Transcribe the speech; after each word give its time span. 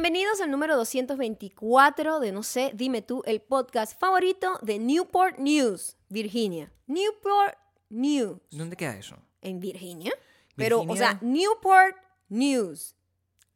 Bienvenidos 0.00 0.40
al 0.40 0.52
número 0.52 0.76
224 0.76 2.20
de 2.20 2.30
No 2.30 2.44
sé, 2.44 2.70
dime 2.72 3.02
tú, 3.02 3.20
el 3.26 3.40
podcast 3.40 3.98
favorito 3.98 4.56
de 4.62 4.78
Newport 4.78 5.38
News, 5.38 5.96
Virginia. 6.08 6.72
Newport 6.86 7.58
News. 7.88 8.38
¿Dónde 8.52 8.76
queda 8.76 8.96
eso? 8.96 9.16
¿En 9.42 9.58
Virginia? 9.58 10.12
Pero, 10.54 10.82
o 10.82 10.94
sea, 10.96 11.18
Newport 11.20 11.96
News. 12.28 12.94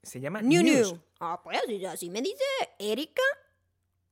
Se 0.02 0.18
llama 0.18 0.42
New 0.42 0.64
News. 0.64 0.94
New. 0.94 1.02
Ah, 1.20 1.40
pues 1.44 1.60
así, 1.62 1.84
así 1.84 2.10
me 2.10 2.20
dice 2.20 2.42
Erika. 2.80 3.22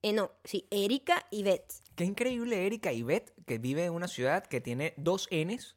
Eh, 0.00 0.12
no, 0.12 0.30
sí, 0.44 0.68
Erika 0.70 1.26
y 1.32 1.42
Beth. 1.42 1.82
Qué 1.96 2.04
increíble 2.04 2.64
Erika 2.64 2.92
y 2.92 3.02
Beth, 3.02 3.32
que 3.44 3.58
vive 3.58 3.86
en 3.86 3.92
una 3.92 4.06
ciudad 4.06 4.46
que 4.46 4.60
tiene 4.60 4.94
dos 4.96 5.28
Ns 5.32 5.74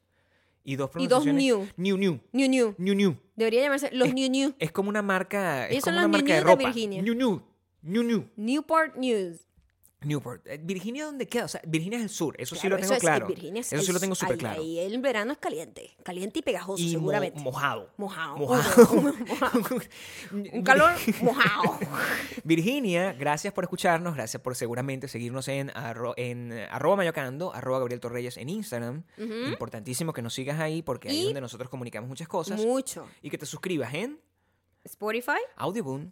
y 0.64 0.76
dos 0.76 0.90
Y 0.98 1.08
dos 1.08 1.24
pronunciaciones. 1.24 1.44
New. 1.44 1.68
New, 1.78 1.98
new, 1.98 2.20
New 2.32 2.50
New. 2.50 2.76
new, 2.78 2.96
new. 2.96 3.18
Debería 3.36 3.64
llamarse 3.64 3.90
los 3.92 4.08
Es- 4.10 4.14
New 4.14 4.30
New. 4.30 4.54
Es 4.60 4.72
como 4.72 4.90
una 4.90 5.02
marca, 5.02 5.66
es 5.68 5.72
Ellos 5.74 5.84
son 5.84 5.94
como 5.94 5.98
una 6.06 6.08
los 6.08 6.12
marca 6.12 6.26
New 6.26 6.34
de 6.36 6.40
New 6.42 6.48
de 6.48 6.56
ropa. 6.56 6.64
Virginia. 6.66 7.02
New, 7.02 7.16
new, 7.16 7.42
new, 7.82 8.04
new. 8.04 8.30
Newport 8.36 8.96
News. 8.96 9.48
Newport. 10.06 10.46
Eh, 10.48 10.60
¿Virginia 10.64 11.06
dónde 11.06 11.28
queda? 11.28 11.46
O 11.46 11.48
sea, 11.48 11.62
Virginia 11.66 11.98
es 11.98 12.04
el 12.04 12.10
sur, 12.10 12.36
eso 12.40 12.56
sí 12.56 12.68
lo 12.70 12.78
tengo 12.78 12.94
es- 12.94 13.00
claro. 13.00 13.28
Virginia 13.28 13.62
es- 13.62 13.74
eso 13.74 13.84
sí 13.84 13.92
lo 13.92 14.00
tengo 14.00 14.16
súper 14.16 14.38
claro. 14.38 14.62
Ahí 14.62 14.80
el 14.80 15.00
verano 15.02 15.32
es 15.34 15.38
caliente. 15.38 15.92
Caliente 16.04 16.40
y 16.40 16.42
pegajoso, 16.42 16.82
y 16.84 16.88
mo- 16.88 16.92
seguramente. 17.00 17.40
mojado. 17.42 17.90
Mojado. 17.98 18.38
Mojado. 18.38 18.88
Un 20.32 20.64
calor 20.64 20.92
mojado. 21.22 21.80
Virginia, 22.44 23.14
gracias 23.14 23.54
por 23.54 23.64
escucharnos, 23.64 24.16
gracias 24.16 24.42
por 24.42 24.56
seguramente 24.56 25.08
seguirnos 25.08 25.48
en, 25.48 25.70
arro- 25.70 26.14
en 26.18 26.52
eh, 26.52 26.68
arroba 26.70 26.96
mayocando, 26.98 27.54
arroba 27.54 27.80
Gabriel 27.80 28.00
Torreyes 28.00 28.38
en 28.38 28.50
Instagram. 28.50 29.04
Importantísimo 29.18 30.14
que 30.14 30.22
nos 30.22 30.34
sigas 30.34 30.60
ahí 30.60 30.82
porque 30.82 31.10
ahí 31.10 31.20
es 31.20 31.26
donde 31.26 31.42
nosotros 31.42 31.70
comunicamos 31.70 32.08
muchas 32.08 32.28
cosas. 32.28 32.60
Mucho. 32.62 33.08
Y 33.22 33.30
que 33.30 33.38
te 33.38 33.46
suscribas 33.46 33.94
en 33.94 34.20
Spotify, 34.84 35.40
Audioboom 35.56 36.12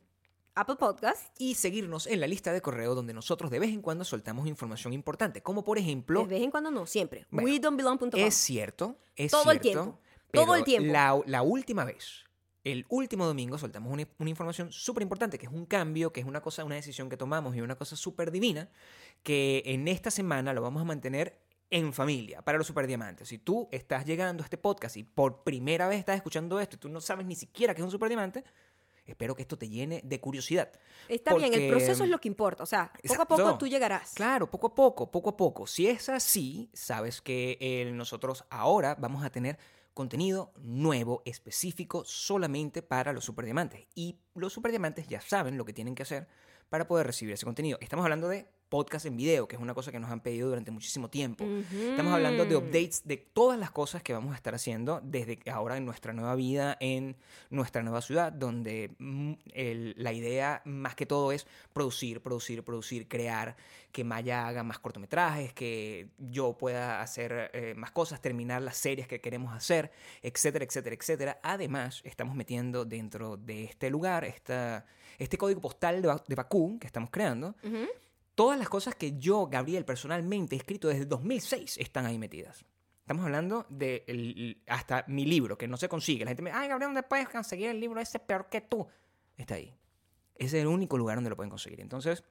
Apple 0.56 0.76
Podcast. 0.76 1.28
y 1.40 1.56
seguirnos 1.56 2.08
en 2.08 2.20
la 2.20 2.28
lista 2.28 2.52
de 2.52 2.62
correo 2.62 2.94
donde 2.94 3.14
nosotros 3.14 3.50
de 3.52 3.60
vez 3.60 3.70
en 3.70 3.82
cuando 3.82 4.04
soltamos 4.04 4.48
información 4.48 4.94
importante, 4.94 5.42
como 5.42 5.64
por 5.64 5.78
ejemplo, 5.78 6.24
De 6.24 6.36
vez 6.36 6.44
en 6.44 6.52
cuando 6.52 6.72
no, 6.72 6.86
siempre. 6.86 7.26
Bueno, 7.32 7.50
WeDon'tBelong.com. 7.50 8.20
es 8.20 8.36
cierto, 8.36 8.98
es 9.16 9.32
Todo 9.32 9.52
el 9.52 9.60
tiempo, 9.60 10.00
todo 10.32 10.56
el 10.56 10.64
tiempo. 10.64 10.92
La, 10.92 11.20
la 11.26 11.42
última 11.42 11.86
vez, 11.86 12.26
el 12.64 12.86
último 12.90 13.26
domingo, 13.26 13.58
soltamos 13.58 13.92
una, 13.92 14.08
una 14.20 14.30
información 14.30 14.72
súper 14.72 15.04
importante, 15.04 15.40
que 15.40 15.46
es 15.46 15.52
un 15.52 15.66
cambio, 15.66 16.12
que 16.12 16.20
es 16.20 16.26
una 16.26 16.42
cosa, 16.42 16.66
una 16.66 16.76
decisión 16.76 17.10
que 17.10 17.18
tomamos 17.18 17.56
y 17.56 17.62
una 17.62 17.76
cosa 17.76 17.96
súper 17.96 18.32
divina, 18.32 18.70
que 19.24 19.64
en 19.66 19.88
esta 19.88 20.12
semana 20.12 20.54
lo 20.54 20.62
vamos 20.62 20.82
a 20.82 20.86
mantener 20.86 21.40
en 21.72 21.94
familia 21.94 22.42
para 22.42 22.58
los 22.58 22.68
superdiamantes. 22.68 23.30
Si 23.30 23.38
tú 23.38 23.70
estás 23.72 24.06
llegando 24.06 24.44
a 24.44 24.46
este 24.46 24.58
podcast 24.58 24.98
y 24.98 25.04
por 25.04 25.44
primera 25.44 25.88
vez 25.88 26.00
estás 26.00 26.18
escuchando 26.18 26.60
esto 26.60 26.76
y 26.76 26.80
tú 26.80 26.90
no 26.90 27.00
sabes 27.00 27.26
ni 27.26 27.36
siquiera 27.36 27.74
que 27.74 27.80
es 27.80 27.86
un 27.86 27.92
superdiamante, 27.92 28.44
espero 29.12 29.36
que 29.36 29.42
esto 29.42 29.58
te 29.58 29.70
llene 29.70 30.02
de 30.04 30.20
curiosidad. 30.20 30.72
Está 31.08 31.36
bien, 31.36 31.54
el 31.54 31.70
proceso 31.70 32.04
es 32.04 32.10
lo 32.10 32.20
que 32.20 32.28
importa. 32.28 32.64
O 32.64 32.66
sea, 32.66 32.92
poco 33.08 33.22
a 33.22 33.28
poco 33.28 33.58
tú 33.58 33.68
llegarás. 33.68 34.14
Claro, 34.14 34.50
poco 34.50 34.68
a 34.68 34.76
poco, 34.76 35.12
poco 35.12 35.30
a 35.30 35.38
poco. 35.38 35.68
Si 35.68 35.88
es 35.88 36.10
así, 36.10 36.70
sabes 36.74 37.22
que 37.22 37.58
eh, 37.62 37.92
nosotros 37.94 38.46
ahora 38.50 38.96
vamos 39.00 39.24
a 39.24 39.30
tener 39.30 39.58
contenido 39.94 40.54
nuevo, 40.58 41.22
específico, 41.26 42.04
solamente 42.06 42.82
para 42.82 43.14
los 43.14 43.26
superdiamantes. 43.26 43.88
Y 43.96 44.18
los 44.36 44.54
superdiamantes 44.54 45.08
ya 45.08 45.22
saben 45.22 45.58
lo 45.58 45.66
que 45.66 45.74
tienen 45.74 45.96
que 45.96 46.04
hacer 46.04 46.28
para 46.70 46.88
poder 46.88 47.06
recibir 47.06 47.34
ese 47.34 47.46
contenido. 47.46 47.78
Estamos 47.82 48.04
hablando 48.04 48.30
de 48.30 48.48
podcast 48.72 49.06
en 49.06 49.18
video, 49.18 49.48
que 49.48 49.56
es 49.58 49.62
una 49.62 49.74
cosa 49.76 49.92
que 49.92 50.00
nos 50.00 50.10
han 50.10 50.22
pedido 50.22 50.48
durante 50.50 50.72
muchísimo 50.72 51.10
tiempo. 51.10 51.44
Estamos 51.92 52.14
hablando 52.14 52.46
de 52.46 52.56
updates 52.56 53.02
de 53.06 53.18
todas 53.18 53.60
las 53.60 53.70
cosas 53.70 54.02
que 54.02 54.14
vamos 54.14 54.32
a 54.34 54.36
estar 54.38 54.56
haciendo 54.56 55.02
desde 55.04 55.38
ahora 55.52 55.76
en 55.78 55.86
nuestra 55.86 56.14
nueva 56.14 56.34
vida, 56.36 56.78
en 56.80 57.18
nuestra 57.50 57.84
nueva 57.84 58.02
ciudad, 58.02 58.32
donde 58.32 58.96
mm, 58.98 59.34
el- 59.54 59.94
la 59.98 60.14
idea 60.14 60.62
más 60.66 60.96
que 60.96 61.06
todo 61.06 61.32
es 61.34 61.46
producir, 61.74 62.22
producir, 62.22 62.64
producir, 62.64 63.08
crear, 63.10 63.58
que 63.92 64.06
Maya 64.06 64.48
haga 64.48 64.64
más 64.64 64.80
cortometrajes, 64.80 65.52
que 65.54 66.08
yo 66.18 66.54
pueda 66.58 67.02
hacer 67.02 67.52
eh, 67.54 67.74
más 67.76 67.92
cosas, 67.92 68.22
terminar 68.22 68.62
las 68.62 68.78
series 68.78 69.06
que 69.06 69.20
queremos 69.20 69.54
hacer, 69.54 69.92
etcétera, 70.22 70.64
etcétera, 70.64 70.96
etcétera. 70.98 71.40
Además, 71.44 72.02
estamos 72.06 72.34
metiendo 72.36 72.86
dentro 72.86 73.36
de 73.36 73.66
este 73.66 73.90
lugar, 73.90 74.24
esta, 74.24 74.86
este 75.20 75.38
código 75.38 75.60
postal 75.60 76.02
de, 76.02 76.16
de 76.26 76.36
Bakú 76.36 76.80
que 76.80 76.88
estamos 76.88 77.10
creando. 77.12 77.54
Todas 78.36 78.58
las 78.58 78.70
cosas 78.70 78.96
que 78.96 79.18
yo, 79.18 79.48
Gabriel, 79.48 79.86
personalmente 79.86 80.56
he 80.56 80.60
escrito 80.60 80.88
desde 80.88 81.06
2006 81.06 81.78
están 81.78 82.06
ahí 82.06 82.18
metidas. 82.18 82.66
Estamos 83.02 83.26
hablando 83.26 83.66
de 83.70 84.04
el- 84.08 84.62
hasta 84.68 85.04
mi 85.08 85.26
libro, 85.26 85.58
que 85.58 85.68
no 85.68 85.76
se 85.78 85.90
consigue. 85.90 86.24
La 86.24 86.30
gente 86.32 86.44
me 86.44 86.50
dice, 86.52 86.60
ay, 86.62 86.70
Gabriel, 86.70 86.90
¿dónde 86.90 87.04
puedes 87.04 87.28
conseguir 87.30 87.70
el 87.70 87.80
libro 87.80 88.00
ese 88.00 88.20
peor 88.20 88.48
que 88.50 88.62
tú? 88.62 88.88
Está 89.38 89.56
ahí. 89.56 89.76
Ese 90.36 90.58
es 90.58 90.62
el 90.64 90.68
único 90.68 90.98
lugar 90.98 91.18
donde 91.18 91.30
lo 91.30 91.36
pueden 91.36 91.50
conseguir. 91.50 91.82
Entonces, 91.82 92.24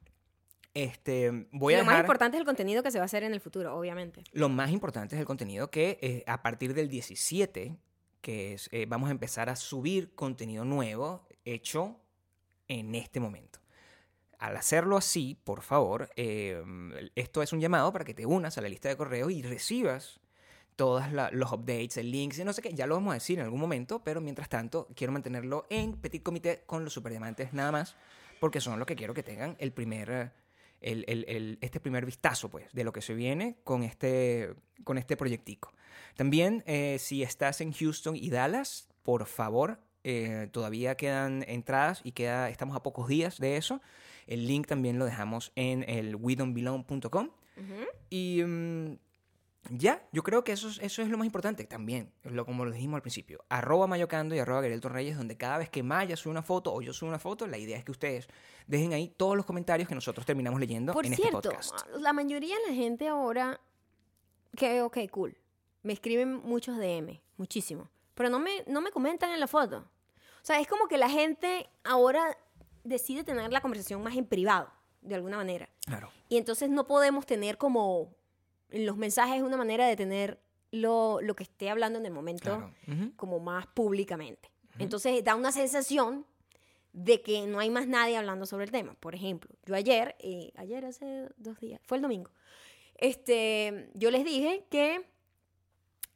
este, 0.75 1.49
voy 1.53 1.75
Y 1.75 1.77
a 1.77 1.79
lo 1.81 1.85
más 1.85 1.95
dejar... 1.95 2.05
importante 2.05 2.37
es 2.37 2.41
el 2.41 2.47
contenido 2.47 2.83
que 2.83 2.91
se 2.91 2.99
va 2.99 3.03
a 3.03 3.07
hacer 3.07 3.23
en 3.25 3.33
el 3.35 3.41
futuro, 3.41 3.77
obviamente. 3.77 4.23
Lo 4.33 4.49
más 4.49 4.71
importante 4.71 5.17
es 5.17 5.21
el 5.21 5.27
contenido 5.27 5.71
que 5.71 5.99
eh, 6.01 6.25
a 6.27 6.43
partir 6.43 6.75
del 6.75 6.89
17, 6.89 7.77
que 8.21 8.55
es, 8.55 8.69
eh, 8.73 8.87
vamos 8.89 9.09
a 9.09 9.13
empezar 9.13 9.49
a 9.49 9.57
subir 9.57 10.15
contenido 10.15 10.65
nuevo 10.65 11.27
hecho 11.45 12.01
en 12.69 12.95
este 12.95 13.19
momento. 13.21 13.60
Al 14.41 14.57
hacerlo 14.57 14.97
así, 14.97 15.39
por 15.45 15.61
favor, 15.61 16.09
eh, 16.17 16.63
esto 17.15 17.43
es 17.43 17.53
un 17.53 17.61
llamado 17.61 17.93
para 17.93 18.07
que 18.07 18.15
te 18.15 18.25
unas 18.25 18.57
a 18.57 18.63
la 18.63 18.71
lista 18.71 18.89
de 18.89 18.97
correos 18.97 19.31
y 19.31 19.43
recibas 19.43 20.19
todos 20.77 21.05
los 21.33 21.53
updates, 21.53 21.99
el 21.99 22.11
links 22.11 22.39
y 22.39 22.45
no 22.45 22.55
sé 22.55 22.63
qué. 22.63 22.73
Ya 22.73 22.87
lo 22.87 22.95
vamos 22.95 23.11
a 23.11 23.15
decir 23.15 23.39
en 23.39 23.45
algún 23.45 23.61
momento, 23.61 24.03
pero 24.03 24.23
mientras 24.23 24.49
tanto 24.49 24.89
quiero 24.97 25.13
mantenerlo 25.13 25.67
en 25.69 25.93
petit 25.93 26.23
comité 26.23 26.63
con 26.65 26.85
los 26.85 26.95
superdiamantes 26.95 27.53
nada 27.53 27.71
más, 27.71 27.97
porque 28.41 28.63
son 28.63 28.79
los 28.79 28.87
que 28.87 28.97
quiero 28.97 29.13
que 29.13 29.23
tengan 29.23 29.57
el 29.59 29.73
primer... 29.73 30.33
este 30.81 31.81
primer 31.81 32.07
vistazo 32.07 32.49
pues, 32.49 32.73
de 32.73 32.83
lo 32.83 32.95
que 32.95 33.03
se 33.03 33.13
viene 33.13 33.59
con 33.63 33.83
este, 33.83 34.55
con 34.85 34.97
este 34.97 35.19
proyectico. 35.19 35.75
También, 36.17 36.65
eh, 36.67 36.97
si 36.99 37.23
estás 37.23 37.61
en 37.61 37.75
Houston 37.75 38.17
y 38.17 38.31
Dallas, 38.31 38.89
por 39.03 39.27
favor, 39.27 39.81
eh, 40.03 40.49
todavía 40.51 40.97
quedan 40.97 41.45
entradas 41.47 42.01
y 42.05 42.13
queda, 42.13 42.49
estamos 42.49 42.75
a 42.75 42.83
pocos 42.83 43.07
días 43.07 43.37
de 43.39 43.59
eso. 43.59 43.83
El 44.31 44.47
link 44.47 44.67
también 44.67 44.99
lo 44.99 45.05
dejamos 45.05 45.53
en 45.57 45.85
el 45.89 46.17
wedonbelong.com. 46.17 47.31
Y 48.09 48.43
mm, 48.43 48.97
ya, 49.71 50.03
yo 50.13 50.23
creo 50.23 50.43
que 50.45 50.53
eso, 50.53 50.69
es- 50.69 50.79
eso 50.79 51.03
es 51.03 51.09
lo 51.11 51.19
más 51.19 51.27
importante 51.27 51.65
también, 51.65 52.11
lo, 52.25 52.47
como 52.47 52.65
lo 52.65 52.71
dijimos 52.71 52.97
al 52.97 53.03
principio. 53.03 53.45
Arroba 53.51 53.87
Mayocando 53.87 54.35
y 54.35 54.39
arroba 54.39 54.61
Gabriel 54.63 54.81
Torreyes, 54.81 55.17
donde 55.17 55.37
cada 55.37 55.59
vez 55.59 55.69
que 55.69 55.83
Maya 55.83 56.17
sube 56.17 56.31
una 56.31 56.43
foto 56.43 56.73
o 56.73 56.81
yo 56.81 56.93
subo 56.95 57.11
una 57.11 57.19
foto, 57.19 57.47
la 57.47 57.59
idea 57.59 57.77
es 57.77 57.85
que 57.85 57.91
ustedes 57.93 58.29
dejen 58.67 58.95
ahí 58.95 59.13
todos 59.17 59.37
los 59.37 59.45
comentarios 59.45 59.89
que 59.89 59.95
nosotros 59.95 60.25
terminamos 60.25 60.59
leyendo 60.59 60.93
Por 60.95 61.05
en 61.05 61.15
cierto, 61.15 61.39
este 61.39 61.51
podcast. 61.51 61.87
la 61.99 62.13
mayoría 62.15 62.57
de 62.65 62.69
la 62.71 62.75
gente 62.75 63.07
ahora, 63.09 63.61
que 64.57 64.81
ok, 64.83 64.99
cool, 65.11 65.37
me 65.83 65.93
escriben 65.93 66.35
muchos 66.37 66.79
DM, 66.79 67.21
muchísimo, 67.37 67.91
pero 68.15 68.31
no 68.31 68.39
me, 68.39 68.65
no 68.67 68.81
me 68.81 68.91
comentan 68.91 69.31
en 69.31 69.41
la 69.41 69.47
foto. 69.47 69.79
O 70.43 70.45
sea, 70.47 70.59
es 70.61 70.67
como 70.67 70.89
que 70.89 70.97
la 70.97 71.11
gente 71.11 71.69
ahora 71.85 72.37
decide 72.85 73.25
tener 73.25 73.53
la 73.53 73.61
conversación 73.61 74.03
más 74.03 74.17
en 74.17 74.27
privado, 74.27 74.71
de 75.01 75.15
alguna 75.15 75.37
manera. 75.37 75.69
Claro. 75.87 76.11
Y 76.29 76.37
entonces 76.37 76.71
no 76.71 76.87
podemos 76.87 77.27
tener 77.27 77.59
como 77.59 78.15
los 78.71 78.97
mensajes 78.97 79.43
una 79.43 79.57
manera 79.57 79.87
de 79.87 79.97
tener 79.97 80.41
lo, 80.71 81.21
lo 81.21 81.35
que 81.35 81.43
esté 81.43 81.71
hablando 81.71 81.99
en 81.99 82.07
el 82.07 82.13
momento 82.13 82.45
Claro. 82.45 83.13
Como 83.17 83.41
más 83.41 83.67
públicamente. 83.67 84.51
Entonces 84.79 85.23
da 85.25 85.35
una 85.35 85.53
sensación 85.53 86.25
de 86.93 87.23
que 87.23 87.47
no 87.47 87.59
hay 87.59 87.71
más 87.71 87.87
nadie 87.87 88.17
hablando 88.17 88.47
sobre 88.47 88.65
el 88.65 88.71
tema. 88.71 88.95
Por 88.95 89.15
ejemplo, 89.15 89.51
yo 89.65 89.75
ayer, 89.75 90.17
eh, 90.21 90.53
ayer 90.57 90.85
hace 90.85 91.29
dos 91.37 91.59
días, 91.61 91.81
fue 91.85 91.99
el 91.99 92.03
domingo, 92.03 92.31
este, 92.95 93.91
yo 93.95 94.11
les 94.11 94.25
dije 94.25 94.67
que 94.71 95.07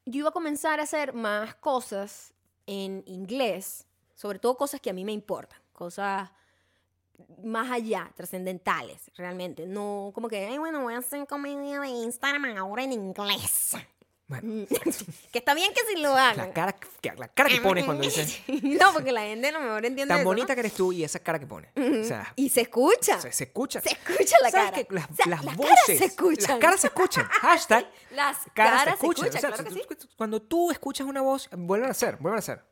yo 0.05 0.21
iba 0.21 0.29
a 0.29 0.33
comenzar 0.33 0.81
a 0.81 0.83
hacer 0.83 1.15
más 1.15 1.55
cosas 1.55 2.35
en 2.67 3.03
inglés, 3.07 3.87
sobre 4.15 4.39
todo 4.39 4.57
cosas 4.57 4.81
que 4.81 4.91
a 4.91 4.93
mí 4.93 5.05
me 5.05 5.13
importan, 5.13 5.61
cosas 5.73 6.31
más 7.43 7.71
allá, 7.71 8.11
trascendentales, 8.17 9.11
realmente. 9.17 9.67
No 9.67 10.11
como 10.15 10.29
que, 10.29 10.47
ay, 10.47 10.59
bueno, 10.59 10.83
voy 10.83 10.95
a 10.95 10.99
hacer 10.99 11.27
comedia 11.27 11.81
de 11.81 11.89
Instagram 11.89 12.57
ahora 12.57 12.83
en 12.85 12.93
inglés. 12.93 13.73
Bueno, 14.27 14.67
que 15.33 15.39
está 15.39 15.53
bien 15.53 15.71
que 15.75 15.81
sí 15.87 16.01
lo 16.01 16.15
hagan. 16.15 16.49
la 16.49 16.53
cara, 16.55 16.73
que- 16.73 17.13
la 17.15 17.29
cara 17.29 17.51
que 17.51 17.61
pones 17.61 17.85
cuando 17.85 18.03
dices 18.05 18.41
no, 18.63 18.91
porque 18.95 19.13
la 19.13 19.21
gente 19.21 19.49
a 19.49 19.53
lo 19.53 19.61
mejor 19.61 19.85
entiende 19.85 20.09
tan 20.09 20.21
eso, 20.21 20.25
¿no? 20.25 20.31
bonita 20.31 20.55
que 20.55 20.61
eres 20.61 20.73
tú 20.73 20.93
y 20.93 21.05
esa 21.05 21.19
cara 21.19 21.39
que 21.39 21.47
pones. 21.47 21.71
O 21.77 22.05
sea, 22.05 22.33
Y 22.35 22.49
se 22.49 22.63
escucha. 22.63 23.21
se, 23.21 23.31
se 23.33 23.45
escucha. 23.45 23.83
Se 23.83 23.91
escucha 23.91 24.37
la 24.41 24.51
¿Sabes 24.51 24.71
cara. 24.71 24.85
que 24.85 24.95
las, 24.95 25.11
O 25.11 25.15
sea, 25.15 25.27
las 25.27 25.45
las 25.45 25.57
voces, 25.59 25.75
caras 25.87 25.99
se 25.99 26.05
escuchan. 26.07 26.51
Las 26.53 26.59
caras 26.59 26.81
se 26.81 26.87
escuchan. 26.87 27.25
Hashtag. 27.27 27.91
Las 28.13 28.39
Caras, 28.55 28.55
caras, 28.55 28.83
se 28.83 28.85
se 28.85 28.91
escuchan. 28.95 29.27
escuchan, 29.27 29.53
O 29.53 29.57
sea, 29.57 29.65
claro 29.65 29.87
tú- 29.87 29.97
sí. 30.01 30.09
Cuando 30.17 30.41
tú 30.43 30.71
escuchas 30.71 31.07
una 31.07 31.21
voz, 31.21 31.51
vuelven 31.53 31.89
a 31.89 31.93
hacer, 31.93 32.17
vuelven 32.17 32.37
a 32.37 32.39
hacer. 32.39 32.65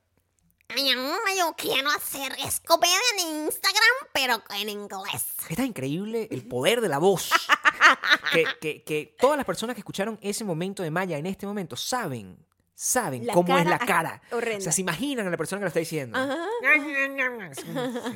Yo 0.76 1.54
quiero 1.56 1.90
hacer 1.90 2.32
escopedia 2.44 2.96
en 3.18 3.44
Instagram, 3.44 3.82
pero 4.12 4.42
en 4.58 4.68
inglés. 4.68 5.26
Está 5.48 5.64
increíble 5.64 6.28
el 6.30 6.46
poder 6.46 6.80
de 6.80 6.88
la 6.88 6.98
voz. 6.98 7.30
que, 8.32 8.44
que- 8.60 8.82
que 8.84 9.16
todas 9.18 9.36
las 9.36 9.44
personas 9.46 9.74
que 9.74 9.80
escucharon 9.80 10.18
ese 10.22 10.44
momento 10.44 10.82
de 10.82 10.90
Maya 10.90 11.18
en 11.18 11.26
este 11.26 11.46
momento 11.46 11.76
saben, 11.76 12.38
saben 12.74 13.26
La 13.26 13.34
cómo 13.34 13.56
es 13.58 13.66
la 13.66 13.78
cara 13.78 14.22
es 14.26 14.32
horrenda. 14.32 14.58
O 14.58 14.60
sea, 14.62 14.72
se 14.72 14.80
imaginan 14.80 15.26
a 15.26 15.30
la 15.30 15.36
persona 15.36 15.60
que 15.60 15.64
lo 15.64 15.68
está 15.68 15.80
diciendo. 15.80 16.18
Ajá. 16.18 16.38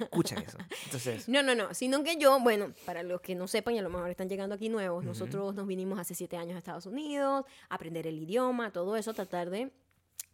Escuchan 0.01 0.43
eso. 0.43 0.59
Entonces, 0.85 1.29
No, 1.29 1.43
no, 1.43 1.55
no, 1.55 1.75
sino 1.75 2.03
que 2.03 2.17
yo, 2.17 2.39
bueno, 2.41 2.73
para 2.85 3.03
los 3.03 3.21
que 3.21 3.35
no 3.35 3.49
sepan 3.49 3.75
y 3.75 3.79
a 3.79 3.83
lo 3.83 3.91
mejor 3.91 4.09
están 4.11 4.29
llegando 4.29 4.55
aquí 4.55 4.69
nuevos, 4.69 5.05
nosotros 5.05 5.55
nos 5.55 5.67
vinimos 5.67 5.99
hace 5.99 6.15
siete 6.15 6.37
años 6.37 6.55
a 6.55 6.59
Estados 6.59 6.87
Unidos, 6.87 7.45
a 7.69 7.75
aprender 7.75 8.07
el 8.07 8.19
idioma, 8.19 8.73
todo 8.73 8.97
eso, 8.97 9.13
tratar 9.15 9.51
de 9.51 9.71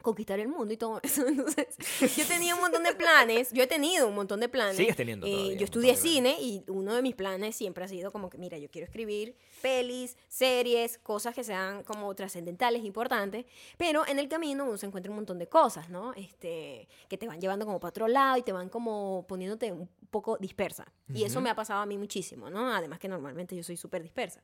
conquistar 0.02 0.38
el 0.40 0.49
mundo 0.49 0.75
y 0.75 0.76
todo 0.76 1.00
eso. 1.02 1.26
Entonces, 1.26 1.69
yo 2.17 2.26
tenía 2.26 2.55
un 2.55 2.61
montón 2.61 2.82
de 2.82 2.94
planes, 2.94 3.50
yo 3.52 3.62
he 3.62 3.67
tenido 3.67 4.08
un 4.08 4.14
montón 4.14 4.40
de 4.40 4.49
planes. 4.49 4.76
Sigues 4.76 4.96
teniendo 4.96 5.26
Eh, 5.26 5.31
todavía 5.31 5.52
un 5.52 5.58
yo 5.58 5.64
estudié 5.64 5.96
cine 5.96 6.37
y 6.40 6.64
uno 6.69 6.94
de 6.94 7.02
mis 7.02 7.14
planes 7.14 7.56
siempre 7.56 7.84
ha 7.84 7.88
sido 7.88 8.12
como 8.12 8.29
que, 8.29 8.37
mira, 8.37 8.58
yo 8.58 8.70
quiero 8.70 8.84
escribir 8.84 9.37
pelis, 9.62 10.17
series, 10.29 10.99
cosas 10.99 11.34
que 11.34 11.44
sean 11.44 11.84
como 11.84 12.14
trascendentales, 12.14 12.84
importantes, 12.84 13.46
pero 13.79 14.06
en 14.06 14.19
el 14.19 14.29
camino 14.29 14.64
uno 14.64 14.76
se 14.76 14.87
encuentra 14.87 15.11
un 15.11 15.17
montón 15.17 15.38
de 15.38 15.49
cosas, 15.49 15.88
¿no? 15.88 16.12
Este, 16.14 16.88
que 17.08 17.17
te 17.17 17.26
van 17.26 17.40
llevando 17.40 17.64
como 17.64 17.81
para 17.81 17.90
otro 17.90 18.08
lado 18.08 18.37
y 18.37 18.43
te 18.43 18.52
van 18.52 18.69
como 18.69 19.25
poniéndote 19.29 19.73
un 19.73 19.88
poco 20.11 20.37
dispersa. 20.38 20.93
Y 21.14 21.25
eso 21.25 21.40
me 21.40 21.50
ha 21.50 21.55
pasado 21.55 21.81
a 21.81 21.87
mí 21.87 21.96
muchísimo, 21.96 22.50
¿no? 22.50 22.75
Además 22.75 22.99
que 22.99 23.08
normalmente 23.08 23.55
yo 23.55 23.62
soy 23.62 23.76
súper 23.76 24.02
dispersa. 24.02 24.43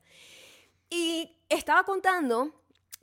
Y 0.89 1.35
estaba 1.49 1.83
contando 1.83 2.53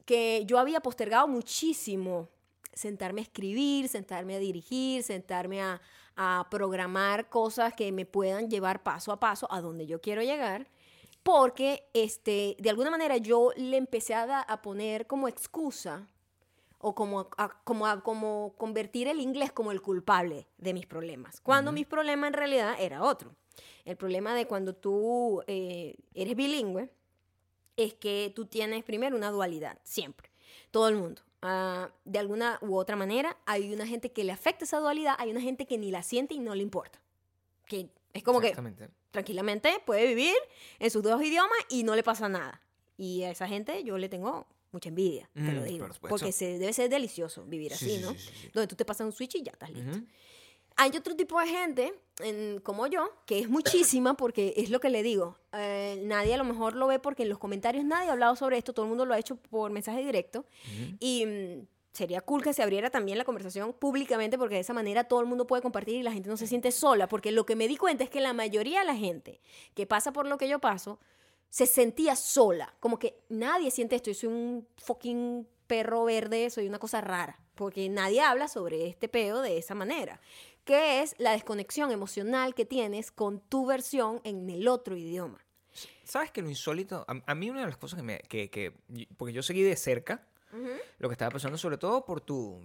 que 0.07 0.45
yo 0.47 0.59
había 0.59 0.81
postergado 0.81 1.29
muchísimo 1.29 2.29
sentarme 2.73 3.21
a 3.21 3.25
escribir, 3.25 3.89
sentarme 3.89 4.37
a 4.37 4.39
dirigir, 4.39 5.03
sentarme 5.03 5.61
a, 5.63 5.81
a 6.17 6.47
programar 6.51 7.29
cosas 7.29 7.75
que 7.75 7.93
me 7.93 8.07
puedan 8.07 8.49
llevar 8.49 8.83
paso 8.83 9.13
a 9.13 9.21
paso 9.21 9.47
a 9.51 9.61
donde 9.61 9.87
yo 9.87 10.01
quiero 10.01 10.23
llegar, 10.23 10.69
porque 11.23 11.89
este, 11.93 12.57
de 12.59 12.71
alguna 12.71 12.91
manera 12.91 13.17
yo 13.17 13.51
le 13.57 13.77
empecé 13.77 14.15
a, 14.15 14.41
a 14.41 14.63
poner 14.63 15.07
como 15.07 15.27
excusa 15.29 16.09
o 16.79 16.95
como, 16.95 17.29
a- 17.37 17.61
como, 17.65 17.87
a- 17.87 18.03
como 18.03 18.55
convertir 18.59 19.09
el 19.09 19.21
inglés 19.21 19.51
como 19.53 19.73
el 19.73 19.81
culpable 19.83 20.47
de 20.59 20.73
mis 20.75 20.87
problemas, 20.87 21.41
cuando 21.41 21.73
mis 21.73 21.87
problemas 21.87 22.29
en 22.29 22.35
realidad 22.35 22.77
era 22.79 23.03
otro. 23.03 23.35
El 23.85 23.97
problema 23.97 24.35
de 24.35 24.47
cuando 24.47 24.75
tú 24.75 25.43
eh, 25.47 25.97
eres 26.15 26.37
bilingüe 26.37 26.91
es 27.77 27.95
que 27.95 28.33
tú 28.35 28.47
tienes 28.47 28.85
primero 28.85 29.17
una 29.17 29.31
dualidad, 29.31 29.79
siempre, 29.85 30.31
todo 30.71 30.89
el 30.89 30.97
mundo. 30.97 31.23
Ah, 31.43 31.91
de 32.05 32.19
alguna 32.19 32.59
u 32.63 32.77
otra 32.77 32.97
manera, 32.97 33.37
hay 33.47 33.73
una 33.73 33.87
gente 33.87 34.11
que 34.11 34.25
le 34.25 34.33
afecta 34.33 34.65
esa 34.65 34.79
dualidad, 34.81 35.15
hay 35.19 35.31
una 35.31 35.41
gente 35.41 35.67
que 35.67 35.79
ni 35.79 35.91
la 35.91 36.03
siente 36.03 36.35
y 36.35 36.39
no 36.41 36.55
le 36.55 36.63
importa. 36.63 37.01
Que 37.67 37.89
es 38.15 38.23
como 38.23 38.41
que 38.41 38.55
tranquilamente 39.11 39.81
puede 39.85 40.07
vivir 40.07 40.35
en 40.79 40.91
sus 40.91 41.03
dos 41.03 41.23
idiomas 41.23 41.59
y 41.69 41.83
no 41.85 41.95
le 41.95 42.03
pasa 42.03 42.29
nada. 42.29 42.63
Y 42.97 43.23
a 43.25 43.31
esa 43.31 43.47
gente 43.47 43.85
yo 43.85 43.99
le 43.99 44.09
tengo 44.09 44.47
mucha 44.73 44.89
envidia, 44.89 45.29
te 45.35 45.41
lo 45.53 45.61
Mm, 45.61 45.65
digo. 45.65 45.87
por. 46.01 46.11
Porque 46.11 46.33
se, 46.33 46.59
debe 46.59 46.73
ser 46.73 46.89
delicioso 46.91 47.45
vivir 47.45 47.73
Sí, 47.75 47.85
así, 47.87 47.97
sí, 47.97 48.03
¿no? 48.03 48.13
sí, 48.13 48.19
sí, 48.19 48.33
sí. 48.43 48.51
Donde 48.53 48.67
tú 48.67 48.75
te 48.77 48.85
pasas 48.85 49.05
un 49.07 49.13
switch 49.13 49.37
y 49.37 49.43
ya 49.43 49.53
estás 49.53 49.71
listo. 49.71 49.99
Hay 50.77 50.91
otro 50.97 51.17
tipo 51.17 51.41
de 51.41 51.47
gente, 51.47 51.95
en- 52.21 52.61
como 52.61 52.87
yo, 52.87 53.09
que 53.25 53.39
es 53.39 53.49
muchísima 53.49 54.15
porque 54.15 54.53
es 54.57 54.69
lo 54.71 54.79
que 54.81 54.91
le 54.91 55.03
digo. 55.03 55.37
eh, 55.59 55.99
nadie 56.05 56.35
a 56.35 56.37
lo 56.37 56.45
mejor 56.45 56.75
lo 56.77 56.87
ve 56.87 56.99
porque 56.99 57.23
en 57.23 57.31
los 57.31 57.39
comentarios 57.39 57.83
nadie 57.85 58.09
ha 58.11 58.13
hablado 58.13 58.37
sobre 58.37 58.59
esto, 58.59 58.75
todo 58.75 58.85
el 58.85 58.91
mundo 58.91 59.07
lo 59.07 59.15
ha 59.15 59.19
hecho 59.19 59.37
por 59.37 59.71
mensaje 59.71 60.01
directo. 60.05 60.45
Y 61.01 61.25
mm, 61.25 61.67
sería 61.93 62.21
cool 62.21 62.43
que 62.43 62.53
se 62.53 62.63
abriera 62.63 62.91
también 62.91 63.17
la 63.17 63.25
conversación 63.25 63.73
públicamente 63.73 64.37
porque 64.37 64.57
de 64.57 64.61
esa 64.61 64.75
manera 64.75 65.05
todo 65.05 65.21
el 65.21 65.27
mundo 65.27 65.47
puede 65.47 65.63
compartir 65.63 65.95
y 65.95 66.03
la 66.03 66.13
gente 66.13 66.29
no 66.29 66.37
se 66.37 66.47
siente 66.47 66.71
sola. 66.73 67.09
Porque 67.09 67.33
lo 67.33 67.47
que 67.47 67.57
me 67.57 67.69
di 67.69 67.79
cuenta 67.79 68.05
es 68.05 68.11
que 68.11 68.21
la 68.21 68.35
mayoría 68.35 68.81
de 68.81 68.85
la 68.87 68.95
gente 68.97 69.41
que 69.75 69.87
pasa 69.87 70.13
por 70.13 70.27
lo 70.27 70.37
que 70.37 70.47
yo 70.47 70.59
paso 70.59 70.99
se 71.49 71.65
sentía 71.65 72.17
sola. 72.17 72.75
Como 72.81 72.99
que 72.99 73.19
nadie 73.31 73.71
siente 73.71 73.97
esto. 73.97 74.11
Yo 74.11 74.15
soy 74.15 74.29
un 74.29 74.69
fucking 74.77 75.49
perro 75.67 76.05
verde, 76.05 76.51
soy 76.51 76.67
una 76.69 76.79
cosa 76.79 77.01
rara. 77.01 77.41
Porque 77.55 77.89
nadie 77.89 78.21
habla 78.21 78.49
sobre 78.49 78.87
este 78.89 79.09
pedo 79.09 79.41
de 79.41 79.57
esa 79.57 79.75
manera. 79.75 80.21
Que 80.67 81.01
es 81.01 81.15
la 81.19 81.31
desconexión 81.33 81.91
emocional 81.93 82.55
que 82.55 82.67
tienes 82.67 83.11
con 83.11 83.41
tu 83.41 83.65
versión 83.65 84.21
en 84.25 84.51
el 84.51 84.69
otro 84.69 84.97
idioma. 84.97 85.39
¿Sabes 86.05 86.31
que 86.31 86.43
lo 86.43 86.49
insólito? 86.51 87.05
A, 87.09 87.23
a 87.25 87.35
mí 87.35 87.49
una 87.49 87.61
de 87.61 87.67
las 87.67 87.77
cosas 87.79 87.97
que 87.99 88.03
me... 88.03 88.19
Que, 88.19 88.51
que- 88.51 88.73
porque 89.17 89.33
yo 89.33 89.43
seguí 89.43 89.63
de 89.63 89.77
cerca 89.77 90.27
lo 90.99 91.09
que 91.09 91.13
estaba 91.13 91.31
pasando, 91.31 91.57
sobre 91.57 91.79
todo 91.79 92.05
por 92.05 92.21
tu... 92.21 92.61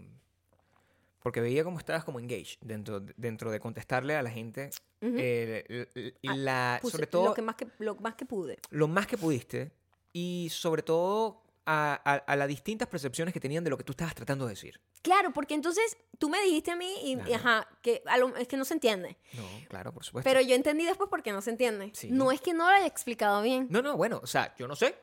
Porque 1.22 1.40
veía 1.42 1.64
cómo 1.64 1.78
estabas 1.78 2.04
como 2.04 2.20
engaged 2.20 2.58
dentro, 2.62 3.00
dentro 3.16 3.52
de 3.52 3.60
contestarle 3.60 4.16
a 4.16 4.24
la 4.24 4.32
gente. 4.32 4.72
Eh, 5.02 6.16
Ah, 6.28 6.80
Puse 6.82 6.92
sobre 6.94 7.08
todo, 7.08 7.26
lo, 7.26 7.34
que 7.36 7.42
más 7.44 7.56
que, 7.56 7.68
lo 7.80 7.96
más 7.96 8.16
que 8.16 8.26
pude. 8.26 8.58
lo 8.72 8.88
más 8.88 9.06
que 9.08 9.18
pudiste. 9.18 9.72
Y 10.14 10.48
sobre 10.52 10.82
todo 10.82 11.41
a, 11.66 12.02
a- 12.04 12.16
a 12.16 12.36
las 12.36 12.48
distintas 12.48 12.88
percepciones 12.88 13.34
que 13.34 13.40
tenían 13.40 13.64
de 13.64 13.70
lo 13.70 13.78
que 13.78 13.84
tú 13.84 13.92
estabas 13.92 14.16
tratando 14.16 14.46
de 14.46 14.52
decir. 14.54 14.80
Claro, 15.02 15.32
porque 15.32 15.54
entonces 15.54 15.98
tú 16.18 16.30
me 16.30 16.42
dijiste 16.44 16.72
a 16.72 16.76
mí 16.76 16.92
y, 17.04 17.20
ajá, 17.34 17.68
que 17.82 18.02
a 18.08 18.18
lo- 18.18 18.36
es 18.36 18.48
que 18.48 18.58
no 18.58 18.66
se 18.66 18.74
entiende. 18.74 19.18
No, 19.34 19.44
claro, 19.70 19.94
por 19.94 20.04
supuesto. 20.04 20.30
Pero 20.30 20.42
yo 20.42 20.56
entendí 20.56 20.86
después 20.86 21.10
porque 21.10 21.32
no 21.32 21.42
se 21.42 21.52
entiende. 21.52 21.92
Sí. 21.94 22.10
No 22.12 22.32
es 22.32 22.42
que 22.42 22.54
no 22.54 22.70
lo 22.70 22.76
haya 22.76 22.88
explicado 22.88 23.42
bien. 23.42 23.68
No, 23.70 23.82
no, 23.82 23.96
bueno, 23.98 24.20
o 24.24 24.28
sea, 24.28 24.54
yo 24.58 24.68
no 24.68 24.76
sé. 24.76 24.96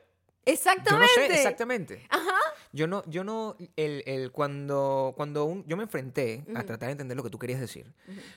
Exactamente. 0.45 1.07
Yo 1.15 1.21
no 1.21 1.27
sé 1.27 1.33
exactamente. 1.37 2.07
Ajá. 2.09 2.35
Yo 2.71 2.87
no, 2.87 3.03
yo 3.07 3.23
no, 3.23 3.55
el, 3.75 4.03
el- 4.05 4.31
cuando, 4.31 5.13
cuando 5.15 5.45
un- 5.45 5.65
yo 5.67 5.77
me 5.77 5.83
enfrenté 5.83 6.45
a 6.55 6.63
tratar 6.63 6.87
de 6.87 6.91
entender 6.93 7.15
lo 7.17 7.23
que 7.23 7.29
tú 7.29 7.37
querías 7.39 7.59
decir, 7.59 7.93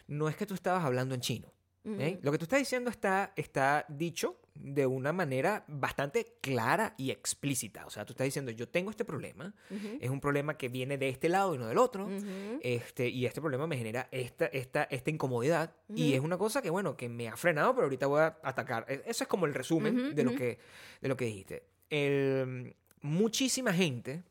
no 0.09 0.29
es 0.29 0.37
que 0.37 0.47
tú 0.47 0.55
estabas 0.55 0.85
hablando 0.85 1.15
en 1.15 1.21
chino. 1.21 1.53
¿Eh? 1.85 2.19
Lo 2.23 2.31
que 2.33 2.39
tú 2.39 2.45
estás 2.45 2.59
diciendo 2.59 2.91
está, 2.91 3.33
está 3.37 3.85
dicho 3.89 4.39
de 4.55 4.87
una 4.87 5.13
manera 5.13 5.65
bastante 5.67 6.37
clara 6.41 6.95
y 6.99 7.11
explícita. 7.11 7.87
O 7.87 7.91
sea, 7.91 8.05
tú 8.05 8.13
estás 8.13 8.27
diciendo, 8.27 8.51
yo 8.53 8.69
tengo 8.69 8.91
este 8.91 9.05
problema, 9.05 9.55
Ujú. 9.71 9.99
es 10.01 10.11
un 10.11 10.21
problema 10.21 10.57
que 10.59 10.69
viene 10.69 10.99
de 10.99 11.09
este 11.09 11.29
lado 11.29 11.55
y 11.55 11.59
no 11.59 11.67
del 11.67 11.79
otro. 11.79 12.07
Ujú. 12.07 12.59
Este, 12.63 13.09
y 13.09 13.27
este 13.27 13.41
problema 13.41 13.67
me 13.67 13.77
genera 13.79 14.09
esta, 14.13 14.47
esta, 14.47 14.85
esta 14.85 15.11
incomodidad. 15.11 15.75
Y 15.89 16.09
Ujú. 16.09 16.15
es 16.17 16.21
una 16.21 16.39
cosa 16.39 16.63
que, 16.63 16.71
bueno, 16.71 16.97
que 16.97 17.09
me 17.09 17.29
ha 17.29 17.37
frenado, 17.37 17.75
pero 17.75 17.85
ahorita 17.87 18.07
voy 18.07 18.21
a 18.21 18.39
atacar. 18.43 18.85
E- 18.89 19.03
Eso 19.07 19.25
es 19.25 19.29
como 19.29 19.47
el 19.47 19.55
resumen 19.55 20.15
de, 20.15 20.23
lo 20.25 20.35
que, 20.35 20.59
de 21.01 21.09
lo 21.09 21.17
que 21.17 21.25
dijiste. 21.25 21.65
El- 21.91 22.77
muchísima 23.01 23.73
gente 23.73 24.23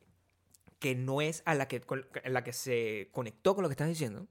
que 0.78 0.94
no 0.94 1.20
es 1.20 1.42
a 1.44 1.54
la 1.54 1.68
que, 1.68 1.82
a 2.24 2.28
la 2.28 2.42
que 2.42 2.52
se 2.52 3.08
conectó 3.12 3.54
con 3.54 3.62
lo 3.62 3.68
que 3.68 3.74
estás 3.74 3.88
diciendo, 3.88 4.26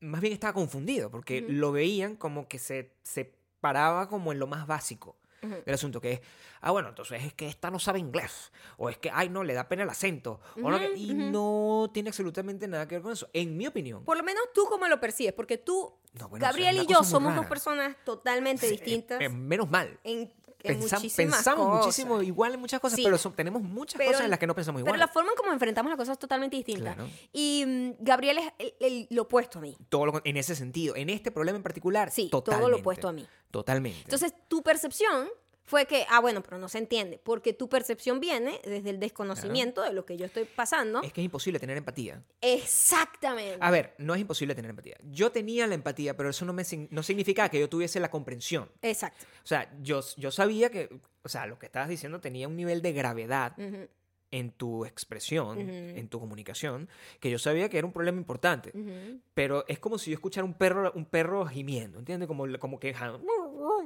más 0.00 0.20
bien 0.20 0.32
estaba 0.32 0.52
confundido, 0.52 1.10
porque 1.10 1.42
Ujú. 1.42 1.52
lo 1.52 1.72
veían 1.72 2.16
como 2.16 2.48
que 2.48 2.58
se, 2.58 2.92
se 3.02 3.32
paraba 3.60 4.08
como 4.08 4.32
en 4.32 4.38
lo 4.38 4.46
más 4.46 4.66
básico 4.66 5.16
Ujú. 5.42 5.54
del 5.64 5.74
asunto, 5.74 6.00
que 6.00 6.12
es, 6.14 6.20
ah, 6.60 6.70
bueno, 6.70 6.88
entonces 6.88 7.22
es 7.24 7.34
que 7.34 7.46
esta 7.46 7.70
no 7.70 7.78
sabe 7.78 7.98
inglés, 7.98 8.52
o 8.76 8.88
es 8.88 8.98
que, 8.98 9.10
ay, 9.12 9.28
no, 9.28 9.44
le 9.44 9.54
da 9.54 9.68
pena 9.68 9.82
el 9.82 9.90
acento, 9.90 10.40
o 10.62 10.70
no, 10.70 10.78
y 10.94 11.14
no 11.14 11.90
tiene 11.92 12.10
absolutamente 12.10 12.68
nada 12.68 12.86
que 12.88 12.96
ver 12.96 13.02
con 13.02 13.12
eso, 13.12 13.28
en 13.32 13.56
mi 13.56 13.66
opinión. 13.66 14.04
Por 14.04 14.16
lo 14.16 14.22
menos 14.22 14.42
tú 14.54 14.66
cómo 14.68 14.86
lo 14.88 15.00
percibes, 15.00 15.32
porque 15.32 15.58
tú, 15.58 15.94
No, 16.14 16.28
bueno, 16.28 16.44
o 16.46 16.52
sea, 16.52 16.62
Gabriel 16.62 16.84
y 16.84 16.86
yo 16.92 17.02
somos 17.04 17.34
dos 17.34 17.46
personas 17.46 17.96
totalmente 18.04 18.66
Sí, 18.66 18.72
distintas 18.72 19.22
eh, 19.22 19.28
menos 19.28 19.70
mal. 19.70 19.98
en, 20.04 20.32
en 20.62 20.78
Pensa- 20.80 20.96
muchísimas 20.96 21.34
pensamos 21.36 21.66
cosas. 21.66 21.86
muchísimo 21.86 22.22
igual 22.22 22.54
en 22.54 22.60
muchas 22.60 22.80
cosas, 22.80 22.96
Sí. 22.96 23.04
pero 23.04 23.18
son- 23.18 23.34
tenemos 23.34 23.62
muchas 23.62 23.98
Pero- 23.98 24.10
cosas 24.12 24.24
en 24.24 24.30
las 24.30 24.38
que 24.38 24.46
no 24.46 24.54
pensamos 24.54 24.80
igual. 24.80 24.92
Pero 24.94 25.06
la 25.06 25.12
forma 25.12 25.30
en 25.30 25.36
cómo 25.36 25.52
enfrentamos 25.52 25.90
las 25.90 25.96
cosas 25.98 26.12
es 26.14 26.18
totalmente 26.18 26.56
distinta. 26.56 26.94
Claro. 26.94 27.08
Y 27.32 27.64
mm, 27.66 27.90
Gabriel 28.00 28.38
es 28.38 28.52
el, 28.58 28.74
el- 28.80 29.06
lo 29.10 29.22
opuesto 29.22 29.58
a 29.58 29.62
mí. 29.62 29.76
Todo 29.88 30.06
lo 30.06 30.12
con- 30.12 30.22
en 30.24 30.36
ese 30.36 30.54
sentido, 30.56 30.96
en 30.96 31.10
este 31.10 31.30
problema 31.30 31.56
en 31.56 31.62
particular, 31.62 32.10
Sí, 32.10 32.28
todo 32.30 32.68
lo 32.68 32.78
opuesto 32.78 33.08
a 33.08 33.12
mí. 33.12 33.26
Totalmente. 33.50 34.00
Entonces, 34.02 34.32
tu 34.48 34.62
percepción 34.62 35.28
fue 35.66 35.86
que, 35.86 36.06
ah, 36.08 36.20
bueno, 36.20 36.42
pero 36.42 36.58
no 36.58 36.68
se 36.68 36.78
entiende, 36.78 37.20
porque 37.22 37.52
tu 37.52 37.68
percepción 37.68 38.20
viene 38.20 38.60
desde 38.64 38.90
el 38.90 39.00
desconocimiento 39.00 39.82
de 39.82 39.92
lo 39.92 40.06
que 40.06 40.16
yo 40.16 40.24
estoy 40.26 40.44
pasando. 40.44 41.02
es 41.02 41.12
que 41.12 41.20
es 41.20 41.24
imposible 41.24 41.58
tener 41.58 41.76
empatía. 41.76 42.22
Exactamente. 42.40 43.58
A 43.60 43.70
ver, 43.70 43.94
no 43.98 44.14
es 44.14 44.20
imposible 44.20 44.54
tener 44.54 44.70
empatía. 44.70 44.96
Yo 45.10 45.32
tenía 45.32 45.66
la 45.66 45.74
empatía, 45.74 46.16
pero 46.16 46.30
eso 46.30 46.44
no, 46.44 46.52
me, 46.52 46.62
no 46.90 47.02
significa 47.02 47.48
que 47.48 47.58
yo 47.60 47.68
tuviese 47.68 48.00
la 48.00 48.10
comprensión. 48.10 48.70
Exacto. 48.82 49.24
O 49.42 49.46
sea, 49.46 49.72
yo, 49.82 50.00
yo 50.16 50.30
sabía 50.30 50.70
que, 50.70 50.88
o 51.22 51.28
sea, 51.28 51.46
lo 51.46 51.58
que 51.58 51.66
estabas 51.66 51.88
diciendo 51.88 52.20
tenía 52.20 52.48
un 52.48 52.56
nivel 52.56 52.82
de 52.82 52.92
gravedad 52.92 53.54
Ujú, 53.58 53.88
en 54.32 54.50
tu 54.50 54.84
expresión, 54.84 55.58
Ujú. 55.58 55.98
en 55.98 56.08
tu 56.08 56.20
comunicación, 56.20 56.88
que 57.20 57.30
yo 57.30 57.38
sabía 57.38 57.68
que 57.68 57.78
era 57.78 57.86
un 57.86 57.92
problema 57.92 58.18
importante. 58.18 58.70
ujú. 58.74 59.20
Pero 59.34 59.64
es 59.68 59.78
como 59.78 59.98
si 59.98 60.10
yo 60.10 60.14
escuchara 60.14 60.44
un 60.44 60.54
perro, 60.54 60.92
un 60.94 61.06
perro 61.06 61.46
gimiendo, 61.46 61.98
¿entiendes? 61.98 62.26
Como, 62.26 62.46
como 62.58 62.78
que, 62.80 62.92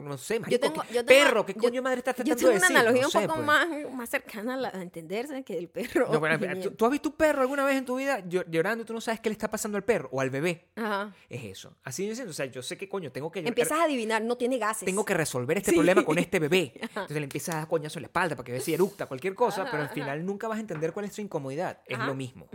no 0.00 0.18
sé, 0.18 0.40
marico, 0.40 0.60
tengo- 0.60 0.82
¿qué- 0.82 0.94
yo 0.94 1.04
tengo- 1.04 1.24
perro, 1.24 1.46
¿qué 1.46 1.54
yo- 1.54 1.60
coño 1.60 1.82
madre 1.82 1.98
estás 1.98 2.16
Yo 2.16 2.24
tratando 2.24 2.36
tengo 2.38 2.50
de 2.52 2.56
una 2.58 2.66
decir? 2.68 2.76
analogía 2.76 3.00
No 3.02 3.06
un 3.08 3.12
sé, 3.12 3.20
poco 3.20 3.34
pues. 3.34 3.46
más, 3.46 3.68
más 3.94 4.08
cercana 4.10 4.54
a, 4.54 4.56
la- 4.56 4.68
a 4.68 4.82
entenderse 4.82 5.42
que 5.44 5.58
el 5.58 5.68
perro. 5.68 6.08
No. 6.12 6.20
¿tú, 6.62 6.70
tú 6.72 6.84
has 6.86 6.90
visto 6.90 7.08
un 7.10 7.14
perro 7.16 7.42
alguna 7.42 7.64
vez 7.64 7.76
en 7.76 7.84
tu 7.84 7.96
vida 7.96 8.20
llo- 8.20 8.44
llorando 8.48 8.82
y 8.82 8.86
tú 8.86 8.92
no 8.92 9.00
sabes 9.00 9.20
qué 9.20 9.28
le 9.28 9.32
está 9.34 9.50
pasando 9.50 9.76
al 9.76 9.84
perro 9.84 10.08
o 10.12 10.20
al 10.20 10.30
bebé? 10.30 10.70
Ajá. 10.76 11.14
Es 11.28 11.44
eso. 11.44 11.76
Así 11.84 12.08
diciendo, 12.08 12.30
o 12.30 12.34
sea, 12.34 12.46
yo 12.46 12.62
sé 12.62 12.76
que 12.76 12.88
coño, 12.88 13.12
tengo 13.12 13.30
que 13.30 13.40
Empiezas 13.40 13.78
a 13.78 13.84
adivinar, 13.84 14.22
no 14.22 14.36
tiene 14.36 14.58
gases. 14.58 14.84
tengo 14.86 15.04
que 15.04 15.14
resolver 15.14 15.58
este 15.58 15.70
Sí. 15.70 15.76
problema 15.76 16.04
con 16.04 16.18
este 16.18 16.38
bebé. 16.38 16.72
Entonces 16.82 17.16
le 17.16 17.24
empiezas 17.24 17.54
a 17.54 17.58
dar 17.58 17.68
coñazo 17.68 17.98
en 17.98 18.02
la 18.02 18.06
espalda 18.08 18.36
para 18.36 18.44
que 18.44 18.52
vea 18.52 18.60
si 18.60 18.74
eructa, 18.74 19.06
cualquier 19.06 19.34
cosa, 19.34 19.62
Ajá, 19.62 19.70
pero 19.70 19.82
al 19.84 19.88
final 19.90 20.24
nunca 20.24 20.48
vas 20.48 20.58
a 20.58 20.60
entender 20.60 20.92
cuál 20.92 21.06
es 21.06 21.14
su 21.14 21.20
incomodidad. 21.20 21.80
Es 21.86 21.98
lo 21.98 22.14
mismo. 22.14 22.48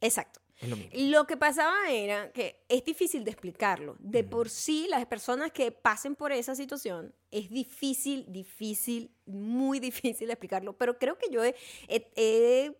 Exacto. 0.00 0.40
Es 0.64 0.70
lo 0.70 0.76
mismo. 0.76 0.92
Lo 0.94 1.26
que 1.26 1.36
pasaba 1.36 1.90
era 1.90 2.32
que 2.32 2.64
es 2.68 2.84
difícil 2.84 3.24
de 3.24 3.30
explicarlo. 3.30 3.96
De 3.98 4.24
por 4.24 4.48
sí, 4.50 4.86
las 4.90 5.04
personas 5.06 5.52
que 5.52 5.70
pasen 5.70 6.16
por 6.16 6.32
esa 6.32 6.54
situación, 6.54 7.14
es 7.30 7.50
difícil, 7.50 8.24
difícil, 8.28 9.10
muy 9.26 9.78
difícil 9.90 10.26
de 10.26 10.32
explicarlo. 10.32 10.72
Pero 10.76 10.98
creo 10.98 11.18
que 11.18 11.26
yo 11.30 11.44
he- 11.44 11.54
he- 11.88 12.10
he- 12.16 12.72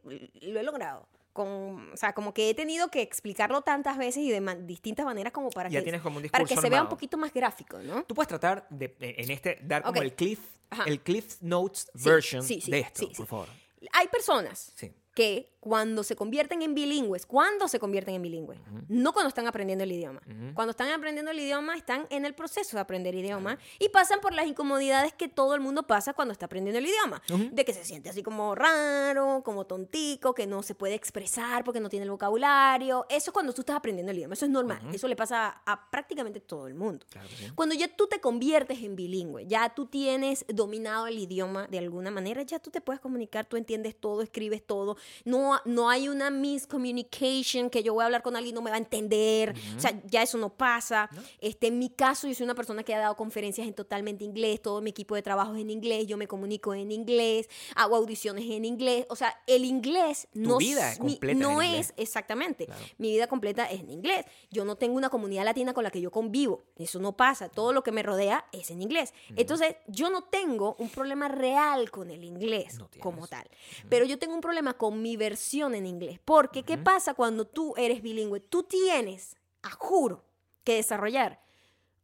lo 0.50 0.60
he 0.60 0.62
logrado. 0.62 1.08
con, 1.32 1.90
o 1.92 1.96
sea, 1.96 2.12
como 2.14 2.32
que 2.32 2.48
he 2.48 2.54
tenido 2.54 2.88
que 2.92 3.02
explicarlo 3.02 3.62
tantas 3.62 3.98
veces 3.98 4.22
y 4.22 4.30
de 4.30 4.40
distintas 4.62 5.04
maneras 5.04 5.32
como 5.32 5.50
para 5.50 5.68
Ya 5.68 5.82
que, 5.82 5.98
como 5.98 6.20
para 6.30 6.46
se 6.46 6.70
vea 6.70 6.80
un 6.80 6.88
poquito 6.88 7.16
más 7.18 7.34
gráfico, 7.34 7.78
¿no? 7.80 8.04
Tú 8.04 8.14
puedes 8.14 8.28
tratar 8.28 8.68
de, 8.70 8.94
en 9.00 9.30
este, 9.32 9.58
dar 9.62 9.82
como 9.82 10.00
el 10.00 10.12
Cliff, 10.14 10.38
Ajá. 10.70 10.84
el 10.84 11.00
Cliff 11.00 11.38
Notes 11.40 11.88
Sí, 11.92 12.04
version 12.08 12.42
sí, 12.44 12.60
sí, 12.60 12.70
de 12.70 12.78
esto, 12.78 13.10
por 13.16 13.26
favor. 13.26 13.48
Hay 13.94 14.06
personas 14.06 14.72
que 15.12 15.53
cuando 15.64 16.02
se 16.02 16.14
convierten 16.14 16.60
en 16.60 16.74
bilingües, 16.74 17.24
cuando 17.24 17.68
se 17.68 17.78
convierten 17.78 18.16
en 18.16 18.20
bilingües, 18.20 18.60
no 18.86 19.14
cuando 19.14 19.28
están 19.28 19.46
aprendiendo 19.46 19.82
el 19.82 19.92
idioma. 19.92 20.20
Cuando 20.52 20.72
están 20.72 20.90
aprendiendo 20.90 21.30
el 21.30 21.40
idioma, 21.40 21.74
están 21.74 22.06
en 22.10 22.26
el 22.26 22.34
proceso 22.34 22.76
de 22.76 22.82
aprender 22.82 23.14
idioma 23.14 23.56
y 23.78 23.88
pasan 23.88 24.20
por 24.20 24.34
las 24.34 24.46
incomodidades 24.46 25.14
que 25.14 25.26
todo 25.26 25.54
el 25.54 25.62
mundo 25.62 25.86
pasa 25.86 26.12
cuando 26.12 26.32
está 26.32 26.44
aprendiendo 26.44 26.80
el 26.80 26.84
idioma. 26.84 27.22
De 27.50 27.64
que 27.64 27.72
se 27.72 27.82
siente 27.82 28.10
así 28.10 28.22
como 28.22 28.54
raro, 28.54 29.40
como 29.42 29.64
tontico, 29.64 30.34
que 30.34 30.46
no 30.46 30.62
se 30.62 30.74
puede 30.74 30.92
expresar 30.92 31.64
porque 31.64 31.80
no 31.80 31.88
tiene 31.88 32.04
el 32.04 32.10
vocabulario. 32.10 33.06
Eso 33.08 33.30
es 33.30 33.32
cuando 33.32 33.54
tú 33.54 33.62
estás 33.62 33.76
aprendiendo 33.76 34.12
el 34.12 34.18
idioma. 34.18 34.34
Eso 34.34 34.44
es 34.44 34.50
normal. 34.50 34.82
Eso 34.92 35.08
le 35.08 35.16
pasa 35.16 35.62
a, 35.64 35.72
a 35.72 35.90
prácticamente 35.90 36.40
todo 36.40 36.66
el 36.66 36.74
mundo. 36.74 37.06
Claro 37.08 37.26
sí. 37.28 37.50
Cuando 37.54 37.74
ya 37.74 37.88
tú 37.88 38.06
te 38.06 38.20
conviertes 38.20 38.82
en 38.82 38.96
bilingüe, 38.96 39.46
ya 39.46 39.74
tú 39.74 39.86
tienes 39.86 40.44
dominado 40.48 41.06
el 41.06 41.18
idioma 41.18 41.68
de 41.68 41.78
alguna 41.78 42.10
manera, 42.10 42.42
ya 42.42 42.58
tú 42.58 42.70
te 42.70 42.82
puedes 42.82 43.00
comunicar, 43.00 43.46
tú 43.46 43.56
entiendes 43.56 43.98
todo, 43.98 44.20
escribes 44.20 44.62
todo. 44.66 44.98
No, 45.24 45.53
no 45.64 45.88
hay 45.90 46.08
una 46.08 46.30
miscommunication 46.30 47.70
que 47.70 47.82
yo 47.82 47.94
voy 47.94 48.02
a 48.02 48.06
hablar 48.06 48.22
con 48.22 48.36
alguien 48.36 48.54
y 48.54 48.54
no 48.54 48.62
me 48.62 48.70
va 48.70 48.76
a 48.76 48.78
entender. 48.78 49.54
O 49.76 49.80
sea, 49.80 50.00
ya 50.06 50.22
eso 50.22 50.38
no 50.38 50.50
pasa. 50.50 51.08
Este, 51.40 51.68
en 51.68 51.78
mi 51.78 51.90
caso, 51.90 52.26
yo 52.28 52.34
soy 52.34 52.44
una 52.44 52.54
persona 52.54 52.82
que 52.82 52.94
ha 52.94 52.98
dado 52.98 53.16
conferencias 53.16 53.66
en 53.66 53.74
totalmente 53.74 54.24
inglés, 54.24 54.60
todo 54.62 54.80
mi 54.80 54.90
equipo 54.90 55.14
de 55.14 55.22
trabajo 55.22 55.54
es 55.54 55.60
en 55.60 55.70
inglés, 55.70 56.06
yo 56.06 56.16
me 56.16 56.26
comunico 56.28 56.74
en 56.74 56.90
inglés, 56.92 57.48
hago 57.74 57.96
audiciones 57.96 58.44
en 58.50 58.64
inglés. 58.64 59.06
O 59.08 59.16
sea, 59.16 59.40
el 59.46 59.64
inglés 59.64 60.28
no, 60.34 60.58
vida 60.58 60.92
mi- 61.00 61.12
completa 61.14 61.32
es 61.32 61.38
no 61.38 61.62
en 61.62 61.68
inglés. 61.68 61.86
es 61.88 61.94
exactamente. 61.96 62.66
Claro. 62.66 62.84
Mi 62.98 63.10
vida 63.12 63.26
completa 63.26 63.64
es 63.70 63.80
en 63.80 63.90
inglés. 63.90 64.24
Yo 64.50 64.64
no 64.64 64.76
tengo 64.76 64.96
una 64.96 65.10
comunidad 65.10 65.44
latina 65.44 65.72
con 65.74 65.84
la 65.84 65.90
que 65.90 66.00
yo 66.00 66.10
convivo. 66.10 66.62
Eso 66.76 66.98
no 66.98 67.16
pasa. 67.16 67.48
Todo 67.48 67.72
lo 67.72 67.82
que 67.82 67.92
me 67.92 68.02
rodea 68.02 68.44
es 68.52 68.70
en 68.70 68.82
inglés. 68.82 69.12
Entonces, 69.36 69.76
yo 69.86 70.10
no 70.10 70.24
tengo 70.24 70.76
un 70.78 70.88
problema 70.88 71.28
real 71.28 71.90
con 71.90 72.10
el 72.10 72.24
inglés 72.24 72.78
No 72.78 72.88
como 73.00 73.26
tal. 73.26 73.46
Pero 73.88 74.04
yo 74.04 74.18
tengo 74.18 74.34
un 74.34 74.40
problema 74.40 74.74
con 74.74 75.00
mi 75.02 75.16
versión 75.16 75.43
en 75.52 75.86
inglés. 75.86 76.18
Porque, 76.24 76.62
¿qué 76.62 76.78
pasa 76.78 77.14
cuando 77.14 77.46
tú 77.46 77.74
eres 77.76 78.02
bilingüe? 78.02 78.40
Tú 78.40 78.62
tienes, 78.62 79.36
a 79.62 79.70
juro, 79.70 80.24
que 80.64 80.74
desarrollar 80.76 81.40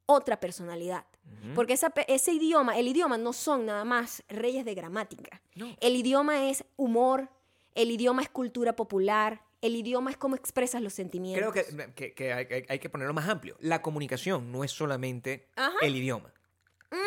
otra 0.07 0.39
personalidad. 0.41 1.05
Porque 1.55 1.73
esa 1.75 1.93
ese 2.09 2.33
idioma, 2.33 2.77
el 2.77 2.89
idioma 2.89 3.17
no 3.17 3.33
son 3.33 3.65
nada 3.67 3.85
más 3.85 4.23
reyes 4.29 4.65
de 4.65 4.75
gramática. 4.75 5.41
No. 5.55 5.75
El 5.81 5.95
idioma 5.97 6.49
es 6.51 6.65
humor, 6.77 7.29
el 7.75 7.91
idioma 7.93 8.23
es 8.23 8.29
cultura 8.29 8.75
popular, 8.75 9.41
el 9.63 9.77
idioma 9.77 10.11
es 10.11 10.17
cómo 10.17 10.35
expresas 10.35 10.83
los 10.83 10.93
sentimientos. 10.93 11.53
Creo 11.53 11.65
que, 11.67 11.93
que- 11.95 12.15
que 12.15 12.65
hay, 12.69 12.79
que 12.81 12.91
ponerlo 12.91 13.15
más 13.15 13.29
amplio. 13.29 13.57
La 13.61 13.81
comunicación 13.81 14.51
no 14.51 14.65
es 14.65 14.73
solamente 14.73 15.47
Ajá. 15.55 15.73
el 15.83 15.95
idioma. 15.97 16.33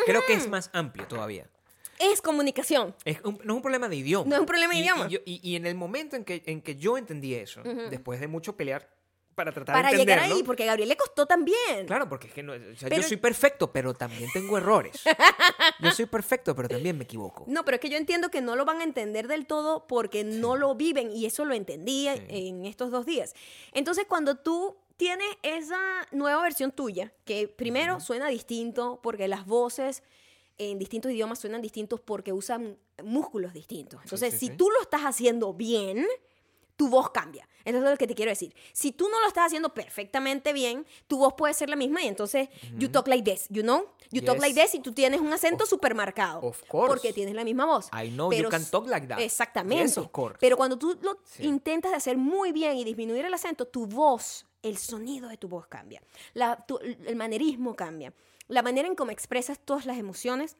Creo 0.06 0.22
que 0.26 0.32
es 0.32 0.48
más 0.48 0.70
amplio 0.72 1.06
todavía. 1.06 1.50
Es 1.98 2.20
comunicación. 2.22 2.94
Es 3.04 3.20
un- 3.22 3.38
no 3.44 3.52
es 3.54 3.56
un 3.56 3.62
problema 3.62 3.88
de 3.88 3.96
idioma. 3.96 4.28
No 4.28 4.34
es 4.36 4.40
un 4.40 4.46
problema 4.46 4.72
de 4.74 4.78
Y- 4.80 4.82
idioma. 4.82 5.06
Y, 5.06 5.10
yo- 5.10 5.20
y- 5.24 5.40
y 5.42 5.56
en 5.56 5.66
el 5.66 5.74
momento 5.74 6.16
en 6.16 6.24
que, 6.24 6.42
en 6.46 6.60
que 6.62 6.76
yo 6.76 6.96
entendí 6.98 7.34
eso, 7.34 7.62
después 7.90 8.20
de 8.20 8.28
mucho 8.28 8.56
pelear 8.56 8.92
para 9.34 9.50
tratar 9.50 9.74
Para 9.74 9.90
de 9.90 9.96
llegar 9.96 10.18
entenderlo, 10.18 10.36
ahí, 10.36 10.42
porque 10.44 10.62
a 10.62 10.66
Gabriel 10.66 10.88
le 10.90 10.96
costó 10.96 11.26
también. 11.26 11.86
Claro, 11.88 12.08
porque 12.08 12.28
es 12.28 12.32
que 12.32 12.44
no, 12.44 12.52
o 12.52 12.76
sea, 12.76 12.88
Pero- 12.88 13.02
yo 13.02 13.08
soy 13.08 13.16
perfecto, 13.16 13.72
pero 13.72 13.92
también 13.92 14.30
tengo 14.32 14.56
errores. 14.56 15.02
Yo 15.80 15.90
soy 15.90 16.06
perfecto, 16.06 16.54
pero 16.54 16.68
también 16.68 16.96
me 16.96 17.02
equivoco. 17.04 17.44
No, 17.48 17.64
pero 17.64 17.74
es 17.74 17.80
que 17.80 17.88
yo 17.90 17.96
entiendo 17.96 18.30
que 18.30 18.40
no 18.40 18.54
lo 18.54 18.64
van 18.64 18.80
a 18.80 18.84
entender 18.84 19.26
del 19.26 19.46
todo 19.46 19.86
porque 19.88 20.22
no 20.22 20.54
lo 20.56 20.74
viven 20.76 21.10
y 21.10 21.26
eso 21.26 21.44
lo 21.44 21.52
entendí 21.54 22.08
Sí. 22.14 22.22
en 22.28 22.64
estos 22.64 22.90
dos 22.92 23.06
días. 23.06 23.34
Entonces, 23.72 24.04
cuando 24.08 24.36
tú 24.36 24.76
tienes 24.96 25.26
esa 25.42 25.80
nueva 26.12 26.40
versión 26.42 26.70
tuya, 26.70 27.12
que 27.24 27.48
primero 27.48 27.98
suena 27.98 28.28
distinto 28.28 29.00
porque 29.02 29.26
las 29.26 29.44
voces 29.46 30.04
en 30.58 30.78
distintos 30.78 31.10
idiomas 31.12 31.38
suenan 31.38 31.60
distintos 31.62 32.00
porque 32.00 32.32
usan 32.32 32.78
músculos 33.02 33.52
distintos. 33.52 34.00
Entonces, 34.02 34.32
sí, 34.34 34.38
si 34.40 34.46
sí. 34.48 34.56
tú 34.56 34.70
lo 34.70 34.80
estás 34.80 35.02
haciendo 35.02 35.52
bien, 35.54 36.06
tu 36.76 36.88
voz 36.88 37.10
cambia. 37.10 37.48
Eso 37.64 37.78
es 37.78 37.84
lo 37.84 37.96
que 37.96 38.06
te 38.06 38.14
quiero 38.14 38.30
decir. 38.30 38.54
Si 38.72 38.90
tú 38.92 39.08
no 39.08 39.20
lo 39.20 39.26
estás 39.28 39.46
haciendo 39.46 39.72
perfectamente 39.74 40.52
bien, 40.52 40.86
tu 41.06 41.18
voz 41.18 41.34
puede 41.34 41.54
ser 41.54 41.70
la 41.70 41.76
misma 41.76 42.02
y 42.02 42.08
entonces 42.08 42.48
you 42.76 42.88
talk 42.90 43.06
like 43.08 43.22
this, 43.28 43.46
you 43.48 43.62
know? 43.62 43.86
You 44.10 44.22
talk 44.22 44.38
like 44.40 44.60
this 44.60 44.74
y 44.74 44.80
tú 44.80 44.92
tienes 44.92 45.20
un 45.20 45.32
acento 45.32 45.66
súper 45.66 45.94
marcado. 45.94 46.40
of 46.40 46.62
course. 46.68 46.88
Porque 46.88 47.12
tienes 47.12 47.34
la 47.34 47.42
misma 47.44 47.64
voz. 47.64 47.88
I 47.92 48.10
know 48.10 48.30
you 48.32 48.48
can 48.48 48.64
talk 48.66 48.86
like 48.88 49.06
that. 49.06 49.18
Exactamente. 49.20 49.84
Yes, 49.84 49.98
of 49.98 50.10
course. 50.10 50.36
Pero 50.40 50.56
cuando 50.56 50.76
tú 50.78 50.96
lo 51.00 51.18
Sí. 51.24 51.44
intentas 51.44 51.92
hacer 51.94 52.16
muy 52.16 52.52
bien 52.52 52.76
y 52.76 52.84
disminuir 52.84 53.24
el 53.24 53.32
acento, 53.34 53.66
tu 53.66 53.86
voz, 53.86 54.44
el 54.62 54.76
sonido 54.76 55.28
de 55.28 55.36
tu 55.36 55.48
voz 55.48 55.66
cambia. 55.68 56.02
La- 56.34 56.56
tu- 56.66 56.78
el 56.78 57.16
manerismo 57.16 57.74
cambia. 57.74 58.12
La 58.48 58.62
manera 58.62 58.88
en 58.88 58.94
cómo 58.94 59.10
expresas 59.10 59.58
todas 59.58 59.86
las 59.86 59.98
emociones 59.98 60.56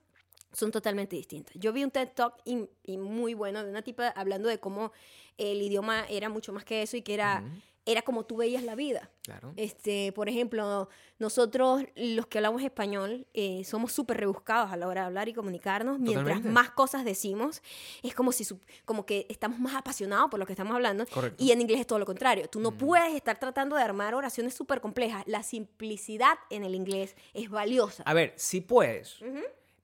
son 0.53 0.71
totalmente 0.71 1.17
distintas. 1.17 1.55
Yo 1.57 1.73
vi 1.73 1.85
un 1.85 1.91
TED 1.91 2.09
Talk 2.15 2.35
y, 2.45 2.97
muy 2.97 3.35
bueno 3.35 3.63
de 3.65 3.71
una 3.71 3.83
tipa 3.83 4.09
hablando 4.09 4.49
de 4.49 4.59
cómo 4.59 4.93
el 5.37 5.61
idioma 5.61 6.07
era 6.09 6.29
mucho 6.29 6.53
más 6.53 6.65
que 6.65 6.83
eso 6.83 6.97
y 6.97 7.03
que 7.03 7.15
era, 7.15 7.45
era 7.87 8.03
como 8.03 8.25
tú 8.25 8.37
veías 8.39 8.63
la 8.63 8.75
vida. 8.75 9.11
Claro. 9.23 9.53
Este, 9.57 10.13
por 10.13 10.29
ejemplo, 10.29 10.89
nosotros 11.19 11.85
los 11.97 12.27
que 12.27 12.39
hablamos 12.39 12.63
español 12.63 13.27
eh, 13.35 13.63
somos 13.65 13.93
súper 13.93 14.19
rebuscados 14.19 14.73
a 14.73 14.77
la 14.77 14.87
hora 14.89 15.03
de 15.03 15.07
hablar 15.09 15.29
y 15.29 15.35
comunicarnos. 15.35 15.99
Mientras 15.99 16.25
Totalmente. 16.25 16.51
más 16.51 16.71
cosas 16.71 17.05
decimos, 17.05 17.63
es 18.03 18.15
como 18.15 18.33
si 18.33 18.47
como 18.85 19.05
que 19.05 19.27
estamos 19.29 19.59
más 19.59 19.75
apasionados 19.75 20.31
por 20.31 20.41
lo 20.41 20.47
que 20.47 20.53
estamos 20.53 20.75
hablando. 20.75 21.05
Correcto. 21.07 21.43
Y 21.43 21.53
en 21.53 21.61
inglés 21.61 21.81
es 21.81 21.87
todo 21.87 21.99
lo 21.99 22.07
contrario. 22.07 22.49
Tú 22.49 22.61
no 22.61 22.73
puedes 22.77 23.15
estar 23.15 23.39
tratando 23.39 23.77
de 23.77 23.83
armar 23.83 24.15
oraciones 24.15 24.55
súper 24.55 24.81
complejas. 24.81 25.23
La 25.27 25.43
simplicidad 25.43 26.39
en 26.51 26.65
el 26.65 26.75
inglés 26.75 27.17
es 27.35 27.51
valiosa. 27.51 28.03
A 28.05 28.15
ver, 28.15 28.33
sí 28.37 28.61
puedes, 28.61 29.19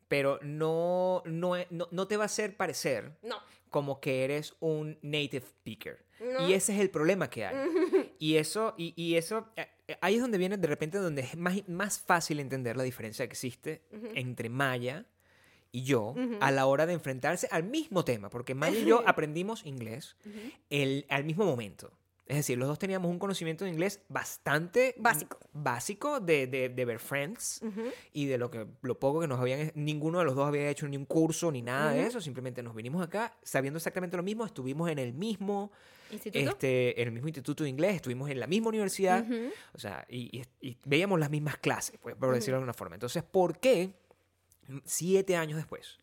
pero 0.08 0.38
no, 0.42 1.22
no, 1.26 1.54
no, 1.70 1.88
no 1.90 2.08
te 2.08 2.16
va 2.16 2.24
a 2.24 2.26
hacer 2.26 2.56
parecer 2.56 3.16
No. 3.22 3.36
como 3.68 4.00
que 4.00 4.24
eres 4.24 4.54
un 4.60 4.98
native 5.02 5.44
speaker. 5.46 6.04
No. 6.20 6.48
Y 6.48 6.52
ese 6.52 6.74
es 6.74 6.80
el 6.80 6.90
problema 6.90 7.30
que 7.30 7.46
hay. 7.46 7.56
y 8.18 8.36
eso, 8.36 8.74
y, 8.76 8.92
y 8.96 9.16
eso, 9.16 9.48
eh, 9.56 9.66
eh, 9.88 9.96
ahí 10.00 10.16
es 10.16 10.20
donde 10.20 10.38
viene 10.38 10.56
de 10.56 10.68
repente 10.68 10.98
donde 10.98 11.22
es 11.22 11.36
más, 11.36 11.66
más 11.68 11.98
fácil 11.98 12.40
entender 12.40 12.76
la 12.76 12.82
diferencia 12.82 13.26
que 13.26 13.32
existe 13.32 13.82
entre 14.14 14.48
Maya 14.48 15.06
y 15.72 15.84
yo 15.84 16.14
a 16.40 16.50
la 16.50 16.66
hora 16.66 16.86
de 16.86 16.92
enfrentarse 16.94 17.48
al 17.50 17.64
mismo 17.64 18.04
tema, 18.04 18.28
porque 18.28 18.54
Maya 18.54 18.78
y 18.78 18.84
yo 18.84 19.02
aprendimos 19.06 19.64
inglés 19.64 20.16
el, 20.68 21.06
al 21.08 21.24
mismo 21.24 21.44
momento. 21.44 21.92
Es 22.30 22.36
decir, 22.36 22.56
los 22.58 22.68
dos 22.68 22.78
teníamos 22.78 23.10
un 23.10 23.18
conocimiento 23.18 23.64
de 23.64 23.72
inglés 23.72 24.00
bastante 24.08 24.94
Básico. 24.98 25.38
básico 25.52 26.20
de, 26.20 26.46
de, 26.46 26.68
de 26.68 26.84
ver 26.84 27.00
Friends 27.00 27.60
y 28.12 28.26
de 28.26 28.38
lo 28.38 28.52
que 28.52 28.68
lo 28.82 29.00
poco 29.00 29.18
que 29.20 29.26
nos 29.26 29.40
habían 29.40 29.72
ninguno 29.74 30.20
de 30.20 30.24
los 30.26 30.36
dos 30.36 30.46
había 30.46 30.70
hecho 30.70 30.86
ni 30.86 30.96
un 30.96 31.06
curso 31.06 31.50
ni 31.50 31.60
nada 31.60 31.92
de 31.92 32.06
eso. 32.06 32.20
Simplemente 32.20 32.62
nos 32.62 32.74
vinimos 32.76 33.02
acá 33.04 33.34
sabiendo 33.42 33.78
exactamente 33.78 34.16
lo 34.16 34.22
mismo. 34.22 34.46
Estuvimos 34.46 34.88
en 34.90 35.00
el 35.00 35.12
mismo 35.12 35.72
¿Instituto? 36.12 36.50
este 36.50 37.02
en 37.02 37.08
el 37.08 37.14
mismo 37.14 37.26
instituto 37.28 37.64
de 37.64 37.70
inglés. 37.70 37.96
Estuvimos 37.96 38.30
en 38.30 38.38
la 38.38 38.46
misma 38.46 38.68
universidad. 38.68 39.26
O 39.74 39.78
sea 39.78 40.06
y, 40.08 40.38
y- 40.38 40.68
y 40.68 40.78
veíamos 40.84 41.18
las 41.18 41.30
mismas 41.30 41.56
clases 41.58 41.98
pues, 42.00 42.14
por 42.14 42.32
decirlo 42.32 42.54
de 42.54 42.58
alguna 42.58 42.74
forma. 42.74 42.94
Entonces 42.94 43.24
¿por 43.24 43.58
qué 43.58 43.92
siete 44.84 45.36
años 45.36 45.56
después 45.56 45.98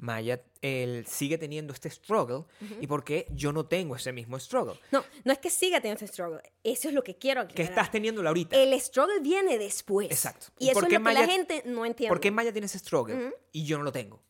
Maya 0.00 0.42
él 0.62 1.04
sigue 1.06 1.38
teniendo 1.38 1.72
este 1.72 1.88
struggle 1.90 2.44
y 2.80 2.86
por 2.86 3.04
qué 3.04 3.26
yo 3.30 3.52
no 3.52 3.66
tengo 3.66 3.96
ese 3.96 4.12
mismo 4.12 4.38
struggle 4.38 4.74
No, 4.90 5.04
no 5.24 5.32
es 5.32 5.38
que 5.38 5.50
siga 5.50 5.80
teniendo 5.80 6.04
este 6.04 6.12
struggle. 6.12 6.40
Eso 6.64 6.88
es 6.88 6.94
lo 6.94 7.02
que 7.04 7.16
quiero 7.16 7.42
que 7.46 7.52
aclarar. 7.52 7.70
estás 7.70 7.90
teniendo 7.90 8.26
ahorita 8.26 8.56
El 8.56 8.78
struggle 8.80 9.20
viene 9.20 9.58
después. 9.58 10.10
Exacto. 10.10 10.46
Y 10.58 10.66
eso 10.68 10.74
¿Por 10.74 10.84
es 10.92 10.92
lo 10.98 11.04
que 11.04 11.12
la 11.14 11.26
gente 11.26 11.62
no 11.66 11.84
entiende. 11.86 12.10
¿Por 12.10 12.20
qué 12.20 12.30
Maya 12.30 12.52
tiene 12.52 12.66
ese 12.66 12.78
struggle 12.78 13.32
y 13.52 13.64
yo 13.64 13.78
no 13.78 13.84
lo 13.84 13.92
tengo? 13.92 14.20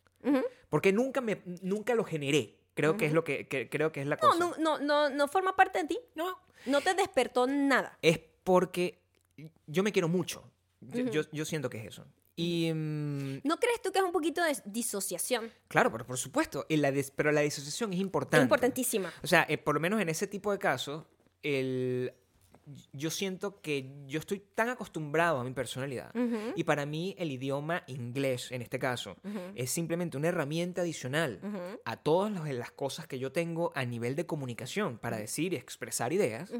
Porque 0.69 0.93
nunca, 0.93 1.21
me, 1.21 1.41
nunca 1.63 1.95
lo 1.95 2.05
generé. 2.05 2.57
Creo 2.75 2.97
que 2.97 3.07
es 3.07 3.13
lo 3.13 3.25
que, 3.25 3.47
que- 3.49 3.69
creo 3.69 3.91
que 3.93 4.01
es 4.01 4.07
la 4.07 4.17
No, 4.17 4.21
cosa. 4.21 4.39
no, 4.39 4.55
no, 4.59 4.79
no, 4.79 5.11
no 5.11 5.29
forma 5.29 5.57
parte 5.57 5.81
de 5.83 5.89
ti. 5.89 5.99
No. 6.15 6.39
No 6.67 6.81
te 6.81 6.95
despertó 6.95 7.47
nada. 7.47 7.99
Es 8.03 8.21
porque 8.45 9.01
yo 9.67 9.83
me 9.83 9.93
quiero 9.93 10.09
mucho. 10.09 10.45
Yo, 10.81 11.05
yo, 11.11 11.23
yo 11.33 11.45
siento 11.45 11.69
que 11.71 11.79
es 11.79 11.87
eso. 11.87 12.07
Y 12.41 12.73
mm, 12.73 13.41
¿No 13.45 13.59
crees 13.59 13.83
tú 13.83 13.93
que 13.93 13.99
es 13.99 14.05
un 14.05 14.13
poquito 14.13 14.43
de 14.43 14.57
disociación? 14.65 15.53
claro, 15.69 15.93
pero 15.93 16.07
por 16.07 16.17
supuesto, 16.17 16.65
la 16.69 16.93
pero 17.15 17.33
la 17.33 17.43
disociación 17.43 17.93
es 17.93 18.01
importante. 18.01 18.39
Es 18.39 18.43
importantísima. 18.45 19.13
O 19.23 19.27
sea, 19.27 19.45
eh, 19.49 19.59
por 19.59 19.75
lo 19.75 19.81
menos 19.81 20.01
en 20.01 20.09
ese 20.09 20.27
tipo 20.27 20.51
de 20.51 20.59
casos, 20.59 21.05
el, 21.43 22.13
yo 22.93 23.11
siento 23.11 23.61
que 23.61 23.93
yo 24.07 24.19
estoy 24.19 24.41
tan 24.55 24.69
acostumbrado 24.69 25.39
a 25.41 25.45
mi 25.45 25.53
personalidad 25.53 26.11
y 26.57 26.65
para 26.65 26.87
mí 26.87 27.15
el 27.19 27.31
idioma 27.33 27.83
inglés, 27.87 28.51
en 28.53 28.63
este 28.63 28.79
caso, 28.79 29.17
es 29.55 29.71
simplemente 29.71 30.17
una 30.17 30.29
herramienta 30.29 30.83
adicional 30.83 31.41
a 31.85 31.97
todas 31.97 32.33
las- 32.33 32.71
cosas 32.73 33.07
que 33.07 33.19
yo 33.19 33.33
tengo 33.33 33.73
a 33.75 33.85
nivel 33.85 34.17
de 34.17 34.27
comunicación 34.27 34.99
para 34.99 35.17
decir 35.19 35.53
y 35.53 35.57
expresar 35.57 36.13
ideas. 36.13 36.51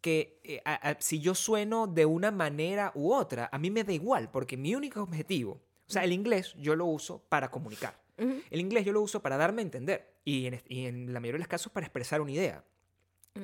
Que 0.00 0.40
eh, 0.42 0.60
a- 0.64 0.90
a- 0.90 0.96
si 1.00 1.20
yo 1.20 1.34
sueno 1.34 1.86
de 1.86 2.06
una 2.06 2.30
manera 2.32 2.90
u 2.94 3.12
otra, 3.12 3.48
a 3.52 3.58
mí 3.58 3.70
me 3.70 3.84
da 3.84 3.92
igual, 3.92 4.30
porque 4.32 4.56
mi 4.56 4.74
único 4.74 5.00
objetivo, 5.02 5.60
o 5.86 5.92
sea, 5.92 6.02
el 6.04 6.12
inglés 6.12 6.54
yo 6.58 6.74
lo 6.74 6.86
uso 6.86 7.22
para 7.28 7.50
comunicar. 7.50 8.00
El 8.50 8.60
inglés 8.60 8.84
yo 8.84 8.92
lo 8.92 9.00
uso 9.00 9.20
para 9.22 9.36
darme 9.36 9.62
a 9.62 9.64
entender 9.64 10.14
y 10.24 10.46
en, 10.46 10.60
y 10.68 10.86
en 10.86 11.12
la 11.12 11.20
mayoría 11.20 11.36
de 11.38 11.44
los 11.44 11.48
casos 11.48 11.72
para 11.72 11.86
expresar 11.86 12.20
una 12.20 12.30
idea. 12.32 12.64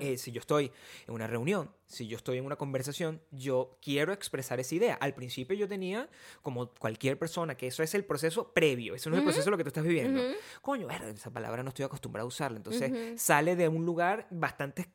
Eh, 0.01 0.19
si 0.19 0.33
yo 0.33 0.41
estoy 0.41 0.71
en 1.07 1.15
una 1.15 1.27
reunión, 1.27 1.71
si 1.87 2.07
yo 2.07 2.19
estoy 2.19 2.37
en 2.37 2.45
una 2.45 2.57
conversación, 2.57 3.23
yo 3.31 3.79
quiero 3.81 4.13
expresar 4.13 4.61
esa 4.61 4.75
idea. 4.75 4.95
Al 4.95 5.15
principio 5.15 5.57
yo 5.57 5.67
tenía, 5.67 6.11
como 6.43 6.69
cualquier 6.75 7.19
persona, 7.19 7.57
que 7.57 7.69
eso 7.69 7.83
es 7.83 7.95
el 7.95 8.05
proceso 8.05 8.53
previo, 8.53 8.95
eso 8.95 9.09
no 9.09 9.17
es 9.17 9.21
el 9.21 9.25
proceso 9.25 9.47
de 9.47 9.51
lo 9.53 9.57
que 9.57 9.65
tú 9.65 9.69
estás 9.69 9.85
viviendo. 9.85 10.23
Coño, 10.61 10.89
esa 10.91 11.31
palabra 11.31 11.63
no 11.63 11.71
estoy 11.71 11.87
acostumbrado 11.87 12.27
a 12.27 12.29
usarla. 12.29 12.59
Entonces 12.59 13.21
sale 13.21 13.57
de 13.57 13.67
un 13.69 13.87
lugar 13.87 14.27
bastante 14.31 14.91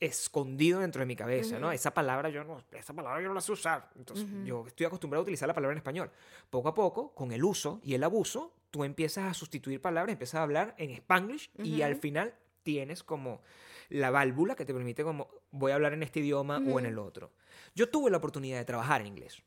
escondido 0.00 0.80
dentro 0.80 1.00
de 1.00 1.06
mi 1.06 1.14
cabeza, 1.14 1.58
¿no? 1.58 1.70
Esa 1.70 1.92
palabra 1.92 2.30
yo 2.30 2.42
no, 2.42 2.64
esa 2.72 2.94
palabra 2.94 3.20
yo 3.20 3.28
no 3.28 3.34
la 3.34 3.42
sé 3.42 3.52
usar. 3.52 3.90
Entonces 3.96 4.26
yo 4.44 4.66
estoy 4.66 4.86
acostumbrado 4.86 5.20
a 5.20 5.24
utilizar 5.24 5.46
la 5.46 5.54
palabra 5.54 5.74
en 5.74 5.78
español. 5.78 6.10
Poco 6.48 6.68
a 6.68 6.74
poco, 6.74 7.14
con 7.14 7.32
el 7.32 7.44
uso 7.44 7.80
y 7.84 7.92
el 7.92 8.02
abuso, 8.02 8.54
tú 8.70 8.82
empiezas 8.84 9.30
a 9.30 9.34
sustituir 9.34 9.82
palabras, 9.82 10.12
empiezas 10.12 10.36
a 10.36 10.42
hablar 10.42 10.74
en 10.78 10.90
spanglish 10.92 11.50
y 11.62 11.82
al 11.82 11.96
final 11.96 12.34
tienes 12.62 13.02
como 13.02 13.42
la 13.88 14.10
válvula 14.10 14.54
que 14.54 14.64
te 14.64 14.74
permite 14.74 15.02
como 15.04 15.28
voy 15.50 15.72
a 15.72 15.76
hablar 15.76 15.92
en 15.94 16.02
este 16.02 16.20
idioma 16.20 16.58
o 16.58 16.78
en 16.78 16.86
el 16.86 16.98
otro. 16.98 17.32
Yo 17.74 17.88
tuve 17.88 18.10
la 18.10 18.18
oportunidad 18.18 18.58
de 18.58 18.64
trabajar 18.64 19.00
en 19.00 19.06
inglés. 19.08 19.42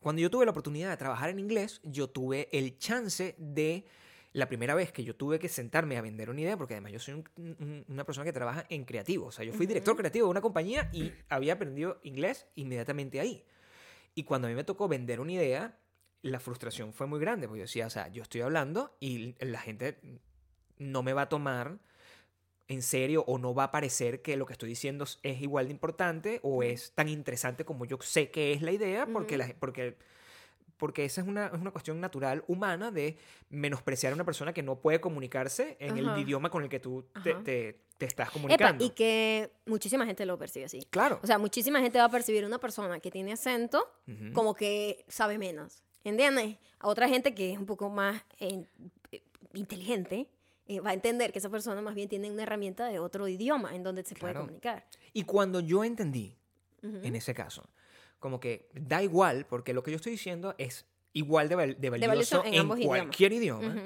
Cuando 0.00 0.20
yo 0.20 0.30
tuve 0.30 0.44
la 0.44 0.50
oportunidad 0.50 0.90
de 0.90 0.96
trabajar 0.96 1.30
en 1.30 1.38
inglés, 1.38 1.80
yo 1.84 2.08
tuve 2.10 2.48
el 2.52 2.78
chance 2.78 3.34
de 3.38 3.84
la 4.32 4.48
primera 4.48 4.74
vez 4.74 4.90
que 4.92 5.04
yo 5.04 5.14
tuve 5.14 5.38
que 5.38 5.48
sentarme 5.48 5.96
a 5.98 6.00
vender 6.02 6.30
una 6.30 6.40
idea, 6.40 6.56
porque 6.56 6.74
además 6.74 6.92
yo 6.92 6.98
soy 6.98 7.14
un- 7.14 7.28
un- 7.36 7.84
una 7.88 8.04
persona 8.04 8.24
que 8.24 8.32
trabaja 8.32 8.64
en 8.70 8.84
creativo, 8.84 9.26
o 9.26 9.32
sea, 9.32 9.44
yo 9.44 9.52
fui 9.52 9.66
director 9.66 9.94
creativo 9.96 10.26
de 10.26 10.30
una 10.30 10.40
compañía 10.40 10.88
y 10.92 11.12
había 11.28 11.52
aprendido 11.52 12.00
inglés 12.02 12.46
inmediatamente 12.54 13.20
ahí. 13.20 13.44
Y 14.14 14.24
cuando 14.24 14.46
a 14.46 14.50
mí 14.50 14.56
me 14.56 14.64
tocó 14.64 14.88
vender 14.88 15.20
una 15.20 15.32
idea, 15.32 15.78
la 16.22 16.40
frustración 16.40 16.92
fue 16.94 17.06
muy 17.06 17.20
grande, 17.20 17.46
porque 17.46 17.58
yo 17.60 17.64
decía, 17.64 17.86
o 17.86 17.90
sea, 17.90 18.08
yo 18.08 18.22
estoy 18.22 18.40
hablando 18.40 18.96
y 19.00 19.34
la 19.44 19.60
gente 19.60 19.98
no 20.78 21.02
me 21.02 21.12
va 21.12 21.22
a 21.22 21.28
tomar 21.28 21.78
en 22.72 22.82
serio 22.82 23.24
o 23.26 23.38
no 23.38 23.54
va 23.54 23.64
a 23.64 23.70
parecer 23.70 24.22
que 24.22 24.36
lo 24.36 24.46
que 24.46 24.52
estoy 24.54 24.68
diciendo 24.68 25.04
es- 25.04 25.18
igual 25.40 25.66
de 25.66 25.72
importante 25.72 26.40
o 26.42 26.62
es 26.62 26.92
tan 26.92 27.08
interesante 27.08 27.64
como 27.64 27.84
yo 27.84 27.98
sé 28.00 28.30
que 28.30 28.52
es 28.52 28.62
la 28.62 28.72
idea, 28.72 29.06
porque, 29.12 29.36
la, 29.36 29.54
porque, 29.60 29.96
porque 30.78 31.04
esa 31.04 31.20
es 31.20 31.28
una, 31.28 31.46
es 31.46 31.52
una 31.60 31.70
cuestión 31.70 32.00
natural 32.00 32.42
humana 32.48 32.90
de 32.90 33.16
menospreciar 33.50 34.12
a 34.12 34.14
una 34.16 34.24
persona 34.24 34.52
que 34.52 34.62
no 34.62 34.76
puede 34.80 35.00
comunicarse 35.00 35.76
en 35.80 35.96
el 35.98 36.18
idioma 36.18 36.50
con 36.50 36.62
el 36.64 36.68
que 36.68 36.80
tú 36.80 37.04
te, 37.22 37.30
Ajá. 37.32 37.42
te- 37.44 37.78
te 37.98 38.06
estás 38.06 38.26
Epa, 38.28 38.32
comunicando. 38.32 38.84
y 38.84 38.90
que 38.90 39.52
muchísima 39.66 40.04
gente 40.06 40.26
lo 40.26 40.36
percibe 40.36 40.64
así. 40.64 40.84
Claro. 40.90 41.20
O 41.22 41.26
sea, 41.26 41.38
muchísima 41.38 41.80
gente 41.80 41.98
va 41.98 42.06
a 42.06 42.10
percibir 42.10 42.44
una 42.44 42.58
persona 42.58 42.98
que 42.98 43.12
tiene 43.12 43.32
acento 43.32 43.86
como 44.34 44.54
que 44.54 45.04
sabe 45.08 45.38
menos. 45.38 45.82
¿Entiendes? 46.02 46.56
A 46.80 46.88
otra 46.88 47.08
gente 47.08 47.32
que 47.32 47.52
es 47.52 47.58
un 47.60 47.66
poco 47.66 47.88
más 47.88 48.20
eh, 48.40 48.64
eh, 49.12 49.22
inteligente 49.54 50.26
eh, 50.76 50.80
va 50.80 50.90
a 50.90 50.94
entender 50.94 51.32
que 51.32 51.38
esa 51.38 51.48
persona 51.50 51.80
más 51.82 51.94
bien 51.94 52.08
tiene 52.08 52.30
una 52.30 52.42
herramienta 52.42 52.86
de 52.88 52.98
otro 52.98 53.28
idioma 53.28 53.74
en 53.74 53.82
donde 53.82 54.02
se 54.04 54.14
puede 54.14 54.32
Claro. 54.32 54.46
comunicar. 54.46 54.86
Y 55.12 55.24
cuando 55.24 55.60
yo 55.60 55.84
entendí, 55.84 56.36
Ujú. 56.82 56.98
en 57.02 57.14
ese 57.16 57.34
caso, 57.34 57.68
como 58.18 58.38
que 58.40 58.68
da 58.74 59.02
igual, 59.02 59.46
porque 59.46 59.72
lo 59.72 59.82
que 59.82 59.90
yo 59.90 59.96
estoy 59.96 60.12
diciendo 60.12 60.54
es 60.58 60.84
igual 61.12 61.48
de, 61.48 61.54
val- 61.56 61.76
de 61.80 61.90
valioso 61.90 62.08
valioso 62.08 62.44
en 62.44 62.54
en, 62.54 62.60
ambos 62.60 62.78
cualquier 62.80 63.32
idioma, 63.32 63.68
Ujú. 63.68 63.80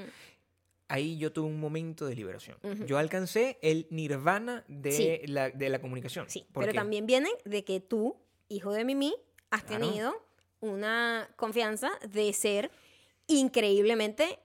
ahí 0.89 1.19
yo 1.19 1.33
tuve 1.33 1.47
un 1.49 1.59
momento 1.59 2.07
de 2.07 2.15
liberación. 2.15 2.57
Ujú. 2.63 2.85
Yo 2.85 2.99
alcancé 2.99 3.59
el 3.63 3.87
nirvana 3.91 4.65
de, 4.69 4.93
Sí. 4.93 5.27
la, 5.27 5.51
de 5.51 5.69
la 5.69 5.81
comunicación. 5.81 6.29
Sí, 6.31 6.47
¿Por 6.53 6.63
pero 6.63 6.73
qué? 6.73 6.79
también 6.79 7.07
viene 7.07 7.31
de 7.45 7.65
que 7.65 7.81
tú, 7.81 8.17
hijo 8.49 8.73
de 8.73 8.85
Mimi, 8.85 9.15
has 9.51 9.65
Claro. 9.65 9.87
tenido 9.87 10.23
una 10.61 11.29
confianza 11.37 11.91
de 12.09 12.33
ser 12.33 12.71
increíblemente 13.27 14.39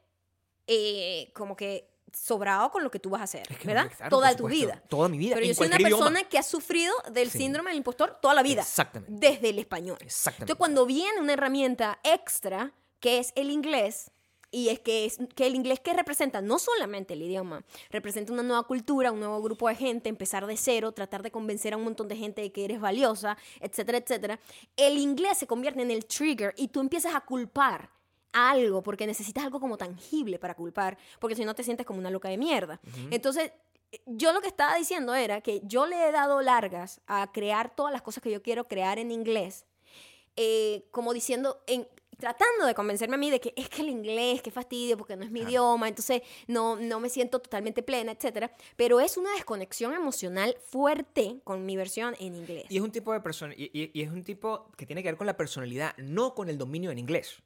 eh, 0.67 1.31
como 1.33 1.55
que 1.55 1.89
sobrado 2.13 2.69
con 2.71 2.83
lo 2.83 2.91
que 2.91 2.99
tú 2.99 3.09
vas 3.09 3.21
a 3.21 3.23
hacer, 3.25 3.43
Es 3.49 3.57
que, 3.57 3.67
¿verdad? 3.67 3.91
claro, 3.95 4.09
toda 4.09 4.35
tu 4.35 4.47
vida. 4.47 4.81
Toda 4.89 5.07
mi 5.09 5.17
vida. 5.17 5.35
Pero 5.35 5.47
yo 5.47 5.53
soy 5.53 5.67
una 5.67 5.77
idioma. 5.77 5.97
persona 6.05 6.23
que 6.29 6.37
ha 6.37 6.43
sufrido 6.43 6.93
del 7.11 7.29
Sí. 7.31 7.39
síndrome 7.39 7.69
del 7.71 7.77
impostor 7.77 8.17
toda 8.21 8.33
la 8.33 8.43
vida, 8.43 8.61
Exactamente. 8.61 9.13
desde 9.27 9.49
el 9.49 9.59
español. 9.59 9.97
Exactamente. 10.01 10.43
Entonces, 10.51 10.57
cuando 10.57 10.85
viene 10.85 11.19
una 11.19 11.33
herramienta 11.33 11.99
extra, 12.03 12.73
que 12.99 13.19
es 13.19 13.31
el 13.35 13.49
inglés, 13.49 14.11
y 14.53 14.67
es 14.67 14.79
que, 14.81 15.05
es 15.05 15.17
que 15.33 15.47
el 15.47 15.55
inglés 15.55 15.79
que 15.79 15.93
representa 15.93 16.41
no 16.41 16.59
solamente 16.59 17.13
el 17.13 17.21
idioma, 17.21 17.63
representa 17.89 18.33
una 18.33 18.43
nueva 18.43 18.63
cultura, 18.63 19.11
un 19.13 19.19
nuevo 19.21 19.41
grupo 19.41 19.69
de 19.69 19.75
gente, 19.75 20.09
empezar 20.09 20.45
de 20.45 20.57
cero, 20.57 20.91
tratar 20.91 21.23
de 21.23 21.31
convencer 21.31 21.73
a 21.73 21.77
un 21.77 21.85
montón 21.85 22.09
de 22.09 22.17
gente 22.17 22.41
de 22.41 22.51
que 22.51 22.65
eres 22.65 22.81
valiosa, 22.81 23.37
etcétera, 23.61 23.99
etcétera. 23.99 24.39
El 24.75 24.97
inglés 24.97 25.37
se 25.37 25.47
convierte 25.47 25.81
en 25.81 25.89
el 25.89 26.05
trigger 26.05 26.53
y 26.57 26.67
tú 26.67 26.81
empiezas 26.81 27.15
a 27.15 27.21
culpar 27.21 27.89
algo 28.33 28.81
porque 28.83 29.05
necesitas 29.07 29.43
algo 29.43 29.59
como 29.59 29.77
tangible 29.77 30.39
para 30.39 30.55
culpar, 30.55 30.97
porque 31.19 31.35
si 31.35 31.45
no 31.45 31.53
te 31.55 31.63
sientes 31.63 31.85
como 31.85 31.99
una 31.99 32.09
loca 32.09 32.29
de 32.29 32.37
mierda. 32.37 32.79
Entonces, 33.11 33.51
yo 34.05 34.31
lo 34.31 34.39
que 34.41 34.47
estaba 34.47 34.75
diciendo 34.75 35.13
era 35.15 35.41
que 35.41 35.61
yo 35.65 35.85
le 35.85 36.07
he 36.07 36.11
dado 36.11 36.41
largas 36.41 37.01
a 37.07 37.31
crear 37.31 37.75
todas 37.75 37.91
las 37.91 38.01
cosas 38.01 38.23
que 38.23 38.31
yo 38.31 38.41
quiero 38.41 38.65
crear 38.67 38.99
en 38.99 39.11
inglés 39.11 39.65
eh, 40.37 40.85
como 40.91 41.13
diciendo, 41.13 41.61
en, 41.67 41.85
tratando 42.17 42.65
de 42.65 42.73
convencerme 42.73 43.15
a 43.15 43.17
mí 43.17 43.29
de 43.29 43.41
que 43.41 43.53
es 43.57 43.67
que 43.67 43.81
el 43.81 43.89
inglés, 43.89 44.41
qué 44.41 44.49
fastidio, 44.49 44.97
porque 44.97 45.17
no 45.17 45.25
es 45.25 45.31
mi 45.31 45.41
idioma, 45.41 45.89
entonces 45.89 46.21
no, 46.47 46.77
no 46.77 46.99
me 47.01 47.09
siento 47.09 47.39
totalmente 47.39 47.83
plena, 47.83 48.13
etcétera. 48.13 48.55
Pero 48.77 49.01
es 49.01 49.17
una 49.17 49.33
desconexión 49.33 49.93
emocional 49.93 50.55
fuerte 50.69 51.41
con 51.43 51.65
mi 51.65 51.75
versión 51.75 52.15
en 52.19 52.35
inglés. 52.35 52.65
Y 52.69 52.77
es 52.77 52.81
un 52.83 52.91
tipo 52.91 53.11
de 53.11 53.19
persona, 53.19 53.53
y, 53.57 53.65
y- 53.77 53.91
y 53.93 54.03
es 54.03 54.09
un 54.09 54.23
tipo 54.23 54.67
que 54.77 54.85
tiene 54.85 55.03
que 55.03 55.09
ver 55.09 55.17
con 55.17 55.27
la 55.27 55.35
personalidad, 55.35 55.97
no 55.97 56.33
con 56.33 56.47
el 56.47 56.57
dominio 56.57 56.91
en 56.91 56.99
inglés. 56.99 57.41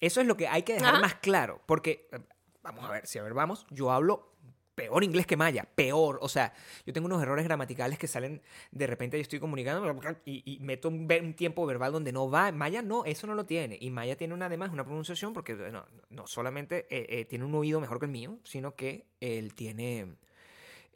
Eso 0.00 0.20
es 0.20 0.26
lo 0.26 0.36
que 0.36 0.48
hay 0.48 0.62
que 0.62 0.74
dejar 0.74 0.94
Ajá. 0.94 1.00
más 1.00 1.14
claro, 1.16 1.62
porque, 1.66 2.08
eh, 2.12 2.18
vamos 2.62 2.84
a 2.84 2.90
ver, 2.90 3.06
si 3.06 3.18
a 3.18 3.22
ver, 3.22 3.34
vamos, 3.34 3.66
yo 3.70 3.90
hablo 3.90 4.36
peor 4.76 5.02
inglés 5.02 5.26
que 5.26 5.36
Maya, 5.36 5.66
peor, 5.74 6.18
o 6.20 6.28
sea, 6.28 6.52
yo 6.84 6.92
tengo 6.92 7.06
unos 7.06 7.22
errores 7.22 7.44
gramaticales 7.46 7.98
que 7.98 8.06
salen, 8.06 8.42
de 8.70 8.86
repente 8.86 9.16
yo 9.16 9.22
estoy 9.22 9.40
comunicando 9.40 9.90
y, 10.26 10.42
y 10.44 10.60
meto 10.60 10.88
un, 10.88 11.34
tiempo 11.34 11.64
verbal 11.64 11.92
donde 11.92 12.12
no 12.12 12.30
va, 12.30 12.52
Maya 12.52 12.82
no, 12.82 13.04
eso 13.06 13.26
no 13.26 13.34
lo 13.34 13.46
tiene, 13.46 13.78
y 13.80 13.90
Maya 13.90 14.16
tiene 14.16 14.34
una, 14.34 14.46
además 14.46 14.70
una 14.70 14.84
pronunciación 14.84 15.32
porque 15.32 15.54
no, 15.54 15.86
no 16.10 16.26
solamente 16.26 16.86
eh, 16.90 17.06
eh, 17.08 17.24
tiene 17.24 17.46
un 17.46 17.54
oído 17.54 17.80
mejor 17.80 17.98
que 17.98 18.04
el 18.04 18.12
mío, 18.12 18.38
sino 18.44 18.74
que 18.74 19.06
él 19.20 19.54
tiene 19.54 20.18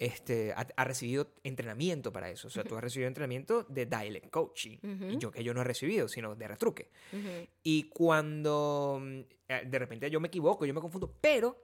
este, 0.00 0.52
ha, 0.54 0.66
ha 0.76 0.84
recibido 0.84 1.30
entrenamiento 1.44 2.10
para 2.12 2.30
eso. 2.30 2.48
O 2.48 2.50
sea, 2.50 2.64
tú 2.64 2.74
has 2.74 2.82
recibido 2.82 3.06
entrenamiento 3.06 3.64
de 3.68 3.84
dialect 3.86 4.30
coaching. 4.30 4.78
Y 5.10 5.18
yo 5.18 5.30
que 5.30 5.44
yo 5.44 5.54
no 5.54 5.60
he 5.60 5.64
recibido, 5.64 6.08
sino 6.08 6.34
de 6.34 6.48
retruque. 6.48 6.90
Y 7.62 7.84
cuando 7.90 8.98
mm, 9.00 9.20
eh, 9.48 9.62
de 9.66 9.78
repente 9.78 10.10
yo 10.10 10.18
me 10.18 10.28
equivoco, 10.28 10.64
yo 10.66 10.72
me 10.74 10.80
confundo, 10.80 11.14
pero 11.20 11.62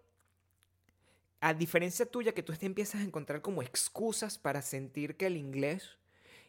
a 1.40 1.54
diferencia 1.54 2.06
tuya 2.06 2.32
que 2.32 2.42
tú 2.42 2.52
te 2.54 2.66
empiezas 2.66 3.00
a 3.00 3.04
encontrar 3.04 3.40
como 3.40 3.62
excusas 3.62 4.38
para 4.38 4.62
sentir 4.62 5.16
que 5.16 5.26
el 5.26 5.36
inglés 5.36 5.98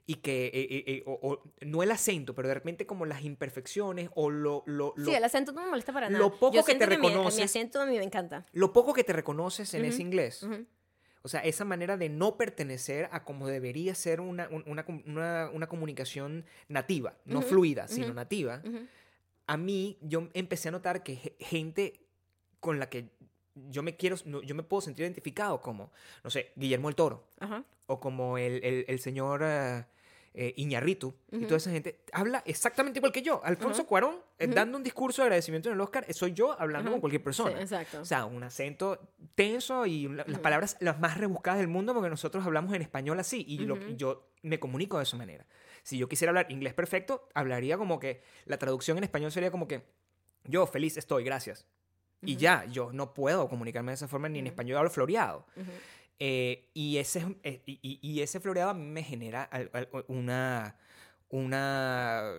y 0.05 0.15
que, 0.15 0.45
eh, 0.47 0.51
eh, 0.53 0.83
eh, 0.87 1.03
o- 1.05 1.19
o- 1.21 1.43
no 1.65 1.83
el 1.83 1.91
acento, 1.91 2.33
pero 2.33 2.47
de 2.47 2.53
repente 2.53 2.85
como 2.85 3.05
las 3.05 3.23
imperfecciones 3.23 4.09
o 4.15 4.29
lo, 4.29 4.63
lo, 4.65 4.93
lo- 4.95 5.05
Sí, 5.05 5.13
el 5.13 5.23
acento 5.23 5.51
no 5.51 5.61
me 5.63 5.67
molesta 5.69 5.91
para 5.91 6.09
nada. 6.09 6.19
lo 6.23 6.37
poco 6.39 6.55
Yo 6.55 6.63
que 6.63 6.75
te 6.75 6.85
siento 6.85 7.01
mi- 7.01 7.07
Mi, 7.09 7.13
reconoces- 7.15 7.43
acento 7.43 7.81
a 7.81 7.85
mí 7.85 7.97
me 7.97 8.03
encanta. 8.03 8.45
lo 8.53 8.71
poco 8.71 8.93
que 8.93 9.03
te 9.03 9.11
reconoces 9.13 9.73
en 9.73 9.83
ese 9.85 10.01
inglés. 10.01 10.45
O 11.27 11.29
sea, 11.29 11.41
esa 11.41 11.65
manera 11.65 11.97
de 11.97 12.07
no 12.07 12.37
pertenecer 12.37 13.09
a 13.11 13.23
como 13.25 13.47
debería 13.47 13.93
ser 13.95 14.21
una, 14.21 14.47
un- 14.49 14.63
una, 14.65 14.85
una- 15.05 15.49
una 15.53 15.67
comunicación 15.67 16.45
nativa, 16.69 17.15
no 17.25 17.41
fluida, 17.41 17.87
sino 17.89 18.13
nativa, 18.13 18.61
a 19.45 19.57
mí 19.57 19.97
yo 20.01 20.29
empecé 20.33 20.69
a 20.69 20.71
notar 20.71 21.03
que 21.03 21.17
ge- 21.17 21.35
gente 21.39 21.99
con 22.61 22.79
la 22.79 22.89
que 22.89 23.09
yo 23.69 23.83
me 23.83 23.97
quiero, 23.97 24.15
yo 24.43 24.55
me 24.55 24.63
puedo 24.63 24.81
sentir 24.81 25.03
identificado 25.03 25.61
como, 25.61 25.91
no 26.23 26.29
sé, 26.29 26.51
Guillermo 26.55 26.87
el 26.89 26.95
Toro, 26.95 27.27
o 27.87 27.99
como 27.99 28.37
el, 28.37 28.63
el- 28.63 28.85
el 28.87 28.99
señor 28.99 29.43
eh, 30.39 30.53
Iñarritu, 30.57 31.15
y 31.31 31.37
Ujú. 31.37 31.45
toda 31.47 31.57
esa 31.57 31.71
gente, 31.71 31.99
habla 32.11 32.43
exactamente 32.45 32.99
igual 32.99 33.11
que 33.11 33.23
yo. 33.23 33.41
Alfonso 33.43 33.81
Ujú. 33.81 33.89
Cuarón, 33.89 34.15
eh, 34.37 34.45
Ujú. 34.45 34.53
dando 34.53 34.77
un 34.77 34.83
discurso 34.83 35.23
de 35.23 35.25
agradecimiento 35.25 35.69
en 35.69 35.73
el 35.75 35.81
Oscar, 35.81 36.05
eh, 36.07 36.13
soy 36.13 36.33
yo 36.33 36.55
hablando 36.61 36.91
con 36.91 36.99
cualquier 37.01 37.23
persona. 37.23 37.57
Sí, 37.57 37.63
exacto. 37.63 38.01
O 38.01 38.05
sea, 38.05 38.25
un 38.25 38.43
acento 38.43 38.99
tenso 39.33 39.85
y 39.87 40.07
la- 40.07 40.25
las 40.27 40.39
palabras 40.39 40.77
las 40.79 40.99
más 40.99 41.17
rebuscadas 41.17 41.59
del 41.59 41.67
mundo 41.67 41.93
porque 41.95 42.09
nosotros 42.09 42.45
hablamos 42.45 42.71
en 42.73 42.83
español 42.83 43.19
así 43.19 43.43
y 43.47 43.57
lo- 43.59 43.79
yo 43.95 44.29
me 44.43 44.59
comunico 44.59 44.97
de 44.97 45.03
esa 45.03 45.17
manera. 45.17 45.45
Si 45.81 45.97
yo 45.97 46.07
quisiera 46.07 46.29
hablar 46.29 46.45
inglés 46.51 46.75
perfecto, 46.75 47.27
hablaría 47.33 47.77
como 47.77 47.99
que 47.99 48.21
la 48.45 48.57
traducción 48.57 48.97
en 48.99 49.05
español 49.05 49.31
sería 49.31 49.49
como 49.49 49.67
que 49.67 49.81
yo 50.43 50.67
feliz 50.67 50.97
estoy, 50.97 51.23
gracias. 51.23 51.65
Y 52.21 52.35
ya, 52.35 52.65
yo 52.65 52.91
no 52.93 53.13
puedo 53.13 53.47
comunicarme 53.47 53.91
de 53.91 53.95
esa 53.95 54.07
forma 54.07 54.27
ni 54.27 54.39
en 54.39 54.47
español 54.47 54.77
hablo 54.79 54.89
floreado. 54.89 55.45
Eh, 56.19 56.69
y, 56.73 56.97
ese, 56.97 57.37
eh, 57.43 57.61
y, 57.67 57.99
y- 58.01 58.21
ese 58.21 58.39
floreado 58.39 58.71
a 58.71 58.73
mí 58.73 58.85
me 58.85 59.03
genera 59.03 59.49
una, 60.07 60.75
una, 61.29 62.33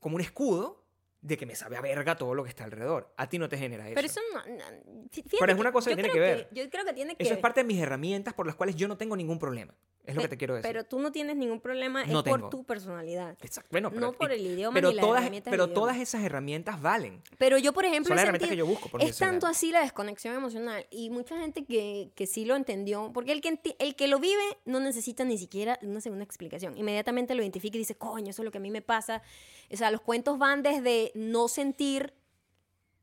como 0.00 0.16
un 0.16 0.20
escudo 0.22 0.83
de 1.24 1.38
que 1.38 1.46
me 1.46 1.54
sabe 1.54 1.78
a 1.78 1.80
verga 1.80 2.16
todo 2.16 2.34
lo 2.34 2.44
que 2.44 2.50
está 2.50 2.64
alrededor. 2.64 3.10
A 3.16 3.28
ti 3.30 3.38
no 3.38 3.48
te 3.48 3.56
genera 3.56 3.86
eso. 3.86 3.94
Pero 3.94 4.06
eso 4.06 4.20
no... 4.34 4.40
no- 4.56 5.08
Pero 5.40 5.52
es 5.52 5.58
una 5.58 5.72
cosa 5.72 5.88
que 5.90 5.96
tiene 5.96 6.10
que 6.10 6.20
ver. 6.20 6.48
Yo 6.52 6.68
creo 6.68 6.84
que 6.84 6.92
tiene 6.92 7.16
que 7.16 7.22
Eso 7.22 7.32
es 7.32 7.40
parte 7.40 7.60
de 7.60 7.64
mis 7.64 7.80
herramientas 7.80 8.34
por 8.34 8.46
las 8.46 8.54
cuales 8.54 8.76
yo 8.76 8.88
no 8.88 8.98
tengo 8.98 9.16
ningún 9.16 9.38
problema. 9.38 9.74
Es 10.04 10.14
lo 10.14 10.20
que 10.20 10.28
te 10.28 10.36
quiero 10.36 10.54
decir. 10.54 10.68
Pero 10.70 10.84
tú 10.84 10.98
no 10.98 11.10
tienes 11.12 11.34
ningún 11.34 11.60
problema, 11.60 12.04
No 12.04 12.18
es 12.18 12.24
por 12.26 12.50
tu 12.50 12.64
personalidad. 12.64 13.38
Exacto. 13.40 13.70
Bueno, 13.72 13.88
pero, 13.88 14.02
no 14.02 14.12
por 14.12 14.32
el 14.32 14.46
idioma 14.46 14.74
pero 14.74 14.90
ni 14.90 14.96
las 14.96 15.02
todas, 15.04 15.22
herramientas 15.22 15.50
pero 15.50 15.70
todas 15.70 15.96
esas 15.96 16.22
herramientas 16.22 16.82
valen. 16.82 17.22
Pero 17.38 17.56
yo, 17.56 17.72
por 17.72 17.86
ejemplo, 17.86 18.08
Son 18.08 18.16
las 18.16 18.24
herramientas 18.24 18.50
que 18.50 18.56
yo 18.56 18.66
busco. 18.66 18.90
por 18.90 19.02
es 19.02 19.16
tanto 19.16 19.46
así 19.46 19.72
la 19.72 19.80
desconexión 19.80 20.34
emocional 20.34 20.86
y 20.90 21.08
mucha 21.08 21.38
gente 21.40 21.64
que, 21.64 22.10
que 22.14 22.26
sí 22.26 22.44
lo 22.44 22.54
entendió, 22.54 23.12
porque 23.14 23.32
el 23.32 23.40
que, 23.40 23.58
el 23.78 23.96
que 23.96 24.08
lo 24.08 24.18
vive 24.18 24.42
no 24.66 24.78
necesita 24.78 25.24
ni 25.24 25.38
siquiera 25.38 25.78
una 25.80 26.02
segunda 26.02 26.22
explicación. 26.22 26.76
Inmediatamente 26.76 27.34
lo 27.34 27.40
identifica 27.40 27.76
y 27.76 27.78
dice, 27.78 27.94
coño, 27.94 28.28
eso 28.28 28.42
es 28.42 28.44
lo 28.44 28.50
que 28.50 28.58
a 28.58 28.60
mí 28.60 28.70
me 28.70 28.82
pasa. 28.82 29.22
O 29.72 29.76
sea, 29.78 29.90
los 29.90 30.02
cuentos 30.02 30.38
van 30.38 30.62
desde 30.62 31.12
no 31.14 31.48
sentir 31.48 32.12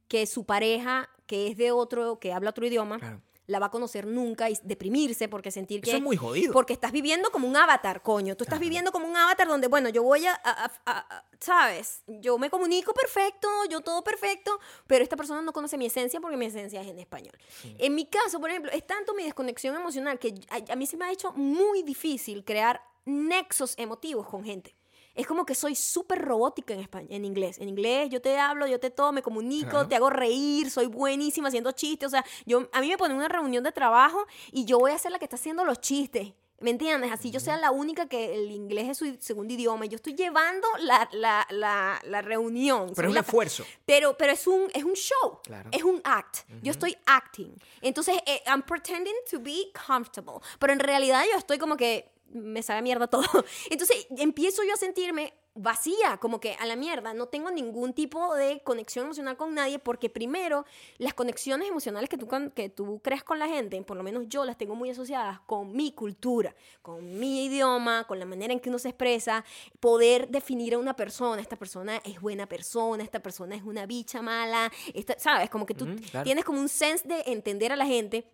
que 0.07 0.25
su 0.27 0.45
pareja, 0.45 1.09
que 1.25 1.47
es 1.47 1.57
de 1.57 1.71
otro, 1.71 2.19
que 2.19 2.33
habla 2.33 2.49
otro 2.49 2.65
idioma, 2.67 2.99
Claro. 2.99 3.21
la 3.47 3.59
va 3.59 3.65
a 3.67 3.71
conocer 3.71 4.05
nunca 4.05 4.49
y 4.49 4.57
deprimirse 4.63 5.27
porque 5.29 5.51
sentir 5.51 5.81
que... 5.81 5.89
Eso 5.89 5.97
es 5.97 6.03
muy 6.03 6.17
jodido. 6.17 6.53
Porque 6.53 6.73
estás 6.73 6.91
viviendo 6.91 7.31
como 7.31 7.47
un 7.47 7.55
avatar, 7.55 8.01
coño. 8.01 8.35
Tú 8.37 8.43
estás 8.43 8.59
viviendo 8.59 8.91
como 8.91 9.07
un 9.07 9.15
avatar 9.15 9.47
donde, 9.47 9.67
bueno, 9.67 9.89
yo 9.89 10.03
voy 10.03 10.25
a, 10.25 10.33
a- 10.33 10.65
a- 10.85 10.97
a- 11.17 11.25
¿sabes? 11.39 12.03
Yo 12.07 12.37
me 12.37 12.49
comunico 12.49 12.93
perfecto, 12.93 13.47
yo 13.69 13.81
todo 13.81 14.03
perfecto, 14.03 14.59
pero 14.87 15.03
esta 15.03 15.15
persona 15.17 15.41
no 15.41 15.53
conoce 15.53 15.77
mi 15.77 15.85
esencia 15.85 16.19
porque 16.21 16.37
mi 16.37 16.45
esencia 16.45 16.81
es 16.81 16.87
en 16.87 16.99
español. 16.99 17.33
En 17.77 17.95
mi 17.95 18.05
caso, 18.05 18.39
por 18.39 18.49
ejemplo, 18.49 18.71
es 18.71 18.85
tanto 18.85 19.13
mi 19.13 19.23
desconexión 19.23 19.75
emocional 19.75 20.19
que 20.19 20.33
a 20.69 20.75
mí 20.75 20.85
se 20.85 20.97
me 20.97 21.05
ha 21.05 21.11
hecho 21.11 21.31
muy 21.33 21.83
difícil 21.83 22.43
crear 22.45 22.81
nexos 23.05 23.73
emotivos 23.77 24.27
con 24.27 24.43
gente. 24.43 24.75
Es 25.15 25.27
como 25.27 25.45
que 25.45 25.55
soy 25.55 25.75
súper 25.75 26.19
robótica 26.21 26.73
en, 26.73 26.79
español, 26.79 27.07
en 27.11 27.25
inglés. 27.25 27.57
En 27.59 27.69
inglés 27.69 28.09
yo 28.09 28.21
te 28.21 28.37
hablo, 28.39 28.65
yo 28.67 28.79
te 28.79 28.89
todo, 28.89 29.11
me 29.11 29.21
comunico, 29.21 29.69
Claro. 29.71 29.87
te 29.87 29.95
hago 29.95 30.09
reír, 30.09 30.69
soy 30.69 30.87
buenísima 30.87 31.49
haciendo 31.49 31.71
chistes. 31.73 32.07
O 32.07 32.09
sea, 32.09 32.25
yo, 32.45 32.67
a 32.71 32.81
mí 32.81 32.87
me 32.87 32.97
ponen 32.97 33.17
una 33.17 33.27
reunión 33.27 33.63
de 33.63 33.71
trabajo 33.71 34.25
y 34.51 34.65
yo 34.65 34.79
voy 34.79 34.91
a 34.91 34.97
ser 34.97 35.11
la 35.11 35.19
que 35.19 35.25
está 35.25 35.35
haciendo 35.35 35.65
los 35.65 35.79
chistes. 35.81 36.33
¿Me 36.61 36.69
entiendes? 36.69 37.11
Así 37.11 37.31
yo 37.31 37.39
sea 37.39 37.57
la 37.57 37.71
única 37.71 38.05
que 38.05 38.35
el 38.35 38.51
inglés 38.51 38.89
es 38.89 38.97
su 38.99 39.17
segundo 39.19 39.51
idioma. 39.51 39.87
Yo 39.87 39.95
estoy 39.95 40.13
llevando 40.13 40.67
la, 40.81 41.09
la, 41.11 41.47
la, 41.49 41.99
la 42.05 42.21
reunión. 42.21 42.91
Pero 42.95 43.07
es 43.07 43.11
un 43.13 43.17
esfuerzo. 43.17 43.65
pero, 43.83 44.15
pero 44.15 44.31
es 44.33 44.45
un, 44.45 44.67
es 44.75 44.83
un 44.83 44.93
show. 44.93 45.39
Claro. 45.43 45.71
Es 45.73 45.81
un 45.83 45.99
act. 46.03 46.41
Yo 46.61 46.69
estoy 46.71 46.95
acting. 47.07 47.51
Entonces, 47.81 48.15
eh, 48.27 48.43
I'm 48.45 48.61
pretending 48.61 49.15
to 49.31 49.39
be 49.39 49.71
comfortable. 49.87 50.35
Pero 50.59 50.71
en 50.73 50.79
realidad 50.79 51.23
yo 51.31 51.35
estoy 51.39 51.57
como 51.57 51.75
que 51.75 52.11
me 52.33 52.63
sabe 52.63 52.79
a 52.79 52.81
mierda 52.81 53.07
todo. 53.07 53.23
Entonces, 53.69 54.07
empiezo 54.17 54.63
yo 54.63 54.73
a 54.73 54.77
sentirme 54.77 55.33
vacía, 55.53 56.17
como 56.17 56.39
que 56.39 56.53
a 56.53 56.65
la 56.65 56.75
mierda. 56.75 57.13
No 57.13 57.27
tengo 57.27 57.51
ningún 57.51 57.93
tipo 57.93 58.33
de 58.35 58.61
conexión 58.63 59.05
emocional 59.05 59.35
con 59.35 59.53
nadie 59.53 59.79
porque 59.79 60.09
primero, 60.09 60.65
las 60.97 61.13
conexiones 61.13 61.67
emocionales 61.67 62.09
que 62.09 62.17
tú, 62.17 62.27
que 62.55 62.69
tú 62.69 63.01
creas 63.03 63.23
con 63.23 63.37
la 63.37 63.47
gente, 63.47 63.81
por 63.81 63.97
lo 63.97 64.03
menos 64.03 64.25
yo 64.27 64.45
las 64.45 64.57
tengo 64.57 64.75
muy 64.75 64.89
asociadas 64.89 65.41
con 65.41 65.73
mi 65.75 65.91
cultura, 65.91 66.55
con 66.81 67.19
mi 67.19 67.45
idioma, 67.45 68.05
con 68.07 68.17
la 68.19 68.25
manera 68.25 68.53
en 68.53 68.59
que 68.59 68.69
uno 68.69 68.79
se 68.79 68.89
expresa, 68.89 69.43
poder 69.79 70.29
definir 70.29 70.73
a 70.75 70.77
una 70.77 70.95
persona, 70.95 71.41
esta 71.41 71.57
persona 71.57 71.97
es 72.05 72.21
buena 72.21 72.47
persona, 72.47 73.03
esta 73.03 73.21
persona 73.21 73.55
es 73.55 73.63
una 73.63 73.85
bicha 73.85 74.21
mala, 74.21 74.71
esta, 74.93 75.19
¿sabes? 75.19 75.49
Como 75.49 75.65
que 75.65 75.73
tú 75.73 75.85
Ujú, 75.85 75.95
claro. 76.11 76.23
tienes 76.23 76.45
como 76.45 76.61
un 76.61 76.69
sense 76.69 77.05
de 77.07 77.23
entender 77.25 77.73
a 77.73 77.75
la 77.75 77.85
gente. 77.85 78.25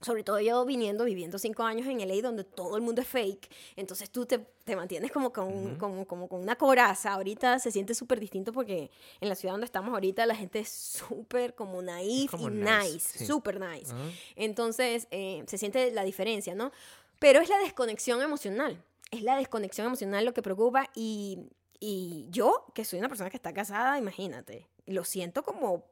Sobre 0.00 0.22
todo 0.22 0.38
yo 0.38 0.64
viniendo, 0.64 1.04
viviendo 1.04 1.38
cinco 1.38 1.64
años 1.64 1.86
en 1.88 1.98
LA 1.98 2.22
donde 2.22 2.44
todo 2.44 2.76
el 2.76 2.82
mundo 2.82 3.02
es 3.02 3.08
fake, 3.08 3.50
entonces 3.74 4.10
tú 4.10 4.26
te, 4.26 4.38
te 4.38 4.76
mantienes 4.76 5.10
como 5.10 5.32
con, 5.32 5.76
como, 5.76 6.06
como 6.06 6.28
con 6.28 6.40
una 6.40 6.54
coraza. 6.54 7.14
Ahorita 7.14 7.58
se 7.58 7.72
siente 7.72 7.94
súper 7.96 8.20
distinto 8.20 8.52
porque 8.52 8.92
en 9.20 9.28
la 9.28 9.34
ciudad 9.34 9.54
donde 9.54 9.64
estamos 9.64 9.92
ahorita 9.92 10.24
la 10.26 10.36
gente 10.36 10.60
es 10.60 10.68
súper 10.68 11.54
como 11.56 11.82
naif 11.82 12.30
como 12.30 12.48
y 12.48 12.52
nice, 12.52 12.92
nice, 12.92 13.18
sí. 13.18 13.26
súper 13.26 13.58
nice. 13.58 13.92
Ajá. 13.92 14.04
Entonces 14.36 15.08
eh, 15.10 15.42
se 15.48 15.58
siente 15.58 15.90
la 15.90 16.04
diferencia, 16.04 16.54
¿no? 16.54 16.70
Pero 17.18 17.40
es 17.40 17.48
la 17.48 17.58
desconexión 17.58 18.22
emocional. 18.22 18.80
Es 19.10 19.22
la 19.22 19.36
desconexión 19.36 19.86
emocional 19.86 20.24
lo 20.24 20.34
que 20.34 20.42
preocupa 20.42 20.90
y, 20.94 21.40
y 21.80 22.26
yo, 22.30 22.66
que 22.74 22.84
soy 22.84 22.98
una 22.98 23.08
persona 23.08 23.30
que 23.30 23.36
está 23.36 23.52
casada, 23.52 23.98
imagínate, 23.98 24.68
lo 24.86 25.04
siento 25.04 25.42
como 25.42 25.84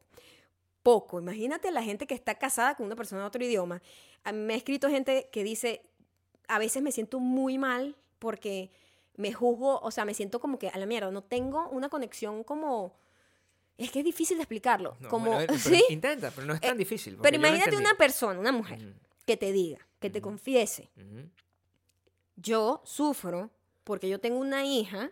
poco. 0.86 1.18
Imagínate 1.18 1.72
la 1.72 1.82
gente 1.82 2.06
que 2.06 2.14
está 2.14 2.36
casada 2.36 2.76
con 2.76 2.86
una 2.86 2.94
persona 2.94 3.22
de 3.22 3.26
otro 3.26 3.44
idioma. 3.44 3.82
A 4.22 4.30
mí 4.30 4.38
me 4.38 4.54
ha 4.54 4.56
escrito 4.56 4.88
gente 4.88 5.28
que 5.32 5.42
dice, 5.42 5.82
a 6.46 6.60
veces 6.60 6.80
me 6.80 6.92
siento 6.92 7.18
muy 7.18 7.58
mal 7.58 7.96
porque 8.20 8.70
me 9.16 9.32
juzgo, 9.32 9.80
o 9.80 9.90
sea, 9.90 10.04
me 10.04 10.14
siento 10.14 10.38
como 10.38 10.60
que 10.60 10.68
a 10.68 10.78
la 10.78 10.86
mierda, 10.86 11.10
no 11.10 11.24
tengo 11.24 11.68
una 11.70 11.88
conexión 11.88 12.44
como... 12.44 12.94
Es 13.78 13.90
que 13.90 13.98
es 13.98 14.04
difícil 14.04 14.36
de 14.36 14.44
explicarlo. 14.44 14.96
No, 15.00 15.08
como, 15.08 15.32
bueno, 15.32 15.40
eh, 15.42 15.46
pero 15.48 15.58
¿sí? 15.58 15.84
Intenta, 15.88 16.30
pero 16.30 16.46
no 16.46 16.54
es 16.54 16.60
tan 16.60 16.78
difícil. 16.78 17.16
porque 17.16 17.32
Pero 17.32 17.44
imagínate 17.44 17.76
una 17.76 17.94
persona, 17.96 18.38
una 18.38 18.52
mujer, 18.52 18.94
que 19.26 19.36
te 19.36 19.50
diga, 19.50 19.84
que 19.98 20.08
te 20.08 20.20
confiese, 20.20 20.88
yo 22.36 22.80
sufro 22.84 23.50
porque 23.82 24.08
yo 24.08 24.20
tengo 24.20 24.38
una 24.38 24.64
hija 24.64 25.10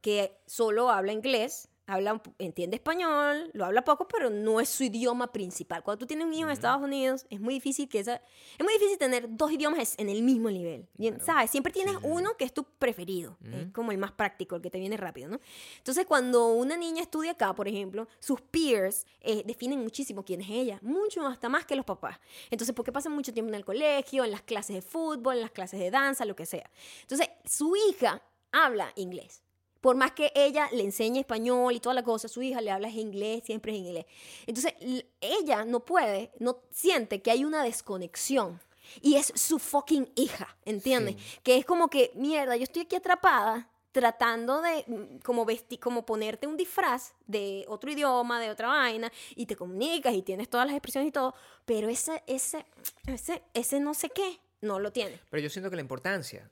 que 0.00 0.36
solo 0.44 0.90
habla 0.90 1.12
inglés, 1.12 1.68
habla, 1.86 2.14
un 2.14 2.22
entiende 2.38 2.76
español, 2.76 3.50
lo 3.52 3.64
habla 3.64 3.84
poco, 3.84 4.08
pero 4.08 4.30
no 4.30 4.60
es 4.60 4.68
su 4.68 4.84
idioma 4.84 5.32
principal. 5.32 5.82
Cuando 5.82 6.00
tú 6.00 6.06
tienes 6.06 6.26
un 6.26 6.34
hijo 6.34 6.46
en. 6.46 6.52
Estados 6.52 6.82
Unidos, 6.82 7.26
es 7.30 7.40
muy 7.40 7.54
difícil 7.54 7.88
que 7.88 8.00
esa, 8.00 8.16
es 8.58 8.64
muy 8.64 8.72
difícil 8.74 8.98
tener 8.98 9.26
dos 9.28 9.52
idiomas 9.52 9.94
en 9.98 10.08
el 10.08 10.22
mismo 10.22 10.50
nivel. 10.50 10.88
Claro. 10.96 11.24
¿Sabes? 11.24 11.50
Siempre 11.50 11.72
tienes 11.72 11.96
Sí, 11.96 12.00
uno 12.04 12.36
que 12.36 12.44
es 12.44 12.52
tu 12.52 12.64
preferido, 12.64 13.36
es 13.52 13.72
como 13.72 13.92
el 13.92 13.98
más 13.98 14.12
práctico, 14.12 14.56
el 14.56 14.62
que 14.62 14.70
te 14.70 14.78
viene 14.78 14.96
rápido, 14.96 15.28
¿no? 15.28 15.40
Entonces, 15.78 16.06
cuando 16.06 16.48
una 16.48 16.76
niña 16.76 17.02
estudia 17.02 17.32
acá, 17.32 17.54
por 17.54 17.68
ejemplo, 17.68 18.08
sus 18.18 18.40
peers 18.40 19.06
eh, 19.20 19.42
definen 19.44 19.80
muchísimo 19.80 20.24
quién 20.24 20.40
es 20.40 20.50
ella, 20.50 20.78
mucho 20.82 21.26
hasta 21.26 21.48
más 21.48 21.66
que 21.66 21.76
los 21.76 21.84
papás. 21.84 22.18
Entonces, 22.50 22.74
porque 22.74 22.92
pasan 22.92 23.12
mucho 23.12 23.32
tiempo 23.32 23.50
en 23.50 23.54
el 23.54 23.64
colegio, 23.64 24.24
en 24.24 24.30
las 24.30 24.42
clases 24.42 24.76
de 24.76 24.82
fútbol, 24.82 25.36
en 25.36 25.42
las 25.42 25.50
clases 25.50 25.78
de 25.80 25.90
danza, 25.90 26.24
lo 26.24 26.34
que 26.34 26.46
sea. 26.46 26.70
Entonces, 27.02 27.28
su 27.44 27.74
hija 27.76 28.22
habla 28.52 28.92
inglés. 28.96 29.42
Por 29.80 29.96
más 29.96 30.12
que 30.12 30.32
ella 30.34 30.68
le 30.72 30.82
enseñe 30.82 31.20
español 31.20 31.74
y 31.74 31.80
toda 31.80 31.94
la 31.94 32.02
cosa, 32.02 32.28
su 32.28 32.42
hija 32.42 32.60
le 32.60 32.70
habla 32.70 32.88
inglés, 32.88 33.44
siempre 33.44 33.72
es 33.72 33.78
inglés. 33.78 34.06
Entonces, 34.46 34.74
ella 35.20 35.64
no 35.64 35.80
puede, 35.80 36.32
no 36.38 36.58
siente 36.70 37.22
que 37.22 37.30
hay 37.30 37.44
una 37.44 37.62
desconexión. 37.62 38.60
Y 39.02 39.16
es 39.16 39.32
su 39.34 39.58
fucking 39.58 40.12
hija, 40.14 40.56
¿entiendes? 40.64 41.16
Sí. 41.16 41.38
Que 41.42 41.56
es 41.56 41.64
como 41.64 41.88
que, 41.88 42.12
mierda, 42.14 42.56
yo 42.56 42.62
estoy 42.62 42.82
aquí 42.82 42.96
atrapada 42.96 43.68
tratando 43.96 44.60
de 44.60 44.84
mm, 44.86 45.18
como 45.24 45.46
vestir, 45.46 45.80
como 45.80 46.04
ponerte 46.04 46.46
un 46.46 46.58
disfraz 46.58 47.14
de 47.26 47.64
otro 47.66 47.90
idioma, 47.90 48.38
de 48.38 48.50
otra 48.50 48.68
vaina, 48.68 49.10
y 49.34 49.46
te 49.46 49.56
comunicas 49.56 50.14
y 50.14 50.20
tienes 50.20 50.50
todas 50.50 50.66
las 50.66 50.76
expresiones 50.76 51.08
y 51.08 51.12
todo, 51.12 51.34
pero 51.64 51.88
ese, 51.88 52.22
ese, 52.26 52.66
ese, 53.06 53.42
ese 53.54 53.80
no 53.80 53.94
sé 53.94 54.10
qué, 54.10 54.38
no 54.60 54.78
lo 54.78 54.92
tiene. 54.92 55.18
Pero 55.30 55.42
yo 55.42 55.48
siento 55.48 55.70
que 55.70 55.76
la 55.76 55.82
importancia 55.82 56.50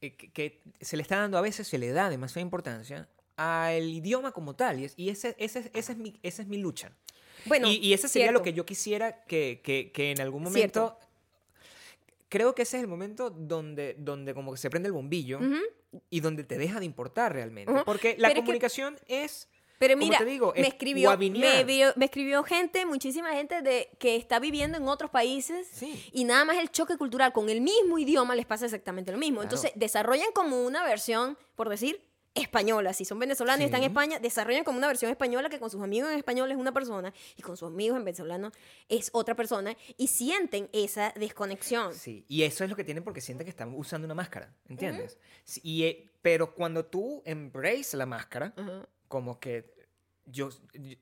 que, 0.00 0.16
que 0.16 0.62
se 0.80 0.96
le 0.96 1.02
está 1.02 1.16
dando 1.18 1.38
a 1.38 1.40
veces, 1.40 1.66
se 1.68 1.78
le 1.78 1.90
da 1.92 2.10
demasiada 2.10 2.42
importancia 2.42 3.08
al 3.36 3.84
idioma 3.88 4.32
como 4.32 4.54
tal. 4.54 4.80
Y, 4.80 4.84
es- 4.84 4.94
y 4.96 5.08
ese, 5.08 5.34
ese, 5.38 5.70
ese 5.74 5.92
es 5.92 5.98
mi, 5.98 6.18
esa 6.22 6.42
es 6.42 6.48
mi 6.48 6.58
lucha. 6.58 6.92
Bueno, 7.46 7.68
y, 7.68 7.74
y 7.76 7.92
ese 7.92 8.08
sería 8.08 8.26
cierto. 8.28 8.38
lo 8.40 8.44
que 8.44 8.52
yo 8.52 8.64
quisiera 8.64 9.24
que, 9.24 9.60
que- 9.62 9.90
que 9.92 10.10
en 10.12 10.20
algún 10.20 10.46
Cierto. 10.52 10.80
momento... 10.80 10.98
Creo 12.28 12.54
que 12.54 12.62
ese 12.62 12.78
es 12.78 12.82
el 12.82 12.88
momento 12.88 13.30
donde, 13.30 13.94
donde 13.98 14.34
como 14.34 14.52
que 14.52 14.58
se 14.58 14.68
prende 14.68 14.88
el 14.88 14.92
bombillo 14.92 15.38
y 16.10 16.18
donde 16.20 16.42
te 16.42 16.58
deja 16.58 16.80
de 16.80 16.84
importar 16.86 17.32
realmente. 17.32 17.72
Porque 17.84 18.16
la 18.18 18.28
Pero 18.28 18.28
es 18.28 18.34
que- 18.34 18.40
comunicación 18.40 18.98
es... 19.06 19.48
Pero 19.78 19.96
mira, 19.96 20.18
te 20.18 20.24
digo, 20.24 20.52
me, 20.54 20.62
es 20.62 20.68
escribió, 20.68 21.10
me, 21.10 21.16
guabinear. 21.16 21.66
vio- 21.66 21.92
me 21.96 22.04
escribió 22.04 22.42
gente, 22.44 22.86
muchísima 22.86 23.32
gente 23.32 23.60
de, 23.62 23.90
que 23.98 24.16
está 24.16 24.38
viviendo 24.38 24.78
en 24.78 24.86
otros 24.88 25.10
países 25.10 25.66
Sí. 25.72 26.08
y 26.12 26.24
nada 26.24 26.44
más 26.44 26.56
el 26.58 26.70
choque 26.70 26.96
cultural 26.96 27.32
con 27.32 27.50
el 27.50 27.60
mismo 27.60 27.98
idioma 27.98 28.34
les 28.34 28.46
pasa 28.46 28.64
exactamente 28.66 29.10
lo 29.12 29.18
mismo. 29.18 29.40
Claro. 29.40 29.54
Entonces 29.56 29.72
desarrollan 29.74 30.32
como 30.32 30.64
una 30.64 30.84
versión, 30.84 31.36
por 31.56 31.68
decir, 31.68 32.00
española. 32.36 32.92
Si 32.92 33.04
son 33.04 33.18
venezolanos 33.20 33.60
y 33.62 33.64
están 33.66 33.82
en. 33.82 33.90
España, 33.90 34.18
desarrollan 34.18 34.64
como 34.64 34.76
una 34.78 34.88
versión 34.88 35.08
española 35.10 35.48
que 35.48 35.60
con 35.60 35.70
sus 35.70 35.80
amigos 35.82 36.10
en 36.10 36.18
español 36.18 36.50
es 36.50 36.56
una 36.56 36.72
persona 36.72 37.14
y 37.36 37.42
con 37.42 37.56
sus 37.56 37.68
amigos 37.68 37.96
en 37.96 38.04
venezolano 38.04 38.50
es 38.88 39.10
otra 39.12 39.36
persona 39.36 39.76
y 39.96 40.08
sienten 40.08 40.68
esa 40.72 41.12
desconexión. 41.16 41.94
Sí, 41.94 42.24
y 42.28 42.42
eso 42.42 42.64
es 42.64 42.70
lo 42.70 42.74
que 42.76 42.82
tienen 42.82 43.04
porque 43.04 43.20
sienten 43.20 43.44
que 43.44 43.50
están 43.50 43.72
usando 43.74 44.06
una 44.06 44.14
máscara, 44.14 44.52
¿entiendes? 44.68 45.16
Sí, 45.44 45.60
y, 45.62 45.84
eh, 45.84 46.10
pero 46.22 46.54
cuando 46.54 46.84
tú 46.86 47.22
embrace 47.24 47.96
la 47.96 48.06
máscara. 48.06 48.52
Como 49.08 49.38
que 49.40 49.72
yo, 50.26 50.48
yo- 50.72 50.96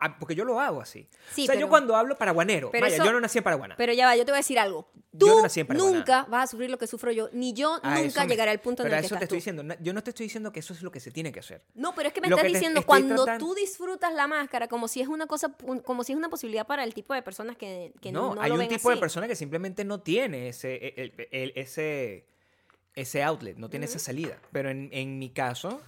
ah, 0.00 0.16
porque 0.18 0.34
yo 0.34 0.44
lo 0.44 0.60
hago 0.60 0.80
así. 0.80 1.08
Sí, 1.32 1.42
o 1.42 1.46
sea, 1.46 1.54
yo 1.56 1.68
cuando 1.68 1.96
hablo 1.96 2.16
paraguanero, 2.16 2.70
pero 2.70 2.84
vaya, 2.84 2.94
eso- 2.96 3.04
yo 3.04 3.12
no 3.12 3.20
nací 3.20 3.38
en 3.38 3.44
Paraguana. 3.44 3.74
Pero 3.76 3.92
ya 3.92 4.06
va, 4.06 4.16
yo 4.16 4.24
te 4.24 4.30
voy 4.32 4.36
a 4.36 4.40
decir 4.40 4.58
algo. 4.58 4.88
Yo 5.12 5.26
Tú 5.26 5.36
no 5.36 5.42
nací 5.42 5.60
en 5.60 5.66
Paraguaná. 5.66 5.96
nunca 5.98 6.24
vas 6.30 6.44
a 6.44 6.46
sufrir 6.46 6.70
lo 6.70 6.78
que 6.78 6.86
sufro 6.86 7.10
yo, 7.10 7.28
ni 7.32 7.52
yo 7.52 7.80
A 7.82 8.00
nunca 8.00 8.22
me- 8.24 8.28
llegaré 8.30 8.50
al 8.52 8.60
punto 8.60 8.82
en 8.82 8.88
el 8.92 9.00
que 9.00 9.06
eso 9.06 9.08
te 9.08 9.14
estás 9.14 9.22
estoy 9.24 9.38
tú. 9.38 9.56
diciendo, 9.56 9.74
yo 9.80 9.92
no 9.92 10.02
te 10.02 10.10
estoy 10.10 10.24
diciendo 10.26 10.52
que 10.52 10.60
eso 10.60 10.72
es 10.72 10.82
lo 10.82 10.92
que 10.92 11.00
se 11.00 11.10
tiene 11.10 11.32
que 11.32 11.40
hacer. 11.40 11.64
No, 11.74 11.94
pero 11.94 12.08
es 12.08 12.14
que 12.14 12.20
me 12.20 12.28
Lo 12.28 12.36
estás 12.36 12.46
que 12.46 12.52
te 12.52 12.58
diciendo 12.58 12.80
estoy 12.80 12.86
cuando 13.02 13.26
tú 13.38 13.54
disfrutas 13.54 14.12
la 14.14 14.26
máscara 14.26 14.68
como 14.68 14.86
si 14.88 15.00
es 15.00 15.08
una 15.08 15.26
cosa, 15.26 15.54
como 15.84 16.04
si 16.04 16.12
es 16.12 16.16
una 16.18 16.28
posibilidad 16.28 16.66
para 16.66 16.84
el 16.84 16.94
tipo 16.94 17.12
de 17.14 17.22
personas 17.22 17.56
que, 17.56 17.92
que 18.00 18.12
no, 18.12 18.34
no, 18.34 18.40
hay 18.40 18.48
lo 18.50 18.54
un 18.54 18.60
ven 18.60 18.68
tipo 18.68 18.90
de 18.90 18.96
persona 18.98 19.26
que 19.26 19.34
simplemente 19.36 19.84
no 19.84 20.00
tiene 20.00 20.48
ese, 20.48 20.74
e, 20.76 20.94
el- 20.96 21.28
el- 21.32 21.52
ese, 21.56 22.26
ese 22.94 23.22
outlet, 23.24 23.56
no 23.56 23.68
tiene 23.68 23.86
esa 23.86 23.98
salida. 23.98 24.38
Pero 24.52 24.70
en, 24.70 24.90
en 24.92 25.18
mi 25.18 25.30
caso, 25.30 25.80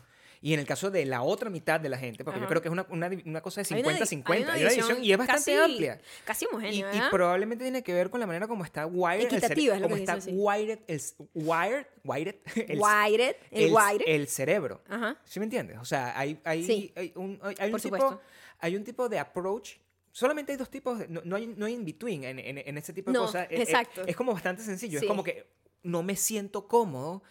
Y 0.43 0.55
en 0.55 0.61
el 0.61 0.67
caso 0.67 0.91
de 0.91 1.05
la 1.05 1.21
otra 1.21 1.51
mitad 1.51 1.79
de 1.81 1.91
la 1.91 1.99
gente, 1.99 2.25
porque 2.25 2.41
yo 2.41 2.47
creo 2.47 2.63
que 2.63 2.69
es 2.69 2.73
una, 2.73 2.87
una, 2.89 3.11
una 3.27 3.41
cosa 3.43 3.63
de 3.63 3.75
Hay 3.75 3.83
una 3.83 3.93
di- 3.93 3.99
50-50, 3.99 4.25
hay 4.33 4.43
una 4.43 4.53
hay 4.55 4.61
una 4.63 4.71
división 4.71 4.87
división 4.89 5.05
y 5.05 5.13
es 5.13 5.19
bastante 5.19 5.53
casi- 5.55 5.71
amplia. 5.73 6.01
Casi 6.25 6.45
Y, 6.45 6.49
homogénea, 6.49 6.79
y 6.79 6.83
¿verdad? 6.83 7.11
probablemente 7.11 7.65
tiene 7.65 7.83
que 7.83 7.93
ver 7.93 8.09
con 8.09 8.21
la 8.21 8.27
manera 8.27 8.49
como 8.49 8.65
está 8.65 8.87
wired 8.87 9.21
el 9.21 9.27
Equitativa 9.27 9.75
es 9.75 9.81
lo 9.83 9.89
como 9.89 9.97
que 9.97 10.03
está 10.03 10.19
wired 10.33 10.79
el, 10.87 11.01
wired, 11.35 11.87
wired, 12.05 12.35
el, 12.69 12.79
Wired, 12.81 13.37
el, 13.51 13.63
el- 13.65 13.73
wired. 13.75 14.03
el 14.07 14.29
cerebro. 14.29 14.83
Ajá. 14.89 15.17
¿Sí 15.27 15.41
me 15.41 15.45
entiendes? 15.45 15.77
O 15.79 15.85
sea, 15.85 16.19
hay, 16.19 16.41
hay, 16.45 16.65
Sí. 16.65 16.91
hay 16.97 17.13
un, 17.17 17.39
hay, 17.59 17.71
un 17.73 17.79
tipo, 17.81 18.21
hay 18.61 18.77
un 18.77 18.85
tipo 18.85 19.09
de 19.11 19.19
approach. 19.19 19.73
Solamente 20.11 20.53
hay 20.53 20.59
dos 20.59 20.71
tipos, 20.71 21.01
de- 21.01 21.09
no, 21.09 21.21
no 21.23 21.37
hay, 21.37 21.49
no 21.49 21.67
hay 21.67 21.75
in 21.75 21.85
between 21.85 22.25
en, 22.25 22.39
en, 22.39 22.57
en 22.57 22.79
ese 22.79 22.95
tipo 22.95 23.11
de 23.11 23.19
No, 23.19 23.27
cosas. 23.27 23.45
Eh, 23.51 23.57
eh, 23.57 23.63
exacto. 23.63 24.05
Es, 24.07 24.17
como 24.17 24.33
bastante 24.33 24.63
sencillo. 24.63 25.01
Sí. 25.01 25.05
Es 25.05 25.09
como 25.09 25.23
que 25.23 25.47
no 25.83 26.03
me 26.03 26.17
siento 26.17 26.67
cómodo 26.67 27.23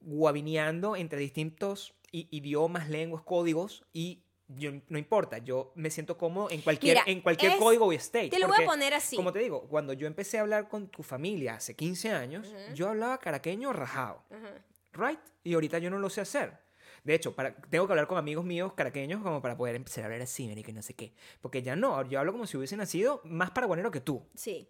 guabineando 0.00 0.94
entre 0.96 1.18
distintos 1.18 1.94
idiomas, 2.12 2.88
lenguas, 2.88 3.22
códigos 3.22 3.84
y 3.92 4.22
yo, 4.48 4.70
no 4.88 4.98
importa, 4.98 5.38
yo 5.38 5.72
me 5.74 5.90
siento 5.90 6.16
cómodo 6.16 6.50
en 6.50 6.62
cualquier, 6.62 6.98
Mira, 6.98 7.04
en 7.10 7.20
cualquier 7.20 7.52
es- 7.52 7.58
código 7.58 7.92
y 7.92 7.96
state. 7.96 8.28
te 8.30 8.38
lo 8.38 8.46
voy 8.46 8.54
a 8.54 8.58
porque, 8.58 8.66
poner 8.66 8.94
así. 8.94 9.16
Como 9.16 9.32
te 9.32 9.40
digo, 9.40 9.62
cuando 9.68 9.92
yo 9.92 10.06
empecé 10.06 10.38
a 10.38 10.42
hablar 10.42 10.68
con 10.68 10.88
tu 10.88 11.02
familia 11.02 11.54
hace 11.56 11.74
15 11.74 12.12
años, 12.12 12.46
yo 12.74 12.88
hablaba 12.88 13.18
caraqueño 13.18 13.72
rajado. 13.72 14.22
Ajá. 14.30 15.08
Right? 15.08 15.20
Y 15.42 15.54
ahorita 15.54 15.78
yo 15.78 15.90
no 15.90 15.98
lo 15.98 16.08
sé 16.10 16.20
hacer. 16.20 16.58
De 17.02 17.14
hecho, 17.14 17.34
para, 17.34 17.54
tengo 17.54 17.86
que 17.86 17.92
hablar 17.92 18.06
con 18.06 18.18
amigos 18.18 18.44
míos 18.44 18.72
caraqueños 18.74 19.22
como 19.22 19.40
para 19.42 19.56
poder 19.56 19.76
empezar 19.76 20.02
a 20.02 20.06
hablar 20.06 20.22
así, 20.22 20.44
y 20.44 20.72
no 20.72 20.82
sé 20.82 20.94
qué. 20.94 21.12
Porque 21.40 21.62
ya 21.62 21.76
no, 21.76 22.02
yo 22.08 22.18
hablo 22.18 22.32
como 22.32 22.46
si 22.46 22.56
hubiese 22.56 22.76
nacido 22.76 23.20
más 23.24 23.50
paraguanero 23.50 23.90
que 23.90 24.00
tú. 24.00 24.24
Sí. 24.34 24.68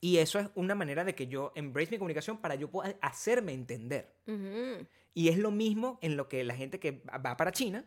Y 0.00 0.18
eso 0.18 0.38
es 0.38 0.48
una 0.54 0.74
manera 0.74 1.04
de 1.04 1.14
que 1.14 1.26
yo 1.26 1.52
embrace 1.54 1.90
mi 1.90 1.98
comunicación 1.98 2.38
para 2.38 2.54
yo 2.54 2.70
poder 2.70 2.98
hacerme 3.00 3.52
entender. 3.52 4.12
Ujú. 4.26 4.86
Y 5.14 5.28
es 5.28 5.38
lo 5.38 5.50
mismo 5.50 5.98
en 6.02 6.16
lo 6.16 6.28
que 6.28 6.44
la 6.44 6.54
gente 6.54 6.78
que 6.78 7.02
va 7.08 7.36
para 7.36 7.50
China, 7.52 7.84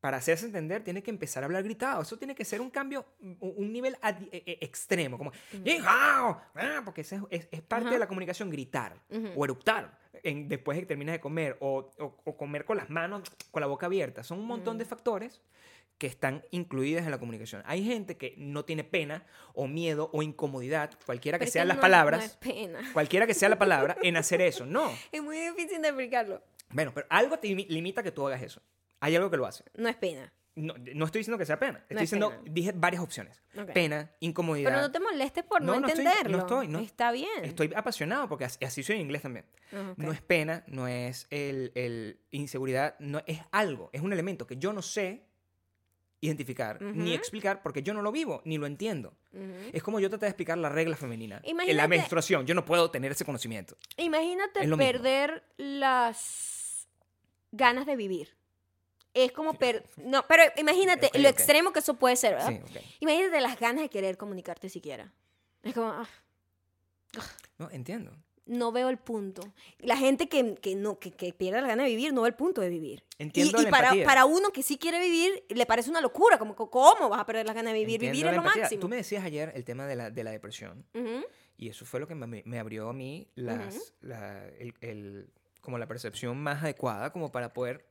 para 0.00 0.16
hacerse 0.16 0.46
entender, 0.46 0.82
tiene 0.82 1.02
que 1.02 1.10
empezar 1.10 1.42
a 1.42 1.46
hablar 1.46 1.62
gritado. 1.62 2.02
Eso 2.02 2.16
tiene 2.18 2.34
que 2.34 2.44
ser 2.44 2.60
un 2.60 2.70
cambio, 2.70 3.04
un, 3.40 3.72
nivel 3.72 3.96
e- 4.32 4.42
e- 4.46 4.58
extremo, 4.60 5.16
como 5.18 5.30
"Ni 5.64 5.78
hao", 5.78 6.40
ah, 6.54 6.82
porque 6.84 7.02
ese 7.02 7.16
es, 7.16 7.22
es- 7.30 7.48
es 7.52 7.62
parte 7.62 7.86
Ajá. 7.86 7.94
de 7.94 7.98
la 8.00 8.08
comunicación 8.08 8.50
gritar 8.50 8.96
o 9.36 9.44
eructar 9.44 9.96
en- 10.24 10.48
después 10.48 10.76
de 10.76 10.82
que 10.82 10.86
terminas 10.86 11.12
de 11.14 11.20
comer 11.20 11.56
o, 11.60 11.90
o- 11.98 12.16
o 12.24 12.36
comer 12.36 12.64
con 12.64 12.76
las 12.76 12.90
manos, 12.90 13.22
con 13.52 13.60
la 13.60 13.66
boca 13.68 13.86
abierta. 13.86 14.22
Son 14.24 14.38
un 14.40 14.46
montón 14.46 14.76
de 14.78 14.84
factores 14.84 15.40
que 16.02 16.08
están 16.08 16.44
incluidas 16.50 17.04
en 17.04 17.12
la 17.12 17.18
comunicación. 17.20 17.62
Hay 17.64 17.84
gente 17.84 18.16
que 18.16 18.34
no 18.36 18.64
tiene 18.64 18.82
pena 18.82 19.24
o 19.54 19.68
miedo 19.68 20.10
o 20.12 20.20
incomodidad, 20.24 20.90
cualquiera 21.06 21.38
que 21.38 21.44
Pero 21.44 21.52
sean 21.52 21.68
las 21.68 21.76
no- 21.76 21.80
palabras, 21.80 22.18
No 22.18 22.26
es 22.26 22.36
pena. 22.36 22.80
cualquiera 22.92 23.24
que 23.24 23.34
sea 23.34 23.48
la 23.48 23.56
palabra, 23.56 23.96
en 24.02 24.16
hacer 24.16 24.40
eso. 24.40 24.66
No. 24.66 24.92
Es 25.12 25.22
muy 25.22 25.38
difícil 25.38 25.80
de 25.80 25.88
explicarlo. 25.90 26.42
Bueno, 26.70 26.90
pero 26.92 27.06
algo 27.08 27.38
te 27.38 27.46
limi- 27.46 27.68
limita 27.68 28.02
que 28.02 28.10
tú 28.10 28.26
hagas 28.26 28.42
eso. 28.42 28.60
Hay 28.98 29.14
algo 29.14 29.30
que 29.30 29.36
lo 29.36 29.46
hace. 29.46 29.62
No 29.76 29.88
es 29.88 29.94
pena. 29.94 30.32
No, 30.56 30.74
no 30.76 31.04
estoy 31.04 31.20
diciendo 31.20 31.38
que 31.38 31.46
sea 31.46 31.56
pena. 31.60 31.78
Estoy 31.78 31.94
No 31.94 32.00
es 32.00 32.02
diciendo, 32.02 32.30
pena. 32.30 32.42
dije 32.46 32.72
varias 32.74 33.00
opciones. 33.00 33.40
Ok. 33.56 33.70
Pena, 33.72 34.10
incomodidad. 34.18 34.70
Pero 34.70 34.82
no 34.82 34.90
te 34.90 34.98
molestes 34.98 35.44
por 35.44 35.62
no, 35.62 35.74
No, 35.74 35.80
no 35.82 35.86
estoy- 35.86 36.04
entenderlo. 36.04 36.36
no 36.38 36.42
estoy, 36.42 36.66
no. 36.68 36.78
Está 36.80 37.12
bien. 37.12 37.44
Estoy 37.44 37.72
apasionado 37.76 38.28
porque 38.28 38.46
así, 38.46 38.64
así 38.64 38.82
soy 38.82 38.96
en 38.96 39.02
inglés 39.02 39.22
también. 39.22 39.46
Ah, 39.72 39.90
ok. 39.92 39.98
No 39.98 40.10
es 40.12 40.20
pena, 40.20 40.64
no 40.66 40.88
es 40.88 41.28
el, 41.30 41.70
el 41.76 42.18
inseguridad, 42.32 42.96
no 42.98 43.22
es 43.26 43.38
algo, 43.52 43.88
es 43.92 44.02
un 44.02 44.12
elemento 44.12 44.46
que 44.48 44.56
yo 44.56 44.72
no 44.72 44.82
sé 44.82 45.28
identificar 46.22 46.80
ni 46.80 47.12
explicar 47.12 47.62
porque 47.62 47.82
yo 47.82 47.92
no 47.92 48.00
lo 48.00 48.12
vivo 48.12 48.40
ni 48.44 48.56
lo 48.56 48.66
entiendo. 48.66 49.12
Es 49.72 49.82
como 49.82 50.00
yo 50.00 50.08
traté 50.08 50.26
de 50.26 50.30
explicar 50.30 50.56
la 50.56 50.68
regla 50.68 50.96
femenina. 50.96 51.42
En 51.44 51.76
la 51.76 51.88
menstruación, 51.88 52.46
yo 52.46 52.54
no 52.54 52.64
puedo 52.64 52.90
tener 52.90 53.12
ese 53.12 53.24
conocimiento. 53.24 53.76
Imagínate 53.96 54.60
mismo. 54.60 54.76
perder 54.78 55.44
las 55.56 56.88
ganas 57.50 57.86
de 57.86 57.96
vivir. 57.96 58.36
Es 59.14 59.32
como 59.32 59.54
per... 59.54 59.84
No, 59.96 60.24
pero 60.26 60.44
imagínate 60.56 61.10
lo 61.18 61.28
extremo 61.28 61.72
que 61.72 61.80
eso 61.80 61.94
puede 61.94 62.16
ser, 62.16 62.34
¿verdad? 62.34 62.48
Sí, 62.48 62.60
ok. 62.62 62.82
Imagínate 63.00 63.40
las 63.40 63.58
ganas 63.58 63.82
de 63.82 63.90
querer 63.90 64.16
comunicarte 64.16 64.68
siquiera. 64.70 65.12
Es 65.62 65.74
como, 65.74 65.88
ah, 65.88 66.08
No, 67.58 67.68
entiendo. 67.70 68.12
No 68.46 68.72
veo 68.72 68.88
el 68.88 68.98
punto. 68.98 69.42
La 69.78 69.96
gente 69.96 70.28
que, 70.28 70.54
que 70.56 70.74
no, 70.74 70.98
que, 70.98 71.12
que 71.12 71.32
pierde 71.32 71.60
las 71.60 71.68
ganas 71.68 71.86
de 71.86 71.90
vivir 71.90 72.12
no 72.12 72.22
ve 72.22 72.28
el 72.28 72.34
punto 72.34 72.60
de 72.60 72.68
vivir. 72.68 73.04
Entiendo 73.18 73.58
y 73.58 73.60
y 73.62 73.64
la 73.64 73.70
para, 73.70 73.88
empatía. 73.88 74.04
para 74.04 74.24
uno 74.24 74.50
que 74.50 74.62
sí 74.62 74.78
quiere 74.78 74.98
vivir, 75.00 75.44
le 75.48 75.64
parece 75.66 75.90
una 75.90 76.00
locura. 76.00 76.38
Como, 76.38 76.54
¿cómo 76.56 77.08
vas 77.08 77.20
a 77.20 77.26
perder 77.26 77.46
las 77.46 77.54
ganas 77.54 77.72
de 77.72 77.78
vivir? 77.80 77.94
Entiendo 78.02 78.12
vivir 78.12 78.24
la 78.26 78.30
es 78.32 78.36
lo 78.36 78.42
empatía. 78.42 78.62
máximo. 78.62 78.80
Tú 78.80 78.88
me 78.88 78.96
decías 78.96 79.24
ayer 79.24 79.52
el 79.54 79.64
tema 79.64 79.86
de 79.86 79.96
la, 79.96 80.10
de 80.10 80.24
la 80.24 80.30
depresión. 80.32 80.84
Y 81.56 81.68
eso 81.68 81.84
fue 81.84 82.00
lo 82.00 82.08
que 82.08 82.14
me, 82.16 82.42
me 82.44 82.58
abrió 82.58 82.88
a 82.88 82.92
mí 82.92 83.28
las, 83.36 83.94
la, 84.00 84.46
el, 84.58 84.74
el- 84.80 85.30
como 85.60 85.78
la 85.78 85.86
percepción 85.86 86.36
más 86.38 86.64
adecuada 86.64 87.12
como 87.12 87.30
para 87.30 87.52
poder 87.52 87.86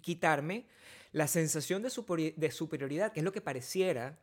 quitarme 0.00 0.66
la 1.12 1.26
sensación 1.26 1.82
de, 1.82 1.88
superi- 1.88 2.34
de 2.36 2.50
superioridad, 2.50 3.12
que 3.12 3.20
es 3.20 3.24
lo 3.24 3.32
que 3.32 3.40
pareciera 3.40 4.18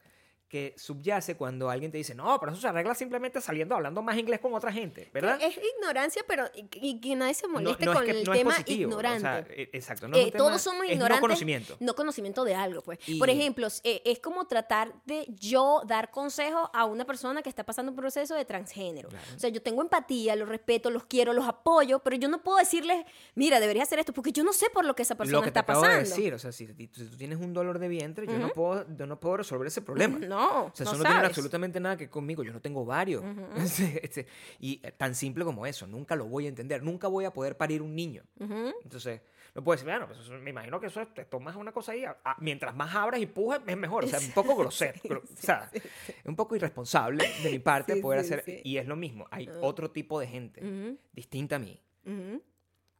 que 0.53 0.75
subyace 0.77 1.35
cuando 1.35 1.67
alguien 1.67 1.91
te 1.91 1.97
dice, 1.97 2.13
no, 2.13 2.39
pero 2.39 2.51
eso 2.51 2.61
se 2.61 2.67
arregla 2.67 2.93
simplemente 2.93 3.41
saliendo, 3.41 3.73
hablando 3.73 4.03
más 4.03 4.15
inglés 4.19 4.39
con 4.39 4.53
otra 4.53 4.71
gente, 4.71 5.09
¿verdad? 5.11 5.39
Es 5.41 5.57
ignorancia, 5.77 6.23
pero 6.27 6.45
y, 6.53 6.67
y 6.73 7.01
que 7.01 7.15
nadie 7.15 7.33
se 7.33 7.47
moleste 7.47 7.85
no 7.85 7.91
es 7.91 7.97
con 7.97 8.05
que- 8.05 8.11
el 8.11 8.23
no 8.23 8.33
es 8.33 8.37
tema 8.39 8.51
positivo, 8.51 8.95
o 8.95 8.99
sea, 9.01 9.15
ignorante. 9.15 9.75
exacto. 9.75 10.07
no 10.07 10.15
es 10.15 10.27
Eh, 10.27 10.31
tema- 10.31 10.37
todos 10.45 10.61
somos 10.61 10.85
es 10.85 10.91
ignorantes. 10.91 11.17
no 11.21 11.27
conocimiento. 11.27 11.75
No 11.79 11.95
conocimiento 11.95 12.43
de 12.43 12.53
algo, 12.53 12.83
pues. 12.83 12.99
Y- 13.07 13.17
Por 13.17 13.31
ejemplo, 13.31 13.67
eh, 13.83 14.03
es 14.05 14.19
como 14.19 14.45
tratar 14.45 14.93
de 15.05 15.25
yo 15.29 15.81
dar 15.87 16.11
consejo 16.11 16.69
a 16.71 16.85
una 16.85 17.03
persona 17.05 17.41
que 17.41 17.49
está 17.49 17.63
pasando 17.63 17.91
un 17.91 17.95
proceso 17.95 18.35
de 18.35 18.45
transgénero. 18.45 19.09
Claro. 19.09 19.25
O 19.35 19.39
sea, 19.39 19.49
yo 19.49 19.59
tengo 19.63 19.81
empatía, 19.81 20.35
los 20.35 20.47
respeto, 20.47 20.91
los 20.91 21.05
quiero, 21.05 21.33
los 21.33 21.47
apoyo, 21.47 21.97
pero 21.97 22.15
yo 22.15 22.29
no 22.29 22.43
puedo 22.43 22.59
decirles, 22.59 23.03
mira, 23.33 23.59
deberías 23.59 23.87
hacer 23.87 23.97
esto, 23.97 24.13
porque 24.13 24.31
yo 24.31 24.43
no 24.43 24.53
sé 24.53 24.67
por 24.69 24.85
lo 24.85 24.95
que 24.95 25.01
esa 25.01 25.15
persona 25.15 25.39
lo 25.39 25.41
que 25.43 25.51
te 25.51 25.59
está 25.59 25.71
acabo 25.71 25.81
pasando. 25.81 26.03
de 26.03 26.09
decir, 26.09 26.33
o 26.35 26.37
sea, 26.37 26.51
si, 26.51 26.67
si 26.67 26.87
tú 26.87 27.17
tienes 27.17 27.39
un 27.39 27.53
dolor 27.53 27.79
de 27.79 27.87
vientre, 27.87 28.27
yo, 28.27 28.37
no 28.37 28.49
puedo, 28.49 28.85
yo 28.95 29.07
no 29.07 29.19
puedo 29.19 29.37
resolver 29.37 29.65
ese 29.67 29.81
problema. 29.81 30.19
No, 30.33 30.42
O 30.45 30.71
sea, 30.73 30.85
no 30.85 30.91
eso 30.91 30.97
no 31.03 31.09
tiene 31.09 31.25
absolutamente 31.25 31.79
nada 31.79 31.95
que 31.97 32.03
ver 32.05 32.09
conmigo. 32.09 32.43
Yo 32.43 32.53
no 32.53 32.61
tengo 32.61 32.85
varios. 32.85 33.23
Este, 33.57 34.05
este, 34.05 34.27
y 34.59 34.79
eh, 34.83 34.91
tan 34.91 35.15
simple 35.15 35.43
como 35.45 35.65
eso. 35.65 35.85
Nunca 35.87 36.15
lo 36.15 36.25
voy 36.25 36.45
a 36.45 36.49
entender. 36.49 36.81
Nunca 36.83 37.07
voy 37.07 37.25
a 37.25 37.31
poder 37.31 37.57
parir 37.57 37.81
un 37.81 37.95
niño. 37.95 38.23
Ujú. 38.39 38.73
Entonces, 38.83 39.21
no 39.55 39.63
puedo 39.63 39.75
decir, 39.75 39.89
bueno, 39.89 40.07
pues 40.07 40.19
eso- 40.19 40.33
me 40.33 40.49
imagino 40.49 40.79
que 40.79 40.87
eso 40.87 41.01
es- 41.01 41.13
te 41.13 41.25
tomas 41.25 41.55
una 41.55 41.71
cosa 41.71 41.91
ahí. 41.91 42.03
a- 42.05 42.17
mientras 42.39 42.75
más 42.75 42.93
abras 42.95 43.21
y 43.21 43.25
pujas, 43.27 43.61
es 43.67 43.77
mejor. 43.77 44.05
O 44.05 44.07
sea, 44.07 44.19
un 44.19 44.31
poco 44.31 44.55
grosero. 44.57 44.99
gro- 45.03 45.23
o 45.23 45.35
sea, 45.37 45.69
es 45.73 45.83
un 46.25 46.35
poco 46.35 46.55
irresponsable 46.55 47.23
de 47.43 47.51
mi 47.51 47.59
parte 47.59 47.93
Sí, 47.95 48.01
poder 48.01 48.21
sí, 48.23 48.33
hacer. 48.33 48.43
sí. 48.45 48.61
Y 48.63 48.77
es 48.77 48.87
lo 48.87 48.95
mismo. 48.95 49.27
Hay 49.31 49.49
otro 49.61 49.91
tipo 49.91 50.19
de 50.19 50.27
gente 50.27 50.97
distinta 51.13 51.55
a 51.57 51.59
mí 51.59 51.79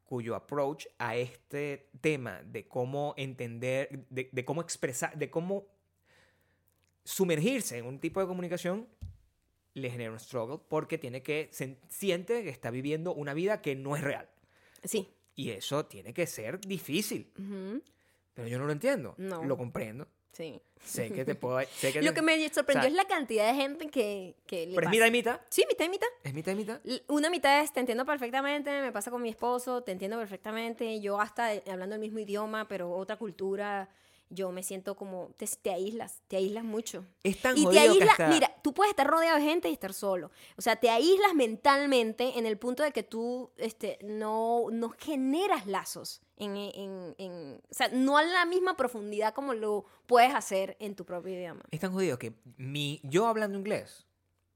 cuyo 0.05 0.35
approach 0.35 0.85
a 0.99 1.15
este 1.15 1.89
tema 2.01 2.41
de 2.43 2.67
cómo 2.67 3.13
entender, 3.17 4.05
de, 4.09 4.29
de 4.31 4.45
cómo 4.45 4.61
expresar, 4.61 5.17
de 5.17 5.31
cómo 5.31 5.65
sumergirse 7.03 7.77
en 7.77 7.85
un 7.85 7.99
tipo 7.99 8.19
de 8.19 8.27
comunicación 8.27 8.87
le 9.73 9.89
genera 9.89 10.11
un 10.11 10.19
struggle 10.19 10.59
porque 10.69 10.97
tiene 10.97 11.21
que 11.23 11.49
se 11.51 11.77
siente 11.89 12.43
que 12.43 12.49
está 12.49 12.69
viviendo 12.71 13.13
una 13.13 13.33
vida 13.33 13.61
que 13.61 13.75
no 13.75 13.95
es 13.95 14.03
real 14.03 14.29
Sí. 14.83 15.09
y 15.35 15.49
eso 15.51 15.85
tiene 15.85 16.13
que 16.13 16.27
ser 16.27 16.59
difícil 16.61 17.31
ujú, 17.37 17.81
pero 18.33 18.47
yo 18.47 18.59
no 18.59 18.65
lo 18.65 18.71
entiendo 18.71 19.15
No. 19.17 19.43
lo 19.43 19.57
comprendo 19.57 20.07
Sí. 20.31 20.59
sé 20.83 21.11
que 21.11 21.25
te 21.25 21.35
puedo 21.35 21.59
sé 21.75 21.91
que 21.93 22.01
Lo 22.01 22.09
te- 22.09 22.15
que 22.15 22.21
me 22.21 22.49
sorprendió 22.49 22.81
o 22.81 22.83
sea, 22.83 22.87
es 22.89 22.93
la 22.95 23.05
cantidad 23.05 23.47
de 23.51 23.55
gente 23.55 23.87
que, 23.89 24.35
que 24.47 24.65
le 24.67 24.75
pero 24.75 24.81
es 24.81 24.85
pasa. 24.85 24.91
mitad 24.91 25.07
y 25.07 25.11
mitad 25.11 25.41
Sí, 25.49 25.65
mitad 25.69 25.85
y 25.85 25.89
mitad. 25.89 26.07
es 26.23 26.33
mitad 26.33 26.51
y 26.51 26.55
mitad 26.55 26.81
Una 27.07 27.29
mitad 27.29 27.61
es 27.61 27.73
te 27.73 27.79
entiendo 27.79 28.05
perfectamente, 28.05 28.69
me 28.81 28.91
pasa 28.91 29.11
con 29.11 29.21
mi 29.21 29.29
esposo, 29.29 29.81
te 29.83 29.91
entiendo 29.91 30.17
perfectamente, 30.17 30.99
yo 31.01 31.19
hasta 31.19 31.53
eh, 31.55 31.63
hablando 31.71 31.95
el 31.95 32.01
mismo 32.01 32.19
idioma, 32.19 32.67
pero 32.67 32.91
otra 32.91 33.17
cultura, 33.17 33.89
yo 34.33 34.51
me 34.51 34.63
siento 34.63 34.95
como, 34.95 35.29
te, 35.37 35.47
te 35.61 35.71
aíslas, 35.71 36.21
te 36.27 36.37
aíslas 36.37 36.63
mucho. 36.63 37.05
es 37.23 37.41
tan 37.41 37.57
Y 37.57 37.67
te 37.67 37.79
aíslas, 37.79 38.09
hasta- 38.11 38.27
mira, 38.29 38.53
tú 38.63 38.73
puedes 38.73 38.91
estar 38.91 39.07
rodeado 39.07 39.37
de 39.37 39.43
gente 39.43 39.69
y 39.69 39.73
estar 39.73 39.93
solo. 39.93 40.31
O 40.57 40.61
sea, 40.61 40.75
te 40.75 40.89
aíslas 40.89 41.33
mentalmente 41.35 42.37
en 42.37 42.45
el 42.45 42.57
punto 42.57 42.83
de 42.83 42.91
que 42.91 43.03
tú 43.03 43.51
este, 43.57 43.97
no, 44.03 44.65
no 44.71 44.89
generas 44.97 45.65
lazos. 45.67 46.21
En, 46.37 46.57
en- 46.57 47.15
en- 47.19 47.61
o 47.69 47.73
sea, 47.73 47.89
no 47.89 48.17
a 48.17 48.23
la 48.23 48.45
misma 48.45 48.75
profundidad 48.75 49.33
como 49.33 49.53
lo 49.53 49.85
puedes 50.07 50.33
hacer 50.33 50.75
en 50.79 50.95
tu 50.95 51.05
propio 51.05 51.33
idioma. 51.33 51.63
es 51.71 51.79
tan 51.79 51.93
jodido 51.93 52.17
que 52.17 52.33
mi 52.57 52.99
yo 53.03 53.27
hablando 53.27 53.57
inglés 53.57 54.07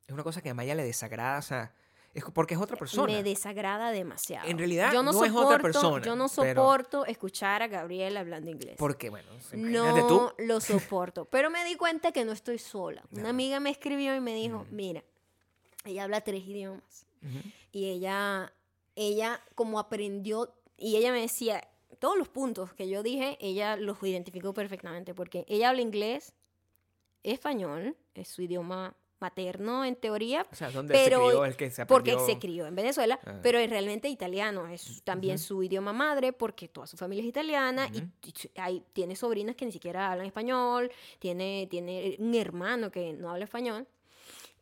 es 0.07 0.13
una 0.13 0.23
cosa 0.23 0.41
que 0.41 0.49
a 0.49 0.53
Maya 0.53 0.73
le 0.73 0.83
desagrada 0.83 1.37
o 1.39 1.41
sea 1.43 1.73
es 2.19 2.23
porque 2.33 2.55
es 2.55 2.59
otra 2.59 2.75
persona 2.77 3.13
Me 3.13 3.23
desagrada 3.23 3.91
demasiado. 3.91 4.47
En 4.47 4.57
realidad, 4.57 4.91
yo 4.91 5.03
no, 5.03 5.11
no 5.11 5.23
es 5.23 5.29
soporto, 5.29 5.47
otra 5.47 5.59
persona, 5.61 6.05
Yo 6.05 6.15
no 6.15 6.27
pero- 6.35 6.61
soporto 6.61 7.05
escuchar 7.05 7.61
a 7.61 7.67
Gabriel 7.67 8.17
hablando 8.17 8.49
inglés. 8.49 8.75
Porque, 8.77 9.09
bueno, 9.09 9.29
no 9.53 10.07
tú. 10.07 10.31
lo 10.39 10.59
soporto. 10.59 11.25
Pero 11.31 11.49
me 11.49 11.63
di 11.65 11.75
cuenta 11.75 12.11
que 12.11 12.25
no 12.25 12.31
estoy 12.31 12.57
sola. 12.57 13.03
Una 13.11 13.23
No. 13.23 13.29
amiga 13.29 13.59
me 13.59 13.69
escribió 13.69 14.15
y 14.15 14.19
me 14.19 14.33
dijo, 14.33 14.65
mira, 14.71 15.03
ella 15.85 16.03
habla 16.05 16.21
tres 16.21 16.43
idiomas. 16.45 17.05
Y 17.71 17.85
ella, 17.89 18.51
ella 18.95 19.41
como 19.55 19.79
aprendió, 19.79 20.53
y 20.77 20.95
ella 20.97 21.11
me 21.11 21.21
decía, 21.21 21.67
todos 21.99 22.17
los 22.17 22.29
puntos 22.29 22.73
que 22.73 22.87
yo 22.89 23.03
dije, 23.03 23.37
ella 23.41 23.75
los 23.75 24.01
identificó 24.03 24.53
perfectamente, 24.53 25.13
porque 25.13 25.45
ella 25.47 25.69
habla 25.69 25.81
inglés, 25.81 26.33
español, 27.23 27.95
es 28.13 28.27
su 28.27 28.41
idioma 28.41 28.95
materno 29.19 29.83
en 29.85 29.95
teoría, 29.95 30.45
O 30.51 30.55
sea, 30.55 30.69
¿dónde 30.71 30.93
pero 30.93 31.19
se 31.21 31.25
crió 31.27 31.45
el 31.45 31.55
que 31.55 31.71
se 31.71 31.85
porque 31.85 32.17
se 32.25 32.37
crió 32.39 32.67
en 32.67 32.75
Venezuela, 32.75 33.19
Ah. 33.25 33.39
pero 33.41 33.57
es 33.59 33.69
realmente 33.69 34.07
italiano, 34.09 34.67
es 34.67 35.01
también 35.03 35.39
su 35.39 35.63
idioma 35.63 35.93
madre 35.93 36.33
porque 36.33 36.67
toda 36.67 36.87
su 36.87 36.97
familia 36.97 37.23
es 37.23 37.29
italiana 37.29 37.89
y- 37.93 37.97
Ujú. 37.97 38.07
y, 38.25 38.59
hay, 38.59 38.83
tiene 38.93 39.15
sobrinas 39.15 39.55
que 39.55 39.65
ni 39.65 39.71
siquiera 39.71 40.11
hablan 40.11 40.27
español, 40.27 40.91
tiene, 41.19 41.67
tiene 41.69 42.15
un 42.19 42.35
hermano 42.35 42.91
que 42.91 43.13
no 43.13 43.29
habla 43.31 43.45
español 43.45 43.87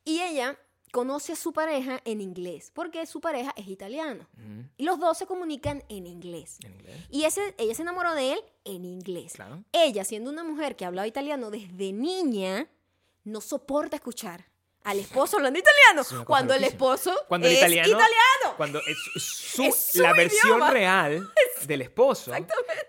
y 0.03 0.19
ella 0.21 0.57
conoce 0.91 1.33
a 1.33 1.35
su 1.35 1.51
pareja 1.51 1.99
en 2.05 2.21
inglés 2.21 2.71
porque 2.73 3.05
su 3.05 3.19
pareja 3.19 3.53
es 3.57 3.67
italiano 3.67 4.25
Ujú, 4.37 4.63
y 4.77 4.83
los 4.85 4.97
dos 4.97 5.17
se 5.17 5.25
comunican 5.25 5.83
en 5.89 6.07
inglés. 6.07 6.57
En 6.63 6.71
inglés. 6.73 6.95
Y 7.09 7.23
ese, 7.25 7.53
ella 7.57 7.73
se 7.75 7.81
enamoró 7.81 8.13
de 8.13 8.33
él 8.33 8.39
en 8.63 8.85
inglés. 8.85 9.33
Claro. 9.33 9.61
Ella, 9.73 10.05
siendo 10.05 10.29
una 10.29 10.45
mujer 10.45 10.77
que 10.77 10.85
hablaba 10.85 11.05
italiano 11.05 11.51
desde 11.51 11.91
niña, 11.91 12.69
no 13.25 13.41
soporta 13.41 13.97
escuchar 13.97 14.45
al 14.83 14.99
esposo 14.99 15.37
hablando 15.37 15.57
italiano. 15.59 16.25
Cuando 16.25 16.53
el 16.53 16.63
esposo 16.63 17.11
Cuando 17.27 17.47
el 17.47 17.53
es 17.53 17.59
italiano, 17.59 17.87
italiano. 17.89 18.53
Cuando 18.55 18.79
es 18.79 18.97
su, 19.23 19.63
Es 19.63 19.75
su 19.93 20.01
la 20.01 20.13
versión 20.13 20.71
real 20.71 21.27
del 21.63 21.81
esposo 21.81 22.31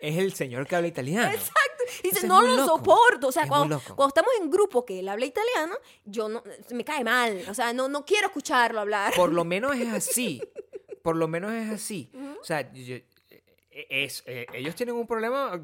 es 0.01 0.19
el 0.19 0.35
señor 0.35 0.67
que 0.67 0.77
habla 0.77 0.89
italiano. 0.89 1.33
Exacto. 1.33 1.85
Y 2.03 2.11
dice, 2.11 2.27
no 2.27 2.43
lo 2.43 2.55
loco. 2.57 2.67
soporto. 2.77 3.29
O 3.29 3.33
sea, 3.33 3.49
cuando, 3.49 3.81
cuando 3.81 4.09
estamos 4.09 4.31
en 4.41 4.51
grupo 4.51 4.85
que 4.85 4.99
él 5.01 5.09
habla 5.09 5.25
italiano, 5.25 5.75
yo 6.05 6.29
no, 6.29 6.43
me 6.71 6.85
cae 6.85 7.03
mal. 7.03 7.43
O 7.49 7.55
sea, 7.55 7.73
no, 7.73 7.89
no 7.89 8.05
quiero 8.05 8.27
escucharlo 8.27 8.81
hablar. 8.81 9.15
Por 9.15 9.33
lo 9.33 9.45
menos 9.45 9.75
es 9.77 9.91
así. 9.95 10.43
Por 11.03 11.17
lo 11.17 11.29
menos 11.29 11.53
es 11.53 11.71
así. 11.71 12.11
O 12.41 12.45
sea, 12.45 12.71
yo- 12.73 12.97
es, 13.91 14.23
eh, 14.27 14.47
ellos 14.55 14.75
tienen 14.75 14.95
un 14.95 15.07
problema 15.07 15.61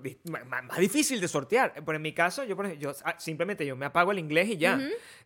más 0.64 0.78
difícil 0.78 1.20
de 1.20 1.28
sortear. 1.28 1.72
Pero 1.74 1.96
en 1.96 2.02
mi 2.02 2.12
caso, 2.12 2.44
yo, 2.44 2.56
por 2.56 2.66
ejemplo, 2.66 2.90
yo 2.92 2.96
ah, 3.04 3.16
simplemente 3.18 3.64
yo 3.64 3.76
me 3.76 3.86
apago 3.86 4.12
el 4.12 4.18
inglés 4.18 4.48
y 4.50 4.56
ya. 4.58 4.78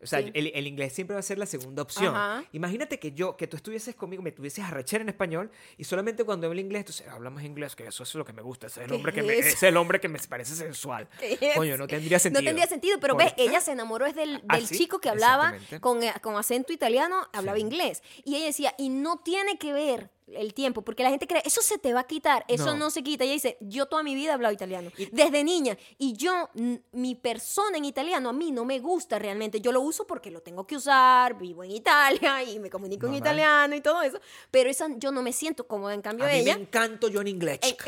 O 0.03 0.07
sea, 0.07 0.21
sí. 0.21 0.31
el, 0.35 0.53
el 0.55 0.67
inglés 0.67 0.93
siempre 0.93 1.15
va 1.15 1.21
a 1.21 1.23
ser 1.23 1.39
la 1.39 1.47
segunda 1.47 1.83
opción. 1.83 2.15
Ajá. 2.15 2.45
Imagínate 2.53 2.99
que 2.99 3.13
yo, 3.13 3.37
que 3.37 3.47
tú 3.47 3.57
estuvieses 3.57 3.95
conmigo, 3.95 4.23
me 4.23 4.33
tuvieses 4.33 4.65
arrechera 4.65 5.03
en 5.03 5.09
español 5.09 5.51
y 5.77 5.85
solamente 5.85 6.25
cuando 6.25 6.47
hablo 6.47 6.61
inglés, 6.61 6.81
entonces 6.81 7.09
hablamos 7.09 7.43
inglés, 7.43 7.75
que 7.75 7.87
eso 7.87 8.03
es 8.03 8.15
lo 8.15 8.25
que 8.25 8.33
me 8.33 8.43
gusta. 8.43 8.67
Ese 8.69 8.81
es 8.81 8.85
el 8.85 8.91
¿Qué 8.91 8.97
hombre 8.97 9.13
que 9.13 9.23
me, 9.23 9.39
es 9.39 9.63
el 9.63 9.77
hombre 9.77 10.01
que 10.01 10.09
me 10.09 10.19
parece 10.29 10.55
sensual. 10.55 11.09
Coño, 11.57 11.77
no 11.77 11.87
tendría 11.87 12.19
sentido. 12.19 12.43
No 12.43 12.47
tendría 12.47 12.67
sentido, 12.67 12.99
pero 13.01 13.15
Por- 13.15 13.25
ves, 13.25 13.35
ella 13.37 13.61
se 13.61 13.73
enamoró 13.73 14.07
es 14.07 14.15
del, 14.15 14.43
Ah, 14.49 14.57
del 14.57 14.67
sí, 14.67 14.77
chico 14.79 15.01
que 15.01 15.09
hablaba 15.09 15.55
con, 15.81 16.03
eh, 16.03 16.13
con 16.23 16.37
acento 16.37 16.73
italiano, 16.73 17.27
hablaba 17.33 17.57
Sí. 17.57 17.63
inglés. 17.63 18.03
Y 18.25 18.37
ella 18.37 18.47
decía, 18.47 18.75
y 18.79 18.89
no 18.91 19.19
tiene 19.19 19.59
que 19.59 19.73
ver 19.73 20.11
el 20.29 20.55
tiempo, 20.55 20.83
porque 20.83 21.03
la 21.03 21.11
gente 21.11 21.27
cree, 21.27 21.43
eso 21.45 21.63
se 21.63 21.79
te 21.79 21.93
va 21.93 22.01
a 22.01 22.07
quitar, 22.07 22.45
eso 22.49 22.67
no, 22.67 22.77
No. 22.87 22.91
se 22.91 23.03
quita. 23.03 23.25
Ella 23.25 23.35
dice, 23.35 23.57
yo 23.61 23.87
toda 23.87 24.03
mi 24.03 24.15
vida 24.15 24.31
he 24.31 24.35
hablado 24.35 24.53
italiano, 24.53 24.91
desde 25.13 25.45
niña, 25.45 25.77
y 25.99 26.15
yo, 26.17 26.51
mi 26.93 27.15
persona 27.15 27.79
en 27.79 27.85
italiano, 27.85 28.29
a 28.29 28.33
mí 28.33 28.51
no 28.51 28.65
me 28.65 28.81
gusta 28.81 29.19
realmente, 29.19 29.61
yo 29.61 29.71
lo 29.73 29.81
uso 29.81 30.07
porque 30.07 30.31
lo 30.31 30.41
tengo 30.43 30.67
que 30.67 30.77
usar, 30.77 31.39
vivo 31.39 31.63
en 31.65 31.71
Italia 31.71 32.43
y 32.43 32.59
me 32.59 32.71
comunico 32.71 33.07
en 33.07 33.15
italiano 33.15 33.75
y 33.77 33.81
todo 33.81 34.03
eso, 34.03 34.21
pero 34.51 34.69
esa, 34.69 34.89
yo 34.97 35.13
no 35.13 35.23
me 35.23 35.33
siento 35.33 35.67
cómoda, 35.67 35.95
en 35.95 36.03
cambio 36.03 36.25
A 36.27 36.29
mí 36.29 36.39
ella... 36.39 36.57
me 36.57 36.63
encanto 36.63 37.09
yo 37.09 37.21
en 37.21 37.29
inglés. 37.29 37.61
Eh, 37.63 37.77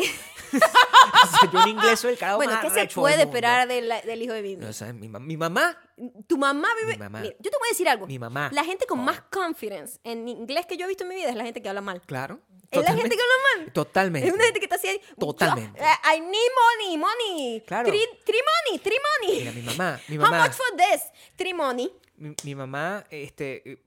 O 1.43 1.53
yo 1.53 1.61
en 1.63 1.69
inglés 1.69 2.01
soy 2.01 2.13
el 2.13 2.19
carajo 2.19 2.39
bueno, 2.39 2.53
más 2.53 2.63
¿qué 2.63 2.71
se 2.71 2.87
puede 2.95 3.23
esperar 3.23 3.69
del, 3.69 3.93
del 4.05 4.23
hijo 4.23 4.33
de 4.33 4.43
Vivi? 4.43 4.65
O 4.65 4.73
sea, 4.73 4.93
mi, 4.93 5.09
mi 5.09 5.37
mamá, 5.37 5.77
Tu 6.27 6.37
mamá 6.39 6.69
vive. 6.81 6.93
Mi 6.95 6.99
mamá. 6.99 7.21
Mira, 7.21 7.35
yo 7.39 7.51
te 7.51 7.57
voy 7.59 7.69
a 7.69 7.73
decir 7.73 7.89
algo. 7.89 8.07
Mi 8.07 8.19
mamá. 8.19 8.51
La 8.53 8.65
gente 8.65 8.87
con 8.87 8.99
Joder. 8.99 9.15
más 9.15 9.25
confidence 9.31 9.99
en 10.05 10.29
inglés 10.29 10.67
que 10.67 10.77
yo 10.77 10.85
he 10.85 10.89
visto 10.89 11.05
en 11.05 11.11
mi 11.11 11.17
vida 11.17 11.29
es 11.31 11.37
la 11.37 11.45
gente 11.45 11.61
que 11.63 11.69
habla 11.69 11.81
mal. 11.81 12.01
claro. 12.03 12.28
Es 12.71 12.83
la 12.83 12.89
gente 12.93 13.09
totalmente. 13.09 13.17
que 13.17 13.23
habla 13.23 13.65
mal. 13.65 13.73
Totalmente. 13.73 14.29
Es 14.29 14.35
una 14.35 14.45
gente 14.45 14.59
que 14.61 14.65
está 14.67 14.77
así. 14.77 15.01
Totalmente. 15.19 15.81
yo, 15.81 15.85
eh, 15.87 16.17
I 16.17 16.21
need 16.21 16.51
money, 16.63 16.99
money. 16.99 17.63
Claro. 17.67 17.89
Three, 17.89 18.05
three 18.25 18.41
money, 18.41 18.79
three 18.79 18.99
money. 19.23 19.41
Mira, 19.41 19.53
mi 19.53 19.63
mamá, 19.63 20.01
mi 20.09 20.17
How 20.17 20.23
mamá, 20.23 20.43
much 20.45 20.53
for 20.53 20.67
this? 20.77 21.03
Three 21.37 21.55
money. 21.55 21.91
mi, 22.17 22.35
mi 22.45 22.55
mamá, 22.55 23.05
este, 23.11 23.63
eh, 23.65 23.79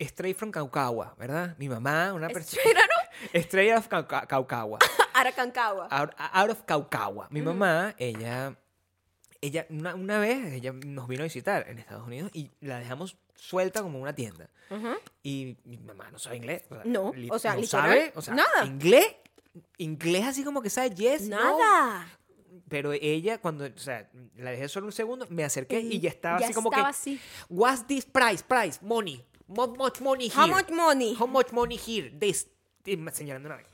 straight 0.00 0.36
from 0.36 0.50
Caucagua, 0.50 1.14
¿verdad? 1.18 1.54
Mi 1.58 1.68
mamá, 1.68 2.12
una 2.14 2.28
persona, 2.28 2.62
Straight 2.62 2.78
out 2.78 3.44
straight 3.46 3.70
out 3.72 3.78
of 3.80 3.88
Cauca- 3.88 4.26
Caucagua, 4.26 4.78
out, 5.90 6.14
out 6.32 6.50
of 6.50 6.64
Caucagua. 6.64 7.28
Mi 7.30 7.42
mamá, 7.42 7.94
ella, 7.98 8.56
ella, 9.40 9.66
una, 9.70 9.94
una 9.94 10.18
vez, 10.18 10.52
ella 10.52 10.72
nos 10.72 11.08
vino 11.08 11.22
a 11.22 11.24
visitar 11.24 11.66
en 11.68 11.78
Estados 11.78 12.06
Unidos 12.06 12.30
y 12.34 12.50
la 12.60 12.78
dejamos 12.78 13.16
suelta 13.36 13.82
como 13.82 13.98
una 14.00 14.14
tienda. 14.14 14.50
Ujú. 14.70 14.88
Y 15.22 15.56
mi 15.64 15.78
mamá 15.78 16.10
no 16.10 16.18
sabe 16.18 16.36
inglés. 16.36 16.62
O 16.70 16.74
sea, 16.74 16.84
No, 16.84 17.12
o 17.30 17.38
sea, 17.38 17.54
no 17.54 17.60
literal, 17.60 17.66
sabe, 17.66 18.12
o 18.14 18.22
sea, 18.22 18.34
nada. 18.34 18.64
Inglés, 18.66 19.06
inglés 19.78 20.26
así 20.26 20.44
como 20.44 20.60
que 20.62 20.70
sabe 20.70 20.90
yes, 20.94 21.22
no. 21.22 21.36
Nada. 21.58 22.06
Pero 22.68 22.92
ella, 22.92 23.38
cuando, 23.40 23.64
o 23.64 23.78
sea, 23.78 24.10
la 24.36 24.50
dejé 24.50 24.68
solo 24.68 24.86
un 24.86 24.92
segundo, 24.92 25.26
me 25.30 25.44
acerqué 25.44 25.80
y 25.80 26.00
ya 26.00 26.10
estaba 26.10 26.38
Ya 26.38 26.46
así 26.46 26.54
como 26.54 26.70
estaba 26.70 26.88
que, 26.88 26.96
así. 26.96 27.20
what's 27.48 27.86
this 27.86 28.04
price, 28.04 28.44
price, 28.46 28.78
money, 28.82 29.24
how 29.48 29.66
much 29.76 30.00
money 30.00 30.28
here, 30.28 30.40
How 30.40 30.48
much 30.48 30.70
money? 30.70 31.16
how 31.18 31.26
much 31.26 31.52
money 31.52 31.78
here, 31.78 32.10
this, 32.10 32.48
y 32.84 32.96
señalando 33.12 33.48
una 33.48 33.56
vez. 33.56 33.66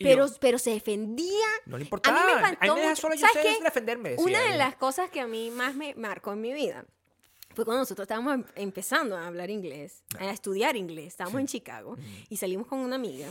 Pero, 0.00 0.26
yo, 0.26 0.34
pero 0.40 0.58
se 0.58 0.70
defendía. 0.70 1.46
no 1.66 1.76
le 1.76 1.82
A 1.82 1.84
importaba, 1.84 2.18
mí 2.20 2.26
me 2.26 2.32
a 2.32 2.50
encantó 2.50 2.74
mí 2.76 2.80
me 2.86 2.96
solo, 2.96 3.14
yo 3.14 3.26
¿Sabes 3.26 3.56
sé 3.56 3.62
defenderme. 3.62 4.10
decía 4.10 4.24
Una 4.24 4.38
de 4.40 4.46
ella. 4.48 4.56
las 4.56 4.76
cosas 4.76 5.10
que 5.10 5.20
a 5.20 5.26
mí 5.26 5.50
más 5.50 5.74
me 5.74 5.94
marcó 5.94 6.32
en 6.32 6.40
mi 6.40 6.52
vida 6.52 6.84
fue 7.54 7.64
cuando 7.64 7.80
nosotros 7.82 8.04
estábamos 8.04 8.34
em- 8.34 8.44
empezando 8.54 9.16
a 9.16 9.26
hablar 9.26 9.50
inglés, 9.50 10.02
a 10.18 10.30
estudiar 10.30 10.76
inglés. 10.76 11.08
Estábamos 11.08 11.40
en 11.40 11.46
Chicago 11.46 11.96
y 12.28 12.36
salimos 12.36 12.66
con 12.66 12.78
una 12.78 12.96
amiga. 12.96 13.28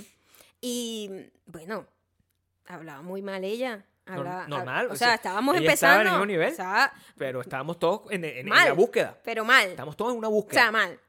Y 0.61 1.09
bueno, 1.45 1.85
hablaba 2.67 3.01
muy 3.01 3.21
mal 3.21 3.43
ella. 3.43 3.85
Hablaba, 4.05 4.47
normal, 4.47 4.87
O 4.87 4.93
o 4.93 4.95
sea, 4.95 5.07
sea, 5.09 5.15
estábamos 5.15 5.55
ella 5.57 5.71
estaba 5.71 5.93
empezando. 5.93 6.01
en 6.01 6.07
el 6.07 6.13
mismo 6.13 6.25
nivel. 6.25 6.53
o 6.53 6.55
sea, 6.55 6.93
Pero 7.17 7.41
estábamos 7.41 7.77
todos 7.79 8.11
en, 8.11 8.25
en- 8.25 8.37
en 8.39 8.45
mal. 8.47 8.67
la 8.67 8.73
búsqueda. 8.73 9.19
Pero 9.23 9.45
mal. 9.45 9.69
Estamos 9.69 9.95
todos 9.95 10.11
en 10.13 10.17
una 10.17 10.27
O 10.29 10.31
búsqueda. 10.31 10.61
sea, 10.61 10.71
mal. 10.71 10.99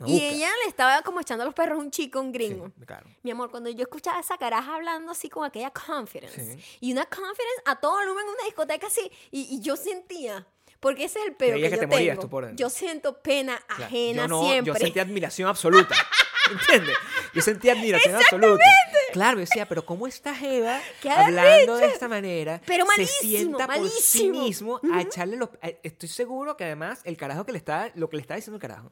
Una 0.00 0.08
Y 0.10 0.24
ella 0.24 0.50
le 0.64 0.68
estaba 0.68 1.02
como 1.02 1.20
echando 1.20 1.44
los 1.44 1.54
perros 1.54 1.78
a 1.78 1.80
un 1.82 1.90
chico, 1.90 2.20
un 2.20 2.28
Sí, 2.28 2.32
gringo. 2.32 2.72
claro. 2.86 3.06
Mi 3.22 3.30
amor, 3.30 3.50
cuando 3.50 3.70
yo 3.70 3.82
escuchaba 3.82 4.16
a 4.18 4.20
esa 4.20 4.38
caraja 4.38 4.74
hablando 4.76 5.12
así 5.12 5.28
con 5.28 5.44
aquella 5.44 5.70
confidence, 5.70 6.54
Sí. 6.56 6.64
y 6.80 6.92
una 6.92 7.04
confidence 7.06 7.62
a 7.66 7.76
todo 7.76 7.92
volumen 7.98 8.24
en 8.26 8.30
una 8.34 8.44
discoteca 8.44 8.86
así, 8.86 9.10
y, 9.30 9.42
y 9.54 9.60
yo 9.60 9.76
sentía, 9.76 10.46
porque 10.80 11.04
ese 11.04 11.18
es 11.20 11.26
el 11.26 11.34
peor 11.36 11.56
que, 11.56 11.62
que 11.64 11.70
yo 11.70 11.78
te 11.80 11.86
morías 11.86 12.12
tengo. 12.14 12.22
tú 12.22 12.30
por 12.30 12.46
dentro. 12.46 12.64
yo 12.64 12.70
siento 12.70 13.20
pena 13.20 13.58
Claro, 13.68 13.84
ajena 13.84 14.22
yo 14.22 14.28
no, 14.28 14.42
siempre. 14.44 14.72
Yo 14.72 14.78
sentía 14.78 15.02
admiración 15.02 15.48
absoluta. 15.48 15.94
¿Entiendes? 16.50 16.96
Yo 17.32 17.42
sentía 17.42 17.74
admiración 17.74 18.16
absoluta. 18.16 18.64
Claro, 19.12 19.34
yo 19.36 19.40
decía, 19.40 19.68
pero 19.68 19.84
¿cómo 19.86 20.06
esta 20.08 20.34
Jeva, 20.34 20.80
¡Qué 21.00 21.08
hablando 21.10 21.76
de 21.76 21.86
esta 21.86 22.08
manera, 22.08 22.60
Pero 22.66 22.86
se 22.86 22.88
malísimo, 22.88 23.28
sienta 23.30 23.66
por 23.66 23.76
sí 23.88 24.30
malísimo. 24.30 24.42
mismo 24.42 24.80
a 24.92 25.02
echarle 25.02 25.36
los... 25.36 25.48
a- 25.62 25.68
Estoy 25.84 26.08
seguro 26.08 26.56
que 26.56 26.64
además 26.64 27.02
el 27.04 27.16
carajo 27.16 27.44
que 27.44 27.52
le 27.52 27.58
está... 27.58 27.92
Lo 27.94 28.08
que 28.08 28.16
le 28.16 28.22
está 28.22 28.34
diciendo 28.34 28.56
el 28.56 28.60
carajo. 28.62 28.90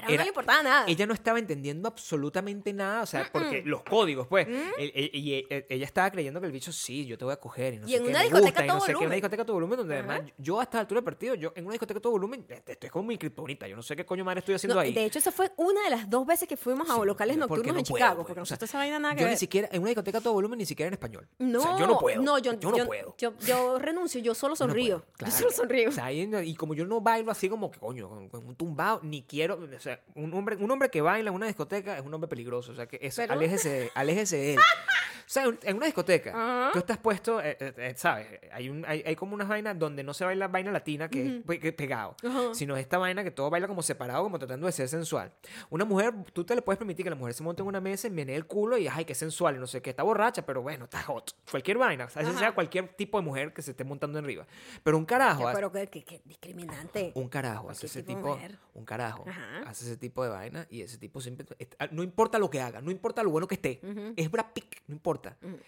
Carajo, 0.00 0.16
no 0.16 0.22
le 0.22 0.28
importaba 0.28 0.62
nada. 0.62 0.84
Ella 0.86 1.06
no 1.06 1.14
estaba 1.14 1.38
entendiendo 1.38 1.88
absolutamente 1.88 2.72
nada, 2.72 3.02
o 3.02 3.06
sea, 3.06 3.28
porque 3.32 3.62
los 3.64 3.82
códigos, 3.82 4.26
pues. 4.26 4.48
Mm. 4.48 4.52
el- 4.78 4.92
el- 4.94 5.10
y 5.14 5.34
e- 5.34 5.66
ella 5.68 5.84
estaba 5.84 6.10
creyendo 6.10 6.40
que 6.40 6.46
el 6.46 6.52
bicho, 6.52 6.72
sí, 6.72 7.06
yo 7.06 7.16
te 7.18 7.24
voy 7.24 7.32
a 7.32 7.36
coger 7.36 7.74
y 7.74 7.78
no 7.78 7.86
Y 7.86 7.90
sé 7.90 7.96
en 7.98 8.04
qué, 8.04 8.10
una 8.10 8.20
discoteca 8.22 8.48
gusta, 8.48 8.62
a 8.62 8.66
no 8.66 8.72
todo 8.74 8.80
sé 8.80 8.86
qué, 8.86 8.90
una 8.92 8.98
volumen. 8.98 9.16
discoteca 9.16 9.42
a 9.42 9.46
todo 9.46 9.54
volumen, 9.54 9.76
donde 9.78 9.98
Ajá. 9.98 10.12
además 10.12 10.32
yo 10.38 10.60
hasta 10.60 10.78
la 10.78 10.80
altura 10.80 10.98
del 10.98 11.04
partido, 11.04 11.34
yo 11.34 11.52
en 11.54 11.64
una 11.64 11.72
discoteca 11.72 11.98
a 11.98 12.02
todo 12.02 12.12
volumen, 12.12 12.44
este, 12.48 12.72
esto 12.72 12.86
es 12.86 12.92
como 12.92 13.08
mi 13.08 13.18
criptonita, 13.18 13.66
yo 13.68 13.76
no 13.76 13.82
sé 13.82 13.96
qué 13.96 14.04
coño 14.06 14.24
madre 14.24 14.40
estoy 14.40 14.54
haciendo 14.54 14.74
No, 14.74 14.80
ahí. 14.80 14.92
de 14.92 15.04
hecho, 15.04 15.18
esa 15.18 15.32
fue 15.32 15.50
una 15.56 15.82
de 15.84 15.90
las 15.90 16.08
dos 16.08 16.26
veces 16.26 16.48
que 16.48 16.56
fuimos 16.56 16.88
a 16.90 16.94
Sí, 16.94 17.00
locales 17.04 17.36
nocturnos 17.36 17.66
no 17.74 17.78
en 17.78 17.84
puedo, 17.84 17.96
Chicago, 17.98 18.14
pues. 18.16 18.26
porque 18.28 18.40
nosotros 18.40 18.68
esa 18.70 18.78
vaina 18.78 18.98
nada 18.98 19.14
que 19.14 19.20
yo 19.20 19.26
ver. 19.26 19.34
ni 19.34 19.38
siquiera, 19.38 19.68
en 19.72 19.80
una 19.80 19.88
discoteca 19.90 20.18
a 20.18 20.20
todo 20.20 20.32
volumen, 20.34 20.58
ni 20.58 20.66
siquiera 20.66 20.88
en 20.88 20.94
español. 20.94 21.28
No, 21.38 21.58
O 21.60 21.62
sea, 21.62 21.78
yo 21.78 21.86
no 21.86 21.98
puedo. 21.98 22.22
No, 22.22 22.38
yo, 22.38 22.52
yo 22.58 22.70
no 22.70 22.86
puedo. 22.86 23.14
Yo, 23.18 23.32
yo 23.38 23.78
renuncio, 23.78 24.20
yo 24.20 24.34
solo 24.34 24.54
sonrío. 24.56 25.00
puedo, 25.00 25.12
claro. 25.16 25.32
Yo 25.32 25.38
solo 25.38 25.50
sonrío. 25.52 25.88
O 25.88 25.92
sea, 25.92 26.12
y 26.12 26.54
como 26.54 26.74
yo 26.74 26.84
no 26.86 27.00
bailo 27.00 27.30
así 27.30 27.48
como 27.48 27.70
que, 27.70 27.78
coño, 27.78 28.08
con, 28.08 28.28
con 28.28 28.46
un 28.46 28.54
tumbado, 28.56 29.00
ni 29.02 29.22
quiero, 29.22 29.58
sea, 29.88 30.00
un 30.14 30.32
hombre, 30.34 30.56
un 30.56 30.70
hombre 30.70 30.90
que 30.90 31.00
baila 31.00 31.30
en 31.30 31.34
una 31.36 31.46
discoteca 31.46 31.96
es 31.98 32.04
un 32.04 32.12
hombre 32.14 32.28
peligroso, 32.28 32.72
o 32.72 32.74
sea, 32.74 32.86
que 32.86 32.98
¿Pero? 33.14 33.32
aléjese, 33.32 33.90
aléjese 33.94 34.36
de 34.36 34.54
él. 34.54 34.60
O 35.28 35.30
sea, 35.30 35.44
en 35.44 35.76
una 35.76 35.84
discoteca, 35.84 36.30
Ajá. 36.30 36.70
tú 36.72 36.78
estás 36.78 36.96
puesto, 36.96 37.38
eh, 37.42 37.54
eh, 37.60 37.72
eh, 37.76 37.92
¿sabes? 37.96 38.26
Hay, 38.50 38.70
un, 38.70 38.82
hay, 38.86 39.02
hay 39.04 39.14
como 39.14 39.34
unas 39.34 39.46
vainas 39.46 39.78
donde 39.78 40.02
no 40.02 40.14
se 40.14 40.24
baila 40.24 40.48
vaina 40.48 40.72
latina 40.72 41.10
que 41.10 41.26
es 41.26 41.42
pe- 41.44 41.60
que 41.60 41.68
es 41.68 41.74
pegado, 41.74 42.16
Ajá. 42.26 42.54
sino 42.54 42.74
esta 42.78 42.96
vaina 42.96 43.22
que 43.22 43.30
todo 43.30 43.50
baila 43.50 43.68
como 43.68 43.82
separado, 43.82 44.22
como 44.22 44.38
tratando 44.38 44.64
de 44.66 44.72
ser 44.72 44.88
sensual. 44.88 45.30
Una 45.68 45.84
mujer, 45.84 46.14
tú 46.32 46.44
te 46.44 46.54
le 46.54 46.62
puedes 46.62 46.78
permitir 46.78 47.04
que 47.04 47.10
la 47.10 47.16
mujer 47.16 47.34
se 47.34 47.42
monte 47.42 47.60
en 47.60 47.68
una 47.68 47.78
mesa 47.80 48.06
y 48.06 48.10
menee 48.10 48.36
el 48.36 48.46
culo 48.46 48.78
y, 48.78 48.88
ay, 48.88 49.04
qué 49.04 49.14
sensual, 49.14 49.56
y 49.56 49.58
no 49.58 49.66
sé 49.66 49.82
qué, 49.82 49.90
está 49.90 50.02
borracha, 50.02 50.46
pero 50.46 50.62
bueno, 50.62 50.84
está 50.84 51.02
hot. 51.02 51.34
Cualquier 51.50 51.76
vaina, 51.76 52.06
o 52.06 52.08
sea, 52.08 52.22
ese 52.22 52.30
Ajá. 52.30 52.38
sea 52.40 52.52
cualquier 52.54 52.88
tipo 52.94 53.18
de 53.18 53.24
mujer 53.26 53.52
que 53.52 53.60
se 53.60 53.72
esté 53.72 53.84
montando 53.84 54.18
en 54.18 54.24
arriba. 54.24 54.46
Pero 54.82 54.96
un 54.96 55.04
carajo, 55.04 55.42
Ya, 55.42 55.52
pero 55.52 55.70
qué, 55.70 55.86
qué- 55.88 56.04
qué 56.04 56.22
discriminante. 56.24 57.12
un 57.14 57.28
carajo 57.28 57.68
hace 57.68 57.84
ese 57.84 58.02
tipo 58.02 58.28
mujer. 58.28 58.58
un 58.72 58.86
carajo 58.86 59.26
hace 59.66 59.84
ese 59.84 59.98
tipo 59.98 60.24
de 60.24 60.30
vaina 60.30 60.66
y 60.70 60.80
ese 60.80 60.96
tipo 60.96 61.20
siempre 61.20 61.44
ah, 61.78 61.88
no 61.90 62.02
importa 62.02 62.38
lo 62.38 62.48
que 62.48 62.62
haga, 62.62 62.80
no 62.80 62.90
importa 62.90 63.22
lo 63.22 63.28
bueno 63.30 63.46
que 63.46 63.56
esté, 63.56 63.80
es 64.16 64.30
Brad 64.30 64.46
Pitt, 64.54 64.76
no 64.86 64.94
importa. 64.94 65.17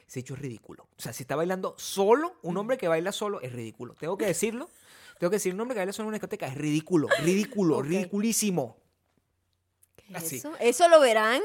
Ese 0.07 0.21
hecho 0.21 0.35
es 0.35 0.41
ridículo. 0.41 0.89
O 0.97 1.01
sea, 1.01 1.13
si 1.13 1.23
está 1.25 1.37
bailando 1.37 1.75
solo, 1.79 2.37
un 2.43 2.57
hombre 2.57 2.79
que 2.79 2.89
baila 2.89 3.13
solo 3.13 3.41
es 3.41 3.53
ridículo. 3.53 3.95
Tengo 3.95 4.17
que 4.19 4.27
decirlo. 4.27 4.69
Tengo 5.19 5.31
que 5.31 5.37
decir, 5.37 5.53
un 5.55 5.61
hombre 5.61 5.75
que 5.75 5.81
baila 5.81 5.93
solo 5.93 6.05
en 6.05 6.09
una 6.09 6.15
discoteca 6.17 6.47
es 6.47 6.55
ridículo, 6.55 7.09
ridículo, 7.23 7.79
Ok. 7.79 7.85
ridiculísimo. 7.87 8.77
¿Qué 9.97 10.05
es 10.12 10.16
así. 10.16 10.37
eso? 10.37 10.53
Eso 10.61 10.89
lo 10.89 11.01
verán 11.01 11.43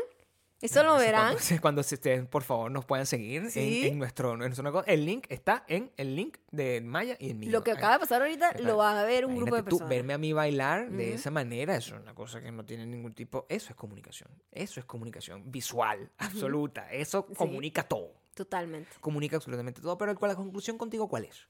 Eso 0.61 0.83
lo 0.83 0.95
verán. 0.97 1.33
Cuando, 1.35 1.61
cuando 1.61 1.81
ustedes, 1.81 2.25
por 2.27 2.41
favor, 2.43 2.71
nos 2.71 2.85
puedan 2.85 3.05
seguir 3.05 3.43
en- 3.43 3.51
Sí. 3.51 3.87
en, 3.87 3.99
nuestro, 3.99 4.31
en 4.33 4.39
nuestro. 4.39 4.83
El 4.85 5.05
link 5.05 5.25
está 5.29 5.63
en 5.67 5.91
el 5.97 6.15
link 6.15 6.37
de 6.49 6.81
Maya 6.81 7.17
y 7.19 7.29
el 7.31 7.35
mío. 7.35 7.51
Lo 7.51 7.63
que 7.63 7.71
acaba 7.71 7.93
de 7.93 7.99
pasar 7.99 8.21
ahorita 8.21 8.53
lo 8.53 8.57
está. 8.59 8.73
va 8.75 9.01
a 9.01 9.03
ver 9.05 9.25
un 9.25 9.35
grupo 9.35 9.55
de 9.55 9.59
Imagínate 9.59 9.69
tú, 9.69 9.77
personas. 9.79 9.89
verme 9.89 10.13
a 10.13 10.17
mí 10.17 10.33
bailar 10.33 10.89
de 10.89 11.13
esa 11.13 11.29
manera, 11.29 11.75
eso 11.75 11.95
es 11.95 12.01
una 12.01 12.15
cosa 12.15 12.41
que 12.41 12.51
no 12.51 12.65
tiene 12.65 12.85
ningún 12.85 13.13
tipo. 13.13 13.45
Eso 13.49 13.69
es 13.71 13.75
comunicación. 13.75 14.29
Eso 14.51 14.79
es 14.79 14.85
comunicación 14.85 15.51
visual, 15.51 16.09
absoluta. 16.17 16.91
Eso 16.91 17.25
Sí. 17.29 17.35
comunica 17.35 17.83
todo. 17.83 18.13
Totalmente. 18.33 18.89
Comunica 19.01 19.35
absolutamente 19.35 19.81
todo. 19.81 19.97
Pero 19.97 20.15
¿cuál- 20.15 20.31
la 20.31 20.35
conclusión 20.35 20.77
contigo 20.77 21.07
cuál 21.07 21.25
es? 21.25 21.47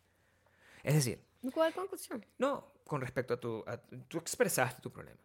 Es 0.83 0.93
decir, 0.95 1.23
¿Cuál 1.53 1.73
conclusión? 1.73 2.25
no 2.37 2.73
con 2.85 3.01
respecto 3.01 3.35
a 3.35 3.39
tu. 3.39 3.63
a- 3.65 3.77
tú 4.07 4.17
expresaste 4.17 4.81
tu 4.81 4.91
problema. 4.91 5.19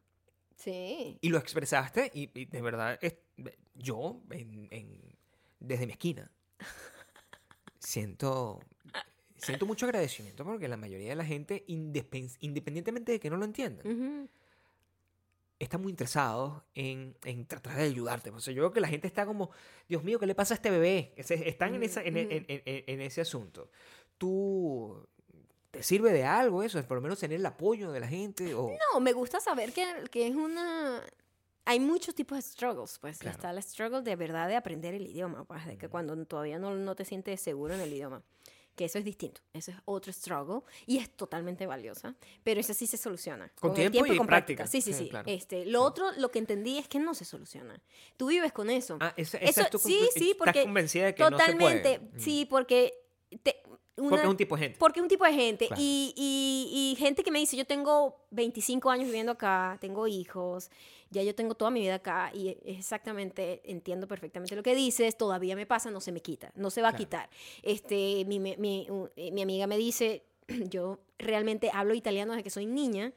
Sí. 0.56 1.18
Y 1.22 1.28
lo 1.30 1.38
expresaste 1.38 2.10
y, 2.14 2.30
y 2.38 2.44
de 2.44 2.60
verdad, 2.62 2.98
es- 3.00 3.14
yo, 3.74 4.20
en- 4.30 4.68
en- 4.70 5.00
desde 5.60 5.86
mi 5.86 5.92
esquina, 5.92 6.30
siento, 7.78 8.60
siento 9.36 9.66
mucho 9.66 9.86
agradecimiento 9.86 10.44
porque 10.44 10.68
la 10.68 10.76
mayoría 10.76 11.10
de 11.10 11.16
la 11.16 11.24
gente, 11.24 11.64
independientemente 11.66 13.12
de 13.12 13.20
que 13.20 13.30
no 13.30 13.36
lo 13.36 13.44
entiendan, 13.44 13.86
Ujú. 13.86 14.28
están 15.58 15.82
muy 15.82 15.90
interesados 15.90 16.62
en, 16.74 17.16
en 17.24 17.46
tratar 17.46 17.76
de 17.76 17.82
ayudarte. 17.84 18.30
O 18.30 18.40
sea, 18.40 18.52
yo 18.54 18.62
veo 18.62 18.72
que 18.72 18.80
la 18.80 18.88
gente 18.88 19.06
está 19.06 19.26
como, 19.26 19.50
Dios 19.88 20.02
mío, 20.04 20.18
¿qué 20.18 20.26
le 20.26 20.34
pasa 20.34 20.54
a 20.54 20.56
este 20.56 20.70
bebé? 20.70 21.12
Están 21.16 21.74
en, 21.74 21.82
esa, 21.82 22.02
en 22.04 23.00
ese 23.00 23.20
asunto. 23.20 23.70
¿Tú 24.18 25.06
te 25.70 25.82
sirve 25.82 26.12
de 26.12 26.24
algo 26.24 26.62
eso? 26.62 26.82
Por 26.86 26.96
lo 26.96 27.00
menos 27.02 27.18
tener 27.18 27.38
el 27.38 27.46
apoyo 27.46 27.92
de 27.92 28.00
la 28.00 28.08
gente. 28.08 28.54
O... 28.54 28.70
No, 28.92 29.00
me 29.00 29.12
gusta 29.12 29.40
saber 29.40 29.72
que, 29.72 29.86
que 30.10 30.26
es 30.26 30.34
una... 30.34 31.02
Hay 31.70 31.78
muchos 31.80 32.14
tipos 32.14 32.36
de 32.36 32.42
struggles, 32.42 32.98
pues. 33.00 33.18
Claro. 33.18 33.36
Está 33.36 33.50
el 33.50 33.62
struggle 33.62 34.02
de 34.02 34.16
verdad 34.16 34.48
de 34.48 34.56
aprender 34.56 34.92
el 34.94 35.06
idioma, 35.06 35.44
pues, 35.44 35.64
de 35.66 35.78
que 35.78 35.88
cuando 35.88 36.16
todavía 36.26 36.58
no, 36.58 36.74
no 36.74 36.94
te 36.96 37.04
sientes 37.04 37.40
seguro 37.40 37.74
en 37.74 37.80
el 37.80 37.92
idioma. 37.92 38.22
Que 38.74 38.86
eso 38.86 38.98
es 38.98 39.04
distinto. 39.04 39.40
Eso 39.52 39.70
es 39.72 39.76
otro 39.84 40.12
struggle 40.12 40.62
y 40.86 40.98
es 40.98 41.10
totalmente 41.14 41.66
valiosa. 41.66 42.14
Pero 42.42 42.60
eso 42.60 42.72
sí 42.72 42.86
se 42.86 42.96
soluciona. 42.96 43.48
Con 43.60 43.70
el 43.78 43.90
tiempo 43.90 44.12
y 44.12 44.16
con 44.16 44.26
práctica. 44.26 44.66
Sí, 44.66 44.80
sí, 44.80 44.92
Sí, 44.92 45.04
sí. 45.04 45.10
claro. 45.10 45.28
Este, 45.30 45.66
lo 45.66 45.82
otro, 45.82 46.10
lo 46.16 46.30
que 46.30 46.38
entendí 46.40 46.78
es 46.78 46.88
que 46.88 46.98
no 46.98 47.14
se 47.14 47.24
soluciona. 47.24 47.80
Tú 48.16 48.28
vives 48.28 48.52
con 48.52 48.70
eso. 48.70 48.96
Ah, 49.00 49.12
esa, 49.16 49.38
esa 49.38 49.50
Eso- 49.50 49.60
es 49.62 49.70
tu 49.70 49.78
sí, 49.78 50.08
sí, 50.14 50.30
Estás 50.30 50.36
porque 50.38 50.62
convencida 50.62 51.04
de 51.06 51.14
que 51.14 51.22
Totalmente. 51.22 51.98
no 51.98 52.04
se 52.04 52.10
puede. 52.10 52.20
Sí, 52.20 52.46
porque... 52.48 52.94
te- 53.42 53.60
Porque 53.96 54.14
una- 54.14 54.22
es 54.22 54.28
un 54.28 54.36
tipo 54.36 54.56
de 54.56 54.62
gente. 54.62 54.78
porque 54.78 55.00
un 55.02 55.08
tipo 55.08 55.24
de 55.26 55.32
gente. 55.34 55.66
Claro. 55.66 55.82
Y, 55.84 56.14
y- 56.16 56.92
y 56.92 56.96
gente 56.96 57.22
que 57.22 57.30
me 57.30 57.38
dice, 57.38 57.56
yo 57.56 57.66
tengo 57.66 58.24
25 58.30 58.88
años 58.90 59.06
viviendo 59.06 59.32
acá, 59.32 59.76
tengo 59.80 60.06
hijos, 60.06 60.70
ya 61.10 61.22
yo 61.22 61.34
tengo 61.34 61.54
toda 61.54 61.70
mi 61.70 61.80
vida 61.80 61.96
acá 61.96 62.30
y 62.32 62.48
es 62.48 62.56
exactamente, 62.78 63.60
entiendo 63.64 64.06
perfectamente 64.06 64.54
lo 64.56 64.62
que 64.62 64.74
dices, 64.74 65.16
todavía 65.16 65.56
me 65.56 65.66
pasa, 65.66 65.90
no 65.90 66.00
se 66.00 66.12
me 66.12 66.20
quita, 66.20 66.52
no 66.54 66.70
se 66.70 66.82
va 66.82 66.88
a 66.88 66.92
Claro. 66.92 67.04
quitar. 67.04 67.30
Este, 67.62 68.24
mi, 68.26 68.38
mi, 68.40 68.56
mi- 68.56 68.86
eh, 69.16 69.30
mi 69.32 69.42
amiga 69.42 69.66
me 69.66 69.76
dice, 69.76 70.22
yo 70.70 70.98
realmente 71.18 71.70
hablo 71.72 71.94
italiano 71.94 72.32
desde 72.32 72.44
que 72.44 72.50
soy 72.50 72.66
niña. 72.66 73.12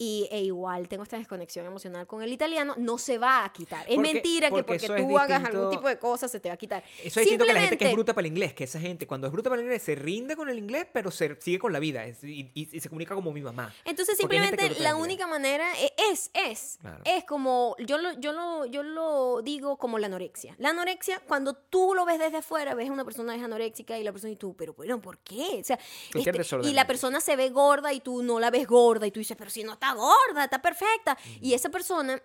Y, 0.00 0.28
e 0.30 0.42
igual 0.44 0.86
tengo 0.86 1.02
esta 1.02 1.18
desconexión 1.18 1.66
emocional 1.66 2.06
con 2.06 2.22
el 2.22 2.32
italiano, 2.32 2.74
no 2.78 2.98
se 2.98 3.18
va 3.18 3.44
a 3.44 3.52
quitar. 3.52 3.80
Es 3.88 3.96
Porque- 3.96 4.12
mentira 4.14 4.48
que 4.48 4.62
porque 4.62 4.74
es 4.76 4.86
tú 4.86 5.18
hagas 5.18 5.44
algún 5.44 5.70
tipo 5.70 5.88
de 5.88 5.98
cosa 5.98 6.28
se 6.28 6.38
te 6.38 6.48
va 6.48 6.54
a 6.54 6.56
quitar. 6.56 6.84
Eso 7.02 7.18
es 7.18 7.26
distinto 7.26 7.44
que 7.44 7.52
la 7.52 7.60
gente 7.62 7.76
que 7.76 7.86
es 7.88 7.92
bruta 7.94 8.14
para 8.14 8.24
el 8.24 8.32
inglés, 8.32 8.54
que 8.54 8.62
esa 8.62 8.78
gente 8.78 9.08
cuando 9.08 9.26
es 9.26 9.32
bruta 9.32 9.50
para 9.50 9.60
el 9.60 9.66
inglés 9.66 9.82
se 9.82 9.96
rinde 9.96 10.36
con 10.36 10.48
el 10.48 10.56
inglés, 10.56 10.86
pero 10.92 11.10
se 11.10 11.34
sigue 11.40 11.58
con 11.58 11.72
la 11.72 11.80
vida 11.80 12.04
es- 12.06 12.22
y, 12.22 12.48
y- 12.54 12.68
y 12.70 12.78
se 12.80 12.88
comunica 12.88 13.16
como 13.16 13.32
mi 13.32 13.40
mamá. 13.42 13.74
Entonces 13.84 14.16
simplemente 14.16 14.70
la 14.78 14.94
única 14.94 15.26
manera 15.26 15.66
e- 15.80 15.92
es, 16.12 16.30
es, 16.32 16.78
Claro. 16.80 17.02
es 17.04 17.24
como, 17.24 17.74
yo 17.80 17.98
lo, 17.98 18.12
yo, 18.20 18.32
lo, 18.32 18.66
yo 18.66 18.84
lo 18.84 19.42
digo 19.42 19.78
como 19.78 19.98
la 19.98 20.06
anorexia. 20.06 20.54
La 20.58 20.68
anorexia, 20.70 21.20
cuando 21.26 21.54
tú 21.54 21.94
lo 21.96 22.04
ves 22.04 22.20
desde 22.20 22.36
afuera, 22.36 22.76
ves 22.76 22.88
a 22.88 22.92
una 22.92 23.04
persona 23.04 23.34
es 23.34 23.42
anoréxica 23.42 23.98
y 23.98 24.04
la 24.04 24.12
persona 24.12 24.32
y 24.32 24.36
tú, 24.36 24.54
pero 24.54 24.74
bueno, 24.74 25.00
¿por 25.00 25.18
qué? 25.18 25.58
O 25.60 25.64
sea, 25.64 25.76
este, 26.14 26.56
y 26.62 26.72
la 26.72 26.86
persona 26.86 27.20
se 27.20 27.34
ve 27.34 27.50
gorda 27.50 27.92
y 27.92 27.98
tú 27.98 28.22
no 28.22 28.38
la 28.38 28.50
ves 28.50 28.64
gorda 28.68 29.04
y 29.04 29.10
tú 29.10 29.18
dices, 29.18 29.36
pero 29.36 29.50
si 29.50 29.64
no 29.64 29.72
está 29.72 29.87
gorda, 29.94 30.44
está 30.44 30.60
perfecta. 30.60 31.16
Y 31.40 31.54
esa 31.54 31.68
persona 31.68 32.20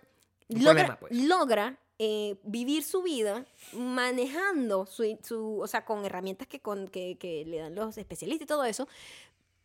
logra, 0.48 0.86
problema, 0.86 0.96
pues. 0.98 1.12
logra 1.16 1.78
eh, 1.98 2.36
vivir 2.42 2.82
su 2.82 3.02
vida 3.02 3.44
manejando 3.72 4.86
su, 4.86 5.18
su- 5.22 5.60
o 5.60 5.66
sea, 5.66 5.84
con 5.84 6.04
herramientas 6.04 6.48
que, 6.48 6.60
con, 6.60 6.88
que, 6.88 7.16
que 7.18 7.44
le 7.46 7.58
dan 7.58 7.74
los 7.74 7.96
especialistas 7.98 8.44
y 8.44 8.48
todo 8.48 8.64
eso, 8.64 8.88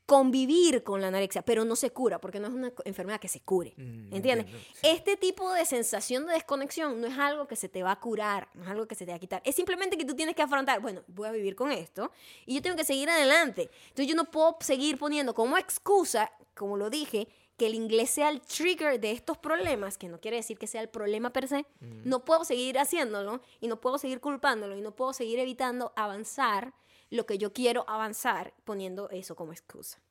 convivir 0.05 0.83
con 0.83 1.01
la 1.01 1.09
anorexia, 1.09 1.43
pero 1.43 1.65
no 1.65 1.75
se 1.75 1.91
cura, 1.91 2.19
porque 2.19 2.39
no 2.39 2.47
es 2.47 2.53
una 2.53 2.73
enfermedad 2.85 3.19
que 3.19 3.27
se 3.27 3.41
cure. 3.41 3.73
Mm, 3.77 4.11
¿Entiendes? 4.15 4.45
entiendo, 4.47 4.59
sí. 4.73 4.87
Este 4.87 5.17
tipo 5.17 5.51
de 5.53 5.65
sensación 5.65 6.25
de 6.25 6.33
desconexión 6.33 6.99
no 6.99 7.05
es 7.05 7.15
algo 7.17 7.47
que 7.47 7.55
se 7.55 7.69
te 7.69 7.83
va 7.83 7.91
a 7.91 7.99
curar, 7.99 8.49
no 8.55 8.63
es 8.63 8.69
algo 8.69 8.87
que 8.87 8.95
se 8.95 9.05
te 9.05 9.11
va 9.11 9.17
a 9.17 9.19
quitar. 9.19 9.41
Es 9.45 9.55
simplemente 9.55 9.97
que 9.99 10.05
tú 10.05 10.15
tienes 10.15 10.35
que 10.35 10.41
afrontar, 10.41 10.81
bueno, 10.81 11.03
voy 11.07 11.27
a 11.27 11.31
vivir 11.31 11.55
con 11.55 11.71
esto 11.71 12.11
y 12.47 12.55
yo 12.55 12.61
tengo 12.63 12.75
que 12.75 12.85
seguir 12.85 13.07
adelante. 13.07 13.69
Entonces 13.89 14.07
yo 14.07 14.15
no 14.15 14.25
puedo 14.25 14.57
seguir 14.61 14.97
poniendo 14.97 15.35
como 15.35 15.59
excusa, 15.59 16.31
como 16.55 16.75
lo 16.75 16.89
dije, 16.89 17.27
que 17.59 17.67
el 17.67 17.75
inglés 17.75 18.09
sea 18.09 18.29
el 18.29 18.41
trigger 18.41 18.99
de 18.99 19.11
estos 19.11 19.37
problemas, 19.37 19.99
que 19.99 20.07
no 20.09 20.19
quiere 20.19 20.37
decir 20.37 20.57
que 20.57 20.65
sea 20.65 20.81
el 20.81 20.89
problema 20.89 21.31
per 21.31 21.47
se. 21.47 21.67
No 21.79 22.25
puedo 22.25 22.43
seguir 22.43 22.79
haciéndolo 22.79 23.41
y 23.59 23.67
no 23.67 23.79
puedo 23.79 23.99
seguir 23.99 24.19
culpándolo 24.19 24.75
y 24.75 24.81
no 24.81 24.95
puedo 24.95 25.13
seguir 25.13 25.37
evitando 25.37 25.93
avanzar 25.95 26.73
lo 27.11 27.27
que 27.27 27.37
yo 27.37 27.53
quiero 27.53 27.85
avanzar 27.87 28.53
poniendo 28.63 29.09
eso 29.11 29.35
como 29.35 29.51
excusa. 29.51 30.01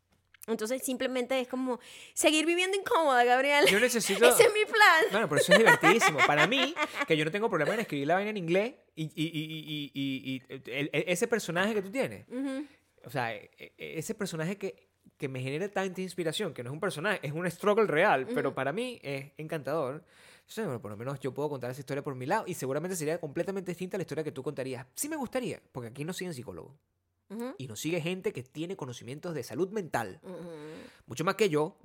Entonces 0.46 0.82
simplemente 0.82 1.38
es 1.40 1.46
como 1.46 1.78
seguir 2.14 2.46
viviendo 2.46 2.74
incómoda, 2.76 3.22
Gabriel. 3.22 3.66
Yo 3.66 3.78
necesito... 3.80 4.24
Ese 4.28 4.44
es 4.44 4.52
mi 4.54 4.64
plan. 4.64 5.04
Bueno, 5.12 5.28
pero 5.28 5.40
eso 5.42 5.52
es 5.52 5.58
divertidísimo. 5.58 6.18
Para 6.26 6.46
mí, 6.46 6.74
que 7.06 7.16
yo 7.18 7.24
no 7.26 7.30
tengo 7.30 7.50
problema 7.50 7.74
en 7.74 7.80
escribir 7.80 8.06
la 8.06 8.14
vaina 8.14 8.30
en 8.30 8.38
inglés 8.38 8.74
y, 8.96 9.04
y- 9.04 9.90
y- 9.92 9.92
y- 9.94 10.42
el- 10.72 10.90
ese 10.92 11.28
personaje 11.28 11.74
que 11.74 11.82
tú 11.82 11.90
tienes, 11.90 12.26
Ujú. 12.28 12.66
o 13.04 13.10
sea, 13.10 13.34
e- 13.34 13.50
e- 13.58 13.98
ese 13.98 14.14
personaje 14.14 14.56
que, 14.56 14.87
que 15.18 15.28
me 15.28 15.40
genera 15.42 15.68
tanta 15.68 16.00
inspiración, 16.00 16.54
que 16.54 16.62
no 16.62 16.70
es 16.70 16.74
un 16.74 16.80
personaje, 16.80 17.18
es 17.22 17.32
un 17.32 17.44
struggle 17.50 17.86
real, 17.86 18.26
pero 18.34 18.54
para 18.54 18.72
mí 18.72 18.98
es 19.02 19.32
encantador. 19.36 20.04
Entonces, 20.40 20.64
bueno, 20.64 20.80
por 20.80 20.90
lo 20.92 20.96
menos 20.96 21.18
yo 21.20 21.34
puedo 21.34 21.48
contar 21.50 21.70
esa 21.70 21.80
historia 21.80 22.02
por 22.02 22.14
mi 22.14 22.24
lado 22.24 22.44
y 22.46 22.54
seguramente 22.54 22.96
sería 22.96 23.18
completamente 23.20 23.72
distinta 23.72 23.96
a 23.96 23.98
la 23.98 24.02
historia 24.02 24.24
que 24.24 24.32
tú 24.32 24.42
contarías. 24.42 24.86
Sí 24.94 25.08
me 25.08 25.16
gustaría, 25.16 25.60
porque 25.72 25.88
aquí 25.88 26.04
no 26.04 26.12
siguen 26.12 26.32
psicólogos 26.32 26.72
Ujú. 27.30 27.54
y 27.58 27.66
nos 27.66 27.80
sigue 27.80 28.00
gente 28.00 28.32
que 28.32 28.42
tiene 28.44 28.76
conocimientos 28.76 29.34
de 29.34 29.42
salud 29.42 29.68
mental, 29.70 30.20
mucho 31.06 31.24
más 31.24 31.34
que 31.34 31.50
yo, 31.50 31.76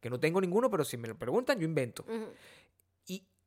que 0.00 0.10
no 0.10 0.18
tengo 0.18 0.40
ninguno, 0.40 0.70
pero 0.70 0.84
si 0.84 0.96
me 0.96 1.06
lo 1.06 1.16
preguntan, 1.18 1.58
yo 1.58 1.64
invento. 1.66 2.04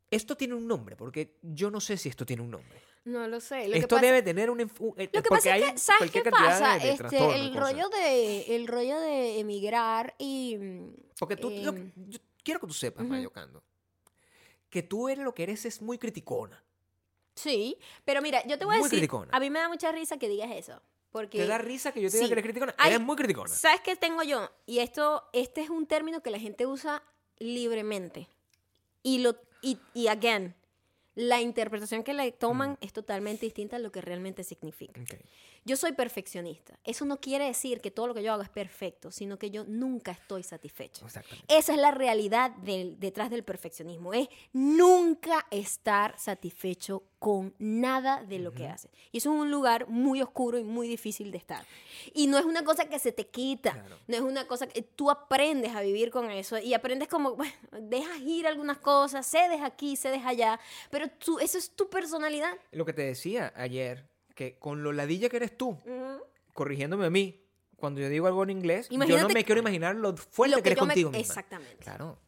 Esto 0.09 0.37
tiene 0.37 0.53
un 0.55 0.67
nombre, 0.67 0.95
porque 0.95 1.37
yo 1.41 1.69
no 1.69 1.81
sé 1.81 1.97
si 1.97 2.07
esto 2.09 2.25
tiene 2.25 2.41
un 2.41 2.51
nombre. 2.51 2.81
No 3.03 3.27
lo 3.27 3.39
sé. 3.41 3.67
Lo 3.67 3.73
que 3.73 3.79
esto 3.79 3.95
pasa- 3.95 4.05
debe 4.07 4.21
tener 4.21 4.49
un... 4.49 4.59
eh, 4.61 4.67
Lo 5.13 5.21
que 5.23 5.29
pasa 5.29 5.55
es 5.57 5.71
que, 5.73 5.77
¿sabes 5.77 6.11
qué 6.11 6.21
pasa? 6.23 6.73
de- 6.77 6.87
de 6.87 6.91
este, 6.91 7.35
el 7.35 7.53
rollo 7.55 7.89
de 7.89 8.55
el 8.55 8.67
rollo 8.67 8.99
de 8.99 9.39
emigrar 9.39 10.13
y 10.17 10.57
Porque 11.19 11.35
tú, 11.35 11.49
lo 11.49 11.73
que- 11.73 11.79
em, 11.79 11.91
yo 12.07 12.19
quiero 12.43 12.59
que 12.61 12.67
tú 12.67 12.73
sepas. 12.73 13.05
Mayo 13.05 13.31
Cando, 13.31 13.63
que 14.69 14.83
tú 14.83 15.07
eres 15.09 15.23
lo 15.23 15.33
que 15.33 15.43
eres 15.43 15.65
es 15.65 15.81
muy 15.81 15.97
criticona. 15.97 16.61
sí, 17.35 17.77
pero 18.03 18.21
mira, 18.21 18.45
yo 18.47 18.57
te 18.57 18.65
voy 18.65 18.75
a 18.75 18.77
Muy 18.79 18.85
decir, 18.85 18.99
criticona. 18.99 19.29
a 19.35 19.39
mí 19.39 19.49
me 19.49 19.59
da 19.59 19.69
mucha 19.69 19.91
risa 19.91 20.17
que 20.17 20.27
digas 20.27 20.49
eso, 20.51 20.81
porque 21.11 21.37
¿Te 21.39 21.47
da 21.47 21.57
risa 21.57 21.91
que 21.91 22.01
yo 22.01 22.09
te 22.09 22.17
diga 22.17 22.25
sí. 22.27 22.29
que 22.29 22.33
eres 22.33 22.43
criticona? 22.43 22.75
Eres 22.85 22.99
muy 22.99 23.15
criticona. 23.15 23.49
¿Sabes 23.53 23.81
qué 23.81 23.95
tengo 23.95 24.23
yo? 24.23 24.49
Y 24.65 24.79
esto 24.79 25.29
este 25.33 25.61
es 25.61 25.69
un 25.69 25.85
término 25.85 26.21
que 26.23 26.29
la 26.31 26.39
gente 26.39 26.65
usa 26.65 27.03
libremente. 27.39 28.27
Y 29.03 29.19
lo 29.19 29.37
y, 29.61 29.79
y 29.93 30.07
again, 30.07 30.55
la 31.15 31.41
interpretación 31.41 32.03
que 32.03 32.13
le 32.13 32.31
toman 32.31 32.77
es 32.79 32.93
totalmente 32.93 33.45
distinta 33.45 33.77
a 33.77 33.79
lo 33.79 33.91
que 33.91 34.01
realmente 34.01 34.43
significa. 34.43 35.01
Yo 35.67 35.75
soy 35.75 35.91
perfeccionista. 35.91 36.79
Eso 36.85 37.03
no 37.05 37.19
quiere 37.19 37.45
decir 37.45 37.81
que 37.81 37.91
todo 37.91 38.07
lo 38.07 38.13
que 38.13 38.23
yo 38.23 38.31
hago 38.31 38.41
es 38.41 38.49
perfecto, 38.49 39.11
sino 39.11 39.37
que 39.37 39.51
yo 39.51 39.65
nunca 39.67 40.11
estoy 40.11 40.41
satisfecha. 40.43 41.05
Esa 41.49 41.73
es 41.73 41.79
la 41.79 41.91
realidad 41.91 42.51
del- 42.51 42.97
detrás 42.99 43.29
del 43.29 43.43
perfeccionismo. 43.43 44.13
Es 44.13 44.29
nunca 44.53 45.45
estar 45.51 46.17
satisfecho 46.17 47.03
con 47.19 47.53
nada 47.57 48.23
de 48.23 48.39
lo 48.39 48.53
que 48.53 48.67
haces. 48.67 48.91
Y 49.11 49.17
eso 49.17 49.33
es 49.33 49.41
un 49.41 49.51
lugar 49.51 49.87
muy 49.89 50.21
oscuro 50.21 50.57
y 50.57 50.63
muy 50.63 50.87
difícil 50.87 51.31
de 51.31 51.37
estar. 51.37 51.65
Y 52.13 52.27
no 52.27 52.37
es 52.37 52.45
una 52.45 52.63
cosa 52.63 52.87
que 52.87 52.99
se 52.99 53.11
te 53.11 53.27
quita. 53.27 53.73
Claro. 53.73 53.97
No 54.07 54.15
es 54.15 54.21
una 54.21 54.47
cosa 54.47 54.67
que 54.67 54.81
tú 54.83 55.09
aprendes 55.11 55.75
a 55.75 55.81
vivir 55.81 56.11
con 56.11 56.29
eso. 56.31 56.57
Y 56.59 56.73
aprendes 56.75 57.07
como, 57.07 57.35
bueno, 57.35 57.53
dejas 57.81 58.19
ir 58.21 58.47
algunas 58.47 58.77
cosas, 58.77 59.25
cedes 59.27 59.61
aquí, 59.61 59.95
cedes 59.97 60.23
allá. 60.25 60.59
Pero 60.91 61.09
tú, 61.09 61.39
eso 61.39 61.57
es 61.57 61.71
tu 61.71 61.89
personalidad. 61.89 62.53
Lo 62.71 62.85
que 62.85 62.93
te 62.93 63.01
decía 63.01 63.51
ayer, 63.55 64.07
que 64.37 64.57
con 64.59 64.83
lo 64.83 64.93
ladilla 64.93 65.27
que 65.29 65.37
eres 65.37 65.57
tú, 65.57 65.77
corrigiéndome 66.53 67.07
a 67.07 67.09
mí, 67.09 67.43
cuando 67.75 67.99
yo 67.99 68.07
digo 68.07 68.27
algo 68.27 68.43
en 68.43 68.51
inglés, 68.51 68.87
yo 68.89 68.97
no 68.99 69.29
me 69.29 69.43
quiero 69.43 69.59
imaginar 69.61 69.95
lo 69.95 70.15
fuerte 70.15 70.55
Lo 70.55 70.57
que, 70.57 70.63
que 70.63 70.69
eres 70.69 70.81
me- 70.83 70.87
contigo 70.87 71.09
misma. 71.11 71.21
Exactamente. 71.21 71.77
Claro. 71.83 72.19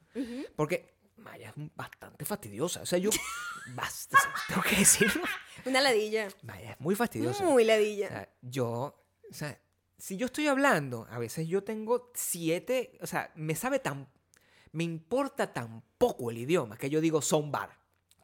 Porque 0.55 0.97
Maya 1.17 1.49
es 1.55 1.75
bastante 1.75 2.25
fastidiosa. 2.25 2.81
O 2.81 2.85
sea, 2.85 2.97
yo... 2.99 3.11
Basta, 3.75 4.17
tengo 4.47 4.63
que 4.63 4.77
decirlo. 4.77 5.21
Una 5.65 5.79
ladilla. 5.81 6.27
Maya 6.41 6.71
es 6.71 6.79
muy 6.79 6.95
fastidiosa. 6.95 7.43
Muy 7.43 7.63
O 7.63 7.67
ladilla. 7.67 8.07
sea, 8.07 8.29
yo, 8.41 9.05
o 9.29 9.33
sea, 9.33 9.61
si 9.97 10.17
yo 10.17 10.25
estoy 10.25 10.47
hablando, 10.47 11.05
a 11.11 11.19
veces 11.19 11.47
yo 11.47 11.63
tengo 11.63 12.11
siete, 12.15 12.97
o 13.01 13.05
sea, 13.05 13.31
me 13.35 13.53
sabe 13.53 13.77
tan, 13.77 14.07
me 14.71 14.83
importa 14.83 15.53
tan 15.53 15.83
poco 15.99 16.31
el 16.31 16.39
idioma 16.39 16.77
que 16.77 16.89
yo 16.89 16.99
digo 17.01 17.21
son 17.21 17.51
bar. 17.51 17.77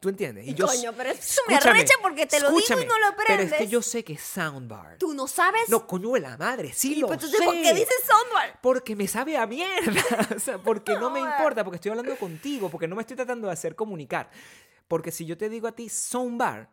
¿Tú 0.06 0.10
entiendes? 0.10 0.46
Y 0.46 0.54
yo, 0.54 0.68
Coño, 0.68 0.94
pero 0.96 1.10
eso 1.10 1.42
me 1.48 1.56
escúchame, 1.56 1.80
arrecha 1.80 1.96
porque 2.00 2.28
te 2.28 2.40
lo 2.40 2.50
digo 2.52 2.62
y 2.80 2.86
no 2.86 3.00
lo 3.00 3.16
Pero 3.18 3.34
es 3.42 3.50
que 3.50 3.56
aprendes. 3.56 3.72
yo 3.72 3.82
sé 3.82 4.04
que 4.04 4.14
es 4.14 4.22
soundbar. 4.22 5.00
¿Tú 5.00 5.16
no 5.16 5.26
sabes? 5.28 5.68
No, 5.68 5.88
coño 5.88 6.12
de 6.12 6.20
la 6.20 6.38
madre, 6.38 6.72
sí 6.74 6.94
¿Y 6.94 6.96
lo 6.98 7.08
pues 7.08 7.18
entonces 7.18 7.40
sé. 7.40 7.44
por 7.46 7.56
qué 7.56 7.74
dices 7.74 7.96
soundbar? 8.08 8.60
Porque 8.62 8.96
me 8.96 9.08
sabe 9.08 9.36
a 9.36 9.48
mierda. 9.48 10.04
o 10.36 10.40
sea, 10.40 10.60
porque 10.60 10.94
no 10.94 11.10
me 11.10 11.22
Joder. 11.22 11.34
importa, 11.40 11.64
porque 11.64 11.78
estoy 11.78 11.90
hablando 11.90 12.16
contigo, 12.18 12.70
porque 12.70 12.88
no 12.88 12.96
me 12.96 13.02
estoy 13.02 13.16
tratando 13.16 13.48
de 13.48 13.54
hacer 13.54 13.76
comunicar. 13.76 14.30
Porque 14.88 15.12
si 15.12 15.26
yo 15.26 15.40
te 15.40 15.50
digo 15.50 15.68
a 15.68 15.72
ti 15.72 15.90
soundbar 15.90 16.70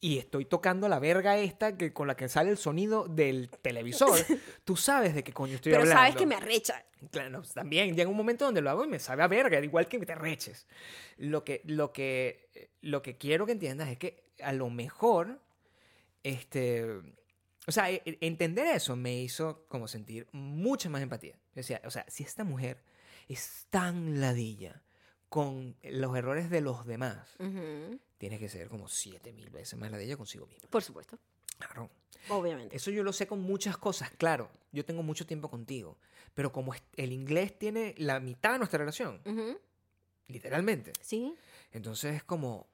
y 0.00 0.18
estoy 0.18 0.46
tocando 0.46 0.88
la 0.88 0.98
verga 0.98 1.36
esta 1.38 1.76
que, 1.76 1.92
con 1.92 2.06
la 2.08 2.16
que 2.16 2.28
sale 2.28 2.50
el 2.50 2.56
sonido 2.56 3.06
del 3.06 3.50
televisor, 3.62 4.18
tú 4.64 4.76
sabes 4.76 5.14
de 5.14 5.22
qué 5.22 5.32
coño 5.32 5.56
estoy 5.56 5.72
Pero 5.72 5.82
hablando. 5.82 6.00
sabes 6.02 6.16
que 6.16 6.26
me 6.26 6.34
arrecha. 6.36 6.84
Claro, 7.10 7.30
no, 7.30 7.42
también 7.42 7.94
llega 7.94 8.08
un 8.10 8.16
momento 8.16 8.44
donde 8.46 8.60
lo 8.62 8.70
hago 8.70 8.84
y 8.84 8.88
me 8.88 8.98
sabe 8.98 9.22
a 9.22 9.26
verga, 9.28 9.58
igual 9.62 9.88
que 9.88 9.98
te 9.98 10.14
reches. 10.14 10.66
Lo 11.18 11.44
que, 11.44 11.60
lo 11.64 11.92
que, 11.92 12.70
lo 12.82 13.02
que 13.02 13.16
quiero 13.18 13.44
que 13.46 13.52
entiendas 13.52 13.88
es 13.88 13.98
que 13.98 14.24
a 14.42 14.52
lo 14.52 14.70
mejor, 14.70 15.40
este, 16.22 16.84
o 17.66 17.72
sea, 17.72 17.90
e- 17.90 18.02
e- 18.04 18.18
entender 18.22 18.66
eso 18.66 18.96
me 18.96 19.20
hizo 19.20 19.64
como 19.68 19.88
sentir 19.88 20.26
mucha 20.32 20.88
más 20.88 21.02
empatía. 21.02 21.38
O 21.56 21.62
sea, 21.62 21.80
o 21.84 21.90
sea, 21.90 22.04
si 22.08 22.22
esta 22.22 22.44
mujer 22.44 22.82
es 23.28 23.66
tan 23.70 24.20
ladilla 24.20 24.82
con 25.30 25.74
los 25.82 26.14
errores 26.16 26.50
de 26.50 26.60
los 26.60 26.84
demás, 26.86 27.36
Ujú. 27.38 27.98
tiene 28.18 28.38
que 28.38 28.48
ser 28.50 28.68
como 28.68 28.88
siete 28.88 29.32
mil 29.32 29.48
veces 29.48 29.78
más 29.78 29.90
ladilla 29.90 30.16
consigo 30.18 30.46
misma. 30.46 30.68
Por 30.68 30.82
supuesto. 30.82 31.18
Claro. 31.58 31.88
Obviamente. 32.28 32.76
Eso 32.76 32.90
yo 32.90 33.02
lo 33.02 33.12
sé 33.14 33.26
con 33.26 33.40
muchas 33.40 33.78
cosas, 33.78 34.10
claro. 34.10 34.50
Yo 34.72 34.84
tengo 34.84 35.02
mucho 35.02 35.26
tiempo 35.26 35.48
contigo. 35.48 35.96
Pero 36.34 36.52
como 36.52 36.74
el 36.96 37.12
inglés 37.12 37.58
tiene 37.58 37.94
la 37.96 38.20
mitad 38.20 38.52
de 38.52 38.58
nuestra 38.58 38.78
relación, 38.78 39.20
literalmente. 40.28 40.92
Sí. 41.00 41.34
Entonces 41.72 42.16
es 42.16 42.24
como. 42.24 42.66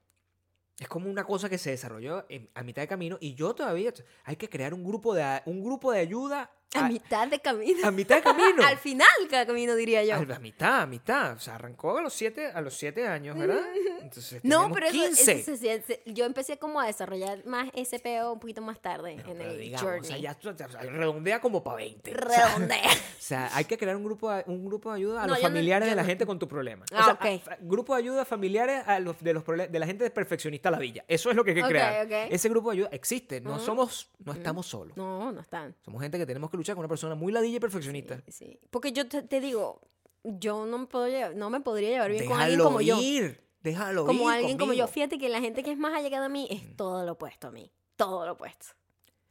Es 0.79 0.89
como 0.89 1.09
una 1.09 1.25
cosa 1.25 1.49
que 1.49 1.57
se 1.57 1.71
desarrolló 1.71 2.27
en- 2.29 2.51
a 2.55 2.63
mitad 2.63 2.83
de 2.83 2.89
camino 2.89 3.17
y 3.21 3.35
yo 3.35 3.55
todavía. 3.55 3.93
Hay 4.25 4.37
que 4.37 4.49
crear 4.51 4.75
un 4.75 4.85
grupo 4.85 5.15
de, 5.15 5.41
un 5.47 5.63
grupo 5.65 5.91
de 5.91 6.01
ayuda 6.01 6.51
A, 6.75 6.87
a, 6.87 6.89
mitad 6.89 7.29
de 7.29 7.39
camino. 7.41 7.87
a 7.87 7.91
mitad 7.91 8.17
de 8.17 8.23
camino. 8.23 8.63
Al 8.67 8.77
final 8.77 9.07
del 9.31 9.47
camino, 9.47 9.75
diría 9.77 10.05
yo. 10.05 10.17
A 10.17 10.25
la 10.25 10.39
mitad, 10.39 10.83
a 10.83 10.87
mitad. 10.87 11.33
O 11.35 11.39
sea, 11.39 11.55
arrancó 11.55 11.97
a 11.97 12.03
los 12.03 12.13
siete, 12.13 12.49
a 12.51 12.61
los 12.61 12.75
siete 12.75 13.07
años, 13.07 13.39
¿verdad? 13.39 13.63
Entonces, 14.03 14.41
No, 14.45 14.71
pero 14.73 14.87
eso, 14.87 14.95
15. 14.99 15.33
eso 15.73 15.95
yo 16.07 16.25
empecé 16.25 16.59
como 16.59 16.81
a 16.81 16.87
desarrollar 16.87 17.45
más 17.47 17.69
ese 17.73 17.99
peo 17.99 18.33
un 18.33 18.41
poquito 18.41 18.61
más 18.63 18.81
tarde 18.81 19.17
No, 19.17 19.31
en 19.33 19.41
el 19.41 19.59
digamos, 19.59 19.83
journey. 19.83 20.01
o 20.01 20.05
sea, 20.05 20.19
ya 20.19 20.37
o 20.43 20.91
redondea 20.91 21.41
como 21.41 21.63
para 21.65 21.77
20. 21.79 22.11
O 22.13 22.31
sea, 22.31 22.47
Redondea. 22.49 22.83
O 23.17 23.23
sea, 23.27 23.51
hay 23.57 23.65
que 23.65 23.77
crear 23.77 23.97
un 23.97 24.05
grupo 24.05 24.31
de, 24.31 24.45
un 24.47 24.65
grupo 24.67 24.91
de 24.91 24.97
ayuda 24.99 25.23
a 25.23 25.27
No, 25.27 25.33
los 25.33 25.43
no- 25.43 25.49
familiares 25.49 25.89
de 25.89 25.97
la 25.97 26.05
gente 26.05 26.27
con 26.27 26.39
tu 26.39 26.47
problema. 26.47 26.85
O 26.93 26.97
Ah, 26.97 27.17
sea, 27.21 27.33
a- 27.35 27.39
fa- 27.41 27.57
grupo 27.61 27.95
de 27.95 28.03
ayuda 28.03 28.25
familiares 28.25 28.87
a 28.87 29.01
los, 29.01 29.19
de, 29.21 29.35
los 29.35 29.45
de 29.47 29.79
la 29.79 29.87
gente 29.87 30.09
perfeccionista 30.11 30.69
a 30.69 30.73
la 30.73 30.79
villa. 30.79 31.05
Eso 31.09 31.31
es 31.31 31.37
lo 31.37 31.43
que 31.43 31.51
hay 31.51 31.57
que 31.57 31.63
Ok, 31.63 31.69
crear. 31.69 32.07
ok. 32.07 32.13
Ese 32.31 32.49
grupo 32.49 32.71
de 32.71 32.77
ayuda 32.77 32.89
existe. 32.93 33.41
No 33.41 33.59
somos, 33.59 34.11
no 34.25 34.33
estamos 34.33 34.67
solos. 34.67 34.97
No, 34.97 35.33
no 35.33 35.41
están. 35.41 35.75
Somos 35.85 36.01
gente 36.03 36.19
que 36.19 36.27
tenemos 36.27 36.51
que 36.51 36.56
luchar 36.57 36.75
con 36.75 36.81
una 36.81 36.89
persona 36.89 37.15
muy 37.15 37.33
ladilla 37.33 37.57
y 37.57 37.61
perfeccionista. 37.61 38.23
Sí. 38.29 38.59
Porque 38.71 38.93
yo 38.93 39.07
te, 39.09 39.23
te 39.23 39.41
digo, 39.41 39.81
yo 40.25 40.67
no 40.67 40.79
me, 40.79 40.87
puedo 40.87 41.07
llevar- 41.09 41.35
no 41.37 41.51
me 41.51 41.61
podría 41.61 41.91
llevar 41.91 42.11
bien 42.11 42.25
con 42.27 42.39
Déjalo 42.39 42.45
alguien 42.45 42.65
como 42.65 42.81
yo. 42.81 42.99
ir. 43.01 43.41
Déjalo 43.63 44.01
ir. 44.03 44.07
Como 44.07 44.29
alguien 44.29 44.59
como 44.59 44.73
yo. 44.73 44.85
conmigo. 44.85 44.87
Fíjate 44.89 45.19
que 45.19 45.29
la 45.29 45.41
gente 45.41 45.63
que 45.63 45.73
es 45.73 45.79
más 45.79 45.95
allegada 45.95 46.27
a 46.27 46.29
mí 46.29 46.49
es 46.51 46.77
todo 46.77 47.05
lo 47.05 47.13
opuesto 47.13 47.49
a 47.49 47.51
mí. 47.51 47.71
Todo 47.97 48.27
lo 48.27 48.33
opuesto. 48.33 48.67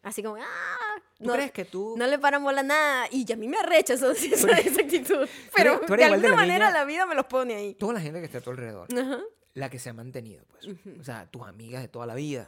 Así 0.02 0.22
como, 0.22 0.36
ah, 0.36 1.02
¿Tú 1.18 1.26
no, 1.26 1.34
crees 1.34 1.52
que 1.52 1.66
tú... 1.66 1.96
no 1.98 2.06
le 2.06 2.20
paran 2.20 2.44
bola 2.44 2.62
nada. 2.62 3.08
Y 3.12 3.32
a 3.32 3.36
mí 3.36 3.48
me 3.48 3.58
arrecha 3.58 3.94
eso, 3.96 4.12
esa, 4.12 4.52
esa 4.52 4.82
actitud. 4.82 5.28
Pero 5.56 5.80
tú 5.86 5.94
eres 5.96 6.06
de 6.06 6.06
igual 6.06 6.22
de 6.22 6.28
alguna 6.28 6.30
la 6.30 6.36
manera 6.36 6.68
niña- 6.68 6.80
la 6.80 6.86
vida 6.86 7.06
me 7.08 7.16
los 7.16 7.26
pone 7.26 7.56
ahí. 7.56 7.74
Toda 7.74 7.94
la 7.94 8.02
gente 8.02 8.20
que 8.20 8.26
está 8.26 8.38
a 8.38 8.42
tu 8.42 8.52
alrededor, 8.52 8.88
Ajá. 8.96 9.20
la 9.56 9.70
que 9.72 9.80
se 9.80 9.90
ha 9.90 9.94
mantenido, 9.94 10.46
pues. 10.46 10.68
O 11.00 11.04
sea, 11.04 11.26
tus 11.32 11.42
amigas 11.48 11.82
de 11.82 11.88
toda 11.88 12.06
la 12.06 12.14
vida, 12.14 12.48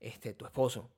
este, 0.00 0.34
tu 0.34 0.44
esposo. 0.44 0.90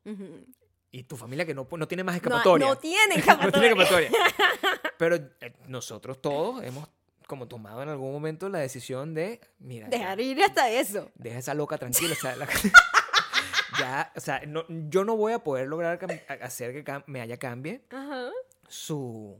Y 0.93 1.05
tu 1.05 1.16
familia 1.16 1.45
que 1.47 1.55
no, 1.55 1.66
no 1.70 1.88
tiene 1.88 2.03
más 2.05 2.16
escapatoria. 2.16 2.66
no 2.66 2.76
tiene 2.78 2.99
no 3.07 3.12
tiene 3.14 3.20
escapatoria. 3.20 3.68
escapatoria. 3.70 4.11
Pero 4.99 5.16
eh, 5.16 5.53
nosotros 5.66 6.20
todos 6.20 6.62
hemos 6.64 6.88
como 7.26 7.47
tomado 7.47 7.82
en 7.82 7.88
algún 7.88 8.12
momento 8.12 8.49
la 8.49 8.59
decisión 8.59 9.14
de, 9.14 9.41
mira, 9.61 9.88
ya, 9.88 9.99
Dejar 9.99 10.20
ir 10.20 10.43
hasta 10.43 10.68
eso. 10.70 11.11
deja 11.14 11.38
esa 11.38 11.55
loca 11.55 11.78
tranquila. 11.78 12.12
O 12.12 12.16
sea, 12.20 12.34
la- 12.36 12.49
ya, 13.78 14.12
o 14.16 14.20
sea, 14.20 14.43
no- 14.47 14.64
yo 14.68 15.05
no 15.05 15.16
voy 15.16 15.32
a 15.32 15.38
poder 15.38 15.68
lograr 15.68 15.99
hacer 16.41 16.84
que 16.84 17.03
me 17.07 17.20
haya 17.20 17.36
cambie 17.38 17.82
Ajá. 17.91 18.30
su... 18.68 19.38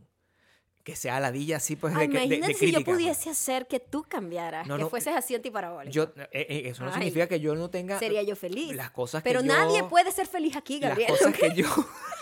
Que 0.91 0.97
sea 0.97 1.20
ladilla 1.20 1.59
así, 1.59 1.76
pues, 1.76 1.95
Ay, 1.95 2.09
de, 2.09 2.12
que- 2.12 2.18
de- 2.18 2.18
de 2.20 2.34
imagínate 2.36 2.55
si 2.55 2.66
yo 2.66 2.72
crítica, 2.72 2.84
pues. 2.84 2.97
pudiese 2.97 3.30
hacer 3.30 3.68
que 3.68 3.78
tú 3.78 4.03
cambiaras, 4.09 4.66
No, 4.66 4.76
que 4.76 4.82
no, 4.82 4.91
fueses 4.91 5.14
así 5.14 5.36
antiparabólico. 5.36 5.93
Yo, 5.93 6.03
eh, 6.16 6.28
eh, 6.32 6.62
eso 6.66 6.82
no 6.82 6.88
Ay, 6.91 6.95
significa 6.95 7.28
que 7.28 7.38
yo 7.38 7.55
no 7.55 7.70
tenga... 7.70 7.97
Sería 8.01 8.24
yo 8.24 8.34
feliz. 8.34 8.74
Las 8.74 8.91
cosas 8.91 9.22
que 9.22 9.30
Pero 9.30 9.41
yo- 9.43 9.47
nadie 9.47 9.84
puede 9.84 10.11
ser 10.11 10.26
feliz 10.26 10.57
aquí, 10.57 10.80
Las 10.80 10.88
Gabriel. 10.91 11.11
cosas 11.11 11.28
¿ok? 11.28 11.34
que 11.38 11.55
yo... 11.55 11.66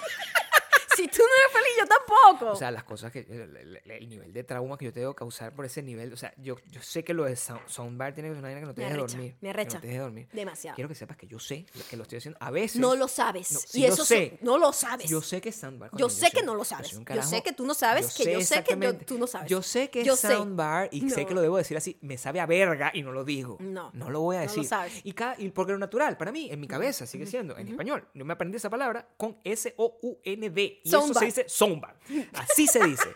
Si 0.99 1.07
tú 1.09 1.19
no 1.19 1.25
eres 1.25 1.53
feliz, 1.53 1.73
yo 1.79 1.87
tampoco. 1.87 2.53
O 2.53 2.57
sea, 2.57 2.71
las 2.71 2.85
cosas 2.85 3.13
que. 3.13 3.21
El, 3.21 3.57
el- 3.57 3.81
el 3.91 4.09
nivel 4.09 4.33
de 4.33 4.45
trauma 4.45 4.77
que 4.77 4.87
yo 4.87 4.93
tengo 4.93 5.15
que 5.15 5.19
causar 5.19 5.55
por 5.55 5.65
ese 5.65 5.83
nivel. 5.83 6.13
O 6.13 6.17
sea, 6.17 6.33
yo, 6.37 6.57
yo 6.71 6.83
sé 6.83 7.05
que 7.05 7.15
lo 7.15 7.25
de 7.25 7.35
sound- 7.37 7.67
Soundbar 7.67 8.15
tiene 8.15 8.29
que 8.29 8.35
ser 8.35 8.39
una 8.41 8.49
vaina 8.49 8.61
que 8.61 8.67
no 8.67 8.75
te 8.75 8.83
deje 8.83 8.97
dormir. 8.97 9.35
me 9.41 9.49
que 9.49 9.51
arrecha. 9.51 9.75
no 9.77 9.81
te 9.81 9.87
deje 9.87 9.99
dormir. 10.01 10.29
Demasiado. 10.33 10.75
Quiero 10.75 10.89
que 10.89 10.95
sepas 10.95 11.17
que 11.17 11.27
yo 11.27 11.39
sé 11.39 11.67
que 11.89 11.97
lo 11.97 12.03
estoy 12.03 12.19
haciendo. 12.19 12.39
A 12.41 12.51
veces. 12.51 12.81
no 12.81 12.97
lo 12.97 13.07
sabes. 13.09 13.53
No, 13.53 13.61
y 13.81 13.85
eso 13.85 14.05
sé. 14.05 14.31
sí, 14.31 14.39
no 14.43 14.59
lo 14.59 14.73
sabes. 14.73 15.09
Yo 15.09 15.21
sé 15.23 15.41
que 15.41 15.51
es 15.51 15.57
Soundbar. 15.57 15.91
Yo 15.97 16.09
sé 16.09 16.31
que 16.31 16.43
no 16.43 16.55
lo 16.55 16.65
sabes. 16.65 16.91
Yo 16.91 17.05
carajo. 17.05 17.29
sé 17.29 17.43
que 17.43 17.53
tú 17.53 17.65
no 17.67 17.75
sabes, 17.75 18.15
que 18.15 18.33
yo 18.33 18.41
sé 18.41 18.63
que 18.65 18.77
tú 19.05 19.19
no 19.19 19.27
sabes. 19.27 19.49
Yo 19.51 19.63
sé 19.63 19.91
que 19.91 20.03
es. 20.03 20.19
Soundbar 20.19 20.89
y 20.93 21.09
sé 21.11 21.27
que 21.27 21.35
lo 21.35 21.41
debo 21.41 21.57
decir 21.59 21.77
así. 21.77 21.97
Me 22.01 22.19
sabe 22.19 22.41
a 22.41 22.47
verga 22.47 22.91
y 22.93 23.03
no 23.03 23.13
lo 23.13 23.25
digo. 23.25 23.57
No, 23.61 23.91
No 23.95 24.11
lo 24.11 24.21
voy 24.21 24.37
a 24.37 24.41
no 24.41 24.45
lo 24.47 24.51
decir. 24.51 24.65
sabes. 24.69 25.01
Y, 25.05 25.13
cada, 25.13 25.35
y 25.41 25.49
porque 25.51 25.73
lo 25.73 25.79
natural, 25.79 26.17
para 26.17 26.33
mí, 26.33 26.49
en 26.51 26.59
mi 26.61 26.67
cabeza, 26.67 27.07
sigue 27.07 27.27
siendo 27.27 27.57
en 27.57 27.69
español. 27.69 28.07
No 28.15 28.25
me 28.25 28.33
aprendí 28.33 28.57
esa 28.57 28.69
palabra 28.71 29.09
con 29.17 29.39
S-O-U-N-D. 29.45 30.81
Y 30.93 30.97
eso 30.97 31.15
se 31.15 31.25
dice 31.27 31.49
Soundbar. 31.49 31.97
Así 32.35 32.67
se 32.67 32.85
dice. 32.85 33.09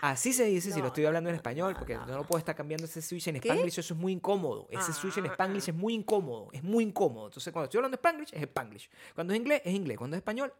Así 0.00 0.32
se 0.32 0.44
dice 0.44 0.70
si 0.70 0.76
No, 0.78 0.82
lo 0.84 0.88
estoy 0.88 1.04
hablando 1.06 1.30
en 1.30 1.36
español, 1.36 1.74
porque 1.78 1.94
no. 1.94 2.06
no 2.06 2.16
lo 2.18 2.24
puedo 2.26 2.38
estar 2.38 2.54
cambiando 2.54 2.84
ese 2.86 3.02
switch 3.02 3.28
en 3.28 3.40
¿Qué? 3.40 3.48
Spanglish, 3.48 3.78
eso 3.78 3.94
es 3.94 3.98
muy 4.00 4.12
incómodo. 4.12 4.66
Ese 4.70 4.92
switch 4.92 5.18
en 5.18 5.26
Ah. 5.26 5.32
Spanglish 5.32 5.68
es 5.68 5.74
muy 5.74 5.94
incómodo, 5.94 6.48
es 6.52 6.62
muy 6.62 6.84
incómodo. 6.84 7.26
Entonces, 7.26 7.52
cuando 7.52 7.64
estoy 7.64 7.78
hablando 7.78 7.96
Spanglish, 7.96 8.32
es 8.34 8.42
Spanglish. 8.42 8.88
Cuando 9.14 9.32
es 9.32 9.38
inglés, 9.40 9.62
es 9.64 9.74
inglés. 9.74 9.98
Cuando 9.98 10.16
es 10.16 10.20
español, 10.20 10.52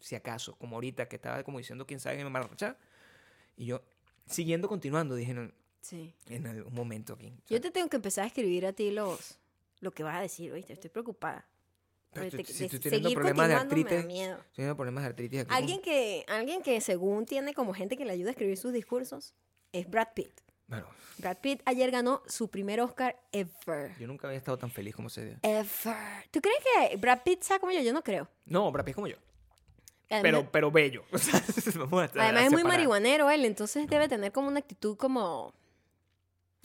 si 0.00 0.14
acaso, 0.14 0.54
como 0.56 0.76
ahorita 0.76 1.08
que 1.08 1.16
estaba 1.16 1.42
como 1.42 1.58
diciendo 1.58 1.86
quién 1.86 2.00
sabe 2.00 2.16
que 2.18 2.24
me 2.24 2.30
van 2.30 2.42
a 2.44 2.46
rechazar. 2.48 2.78
Y 3.56 3.66
yo, 3.66 3.82
siguiendo, 4.26 4.68
continuando, 4.68 5.14
dije 5.14 5.30
en, 5.32 5.54
Sí. 5.80 6.14
en 6.28 6.46
algún 6.46 6.72
momento 6.74 7.14
aquí. 7.14 7.28
Sea, 7.46 7.56
Yo 7.56 7.60
te 7.60 7.70
tengo 7.70 7.88
que 7.88 7.96
empezar 7.96 8.24
a 8.24 8.26
escribir 8.28 8.66
a 8.66 8.72
ti 8.72 8.90
los 8.90 9.38
lo 9.80 9.90
que 9.90 10.04
vas 10.04 10.16
a 10.16 10.20
decir, 10.20 10.52
¿oíste? 10.52 10.72
Estoy 10.74 10.90
preocupada. 10.90 11.44
Pero 12.12 12.30
tú- 12.30 12.44
si 12.52 12.68
tú 12.68 12.78
seguir 12.90 13.14
problemas 13.14 13.48
de 13.48 13.54
continuando 13.56 13.74
me 13.76 13.84
da 13.84 14.30
artritis, 14.36 14.52
teniendo 14.54 14.76
problemas 14.76 15.02
de 15.04 15.08
artritis 15.08 15.40
aquí. 15.40 15.54
Alguien 15.54 15.80
que, 15.80 16.24
alguien 16.28 16.62
que 16.62 16.80
según 16.80 17.24
tiene 17.26 17.54
como 17.54 17.72
gente 17.74 17.96
que 17.96 18.04
le 18.04 18.12
ayuda 18.12 18.28
a 18.28 18.32
escribir 18.32 18.56
sus 18.58 18.72
discursos 18.72 19.34
es 19.72 19.88
Brad 19.88 20.08
Pitt. 20.14 20.30
Bueno, 20.66 20.86
Brad 21.18 21.38
Pitt 21.38 21.60
ayer 21.64 21.90
ganó 21.90 22.22
su 22.26 22.48
primer 22.48 22.80
Oscar 22.80 23.18
ever. 23.32 23.96
yo 23.98 24.06
nunca 24.06 24.26
había 24.26 24.38
estado 24.38 24.56
tan 24.58 24.70
feliz 24.70 24.94
como 24.94 25.08
ese 25.08 25.24
día. 25.24 25.38
Ever. 25.42 26.28
¿Tú 26.30 26.40
crees 26.40 26.58
que 26.90 26.96
Brad 26.96 27.22
Pitt 27.24 27.42
sea 27.42 27.58
como 27.58 27.72
yo? 27.72 27.80
Yo 27.80 27.92
no 27.92 28.02
creo. 28.02 28.28
No, 28.46 28.70
Brad 28.72 28.84
Pitt 28.84 28.90
es 28.92 28.94
como 28.96 29.06
yo. 29.08 29.16
Además, 30.10 30.22
Pero, 30.22 30.52
pero 30.52 30.70
bello. 30.70 31.04
O 31.12 31.18
sea, 31.18 31.42
vamos 31.78 32.02
a- 32.14 32.20
a 32.20 32.24
además 32.24 32.44
es 32.44 32.52
muy 32.52 32.64
marihuanero 32.64 33.30
él, 33.30 33.46
entonces 33.46 33.86
debe 33.88 34.08
tener 34.08 34.32
como 34.32 34.48
una 34.48 34.58
actitud 34.58 34.96
como... 34.98 35.54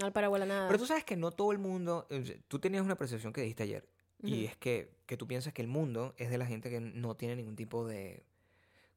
Al 0.04 0.12
paraguala 0.12 0.45
nada. 0.45 0.68
Pero 0.68 0.78
tú 0.80 0.86
sabes 0.86 1.04
que 1.06 1.16
no 1.16 1.32
todo 1.32 1.52
el 1.54 1.58
mundo. 1.58 2.06
eh, 2.10 2.41
Tú 2.48 2.60
tenías 2.60 2.84
una 2.84 2.95
percepción 2.95 3.32
que 3.34 3.41
dijiste 3.41 3.64
ayer. 3.64 3.88
Y 4.22 4.43
Ujú. 4.43 4.52
es 4.52 4.58
que, 4.58 4.97
que 5.08 5.18
tú 5.18 5.26
piensas 5.26 5.53
que 5.53 5.62
el 5.64 5.68
mundo 5.68 6.14
es 6.18 6.30
de 6.30 6.38
la 6.38 6.45
gente 6.45 6.70
que 6.70 6.80
no 6.80 7.16
tiene 7.16 7.36
ningún 7.36 7.55
tipo 7.55 7.88
de. 7.88 8.24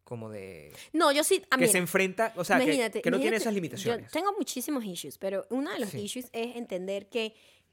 Como 0.05 0.29
de. 0.29 0.73
No, 0.93 1.13
yo 1.13 1.23
sí... 1.23 1.41
A 1.51 1.57
que 1.57 1.67
mí, 1.67 1.71
se 1.71 1.79
enfrenta. 1.79 2.33
O 2.37 2.43
sea, 2.45 2.59
que- 2.59 2.65
imagínate, 2.65 3.01
que, 3.01 3.11
no 3.13 3.21
tiene 3.21 3.37
esas 3.37 3.55
limitaciones. 3.55 4.07
Yo 4.07 4.13
tengo 4.13 4.33
muchísimos 4.37 4.85
issues, 4.85 5.17
pero 5.19 5.47
uno 5.51 5.71
de 5.73 5.79
los 5.79 5.91
Sí. 5.91 6.01
issues 6.01 6.27
es 6.33 6.57
entender 6.57 7.09
que 7.09 7.33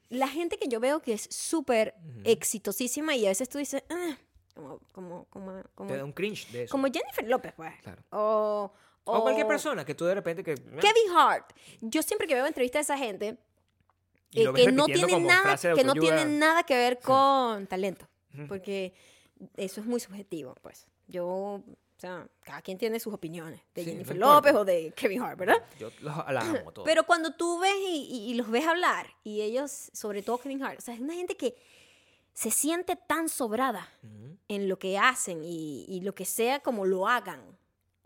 la 0.10 0.28
gente 0.28 0.58
que 0.58 0.68
yo 0.68 0.80
veo 0.80 1.02
que 1.02 1.14
es 1.14 1.28
súper 1.32 1.96
exitosísima 2.26 3.16
y 3.16 3.26
a 3.26 3.30
veces 3.30 3.50
tú 3.50 3.58
dices, 3.58 3.84
"Ah", 3.90 4.16
como, 4.54 4.80
como, 4.92 5.26
como, 5.32 5.64
como, 5.74 5.90
Te 5.90 5.98
da 5.98 6.04
un 6.06 6.12
cringe 6.14 6.48
de 6.52 6.64
eso. 6.64 6.72
como 6.72 6.88
Jennifer 6.88 7.28
López, 7.28 7.54
pues. 7.56 7.74
Claro. 7.82 8.04
O, 8.12 8.72
O 9.06 9.22
cualquier 9.24 9.48
persona 9.48 9.84
que 9.84 9.96
tú 9.96 10.06
de 10.06 10.14
repente. 10.14 10.44
que 10.44 10.54
Kevin 10.56 11.12
Hart. 11.16 11.54
Yo 11.82 12.04
siempre 12.04 12.28
que 12.28 12.36
veo 12.36 12.46
entrevistas 12.46 12.90
a 12.90 12.94
esa 12.94 13.04
gente 13.04 13.30
eh, 13.30 13.36
que 14.34 14.44
no 14.44 14.52
repitiendo 14.52 14.86
tiene 14.86 15.12
como 15.14 15.28
nada 15.28 15.56
de 15.56 15.74
que 15.74 15.84
no 15.84 15.92
autoayuda. 15.94 16.16
tiene 16.24 16.38
nada 16.38 16.64
que 16.64 16.76
ver 16.76 17.00
con 17.00 17.66
talento. 17.68 18.08
Porque 18.48 18.94
eso 19.56 19.82
es 19.82 19.88
muy 19.88 20.00
subjetivo, 20.00 20.56
pues. 20.62 20.88
Yo, 21.08 21.26
o 21.28 21.64
sea, 21.98 22.28
cada 22.44 22.62
quien 22.62 22.78
tiene 22.78 23.00
sus 23.00 23.14
opiniones 23.14 23.62
de 23.74 23.84
Sí, 23.84 23.88
no 23.90 23.94
Jennifer 23.94 24.16
importa. 24.16 24.36
López 24.36 24.54
o 24.56 24.66
de 24.66 24.92
Kevin 24.96 25.22
Hart, 25.22 25.40
¿verdad? 25.40 25.64
Yo 25.80 25.90
los, 26.02 26.16
la 26.18 26.42
amo 26.42 26.70
a 26.70 26.74
todos. 26.74 26.86
Pero 26.86 27.06
cuando 27.06 27.32
tú 27.34 27.60
ves 27.60 27.74
y, 27.90 28.30
y- 28.32 28.34
los 28.36 28.50
ves 28.50 28.66
hablar, 28.68 29.08
y 29.24 29.42
ellos, 29.42 29.90
sobre 29.94 30.22
todo 30.22 30.38
Kevin 30.38 30.64
Hart, 30.64 30.80
o 30.80 30.82
sea, 30.82 30.94
es 30.94 31.00
una 31.00 31.14
gente 31.14 31.36
que 31.38 31.56
se 32.34 32.52
siente 32.52 32.96
tan 32.96 33.30
sobrada 33.30 33.90
Ujú. 34.04 34.38
en 34.48 34.68
lo 34.70 34.78
que 34.78 34.98
hacen 34.98 35.44
y, 35.44 35.86
y 35.88 36.02
lo 36.02 36.14
que 36.14 36.26
sea 36.26 36.60
como 36.60 36.86
lo 36.86 37.08
hagan, 37.08 37.42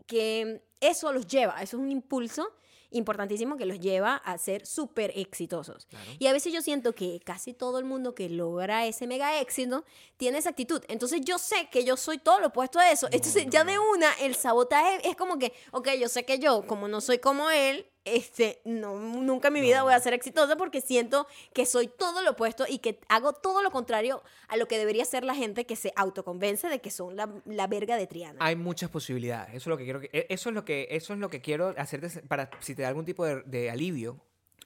que 0.06 0.62
eso 0.80 1.12
los 1.12 1.26
lleva, 1.26 1.60
eso 1.62 1.76
es 1.76 1.82
un 1.82 1.90
impulso 1.90 2.48
importantísimo 2.92 3.56
que 3.56 3.66
los 3.66 3.80
lleva 3.80 4.16
a 4.16 4.38
ser 4.38 4.66
súper 4.66 5.12
exitosos. 5.16 5.86
Claro. 5.86 6.10
Y 6.18 6.26
a 6.26 6.32
veces 6.32 6.52
yo 6.52 6.62
siento 6.62 6.94
que 6.94 7.20
casi 7.24 7.52
todo 7.52 7.78
el 7.78 7.84
mundo 7.84 8.14
que 8.14 8.28
logra 8.28 8.86
ese 8.86 9.06
mega 9.06 9.40
éxito 9.40 9.84
tiene 10.16 10.38
esa 10.38 10.50
actitud. 10.50 10.82
Entonces 10.88 11.20
yo 11.22 11.38
sé 11.38 11.68
que 11.70 11.84
yo 11.84 11.96
soy 11.96 12.18
todo 12.18 12.40
lo 12.40 12.48
opuesto 12.48 12.78
a 12.78 12.90
eso. 12.90 13.08
Entonces 13.10 13.46
ya 13.48 13.64
de 13.64 13.78
una 13.78 14.12
el 14.20 14.34
sabotaje 14.34 15.08
es 15.08 15.16
como 15.16 15.38
que, 15.38 15.52
ok, 15.72 15.90
yo 16.00 16.08
sé 16.08 16.24
que 16.24 16.38
yo, 16.38 16.66
como 16.66 16.88
no 16.88 17.00
soy 17.00 17.18
como 17.18 17.50
él, 17.50 17.86
este, 18.04 18.60
no, 18.64 18.98
nunca 18.98 19.48
en 19.48 19.54
mi 19.54 19.60
vida 19.60 19.78
No. 19.78 19.84
voy 19.84 19.94
a 19.94 20.00
ser 20.00 20.12
exitosa 20.12 20.56
porque 20.56 20.80
siento 20.80 21.26
que 21.54 21.66
soy 21.66 21.86
todo 21.88 22.22
lo 22.22 22.32
opuesto 22.32 22.64
y 22.68 22.78
que 22.78 22.98
hago 23.08 23.32
todo 23.32 23.62
lo 23.62 23.70
contrario 23.70 24.22
a 24.48 24.56
lo 24.56 24.66
que 24.66 24.78
debería 24.78 25.04
ser 25.04 25.24
la 25.24 25.34
gente 25.34 25.66
que 25.66 25.76
se 25.76 25.92
autoconvence 25.96 26.68
de 26.68 26.80
que 26.80 26.90
son 26.90 27.16
la, 27.16 27.32
la 27.44 27.66
verga 27.66 27.96
de 27.96 28.06
Triana. 28.06 28.38
Hay 28.40 28.56
muchas 28.56 28.90
posibilidades. 28.90 29.50
Eso 29.50 29.58
es 29.58 29.66
lo 29.68 29.76
que 29.78 29.84
quiero 29.84 30.00
que, 30.00 30.10
e- 30.12 30.26
eso 30.30 30.48
es 30.48 30.54
lo 30.54 30.64
que, 30.64 30.88
eso 30.90 31.12
es 31.14 31.18
lo 31.20 31.30
que 31.30 31.40
quiero 31.40 31.74
hacerte 31.78 32.08
para 32.22 32.50
si 32.60 32.74
te 32.74 32.82
da 32.82 32.88
algún 32.88 33.04
tipo 33.04 33.24
de, 33.24 33.42
de 33.42 33.70
alivio 33.70 34.18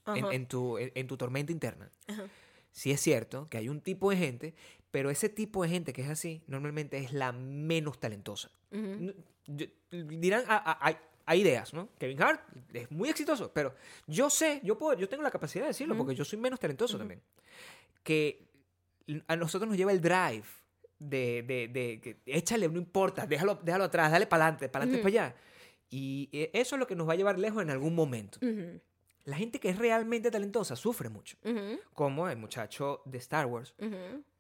en, 0.07 0.25
en 0.33 0.47
tu, 0.47 0.79
en, 0.79 0.93
en 0.95 1.07
tu 1.07 1.17
tormenta 1.17 1.53
interna. 1.53 1.91
Ajá. 2.07 2.25
Sí 2.73 2.91
es 2.91 3.01
cierto 3.01 3.49
que 3.49 3.59
hay 3.59 3.69
un 3.69 3.81
tipo 3.81 4.11
de 4.11 4.17
gente, 4.19 4.55
pero 4.91 5.11
ese 5.11 5.29
tipo 5.29 5.63
de 5.63 5.69
gente 5.69 5.93
que 5.93 6.03
es 6.03 6.09
así 6.09 6.43
normalmente 6.47 6.99
es 6.99 7.13
la 7.13 7.33
menos 7.33 7.99
talentosa. 7.99 8.51
No, 8.71 9.13
yo- 9.47 9.67
dirán, 9.91 10.45
ah, 10.49 10.63
ah, 10.65 10.79
hay, 10.81 10.97
hay 11.27 11.41
ideas, 11.43 11.75
¿no? 11.75 11.89
Kevin 11.99 12.23
Hart 12.23 12.41
es 12.73 12.91
muy 12.91 13.09
exitoso, 13.11 13.53
pero 13.53 13.75
yo 14.07 14.31
sé, 14.31 14.61
yo 14.63 14.79
puedo, 14.79 14.99
yo 14.99 15.09
tengo 15.09 15.23
la 15.23 15.31
capacidad 15.31 15.65
de 15.65 15.69
decirlo 15.69 15.95
porque 15.97 16.15
yo 16.15 16.25
soy 16.25 16.39
menos 16.39 16.59
talentoso 16.61 16.97
también. 16.99 17.21
Que 18.03 18.47
a 19.27 19.37
nosotros 19.37 19.69
nos 19.69 19.77
lleva 19.77 19.93
el 19.93 20.01
drive 20.01 20.45
de, 20.99 21.43
de, 21.43 21.69
de 21.69 22.01
que 22.01 22.17
échale, 22.27 22.69
no 22.69 22.79
importa, 22.79 23.27
déjalo, 23.27 23.57
déjalo 23.63 23.85
atrás, 23.85 24.11
dale 24.13 24.27
para 24.27 24.45
adelante, 24.45 24.69
para 24.69 24.85
adelante, 24.85 25.03
para 25.03 25.25
allá. 25.27 25.37
Y 25.91 26.29
eh, 26.33 26.51
eso 26.55 26.77
es 26.77 26.81
lo 26.81 26.87
que 26.87 26.97
nos 26.97 27.09
va 27.09 27.13
a 27.13 27.17
llevar 27.17 27.39
lejos 27.39 27.63
en 27.63 27.71
algún 27.71 27.95
momento. 27.95 28.39
La 29.25 29.37
gente 29.37 29.59
que 29.59 29.69
es 29.69 29.79
realmente 29.79 30.31
talentosa 30.31 30.77
sufre 30.77 31.09
mucho, 31.09 31.37
como 31.93 32.29
el 32.29 32.37
muchacho 32.37 33.03
de 33.05 33.19
Star 33.19 33.47
Wars, 33.47 33.75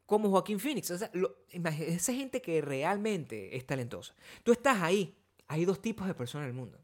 como 0.06 0.30
Joaquín 0.30 0.60
Phoenix. 0.60 0.90
O 0.92 0.98
sea, 0.98 1.10
lo- 1.12 1.36
esa 1.50 2.12
gente 2.12 2.40
que 2.40 2.60
realmente 2.60 3.56
es 3.56 3.66
talentosa. 3.66 4.14
Tú 4.44 4.52
estás 4.52 4.80
ahí. 4.80 5.12
Hay 5.48 5.64
dos 5.64 5.80
tipos 5.80 6.06
de 6.06 6.14
personas 6.14 6.44
en 6.46 6.50
el 6.50 6.56
mundo. 6.56 6.78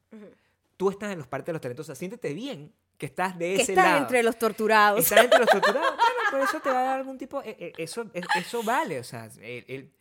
Tú 0.77 0.91
estás 0.91 1.13
en 1.13 1.19
los 1.19 1.27
partes 1.27 1.47
de 1.47 1.53
los 1.55 1.61
talentosos. 1.63 1.97
Siéntete 1.99 2.33
bien 2.35 2.73
que 2.99 3.07
estás 3.07 3.39
de 3.39 3.55
Que 3.57 3.63
ese 3.63 3.73
estás 3.73 3.85
lado. 3.87 3.99
entre 4.03 4.23
los 4.23 4.39
torturados. 4.39 5.01
Estás 5.01 5.25
entre 5.25 5.39
los 5.41 5.49
torturados. 5.51 5.97
Bueno, 5.97 6.21
pero 6.31 6.45
eso 6.45 6.61
te 6.61 6.71
va 6.71 6.81
a 6.81 6.85
dar 6.85 6.99
algún 6.99 7.19
tipo... 7.19 7.43
eh, 7.43 7.57
eh, 7.59 7.73
Eso, 7.79 8.07
eso 8.37 8.63
vale. 8.63 8.99
O 9.01 9.05
sea, 9.05 9.29
el- 9.41 9.65
el- 9.69 9.93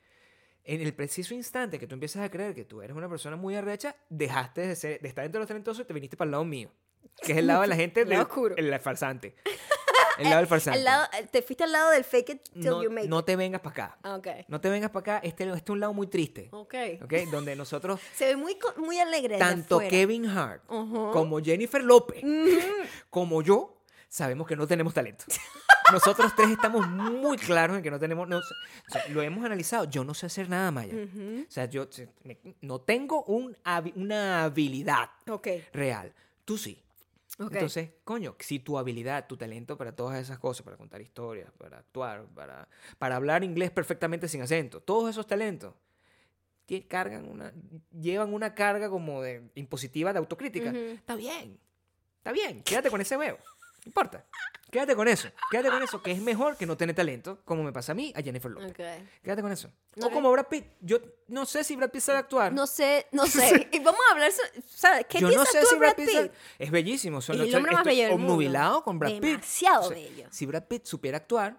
en 0.63 0.81
el 0.81 0.93
preciso 0.93 1.33
instante 1.33 1.79
que 1.79 1.87
tú 1.87 1.95
empiezas 1.95 2.23
a 2.23 2.29
creer 2.29 2.53
que 2.53 2.65
tú 2.65 2.83
eres 2.83 2.95
una 2.95 3.09
persona 3.09 3.35
muy 3.35 3.55
arrecha, 3.55 3.95
dejaste 4.09 4.61
de, 4.67 4.75
ser, 4.75 5.01
de 5.01 5.07
estar 5.07 5.25
entre 5.25 5.39
los 5.39 5.47
talentosos 5.47 5.83
y 5.83 5.87
te 5.87 5.93
viniste 5.93 6.15
para 6.17 6.27
el 6.27 6.31
lado 6.33 6.45
mío. 6.45 6.71
Que 7.23 7.31
es 7.31 7.37
el 7.39 7.47
lado 7.47 7.61
de 7.63 7.67
la 7.67 7.75
gente 7.75 8.01
El. 8.05 8.11
El 8.57 8.79
farsante. 8.79 9.35
El 10.17 10.25
lado 10.25 10.37
del 10.37 10.47
farsante. 10.47 10.79
Al 10.79 10.85
lado, 10.85 11.07
te 11.31 11.41
fuiste 11.41 11.63
al 11.63 11.71
lado 11.71 11.89
del 11.91 12.03
fake 12.03 12.29
it 12.29 12.41
till 12.53 12.65
no, 12.65 12.83
you 12.83 12.91
make 12.91 13.07
no 13.07 13.23
te 13.23 13.35
vengas 13.35 13.61
para 13.61 13.71
acá. 13.85 13.97
Ah, 14.03 14.15
Ok. 14.15 14.27
No 14.47 14.59
te 14.61 14.69
vengas 14.69 14.89
para 14.91 15.17
acá. 15.17 15.27
Este, 15.27 15.43
este 15.45 15.55
es 15.63 15.69
un 15.69 15.79
lado 15.79 15.93
muy 15.93 16.07
triste. 16.07 16.49
Ok. 16.51 16.75
¿Ok? 17.03 17.13
Donde 17.31 17.55
nosotros, 17.55 17.99
Se 18.15 18.25
ve 18.25 18.35
muy, 18.35 18.57
muy 18.77 18.99
alegre. 18.99 19.37
tanto. 19.37 19.79
Kevin 19.89 20.25
Hart 20.27 20.63
como 20.67 21.39
Jennifer 21.41 21.83
López, 21.83 22.23
como 23.09 23.41
yo, 23.41 23.77
sabemos 24.09 24.47
que 24.47 24.55
no 24.55 24.67
tenemos 24.67 24.93
talento. 24.93 25.25
Nosotros 25.91 26.31
tres 26.37 26.49
estamos 26.51 26.87
muy 26.87 27.37
claros 27.37 27.75
en 27.75 27.83
que 27.83 27.91
no 27.91 27.99
tenemos. 27.99 28.25
no 28.27 28.39
sé- 28.41 28.53
o 28.87 28.91
sea, 28.93 29.07
lo 29.09 29.21
hemos 29.21 29.43
analizado. 29.43 29.83
Yo 29.85 30.05
no 30.05 30.13
sé 30.13 30.27
hacer 30.27 30.47
nada, 30.47 30.71
Maya. 30.71 30.93
O 30.95 31.51
sea, 31.51 31.65
yo 31.65 31.87
me- 32.23 32.37
no 32.61 32.79
tengo 32.79 33.23
un 33.25 33.57
una 33.95 34.43
habilidad 34.45 35.09
Ok. 35.27 35.47
real. 35.73 36.13
Tú 36.45 36.57
sí. 36.57 36.81
Entonces, 37.39 37.91
coño, 38.03 38.35
si 38.39 38.59
tu 38.59 38.77
habilidad, 38.77 39.25
tu 39.27 39.37
talento 39.37 39.77
para 39.77 39.95
todas 39.95 40.21
esas 40.21 40.37
cosas, 40.37 40.63
para 40.63 40.77
contar 40.77 41.01
historias, 41.01 41.51
para 41.57 41.79
actuar, 41.79 42.25
para, 42.35 42.67
para 42.99 43.15
hablar 43.15 43.43
inglés 43.43 43.71
perfectamente 43.71 44.27
sin 44.27 44.41
acento, 44.41 44.81
todos 44.81 45.09
esos 45.09 45.25
talentos 45.25 45.73
cargan 46.87 47.29
una, 47.29 47.53
llevan 47.91 48.33
una 48.33 48.55
carga 48.55 48.89
como 48.89 49.21
de 49.21 49.43
impositiva 49.55 50.13
de 50.13 50.19
autocrítica. 50.19 50.71
Está 50.71 51.15
bien, 51.15 51.59
está 52.17 52.31
bien, 52.31 52.63
quédate 52.63 52.89
con 52.89 53.01
ese 53.01 53.17
huevo, 53.17 53.37
no 53.85 53.89
importa. 53.89 54.25
Quédate 54.71 54.95
con 54.95 55.05
eso, 55.09 55.27
quédate 55.49 55.69
con 55.69 55.83
eso, 55.83 56.01
que 56.01 56.11
es 56.11 56.21
mejor 56.21 56.55
que 56.55 56.65
no 56.65 56.77
tener 56.77 56.95
talento, 56.95 57.39
como 57.43 57.61
me 57.61 57.73
pasa 57.73 57.91
a 57.91 57.95
mí, 57.95 58.13
a 58.15 58.21
Jennifer 58.21 58.49
Lopez. 58.49 58.71
Ok. 58.71 58.77
Quédate 59.21 59.41
con 59.41 59.51
eso. 59.51 59.69
O 60.01 60.09
como 60.09 60.31
Brad 60.31 60.47
Pitt. 60.47 60.65
Yo 60.79 60.97
no 61.27 61.45
sé 61.45 61.65
si 61.65 61.75
Brad 61.75 61.89
Pitt 61.91 62.01
sabe 62.01 62.19
actuar. 62.19 62.53
No 62.53 62.65
sé, 62.67 63.07
no 63.11 63.25
sé. 63.27 63.67
Y 63.73 63.79
vamos 63.79 63.99
a 64.07 64.13
hablar, 64.13 64.31
¿sabes? 64.67 65.05
¿Qué 65.09 65.19
Yo 65.19 65.29
no 65.31 65.43
sé 65.45 65.65
si 65.65 65.75
Brad 65.75 65.95
Pitt, 65.95 66.09
sabe- 66.09 66.31
es 66.57 66.71
bellísimo. 66.71 67.19
son 67.21 67.35
Es 67.35 67.39
los- 67.41 67.49
el 67.49 67.55
hombre 67.55 67.73
más 67.73 67.83
bello 67.83 68.03
del 68.03 68.17
mundo. 68.17 68.81
con 68.85 68.97
Brad 68.97 69.11
Pitt. 69.11 69.21
Demasiado 69.23 69.81
O 69.81 69.87
sea, 69.89 69.97
bello. 69.97 70.27
Si 70.31 70.45
Brad 70.45 70.63
Pitt 70.67 70.85
supiera 70.85 71.17
actuar. 71.17 71.57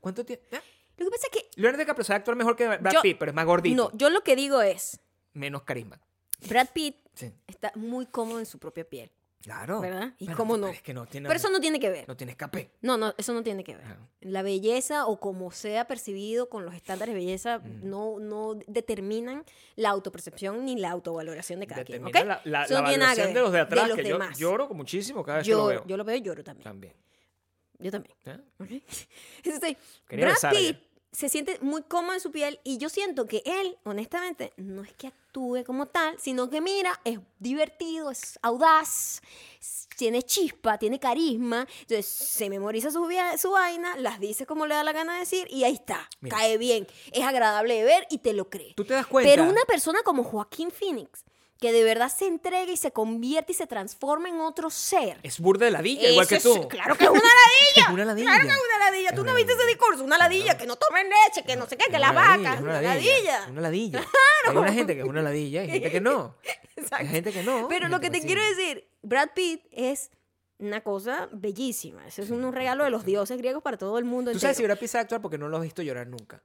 ¿cuánto 0.00 0.24
tiene? 0.24 0.40
Ah, 0.52 0.60
Lo 0.96 1.04
que 1.04 1.10
pasa 1.10 1.26
es 1.30 1.42
que 1.42 1.50
Leonardo 1.56 1.78
DiCaprio 1.80 2.04
sabe 2.04 2.16
actuar 2.16 2.36
mejor 2.38 2.56
que 2.56 2.66
Brad 2.78 2.92
Yo- 2.94 3.02
Pitt, 3.02 3.18
pero 3.18 3.32
es 3.32 3.36
más 3.36 3.44
gordito. 3.44 3.76
no, 3.76 3.90
yo 3.98 4.08
lo 4.08 4.22
que 4.22 4.34
digo 4.34 4.62
es, 4.62 4.98
Menos 5.34 5.64
carisma. 5.64 6.00
Brad 6.48 6.68
Pitt 6.72 6.96
Sí. 7.12 7.30
está 7.46 7.70
muy 7.74 8.06
cómodo 8.06 8.38
en 8.38 8.46
su 8.46 8.58
propia 8.58 8.88
piel, 8.88 9.10
Claro. 9.46 9.80
¿verdad? 9.80 10.12
¿Y 10.18 10.24
Pero- 10.26 10.36
cómo 10.36 10.54
pero 10.54 10.66
no? 10.66 10.72
Es 10.72 10.82
que 10.82 10.92
no 10.92 11.06
tiene, 11.06 11.28
Pero 11.28 11.36
eso 11.38 11.48
no 11.50 11.60
tiene 11.60 11.78
que 11.78 11.88
ver. 11.88 12.08
no 12.08 12.16
tiene 12.16 12.32
escape. 12.32 12.72
No, 12.80 12.96
no, 12.96 13.14
eso 13.16 13.32
no 13.32 13.44
tiene 13.44 13.62
que 13.62 13.76
ver. 13.76 13.84
La 14.20 14.42
belleza 14.42 15.06
o 15.06 15.20
como 15.20 15.52
sea 15.52 15.86
percibido 15.86 16.48
con 16.48 16.64
los 16.64 16.74
estándares 16.74 17.14
de 17.14 17.20
belleza 17.20 17.60
Mm. 17.60 17.88
no, 17.88 18.18
no 18.18 18.54
determinan 18.66 19.44
la 19.76 19.90
autopercepción 19.90 20.64
ni 20.64 20.74
la 20.76 20.90
autovaloración 20.90 21.60
de 21.60 21.68
cada 21.68 21.84
quien, 21.84 22.02
¿ok? 22.04 22.06
Determina 22.12 22.40
la, 22.44 22.66
la, 22.66 22.66
la 22.66 22.80
valoración 22.80 23.34
de 23.34 23.40
los 23.40 23.52
de 23.52 23.60
atrás, 23.60 23.86
los 23.88 23.96
que 23.96 24.02
yo 24.04 24.18
demás. 24.18 24.36
lloro 24.36 24.68
muchísimo 24.70 25.22
cada 25.22 25.38
vez 25.38 25.46
que 25.46 25.52
lo 25.52 25.58
Yo, 25.58 25.66
veo. 25.66 25.84
yo 25.86 25.96
lo 25.96 26.04
veo 26.04 26.16
y 26.16 26.22
lloro 26.22 26.42
también. 26.42 26.64
También. 26.64 26.94
Yo 27.78 27.90
también. 27.92 28.16
¿eh? 28.24 28.38
¿ok? 28.58 28.70
Entonces, 29.44 29.76
Brad 30.08 30.50
Pitt 30.50 30.76
se 31.16 31.30
siente 31.30 31.58
muy 31.62 31.82
cómodo 31.82 32.12
en 32.12 32.20
su 32.20 32.30
piel 32.30 32.60
y 32.62 32.76
yo 32.76 32.90
siento 32.90 33.26
que 33.26 33.42
él, 33.46 33.78
honestamente, 33.84 34.52
no 34.58 34.82
es 34.82 34.92
que 34.92 35.06
actúe 35.06 35.64
como 35.64 35.86
tal, 35.86 36.14
sino 36.20 36.50
que 36.50 36.60
mira, 36.60 37.00
es 37.04 37.18
divertido, 37.38 38.10
es 38.10 38.38
audaz, 38.42 39.22
tiene 39.96 40.22
chispa, 40.22 40.76
tiene 40.76 41.00
carisma, 41.00 41.66
entonces 41.80 42.04
se 42.04 42.50
memoriza 42.50 42.90
su, 42.90 43.08
su 43.38 43.50
vaina, 43.50 43.96
las 43.96 44.20
dice 44.20 44.44
como 44.44 44.66
le 44.66 44.74
da 44.74 44.84
la 44.84 44.92
gana 44.92 45.14
de 45.14 45.20
decir 45.20 45.48
y 45.50 45.64
ahí 45.64 45.72
está, 45.72 46.06
Mira. 46.20 46.36
cae 46.36 46.58
bien, 46.58 46.86
es 47.12 47.24
agradable 47.24 47.76
de 47.76 47.84
ver 47.84 48.06
y 48.10 48.18
te 48.18 48.34
lo 48.34 48.50
cree. 48.50 48.74
Tú 48.74 48.84
te 48.84 48.92
das 48.92 49.06
cuenta. 49.06 49.30
Pero 49.30 49.44
una 49.44 49.64
persona 49.64 50.00
como 50.04 50.22
Joaquín 50.22 50.70
Phoenix, 50.70 51.24
que 51.60 51.72
de 51.72 51.82
verdad 51.84 52.12
se 52.14 52.26
entrega 52.26 52.70
y 52.70 52.76
se 52.76 52.90
convierte 52.92 53.52
y 53.52 53.54
se 53.54 53.66
transforma 53.66 54.28
en 54.28 54.40
otro 54.40 54.68
ser. 54.70 55.18
Es 55.22 55.40
burda 55.40 55.64
de 55.64 55.70
ladilla, 55.70 56.08
igual 56.10 56.26
que 56.28 56.36
Eso 56.36 56.54
tú. 56.54 56.60
es- 56.62 56.66
claro 56.66 56.96
que 56.96 57.04
es 57.04 57.10
una 57.10 57.20
ladilla. 57.20 57.32
Es 57.86 57.92
una 57.92 58.04
ladilla. 58.04 58.26
Claro 58.30 58.44
que 58.46 58.52
es 58.52 58.58
una 58.74 58.78
ladilla. 58.90 59.12
Tú 59.14 59.24
no 59.24 59.34
viste 59.34 59.52
ese 59.52 59.66
discurso. 59.66 60.02
Una 60.04 60.18
ladilla, 60.18 60.56
que 60.58 60.66
no 60.66 60.76
tomen 60.76 61.06
leche, 61.08 61.44
que 61.46 61.56
no 61.56 61.66
sé 61.66 61.76
qué, 61.76 61.90
que 61.90 61.98
las 61.98 62.14
vacas. 62.14 62.60
Una 62.60 62.80
ladilla. 62.82 63.46
Una 63.48 63.60
ladilla. 63.60 64.00
Hay 64.48 64.56
una 64.56 64.72
gente 64.72 64.94
que 64.94 65.00
es 65.00 65.06
una 65.06 65.22
ladilla 65.22 65.64
y 65.64 65.70
gente 65.70 65.90
que 65.90 66.00
no. 66.00 66.34
Exacto. 66.76 66.96
Hay 66.96 67.06
gente 67.08 67.32
que 67.32 67.42
no. 67.42 67.68
Pero 67.68 67.86
hay 67.86 67.90
lo 67.92 68.00
que 68.00 68.10
te 68.10 68.20
quiero 68.20 68.42
decir, 68.42 68.88
Brad 69.02 69.30
Pitt 69.34 69.62
es 69.72 70.10
una 70.58 70.82
cosa 70.82 71.28
bellísima. 71.32 72.06
Ese 72.06 72.22
es 72.22 72.30
un 72.30 72.52
regalo 72.52 72.84
de 72.84 72.90
los 72.90 73.04
dioses 73.04 73.36
griegos 73.38 73.62
para 73.62 73.76
todo 73.76 73.98
el 73.98 74.04
mundo 74.04 74.32
Tú 74.32 74.38
sabes 74.40 74.56
si 74.56 74.62
entero. 74.62 74.74
Brad 74.74 74.80
Pitt 74.80 74.90
sabe 74.90 75.02
actuar 75.02 75.20
porque 75.22 75.38
no 75.38 75.48
lo 75.48 75.56
has 75.58 75.62
visto 75.62 75.82
llorar 75.82 76.06
nunca. 76.06 76.42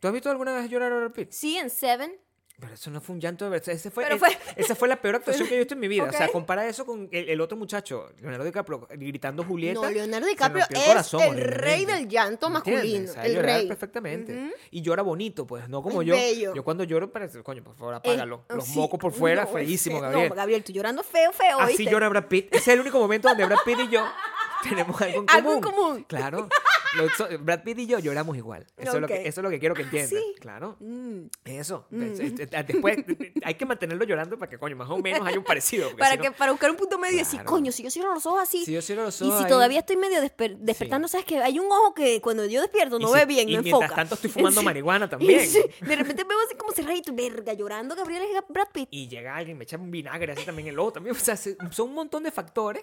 ¿Tú 0.00 0.06
has 0.08 0.14
visto 0.14 0.30
alguna 0.30 0.54
vez 0.54 0.70
llorar 0.70 0.92
a 0.92 0.96
Brad 0.96 1.10
Pitt? 1.12 1.32
Sí, 1.32 1.56
en 1.58 1.70
Seven. 1.70 2.16
Pero 2.60 2.74
eso 2.74 2.90
no 2.90 3.00
fue 3.00 3.14
un 3.14 3.20
llanto 3.20 3.44
de 3.44 3.52
verdad. 3.52 3.68
Ese 3.68 3.88
fue, 3.90 4.04
fue- 4.18 4.36
Esa 4.56 4.74
fue 4.74 4.88
la 4.88 5.00
peor 5.00 5.14
actuación 5.16 5.46
que 5.46 5.54
yo 5.54 5.56
he 5.56 5.60
visto 5.60 5.74
en 5.74 5.80
mi 5.80 5.86
vida. 5.86 6.04
O 6.04 6.12
sea, 6.12 6.28
compara 6.28 6.66
eso 6.66 6.84
con 6.84 7.08
el, 7.12 7.28
el 7.28 7.40
otro 7.40 7.56
muchacho, 7.56 8.10
Leonardo 8.20 8.44
DiCaprio, 8.44 8.88
gritando 8.90 9.44
Julieta. 9.44 9.80
No, 9.80 9.88
Leonardo 9.88 10.26
DiCaprio 10.26 10.64
rompió 10.64 10.78
es 10.80 10.88
corazón 10.88 11.22
el 11.22 11.38
rey 11.44 11.84
del 11.84 12.08
llanto 12.08 12.50
masculino. 12.50 13.12
Sabe 13.12 13.28
El 13.28 13.42
rey. 13.44 13.68
perfectamente. 13.68 14.34
Ujú. 14.36 14.50
Y 14.72 14.82
llora 14.82 15.02
bonito, 15.02 15.46
pues, 15.46 15.68
no 15.68 15.82
como 15.82 16.02
Es 16.02 16.08
yo. 16.08 16.14
bello. 16.16 16.54
Yo 16.54 16.64
cuando 16.64 16.82
lloro 16.82 17.12
parece, 17.12 17.42
coño, 17.44 17.62
por 17.62 17.76
favor, 17.76 17.94
Eh, 17.94 17.98
apágalo. 17.98 18.44
Los 18.48 18.64
sí. 18.64 18.76
mocos 18.76 18.98
por 18.98 19.12
fuera, 19.12 19.42
No, 19.44 19.50
feísimo, 19.50 20.00
Gabriel. 20.00 20.28
No, 20.28 20.34
Gabriel, 20.34 20.64
tú 20.64 20.72
llorando 20.72 21.04
feo, 21.04 21.30
feo, 21.32 21.60
Así 21.60 21.76
¿viste? 21.76 21.92
llora 21.92 22.08
Brad 22.08 22.24
Pitt. 22.26 22.48
Ese 22.52 22.58
es 22.58 22.68
el 22.68 22.80
único 22.80 22.98
momento 22.98 23.28
donde 23.28 23.44
Brad 23.46 23.58
Pitt 23.64 23.78
y 23.84 23.88
yo 23.88 24.04
tenemos 24.64 25.00
algo 25.00 25.20
en 25.20 25.26
común. 25.26 25.30
Algo 25.36 25.52
en 25.54 25.60
común. 25.60 26.04
Claro. 26.08 26.48
Lo- 26.96 27.38
Brad 27.40 27.62
Pitt 27.62 27.78
y 27.80 27.86
yo 27.86 27.98
lloramos 27.98 28.36
igual. 28.36 28.66
Eso, 28.76 28.94
es, 28.94 29.00
lo 29.00 29.06
que, 29.06 29.26
eso 29.28 29.40
es 29.40 29.42
lo 29.44 29.50
que 29.50 29.58
quiero 29.58 29.74
que 29.74 29.82
entiendas. 29.82 30.10
sí? 30.10 30.34
Claro. 30.40 30.76
Mm. 30.80 31.26
Eso. 31.44 31.86
Es- 31.92 32.20
es- 32.20 32.40
es- 32.40 32.66
Después 32.66 32.96
hay 33.44 33.54
que 33.54 33.66
mantenerlo 33.66 34.04
llorando 34.04 34.38
para 34.38 34.48
que, 34.50 34.58
coño, 34.58 34.76
más 34.76 34.88
o 34.90 34.98
menos 34.98 35.26
haya 35.26 35.38
un 35.38 35.44
parecido. 35.44 35.94
Para, 35.96 36.12
si 36.12 36.16
no- 36.18 36.22
que, 36.24 36.30
para 36.32 36.52
buscar 36.52 36.70
un 36.70 36.76
punto 36.76 36.98
medio 36.98 37.16
y 37.16 37.18
decir, 37.18 37.40
Claro. 37.40 37.50
coño, 37.50 37.72
si 37.72 37.82
yo 37.82 37.90
cierro 37.90 38.14
los 38.14 38.24
ojos 38.26 38.40
así. 38.42 38.64
Si 38.64 38.72
yo 38.72 38.82
cierro 38.82 39.02
los 39.04 39.20
y 39.20 39.24
ojos 39.24 39.38
si 39.38 39.44
ahí- 39.44 39.50
todavía 39.50 39.80
estoy 39.80 39.96
medio 39.96 40.20
desper- 40.22 40.56
despertando, 40.58 41.08
¿sabes 41.08 41.26
que 41.26 41.38
Hay 41.38 41.58
un 41.58 41.66
ojo 41.70 41.94
que 41.94 42.20
cuando 42.20 42.44
yo 42.46 42.60
despierto 42.60 42.98
Y 42.98 43.02
no 43.02 43.08
si- 43.08 43.14
ve 43.14 43.26
bien, 43.26 43.48
y 43.48 43.56
no 43.56 43.62
mientras 43.62 43.82
enfoca. 43.90 43.94
tanto 43.96 44.14
estoy 44.16 44.30
fumando 44.58 44.62
marihuana 44.62 45.06
Y 45.06 45.08
también. 45.08 45.46
sí, 45.48 45.60
de 45.80 45.96
repente 45.96 46.24
veo 46.24 46.38
así 46.46 46.56
como 46.56 46.72
cerradito, 46.72 47.12
verga, 47.14 47.52
llorando 47.52 47.94
Gabriel 47.94 48.22
es 48.22 48.42
Brad 48.48 48.68
Pitt. 48.72 48.88
Y 48.90 49.08
llega 49.08 49.36
alguien, 49.36 49.56
me 49.58 49.64
echa 49.64 49.76
un 49.76 49.90
vinagre 49.90 50.32
así 50.32 50.44
también 50.44 50.68
el 50.68 50.78
ojo 50.78 50.92
también. 50.92 51.14
O 51.14 51.18
sea, 51.18 51.36
se- 51.36 51.56
son 51.70 51.88
un 51.90 51.94
montón 51.94 52.22
de 52.22 52.30
factores 52.30 52.82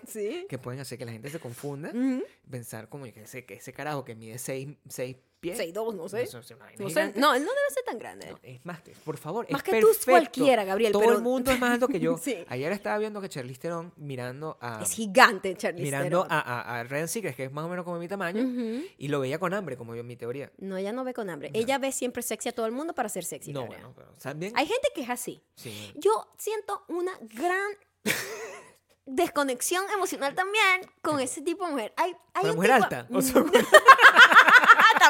que 0.50 0.58
pueden 0.58 0.80
hacer 0.80 0.98
que 0.98 1.06
la 1.06 1.12
gente 1.12 1.30
se 1.30 1.40
confunda. 1.40 1.90
Ujú. 1.90 2.24
Pensar 2.50 2.88
como 2.90 3.06
que 3.06 3.24
ese, 3.24 3.46
que 3.46 3.56
ese 3.56 3.74
carajo 3.74 3.95
carajo 3.96 4.06
que 4.06 4.16
mide 4.16 4.38
6 4.38 4.70
seis 4.90 5.18
pies. 5.40 5.60
6'2", 5.60 5.94
no 5.94 6.10
sé. 6.10 6.24
No, 6.34 6.42
sé, 6.42 6.56
No, 6.80 6.90
sé, 6.90 7.14
no, 7.18 7.34
él 7.36 7.44
no 7.46 7.52
debe 7.52 7.70
ser 7.72 7.84
tan 7.86 8.00
grande. 8.00 8.32
No, 8.32 8.40
es 8.42 8.66
más, 8.66 8.80
por 9.04 9.18
favor, 9.18 9.46
Más 9.52 9.60
es 9.60 9.64
que 9.64 9.80
tú, 9.80 9.88
perfecto. 9.88 10.12
cualquiera, 10.12 10.64
Gabriel, 10.64 10.92
Todo 10.92 11.04
pero- 11.04 11.16
el 11.18 11.22
mundo 11.22 11.52
es 11.52 11.60
más 11.60 11.72
alto 11.74 11.88
que 11.88 12.00
yo. 12.00 12.18
Sí. 12.22 12.44
Ayer 12.48 12.72
estaba 12.72 12.98
viendo 12.98 13.22
que 13.22 13.30
Charlize 13.30 13.60
Theron 13.60 13.94
mirando 13.96 14.58
a 14.60 14.82
es 14.82 14.92
gigante, 14.94 15.56
Charlize 15.56 15.84
mirando 15.84 16.24
Theron. 16.24 16.28
a, 16.32 16.40
a, 16.40 16.80
a 16.80 16.84
Ryan 16.86 17.08
Seacrest, 17.08 17.38
que 17.38 17.44
es 17.44 17.52
más 17.52 17.66
o 17.66 17.70
menos 17.70 17.86
como 17.86 18.00
mi 18.00 18.08
tamaño, 18.08 18.42
y 18.98 19.08
lo 19.08 19.20
veía 19.20 19.38
con 19.38 19.54
hambre, 19.54 19.78
como 19.78 19.94
yo 19.94 20.02
en 20.02 20.08
mi 20.08 20.16
teoría. 20.16 20.52
No, 20.58 20.78
ella 20.78 20.92
no 20.94 21.04
ve 21.04 21.14
con 21.14 21.30
hambre. 21.30 21.52
Ella 21.54 21.78
ve 21.78 21.92
siempre 21.92 22.24
sexy 22.24 22.50
a 22.50 22.52
todo 22.54 22.66
el 22.66 22.72
mundo 22.72 22.96
para 22.96 23.10
ser 23.10 23.24
sexy. 23.24 23.54
no, 23.54 23.68
bueno, 23.68 23.94
pero. 23.96 24.14
Hay 24.56 24.66
gente 24.66 24.88
que 24.96 25.02
es 25.02 25.10
así. 25.12 25.44
Sí. 25.56 25.92
Yo 25.96 26.28
siento 26.40 26.84
una 26.88 27.12
gran 27.22 27.72
desconexión 29.06 29.84
emocional 29.94 30.34
también 30.36 30.82
con 31.02 31.20
ese 31.20 31.42
tipo 31.42 31.66
de 31.66 31.72
mujer. 31.72 31.94
Hay, 31.98 32.16
hay 32.34 32.44
la 32.46 32.50
un 32.52 32.56
mujer 32.56 32.72
tipo- 32.74 32.84
alta. 32.84 33.08
O 33.14 33.22
sea, 33.22 33.42
Ah, 33.42 33.44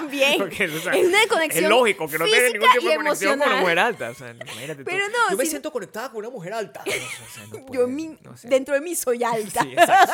también. 0.05 0.37
porque, 0.39 0.65
o 0.65 0.79
sea, 0.79 0.93
es 0.93 1.07
una 1.07 1.19
desconexión 1.19 1.63
Es 1.65 1.69
lógico 1.69 2.07
que 2.07 2.17
no 2.19 2.25
tiene 2.25 2.51
ningún 2.51 2.69
tipo 2.71 2.89
de 2.89 2.95
conexión 2.95 3.39
con 3.39 3.47
una 3.49 3.61
mujer 3.61 3.79
alta. 3.79 4.09
O 4.09 4.13
sea, 4.13 4.31
imagínate 4.31 4.75
tú. 4.83 4.89
Pero 4.89 5.07
no, 5.09 5.31
Yo 5.31 5.37
me 5.37 5.43
si- 5.45 5.49
siento 5.51 5.71
conectada 5.71 6.09
con 6.09 6.19
una 6.19 6.29
mujer 6.29 6.53
alta. 6.53 6.83
O 7.25 7.33
sea, 7.35 7.45
no 7.47 7.57
Yo 7.59 7.65
puede, 7.65 7.83
en 7.83 7.95
mí- 7.95 8.17
no 8.21 8.37
sé. 8.37 8.47
dentro 8.47 8.75
de 8.75 8.81
mí 8.81 8.95
soy 8.95 9.23
alta. 9.23 9.61
Sí, 9.63 9.71
exacto. 9.73 10.13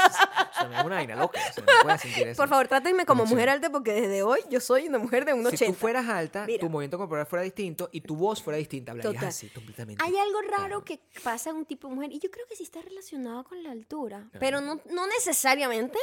O 0.51 0.53
sea, 0.59 0.67
me 0.69 0.81
una 0.85 0.95
vaina 0.95 1.15
loca. 1.15 1.39
O 1.49 1.53
sea, 1.53 1.63
no 1.85 1.97
sentir 1.97 2.27
eso. 2.29 2.37
Por 2.37 2.49
favor, 2.49 2.67
trátenme 2.67 3.05
como 3.05 3.19
Conexión. 3.23 3.37
mujer 3.37 3.49
alta 3.49 3.69
porque 3.69 3.93
desde 3.93 4.23
hoy 4.23 4.39
yo 4.49 4.59
soy 4.59 4.87
una 4.87 4.97
mujer 4.97 5.25
de 5.25 5.33
un 5.33 5.41
Si 5.41 5.47
80. 5.55 5.65
tú 5.73 5.73
fueras 5.79 6.07
alta, 6.07 6.45
Mira. 6.45 6.59
tu 6.59 6.69
movimiento 6.69 6.97
corporal 6.97 7.25
fuera 7.25 7.43
distinto 7.43 7.89
y 7.91 8.01
tu 8.01 8.15
voz 8.15 8.41
fuera 8.41 8.57
distinta, 8.57 8.91
hablarías 8.91 9.13
Total. 9.13 9.29
así 9.29 9.49
completamente. 9.49 10.03
Hay 10.03 10.15
algo 10.17 10.41
raro 10.41 10.61
Claro. 10.61 10.83
que 10.85 10.99
pasa 11.23 11.49
en 11.51 11.57
un 11.57 11.65
tipo 11.65 11.87
de 11.87 11.95
mujer 11.95 12.11
y 12.11 12.19
yo 12.19 12.29
creo 12.31 12.45
que 12.47 12.55
sí 12.55 12.63
está 12.63 12.81
relacionado 12.81 13.43
con 13.43 13.61
la 13.63 13.71
altura, 13.71 14.17
Claro. 14.17 14.39
pero 14.39 14.61
no, 14.61 14.79
no 14.91 15.07
necesariamente, 15.07 15.97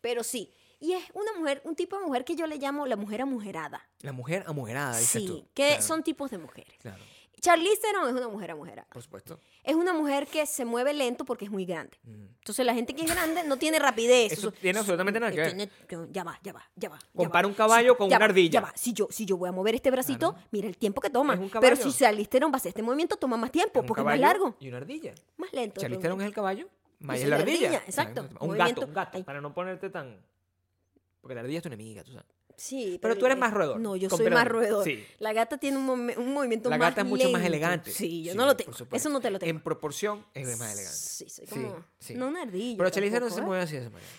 pero 0.00 0.22
sí. 0.22 0.50
Y 0.82 0.92
es 0.94 1.04
una 1.14 1.32
mujer, 1.38 1.62
un 1.64 1.76
tipo 1.76 1.96
de 1.98 2.04
mujer 2.04 2.24
que 2.24 2.34
yo 2.34 2.46
le 2.48 2.56
llamo 2.58 2.86
la 2.86 2.96
mujer 2.96 3.22
amujerada. 3.22 3.80
La 4.00 4.10
mujer 4.12 4.42
amujerada, 4.48 4.98
dices 4.98 5.22
Sí, 5.22 5.26
tú. 5.28 5.46
que 5.54 5.66
Claro, 5.68 5.82
son 5.82 6.02
tipos 6.02 6.30
de 6.32 6.38
mujeres. 6.38 6.74
Claro, 6.80 6.98
Charlize 7.40 7.80
Theron 7.80 8.08
es 8.08 8.14
una 8.14 8.28
mujer 8.28 8.50
amujerada. 8.52 8.86
por 8.92 9.02
supuesto. 9.02 9.38
Es 9.64 9.74
una 9.74 9.92
mujer 9.92 10.26
que 10.26 10.44
se 10.46 10.64
mueve 10.64 10.92
lento 10.92 11.24
porque 11.24 11.44
es 11.44 11.50
muy 11.50 11.64
grande. 11.64 11.96
Mm. 12.04 12.26
Entonces 12.38 12.64
la 12.66 12.72
gente 12.74 12.94
que 12.94 13.02
es 13.04 13.10
grande 13.12 13.42
no 13.44 13.56
tiene 13.58 13.78
rapidez. 13.80 14.32
Eso 14.32 14.50
tiene 14.52 14.78
absolutamente 14.80 15.18
nada 15.20 15.30
que 15.32 15.38
ver. 15.40 15.48
Tiene- 15.54 15.70
ya 16.12 16.22
va, 16.24 16.38
ya 16.42 16.52
va, 16.52 16.62
ya 16.76 16.88
va. 16.88 16.98
ya 16.98 17.08
Compara 17.16 17.46
va. 17.46 17.48
un 17.48 17.54
caballo 17.54 17.96
con 17.96 18.06
una 18.08 18.18
va, 18.18 18.24
ardilla. 18.26 18.50
Ya 18.50 18.60
va. 18.60 18.72
Si 18.76 18.92
yo, 18.92 19.08
si 19.10 19.24
yo 19.24 19.36
voy 19.36 19.48
a 19.48 19.52
mover 19.52 19.74
este 19.76 19.90
bracito, 19.90 20.34
mira 20.52 20.66
el 20.68 20.76
tiempo 20.76 21.00
que 21.00 21.10
toma. 21.10 21.34
Es 21.34 21.40
un 21.40 21.50
Pero 21.60 21.76
si 21.76 21.92
Charlize 21.92 22.28
Theron 22.28 22.50
va 22.52 22.54
a 22.54 22.58
hacer 22.58 22.70
este 22.70 22.82
movimiento, 22.82 23.16
toma 23.16 23.36
más 23.36 23.50
tiempo 23.52 23.80
Un 23.80 23.86
porque 23.86 24.00
es 24.02 24.06
más 24.06 24.18
largo, 24.20 24.56
Y 24.60 24.68
una 24.68 24.76
ardilla. 24.78 25.14
más 25.36 25.52
lento. 25.52 25.80
Charlize 25.80 26.00
Theron 26.02 26.20
es 26.20 26.26
el 26.28 26.34
caballo, 26.34 26.68
soy 27.04 27.16
es 27.16 27.22
la 27.22 27.28
la 27.28 27.36
ardilla. 27.42 27.66
ardilla, 27.68 27.82
exacto. 27.86 28.20
Un 28.40 28.48
Movimiento- 28.48 28.80
gato, 28.82 28.86
un 28.86 28.94
gato. 28.94 29.16
Ay. 29.18 29.22
Para 29.24 29.40
no 29.40 29.52
ponerte 29.54 29.90
tan... 29.90 30.24
Porque 31.22 31.34
la 31.34 31.40
ardilla 31.40 31.58
es 31.58 31.62
tu 31.62 31.68
enemiga, 31.68 32.04
tú 32.04 32.12
sabes. 32.12 32.26
Sí, 32.54 32.98
Pero 33.00 33.16
tú 33.16 33.24
eres 33.24 33.38
más 33.38 33.52
roedor, 33.54 33.80
No, 33.80 33.96
yo 33.96 34.10
soy 34.10 34.28
más 34.28 34.46
roedor. 34.46 34.84
Sí. 34.84 35.02
La 35.18 35.32
gata 35.32 35.56
tiene 35.56 35.78
un, 35.78 35.88
un 35.88 36.34
movimiento 36.34 36.68
La 36.68 36.76
más 36.76 36.90
gata 36.90 37.00
es 37.00 37.06
mucho 37.06 37.24
más 37.30 37.40
lento. 37.40 37.46
elegante. 37.46 37.90
Sí, 37.90 38.22
yo 38.22 38.32
Sí, 38.32 38.38
no 38.38 38.44
lo 38.44 38.54
tengo. 38.56 38.72
Eso 38.92 39.08
no 39.08 39.20
te 39.20 39.30
lo 39.30 39.38
tengo. 39.38 39.50
En 39.50 39.60
proporción 39.62 40.26
es 40.34 40.46
más 40.58 40.72
elegante. 40.74 40.96
Sí, 40.96 41.28
soy 41.30 41.46
como... 41.46 41.82
sí. 41.98 42.14
No 42.14 42.28
una 42.28 42.42
ardilla. 42.42 42.76
Pero 42.76 42.90
Theron 42.90 43.10
tampoco, 43.10 43.34
se 43.34 43.40
¿eh? 43.40 43.44
mueve 43.44 43.62
así 43.62 43.72
de 43.76 43.80
esa 43.80 43.90
manera. 43.90 44.10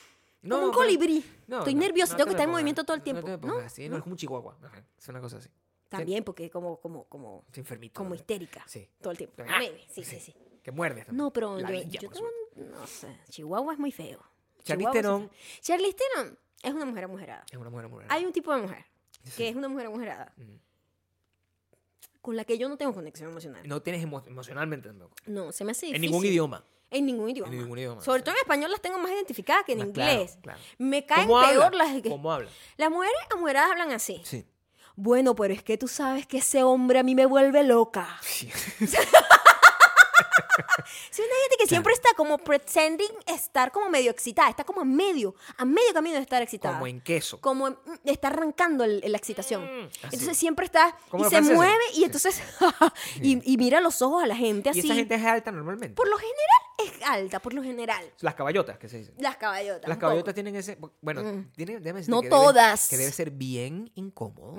Como 0.41 0.55
un 0.55 0.61
pero- 0.61 0.71
colibrí. 0.73 1.23
No, 1.47 1.59
Estoy 1.59 1.75
no, 1.75 1.81
nerviosa, 1.81 2.13
no 2.13 2.17
tengo 2.17 2.25
te 2.25 2.29
que 2.31 2.35
estar 2.35 2.43
en 2.45 2.51
movimiento 2.51 2.83
todo 2.83 2.95
el 2.97 3.03
tiempo. 3.03 3.27
No 3.27 3.39
te 3.39 3.47
¿No? 3.47 3.57
así, 3.59 3.83
no, 3.83 3.91
¿No? 3.91 3.97
es 3.97 4.03
como 4.03 4.13
un 4.13 4.17
chihuahua. 4.17 4.57
Es 4.97 5.07
una 5.07 5.21
cosa 5.21 5.37
así. 5.37 5.49
También 5.87 6.23
porque 6.23 6.49
como, 6.49 6.79
como, 6.81 7.03
como, 7.05 7.45
enfermito. 7.53 7.93
como 7.99 8.09
¿no? 8.09 8.15
histérica. 8.15 8.63
Sí. 8.67 8.89
Todo 8.99 9.11
el 9.11 9.17
tiempo. 9.17 9.43
Ah, 9.47 9.61
sí, 9.89 10.03
sí, 10.03 10.19
sí. 10.19 10.33
Que 10.63 10.71
muerde 10.71 11.01
también. 11.05 11.17
No, 11.17 11.31
pero 11.31 11.59
yo, 11.59 11.99
tengo 11.99 12.27
no 12.55 12.87
sé, 12.87 13.19
Chihuahua 13.29 13.73
es 13.73 13.79
muy 13.79 13.91
feo. 13.91 14.19
Charlize 14.63 14.91
Chihuahua 14.91 15.29
es 16.63 16.73
una 16.73 16.85
mujer 16.85 17.03
amujerada. 17.03 17.45
Es 17.51 17.57
una 17.57 17.69
mujer 17.69 17.87
mujer. 17.89 18.07
Hay 18.09 18.25
un 18.25 18.31
tipo 18.33 18.53
de 18.55 18.61
mujer 18.61 18.85
Sí. 19.23 19.31
que 19.37 19.49
es 19.49 19.55
una 19.55 19.67
mujer 19.69 19.85
amujerada 19.87 20.33
con 22.21 22.35
la 22.37 22.45
que 22.45 22.57
yo 22.57 22.69
no 22.69 22.77
tengo 22.77 22.93
conexión 22.93 23.29
emocional. 23.29 23.67
No 23.67 23.81
tienes 23.81 24.03
emo- 24.05 24.23
emocionalmente 24.25 24.87
tampoco. 24.87 25.13
No, 25.25 25.51
se 25.51 25.63
me 25.65 25.71
hace 25.71 25.87
En 25.87 25.93
difícil. 25.93 26.11
ningún 26.11 26.25
idioma. 26.25 26.63
En 26.89 27.05
ningún 27.05 27.29
idioma. 27.29 27.51
En 27.51 27.59
ningún 27.59 27.77
idioma, 27.79 28.01
Sobre 28.01 28.19
sí. 28.19 28.23
todo 28.25 28.35
en 28.35 28.39
español 28.39 28.71
las 28.71 28.81
tengo 28.81 28.97
más 28.99 29.11
identificadas 29.11 29.65
que 29.65 29.73
en 29.73 29.79
Más 29.79 29.87
inglés. 29.87 30.37
claro. 30.41 30.59
Me 30.77 31.05
caen 31.05 31.27
¿Cómo 31.27 31.41
peor 31.41 31.63
habla? 31.63 31.83
las 31.85 32.01
que... 32.01 32.09
¿Cómo 32.09 32.31
habla? 32.31 32.49
Las 32.77 32.89
mujeres 32.91 33.15
amujeradas 33.31 33.71
hablan 33.71 33.91
así. 33.91 34.21
Sí. 34.23 34.45
Bueno, 34.95 35.35
pero 35.35 35.53
es 35.53 35.63
que 35.63 35.77
tú 35.77 35.87
sabes 35.87 36.27
que 36.27 36.37
ese 36.37 36.63
hombre 36.63 36.99
a 36.99 37.03
mí 37.03 37.13
me 37.15 37.25
vuelve 37.25 37.63
loca. 37.63 38.07
Sí. 38.21 38.49
Sí, 41.09 41.21
una 41.21 41.35
gente 41.43 41.55
que 41.59 41.67
siempre 41.67 41.93
está 41.93 42.09
como 42.15 42.37
pretending 42.37 43.09
estar 43.27 43.71
como 43.71 43.89
medio 43.89 44.11
excitada. 44.11 44.49
Está 44.49 44.63
como 44.63 44.81
a 44.81 44.85
medio, 44.85 45.35
a 45.57 45.65
medio 45.65 45.93
camino 45.93 46.15
de 46.15 46.21
estar 46.21 46.41
excitada. 46.41 46.75
Como 46.75 46.87
en 46.87 47.01
queso. 47.01 47.39
Como 47.41 47.67
en- 47.67 47.73
mm, 47.85 47.93
está 48.05 48.27
arrancando 48.27 48.83
el- 48.83 49.01
la 49.05 49.17
excitación. 49.17 49.63
Mm, 49.63 49.89
entonces 50.03 50.37
siempre 50.37 50.65
está 50.65 50.95
y 51.17 51.23
se 51.25 51.41
mueve 51.41 51.83
y 51.95 52.03
entonces 52.03 52.41
y, 53.21 53.53
y 53.53 53.57
mira 53.57 53.79
los 53.81 54.01
ojos 54.01 54.23
a 54.23 54.27
la 54.27 54.35
gente 54.35 54.69
Y 54.69 54.71
así. 54.71 54.79
esa 54.81 54.95
gente 54.95 55.15
es 55.15 55.23
alta 55.25 55.51
normalmente. 55.51 55.95
Por 55.95 56.07
lo 56.09 56.17
general 56.17 56.37
es 56.79 57.03
alta, 57.07 57.39
por 57.39 57.53
lo 57.53 57.63
general. 57.63 58.05
Las 58.19 58.35
caballotas, 58.35 58.77
que 58.77 58.89
se 58.89 58.97
dice. 58.99 59.13
Las 59.17 59.37
caballotas. 59.37 59.87
Las 59.89 59.97
caballotas 59.97 60.33
tienen 60.33 60.55
ese. 60.55 60.77
Bueno, 61.01 61.23
Mm. 61.23 61.51
tiene, 61.55 61.79
déjame 61.79 61.99
decirte 62.01 62.11
No 62.11 62.21
que 62.21 62.29
debe- 62.29 62.41
todas. 62.43 62.89
que 62.89 62.97
debe 62.97 63.11
ser 63.11 63.31
bien 63.31 63.91
incómodo. 63.95 64.55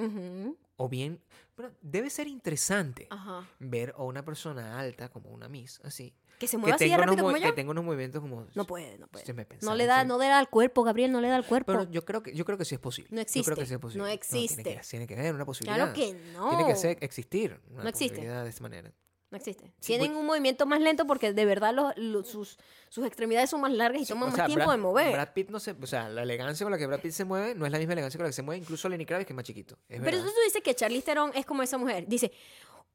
O 0.76 0.88
bien. 0.88 1.20
Bueno, 1.56 1.72
debe 1.82 2.10
ser 2.10 2.26
interesante 2.26 3.06
Ajá. 3.10 3.48
ver 3.60 3.94
a 3.96 4.02
una 4.02 4.24
persona 4.24 4.78
alta, 4.78 5.08
como 5.08 5.30
una 5.30 5.48
Miss, 5.48 5.80
así. 5.84 6.14
Que 6.38 6.48
se 6.48 6.56
Que 6.56 6.58
mueva 6.58 6.74
así 6.74 6.88
de 6.88 6.96
rápido 6.96 7.22
mo- 7.22 7.28
como 7.28 7.34
que 7.36 7.42
yo. 7.48 7.54
tenga 7.54 7.70
unos 7.70 7.84
movimientos 7.84 8.20
como. 8.20 8.46
No 8.56 8.66
puede, 8.66 8.98
no 8.98 9.06
puede. 9.06 9.24
Se 9.24 9.32
me 9.32 9.46
No 9.62 9.76
le 9.76 9.86
da, 9.86 10.02
sí. 10.02 10.08
no 10.08 10.18
le 10.18 10.26
da 10.26 10.40
al 10.40 10.50
cuerpo, 10.50 10.82
Gabriel, 10.82 11.12
no 11.12 11.20
le 11.20 11.28
da 11.28 11.36
al 11.36 11.46
cuerpo. 11.46 11.70
Pero 11.72 11.88
yo 11.90 12.04
creo 12.04 12.24
que 12.24 12.34
yo 12.34 12.44
creo 12.44 12.58
que 12.58 12.64
sí 12.64 12.74
es 12.74 12.80
posible. 12.80 13.08
No 13.12 13.22
Yo 13.22 13.24
creo 13.24 13.40
existe, 13.42 13.54
que 13.54 13.66
sí 13.66 13.74
es 13.74 13.78
posible. 13.80 13.98
no 14.02 14.04
tiene, 14.06 14.14
existe. 14.14 14.62
que, 14.64 14.80
tiene 14.90 15.06
que 15.06 15.14
haber 15.16 15.32
una 15.34 15.44
posibilidad. 15.44 15.76
Claro 15.76 15.92
que 15.94 16.12
no. 16.32 16.48
Tiene 16.50 16.66
que 16.66 16.74
ser, 16.76 16.98
existir 17.00 17.60
una 17.70 17.84
No 17.84 17.88
existe. 17.88 18.16
posibilidad 18.16 18.42
de 18.42 18.50
esta 18.50 18.62
manera. 18.62 18.92
No 19.34 19.38
existe. 19.38 19.64
Sí, 19.80 19.98
Tienen 19.98 20.14
un 20.14 20.24
movimiento 20.26 20.64
más 20.64 20.80
lento 20.80 21.08
porque 21.08 21.32
de 21.32 21.44
verdad 21.44 21.74
los, 21.74 21.92
los- 21.96 22.28
sus, 22.28 22.56
sus 22.88 23.04
extremidades 23.04 23.50
son 23.50 23.60
más 23.62 23.72
largas 23.72 24.02
y 24.02 24.06
toman 24.06 24.24
O 24.24 24.26
más 24.28 24.36
sea, 24.36 24.46
tiempo 24.46 24.64
Brad, 24.66 24.76
de 24.76 24.80
mover. 24.80 25.12
Brad 25.12 25.32
Pitt 25.32 25.50
no 25.50 25.58
se, 25.58 25.72
o 25.72 25.86
sea, 25.88 26.08
la 26.08 26.22
elegancia 26.22 26.64
con 26.64 26.70
la 26.70 26.78
que 26.78 26.86
Brad 26.86 27.00
Pitt 27.00 27.10
se 27.10 27.24
mueve 27.24 27.56
no 27.56 27.66
es 27.66 27.72
la 27.72 27.78
misma 27.78 27.94
elegancia 27.94 28.16
con 28.16 28.24
la 28.26 28.28
que 28.28 28.34
se 28.34 28.42
mueve 28.42 28.60
incluso 28.62 28.88
Lenny 28.88 29.04
Kravitz 29.04 29.26
que 29.26 29.32
es 29.32 29.36
más 29.36 29.44
chiquito. 29.44 29.74
Es 29.74 29.80
pero 29.88 30.02
verdad. 30.04 30.20
entonces 30.20 30.34
tú 30.36 30.44
dices 30.44 30.62
que 30.62 30.74
Charlize 30.76 31.04
Theron 31.04 31.32
es 31.34 31.44
como 31.44 31.64
esa 31.64 31.78
mujer. 31.78 32.06
Dice, 32.06 32.30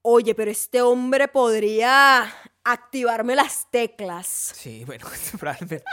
oye, 0.02 0.34
pero 0.34 0.50
este 0.50 0.82
hombre 0.82 1.28
podría 1.28 2.34
activarme 2.64 3.36
las 3.36 3.70
teclas. 3.70 4.28
Sí, 4.56 4.84
bueno, 4.88 5.06
probablemente. 5.40 5.84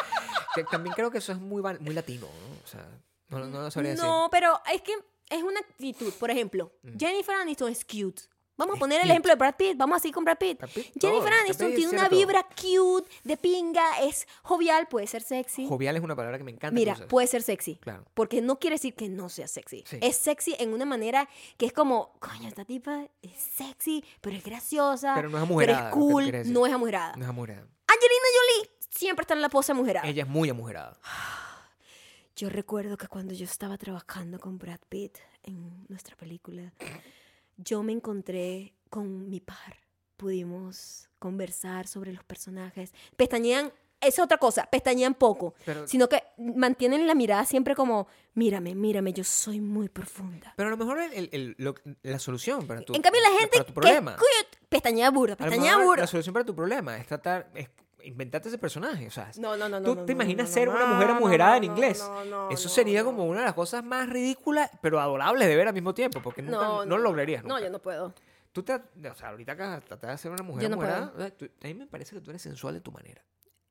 Que 0.55 0.63
también 0.63 0.95
creo 0.95 1.11
que 1.11 1.19
eso 1.19 1.33
es 1.33 1.39
muy, 1.39 1.61
muy 1.81 1.93
latino, 1.95 2.27
¿no? 2.29 2.63
O 2.65 2.67
sea, 2.69 2.87
no, 3.31 3.41
no 3.47 3.63
lo 3.63 3.71
sabría 3.73 3.91
decir. 3.93 4.07
No, 4.07 4.29
pero 4.31 4.61
es 4.73 4.81
que 4.83 4.93
es 5.29 5.43
una 5.43 5.59
actitud. 5.59 6.13
Por 6.21 6.31
ejemplo, 6.31 6.73
Mm. 6.83 6.97
Jennifer 6.99 7.35
Aniston 7.35 7.73
es 7.73 7.85
cute. 7.85 8.23
Vamos 8.57 8.75
a 8.75 8.77
Es 8.77 8.81
poner 8.81 9.01
el 9.03 9.11
ejemplo 9.11 9.31
de 9.31 9.37
Brad 9.37 9.55
Pitt. 9.57 9.77
Vamos 9.77 9.97
así 9.97 10.11
con 10.13 10.25
Brad 10.25 10.39
Pitt. 10.39 10.59
Brad 10.59 10.71
Pitt, 10.71 10.93
Jennifer 11.01 11.31
todo, 11.31 11.41
Aniston 11.41 11.67
Brad 11.67 11.69
Pitt 11.69 11.77
tiene 11.77 11.93
una 11.93 12.09
todo. 12.09 12.19
vibra 12.19 12.47
cute, 12.49 13.11
de 13.25 13.37
pinga, 13.37 14.01
es 14.01 14.27
jovial, 14.43 14.89
puede 14.89 15.07
ser 15.07 15.23
sexy. 15.23 15.67
Jovial 15.67 15.97
es 15.97 16.03
una 16.03 16.17
palabra 16.17 16.39
que 16.39 16.45
me 16.45 16.53
encanta. 16.53 16.75
Mira, 16.75 16.95
puede 17.09 17.27
ser 17.27 17.43
sexy. 17.43 17.77
Claro. 17.77 18.05
Porque 18.15 18.41
no 18.41 18.59
quiere 18.59 18.77
decir 18.77 18.95
que 18.95 19.09
no 19.09 19.29
sea 19.29 19.47
sexy. 19.47 19.85
Sí. 19.87 19.99
Es 20.01 20.17
sexy 20.17 20.55
en 20.59 20.73
una 20.73 20.85
manera 20.85 21.29
que 21.59 21.67
es 21.67 21.73
como, 21.73 22.15
coño, 22.19 22.49
esta 22.49 22.65
tipa 22.65 23.07
es 23.23 23.37
sexy, 23.39 24.05
pero 24.21 24.37
es 24.37 24.45
graciosa. 24.45 25.15
Pero 25.15 25.29
no 25.29 25.37
es 25.37 25.43
Pero 25.43 25.53
amujerada, 25.53 25.79
es 25.79 25.85
que 25.85 25.91
te 25.91 25.95
cool, 25.95 26.53
no 26.53 26.67
es 26.67 26.73
amujerada. 26.73 27.17
No 27.17 27.25
es 27.25 27.29
amurada. 27.29 27.67
Angelina 27.89 28.27
Jolie 28.35 28.71
siempre 28.91 29.23
está 29.23 29.35
en 29.35 29.43
la 29.43 29.49
pose 29.49 29.73
amujerada. 29.73 30.09
Ella 30.09 30.23
es 30.23 30.29
muy 30.29 30.49
amujerada. 30.49 30.99
Yo 32.37 32.51
recuerdo 32.51 32.97
que 32.97 33.09
cuando 33.09 33.33
yo 33.35 33.45
estaba 33.45 33.79
trabajando 33.79 34.39
con 34.39 34.59
Brad 34.59 34.81
Pitt 34.89 35.19
en 35.43 35.87
nuestra 35.89 36.17
película, 36.17 36.73
yo 37.57 37.83
me 37.83 37.93
encontré 37.93 38.75
con 38.91 39.29
mi 39.29 39.41
par. 39.41 39.77
Pudimos 40.17 41.09
conversar 41.19 41.87
sobre 41.87 42.13
los 42.13 42.25
personajes. 42.25 42.93
Pestañean, 43.17 43.73
es 44.01 44.19
otra 44.19 44.39
cosa, 44.39 44.67
pestañean 44.71 45.15
poco, 45.15 45.55
Pero, 45.65 45.87
sino 45.87 46.09
que 46.09 46.23
mantienen 46.39 47.07
la 47.07 47.15
mirada 47.15 47.45
siempre 47.45 47.75
como, 47.75 48.07
mírame, 48.35 48.75
mírame, 48.75 49.13
yo 49.13 49.25
soy 49.25 49.61
muy 49.61 49.89
profunda. 49.89 50.53
pero 50.57 50.69
a 50.69 50.71
lo 50.71 50.77
mejor 50.77 51.01
el- 51.01 51.13
el- 51.13 51.29
el- 51.33 51.55
lo- 51.59 51.75
la 52.03 52.19
solución 52.19 52.67
para 52.67 52.83
tu, 52.83 52.95
en 52.95 53.03
cambio, 53.03 53.21
la 53.23 53.31
gente 53.41 53.59
para 53.59 53.65
tu 53.65 53.73
que 53.73 53.81
problema. 53.81 54.17
cute, 54.17 54.59
pestañea 54.69 55.11
burda, 55.11 55.37
pestañea 55.37 55.79
burda. 55.79 56.03
la 56.03 56.07
solución 56.07 56.33
para 56.33 56.45
tu 56.45 56.55
problema 56.55 56.97
es 56.99 57.07
tratar, 57.07 57.51
es 57.55 57.69
inventarte 58.07 58.49
ese 58.49 58.59
personaje. 58.59 59.07
O 59.07 59.11
sea, 59.11 59.31
No, 59.39 59.57
no, 59.57 59.69
no, 59.69 59.81
no. 59.81 59.87
¿Tú 59.87 59.95
no, 59.95 60.05
te 60.05 60.15
no, 60.15 60.23
imaginas 60.23 60.49
no, 60.49 60.55
ser 60.55 60.69
no, 60.69 60.75
una 60.75 60.87
no, 60.87 60.95
mujer 60.95 61.09
no, 61.09 61.17
amujerada 61.17 61.51
no, 61.53 61.57
en 61.57 61.63
no, 61.63 61.73
inglés? 61.73 61.99
no, 62.01 62.25
no, 62.25 62.51
Eso 62.51 62.69
no, 62.69 62.75
sería 62.75 63.01
no. 63.01 63.07
como 63.07 63.25
una 63.27 63.41
de 63.41 63.47
las 63.47 63.55
cosas 63.55 63.85
más 63.85 64.09
ridículas, 64.09 64.71
pero 64.81 65.01
adorables 65.01 65.49
de 65.49 65.57
ver 65.57 65.69
al 65.69 65.75
mismo 65.75 65.95
tiempo, 65.95 66.21
porque 66.23 66.43
nunca, 66.43 66.57
no, 66.57 66.85
lo 66.85 66.99
lograrías. 66.99 67.45
No, 67.45 67.59
yo 67.61 67.71
no 67.71 67.81
puedo. 67.81 68.15
Tú 68.53 68.63
te, 68.63 68.75
o 68.75 69.15
sea, 69.15 69.29
ahorita 69.29 69.55
que 69.57 69.87
tratar 69.87 70.11
de 70.13 70.19
ser 70.19 70.31
una 70.31 70.43
mujer 70.43 70.71
no 70.71 70.75
amujerada, 70.77 71.13
a 71.17 71.67
mí 71.67 71.75
me 71.75 71.87
parece 71.87 72.15
que 72.15 72.23
tú 72.23 72.31
eres 72.31 72.41
sensual 72.41 72.75
de 72.75 72.81
tu 72.81 72.91
manera. 72.91 73.23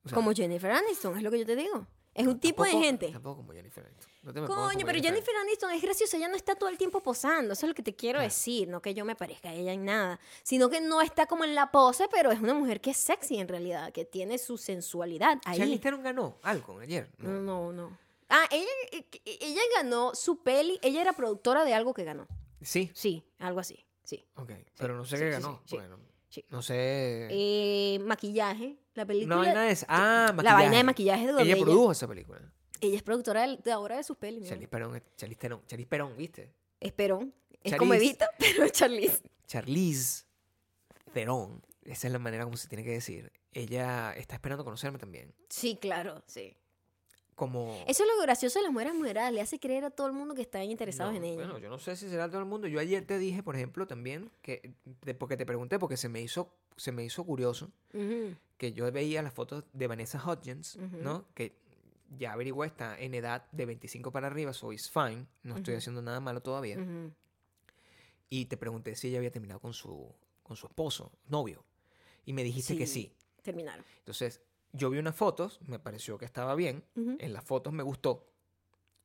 O 0.03 0.09
sea, 0.09 0.15
como 0.15 0.31
Jennifer 0.31 0.69
Aniston, 0.69 1.17
es 1.17 1.23
lo 1.23 1.31
que 1.31 1.39
yo 1.39 1.45
te 1.45 1.55
digo. 1.55 1.87
Es 2.15 2.25
un 2.25 2.39
tipo 2.39 2.63
de 2.63 2.71
gente. 2.71 3.09
Tampoco 3.11 3.37
como 3.41 3.51
Jennifer 3.53 3.85
Aniston. 3.85 4.11
No 4.23 4.33
te 4.33 4.41
me 4.41 4.47
Coño, 4.47 4.85
pero 4.85 4.99
Jennifer 4.99 5.35
Aniston 5.35 5.71
es 5.71 5.81
graciosa, 5.83 6.17
ella 6.17 6.27
no 6.29 6.35
está 6.35 6.55
todo 6.55 6.69
el 6.69 6.77
tiempo 6.79 7.01
posando, 7.03 7.53
eso 7.53 7.65
es 7.65 7.69
lo 7.69 7.75
que 7.75 7.83
te 7.83 7.93
quiero 7.95 8.17
Claro. 8.17 8.29
decir, 8.33 8.67
no 8.67 8.81
que 8.81 8.93
yo 8.95 9.05
me 9.05 9.15
parezca 9.15 9.49
a 9.49 9.53
ella 9.53 9.73
en 9.73 9.85
nada, 9.85 10.19
sino 10.41 10.69
que 10.69 10.81
no 10.81 11.01
está 11.01 11.27
como 11.27 11.43
en 11.43 11.53
la 11.53 11.71
pose, 11.71 12.07
pero 12.09 12.31
es 12.31 12.39
una 12.39 12.53
mujer 12.55 12.81
que 12.81 12.89
es 12.91 12.97
sexy 12.97 13.37
en 13.37 13.47
realidad, 13.47 13.91
que 13.91 14.05
tiene 14.05 14.37
su 14.39 14.57
sensualidad 14.57 15.39
ahí. 15.45 15.57
Charlize 15.59 15.79
Theron 15.81 16.01
ganó 16.01 16.37
algo 16.41 16.79
ayer. 16.79 17.09
No, 17.19 17.29
No. 17.29 17.41
no, 17.41 17.73
no. 17.73 17.97
Ah, 18.29 18.47
ella, 18.49 18.65
eh, 18.93 19.05
ella 19.23 19.61
ganó 19.75 20.15
su 20.15 20.41
peli. 20.41 20.79
Ella 20.81 21.01
era 21.01 21.13
productora 21.13 21.63
de 21.63 21.75
algo 21.75 21.93
que 21.93 22.03
ganó. 22.05 22.27
Sí. 22.61 22.89
Sí, 22.95 23.23
algo 23.37 23.59
así. 23.59 23.85
Sí. 24.03 24.25
Ok. 24.37 24.51
Pero 24.77 24.95
no 24.95 25.05
sé 25.05 25.17
sí, 25.17 25.23
qué 25.23 25.29
ganó. 25.31 25.61
sí. 25.65 25.75
Bueno, 25.75 25.99
no 26.49 26.61
sé. 26.63 27.27
Eh, 27.29 27.99
maquillaje. 27.99 28.77
La 28.95 29.05
película. 29.05 29.35
Una 29.37 29.45
vaina 29.45 29.63
de 29.63 29.71
esa- 29.71 29.85
Ah, 29.89 30.33
La 30.41 30.53
vaina 30.53 30.77
de 30.77 30.83
maquillaje 30.83 31.25
de 31.27 31.31
donde 31.33 31.43
Ella 31.51 31.61
produjo 31.63 31.91
esa 31.91 32.07
película. 32.07 32.41
ella 32.81 32.95
es 32.95 33.03
productora 33.03 33.47
de, 33.47 33.57
de 33.57 33.71
ahora 33.71 33.97
de 33.97 34.03
sus 34.03 34.17
pelis. 34.17 34.47
Charlize. 34.49 34.67
Perón, 34.67 35.03
Charlize 35.17 35.39
Theron, 35.39 35.61
Charlize 35.67 35.87
Perón, 35.89 36.17
¿viste? 36.17 36.51
Es 36.79 36.91
Perón. 36.93 37.33
Es 37.63 37.71
Charlize. 37.71 37.77
como 37.77 37.93
Evita, 37.93 38.29
pero 38.39 38.63
es 38.65 38.71
Charlize. 38.71 39.21
Charlize 39.47 40.23
Theron, 41.13 41.61
esa 41.83 42.07
es 42.07 42.13
la 42.13 42.19
manera 42.19 42.43
como 42.43 42.57
se 42.57 42.67
tiene 42.67 42.83
que 42.83 42.91
decir. 42.91 43.31
Ella 43.53 44.13
está 44.17 44.35
esperando 44.35 44.63
conocerme 44.65 44.97
también. 44.99 45.33
Sí, 45.49 45.77
claro, 45.79 46.21
sí. 46.27 46.55
Como... 47.35 47.73
Eso 47.87 48.03
es 48.03 48.09
lo 48.15 48.21
gracioso 48.21 48.59
de 48.59 48.63
las 48.63 48.71
mujeres 48.71 48.93
moderadas. 48.93 49.33
Le 49.33 49.41
hace 49.41 49.59
creer 49.59 49.83
a 49.85 49.89
todo 49.89 50.07
el 50.07 50.13
mundo 50.13 50.35
que 50.35 50.41
están 50.41 50.63
interesados 50.63 51.11
No, 51.13 51.17
en 51.17 51.25
ella. 51.25 51.35
Bueno, 51.35 51.57
yo 51.57 51.69
no 51.69 51.79
sé 51.79 51.95
si 51.97 52.09
será 52.09 52.27
todo 52.29 52.39
el 52.39 52.45
mundo. 52.45 52.67
Yo 52.67 52.79
ayer 52.79 53.05
te 53.05 53.17
dije, 53.17 53.43
por 53.43 53.55
ejemplo, 53.57 53.87
también, 53.87 54.31
que 54.41 54.73
de- 55.03 55.13
porque 55.15 55.35
te 55.35 55.45
pregunté, 55.45 55.77
porque 55.77 55.97
se 55.97 56.07
me 56.07 56.21
hizo, 56.21 56.53
se 56.77 56.91
me 56.93 57.03
hizo 57.03 57.25
curioso, 57.25 57.71
Ujú. 57.93 58.35
Que 58.57 58.73
yo 58.73 58.89
veía 58.91 59.21
las 59.21 59.33
fotos 59.33 59.63
de 59.73 59.87
Vanessa 59.87 60.21
Hudgens. 60.23 60.77
¿no? 60.77 61.25
Que 61.33 61.57
ya 62.17 62.33
averigüé, 62.33 62.67
está 62.67 62.99
en 62.99 63.13
edad 63.13 63.45
de 63.51 63.65
25 63.65 64.11
para 64.11 64.27
arriba, 64.27 64.53
so 64.53 64.71
it's 64.71 64.89
fine, 64.89 65.25
no 65.43 65.57
estoy 65.57 65.75
haciendo 65.75 66.01
nada 66.01 66.19
malo 66.19 66.41
todavía. 66.41 66.77
Y 68.29 68.45
te 68.45 68.57
pregunté 68.57 68.95
si 68.95 69.09
ella 69.09 69.17
había 69.19 69.31
terminado 69.31 69.59
con 69.59 69.73
su, 69.73 70.13
con 70.43 70.55
su 70.55 70.67
esposo, 70.67 71.11
novio. 71.27 71.63
Y 72.25 72.33
me 72.33 72.43
dijiste 72.43 72.77
que 72.77 72.87
sí. 72.87 73.11
Terminaron. 73.43 73.85
Entonces, 73.99 74.41
yo 74.71 74.89
vi 74.89 74.97
unas 74.97 75.15
fotos, 75.15 75.59
me 75.67 75.79
pareció 75.79 76.17
que 76.17 76.25
estaba 76.25 76.55
bien, 76.55 76.83
en 76.95 77.33
las 77.33 77.43
fotos 77.43 77.73
me 77.73 77.83
gustó. 77.83 78.27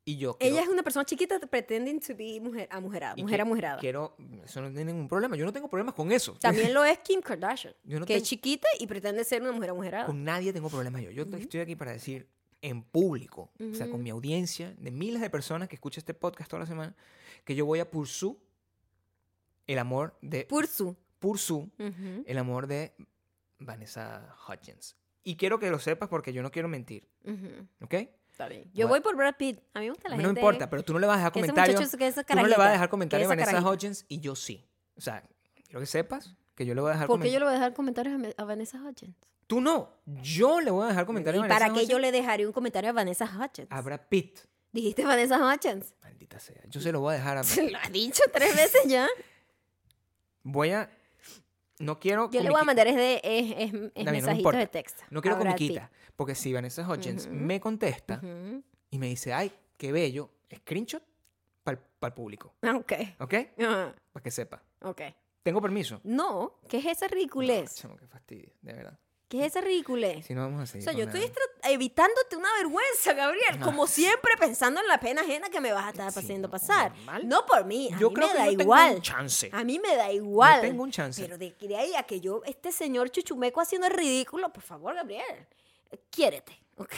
Y 0.05 0.17
yo 0.17 0.37
Ella 0.41 0.63
es 0.63 0.69
una 0.69 0.83
persona 0.83 1.05
chiquita 1.05 1.39
pretending 1.39 2.01
to 2.01 2.17
be 2.17 2.41
mujer 2.41 2.67
amujerada. 2.73 3.15
y 3.17 3.23
Mujer 3.23 3.37
que- 3.37 3.43
amujerada. 3.43 3.79
Quiero, 3.81 4.17
eso 4.45 4.61
no 4.63 4.69
tiene 4.69 4.87
ningún 4.93 5.09
problema. 5.09 5.37
Yo 5.37 5.45
no 5.45 5.53
tengo 5.53 5.69
problemas 5.69 5.95
con 5.95 6.11
eso. 6.11 6.37
También 6.41 6.73
lo 6.75 6.85
es 6.85 6.99
Kim 7.01 7.21
Kardashian. 7.21 7.75
Yo 7.85 8.01
no 8.01 8.07
que 8.07 8.15
es 8.17 8.23
tengo- 8.23 8.29
chiquita 8.29 8.67
y 8.79 8.87
pretende 8.87 9.23
ser 9.25 9.43
una 9.43 9.53
mujer 9.53 9.71
amujerada. 9.71 10.07
Con 10.07 10.25
nadie 10.25 10.53
tengo 10.53 10.69
problemas 10.71 11.03
yo. 11.03 11.11
Yo 11.11 11.25
Ujú. 11.25 11.37
estoy 11.37 11.61
aquí 11.61 11.77
para 11.77 11.93
decir 11.93 12.27
en 12.63 12.83
público, 12.83 13.51
o 13.59 13.75
sea, 13.75 13.89
con 13.91 14.03
mi 14.03 14.11
audiencia 14.11 14.75
de 14.79 14.91
miles 14.91 15.21
de 15.23 15.31
personas 15.31 15.69
que 15.69 15.77
escuchan 15.77 16.01
este 16.01 16.13
podcast 16.15 16.51
toda 16.51 16.61
la 16.61 16.67
semana, 16.67 16.95
que 17.45 17.55
yo 17.55 17.65
voy 17.65 17.79
a 17.79 17.91
pursue 17.91 18.37
el 19.67 19.79
amor 19.79 20.17
de 20.23 20.45
pursue 21.19 21.69
el 22.27 22.39
amor 22.39 22.67
de 22.67 22.95
Vanessa 23.59 24.35
Hudgens. 24.49 24.97
Y 25.23 25.37
quiero 25.37 25.59
que 25.59 25.71
lo 25.71 25.79
sepas 25.79 26.09
porque 26.09 26.33
yo 26.33 26.43
no 26.43 26.51
quiero 26.51 26.69
mentir. 26.69 27.07
¿ok? 27.83 27.95
Está 28.41 28.49
bien. 28.49 28.65
Yo 28.73 28.89
Bueno. 28.89 28.89
voy 28.89 29.01
por 29.01 29.17
Brad 29.17 29.35
Pitt. 29.37 29.59
A 29.75 29.81
mí 29.81 29.85
me 29.87 29.91
gusta 29.91 30.09
A 30.09 30.11
la 30.13 30.17
mí 30.17 30.23
no 30.23 30.29
gente. 30.31 30.41
importa, 30.41 30.71
pero 30.71 30.83
tú 30.83 30.93
no 30.95 30.99
le 30.99 31.07
vas 31.07 31.15
a 31.15 31.19
dejar 31.19 31.33
comentarios. 31.33 31.91
Tú 31.91 32.35
no 32.37 32.47
le 32.47 32.57
vas 32.57 32.69
a 32.69 32.73
dejar 32.73 32.89
comentarios 32.89 33.27
a 33.27 33.29
Vanessa 33.29 33.51
carajita. 33.53 33.71
Hudgens 33.71 34.05
y 34.09 34.21
yo 34.21 34.35
sí. 34.35 34.67
O 34.97 35.01
sea, 35.03 35.23
quiero 35.65 35.81
que 35.81 35.87
sepas 35.87 36.35
que 36.55 36.65
yo 36.65 36.75
le 36.75 36.81
voy 36.81 36.91
a 36.91 36.93
dejar 36.95 37.07
¿Por 37.07 37.21
qué 37.21 37.31
yo 37.31 37.39
le 37.39 37.45
voy 37.45 37.53
a 37.53 37.59
dejar 37.59 37.75
comentarios 37.75 38.19
a 38.37 38.45
Vanessa 38.45 38.79
Hudgens? 38.83 39.15
Tú 39.47 39.61
no. 39.61 39.91
Yo 40.23 40.61
le 40.61 40.71
voy 40.71 40.85
a 40.85 40.89
dejar 40.89 41.03
¿Y 41.05 41.07
comentarios 41.07 41.45
a 41.45 41.49
para 41.49 41.67
Vanessa 41.69 41.87
qué 41.87 41.93
yo 41.93 41.99
le 41.99 42.13
dejaría 42.13 42.47
un 42.47 42.53
comentario 42.53 42.91
a 42.91 42.93
Vanessa 42.95 43.27
Hudgens? 43.27 43.69
a 43.71 43.81
Brad 43.83 44.01
Pitt. 44.09 44.41
Dijiste 44.73 45.05
Vanessa 45.05 45.37
Hudgens. 45.37 45.93
Maldita 46.03 46.39
sea. 46.39 46.63
Yo 46.69 46.81
se 46.81 46.93
lo 46.93 47.01
voy 47.01 47.15
a 47.15 47.17
dejar 47.19 47.37
a. 47.39 47.43
Se 47.45 47.69
lo 47.71 47.77
has 47.79 47.93
dicho 47.93 48.23
tres 48.33 48.55
veces 48.57 48.83
ya. 48.87 49.07
Voy 50.43 50.71
a. 50.71 50.89
No 51.81 51.99
quiero. 51.99 52.31
Yo 52.31 52.43
le 52.43 52.51
voy 52.51 52.61
a 52.61 52.65
mandar 52.65 52.87
es 52.87 52.95
de 52.95 53.21
es, 53.25 53.73
es- 53.75 53.91
es 53.95 54.05
mensajitos 54.05 54.53
de 54.53 54.67
texto. 54.69 55.03
No 55.11 55.21
quiero 55.21 55.37
a 55.37 55.41
Brad 55.41 55.53
comiquita. 55.57 55.91
Porque 56.15 56.35
si 56.35 56.53
Vanessa 56.53 56.83
Ujú. 56.87 57.31
me 57.31 57.59
contesta 57.61 58.21
y 58.91 58.99
me 58.99 59.09
dice, 59.09 59.33
ay, 59.33 59.51
qué 59.77 59.91
bello, 59.91 60.31
screenshot 60.55 61.03
para 61.65 61.79
el 62.03 62.13
público. 62.13 62.55
Ah, 62.63 62.77
Ok. 62.77 62.93
¿Ok? 63.19 63.35
Para 63.57 64.23
que 64.23 64.31
sepa. 64.31 64.63
ok. 64.83 65.01
Tengo 65.43 65.63
permiso. 65.63 66.01
No, 66.05 66.59
¿qué 66.69 66.77
es 66.79 66.85
esa 66.87 67.09
ridiculez? 67.09 67.71
No, 67.71 67.81
chamo, 67.83 67.97
qué 67.97 68.07
fastidio, 68.07 68.53
de 68.61 68.73
verdad. 68.75 68.99
¿Qué 69.31 69.41
es 69.43 69.47
esa 69.47 69.61
ridiculez? 69.61 70.27
Si 70.27 70.35
no 70.35 70.41
vamos 70.41 70.59
a 70.61 70.63
O 70.65 70.67
seguir. 70.67 70.83
sea, 70.83 70.93
con 70.93 71.01
yo 71.01 71.07
estoy 71.09 71.33
evitándote 71.63 72.35
una 72.37 72.49
vergüenza, 72.59 73.13
Gabriel. 73.15 73.61
Como 73.63 73.87
siempre, 73.87 74.33
pensando 74.41 74.81
en 74.81 74.89
la 74.89 74.99
pena 74.99 75.23
ajena 75.23 75.49
que 75.49 75.61
me 75.61 75.73
vas 75.73 75.87
a 75.87 75.91
estar 75.91 76.13
Sí, 76.13 76.19
haciendo 76.19 76.49
no, 76.49 76.53
pasar. 76.53 76.91
normal. 76.97 77.29
No 77.29 77.47
por 77.47 77.65
mí, 77.65 77.91
a 77.95 77.99
Yo 78.01 78.09
mí 78.09 78.15
creo 78.17 78.27
me 78.27 78.33
que 78.33 78.39
da 78.41 78.45
yo 78.47 78.51
tengo 78.51 78.63
igual. 78.65 78.95
un 78.97 79.03
chance. 79.03 79.49
A 79.53 79.63
mí 79.63 79.79
me 79.79 79.95
da 79.95 80.11
igual. 80.13 80.57
No 80.57 80.69
tengo 80.69 80.83
un 80.83 80.91
chance. 80.91 81.23
Pero 81.23 81.39
de, 81.39 81.55
de 81.61 81.77
ahí 81.77 81.95
a 81.95 82.03
que 82.03 82.21
yo, 82.21 82.43
este 82.45 82.73
señor 82.73 83.09
chuchumeco 83.11 83.61
haciendo 83.61 83.87
el 83.87 83.93
ridículo, 83.95 84.53
por 84.53 84.65
favor, 84.65 84.97
Gabriel. 84.97 85.47
Quiérete, 86.11 86.53
¿ok? 86.77 86.93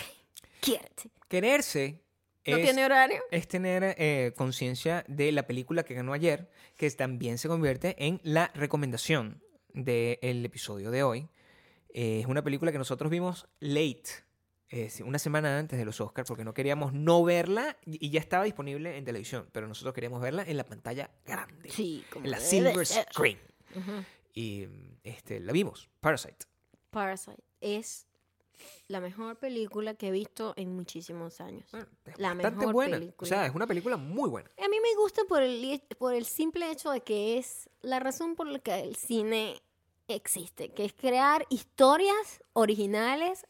Quiérete. 0.60 1.10
Quererse 1.28 2.00
¿No 2.46 2.56
es, 2.56 2.64
tiene 2.64 2.84
horario? 2.86 3.22
es 3.30 3.46
tener 3.46 3.94
eh, 3.98 4.32
conciencia 4.36 5.04
de 5.06 5.32
la 5.32 5.46
película 5.46 5.82
que 5.82 5.92
ganó 5.92 6.14
ayer, 6.14 6.50
que 6.78 6.90
también 6.92 7.36
se 7.36 7.46
convierte 7.48 7.94
en 7.98 8.20
la 8.24 8.50
recomendación 8.54 9.42
del 9.74 10.44
episodio 10.46 10.90
de 10.90 11.02
hoy. 11.02 11.28
Eh, 11.92 12.20
es 12.20 12.26
una 12.26 12.42
película 12.42 12.72
que 12.72 12.78
nosotros 12.78 13.10
vimos 13.10 13.46
late, 13.60 14.02
eh, 14.70 14.90
una 15.04 15.18
semana 15.18 15.58
antes 15.58 15.78
de 15.78 15.84
los 15.84 16.00
Oscars, 16.00 16.26
porque 16.28 16.44
no 16.44 16.54
queríamos 16.54 16.92
no 16.94 17.22
verla 17.22 17.76
y 17.84 18.08
ya 18.10 18.20
estaba 18.20 18.44
disponible 18.44 18.96
en 18.96 19.04
televisión, 19.04 19.46
pero 19.52 19.68
nosotros 19.68 19.92
queríamos 19.94 20.22
verla 20.22 20.42
en 20.46 20.56
la 20.56 20.64
pantalla 20.64 21.10
grande, 21.26 21.68
Sí, 21.70 22.02
como 22.10 22.24
en 22.24 22.30
la 22.30 22.40
silver 22.40 22.86
ser. 22.86 23.06
screen. 23.12 23.38
Y 24.34 24.66
este, 25.04 25.40
la 25.40 25.52
vimos, 25.52 25.90
Parasite. 26.00 26.46
Parasite 26.90 27.42
es 27.60 28.06
la 28.88 29.00
mejor 29.00 29.36
película 29.38 29.94
que 29.94 30.08
he 30.08 30.10
visto 30.10 30.54
en 30.56 30.74
muchísimos 30.74 31.40
años. 31.40 31.66
Bueno, 31.72 31.86
es 32.06 32.18
La 32.18 32.28
bastante 32.32 32.58
mejor 32.58 32.72
buena. 32.74 32.96
O 32.96 33.00
película. 33.00 33.28
sea, 33.28 33.46
es 33.46 33.54
una 33.54 33.66
película 33.66 33.96
muy 33.98 34.30
buena. 34.30 34.48
A 34.56 34.68
mí 34.68 34.76
me 34.80 34.94
gusta 34.96 35.22
por 35.28 35.42
el, 35.42 35.82
por 35.98 36.14
el 36.14 36.24
simple 36.24 36.70
hecho 36.70 36.90
de 36.90 37.00
que 37.02 37.38
es 37.38 37.68
la 37.82 37.98
razón 38.00 38.36
por 38.36 38.46
la 38.46 38.58
que 38.60 38.80
el 38.80 38.96
cine 38.96 39.60
existe, 40.14 40.70
que 40.72 40.84
es 40.84 40.92
crear 40.92 41.46
historias 41.50 42.42
originales 42.52 43.46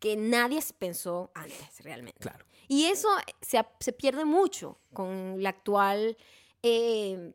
que 0.00 0.16
nadie 0.16 0.60
pensó 0.78 1.30
antes 1.34 1.80
realmente. 1.82 2.18
Claro. 2.20 2.44
Y 2.68 2.86
eso 2.86 3.08
se, 3.40 3.64
se 3.80 3.92
pierde 3.92 4.24
mucho 4.24 4.78
con 4.92 5.42
la 5.42 5.50
actual 5.50 6.16
eh, 6.62 7.32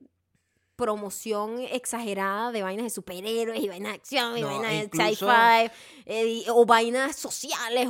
promoción 0.76 1.60
exagerada 1.60 2.52
de 2.52 2.64
vainas 2.64 2.86
de 2.86 2.90
superhéroes 2.90 3.62
y 3.64 3.68
vainas 3.68 3.92
de 3.92 3.96
acción 3.98 4.38
y 4.38 4.42
No, 4.42 4.48
vainas 4.48 4.72
de 4.72 4.78
incluso- 4.86 5.28
sci-fi 5.28 5.72
eh, 6.06 6.44
o 6.50 6.66
vainas 6.66 7.16
sociales 7.16 7.88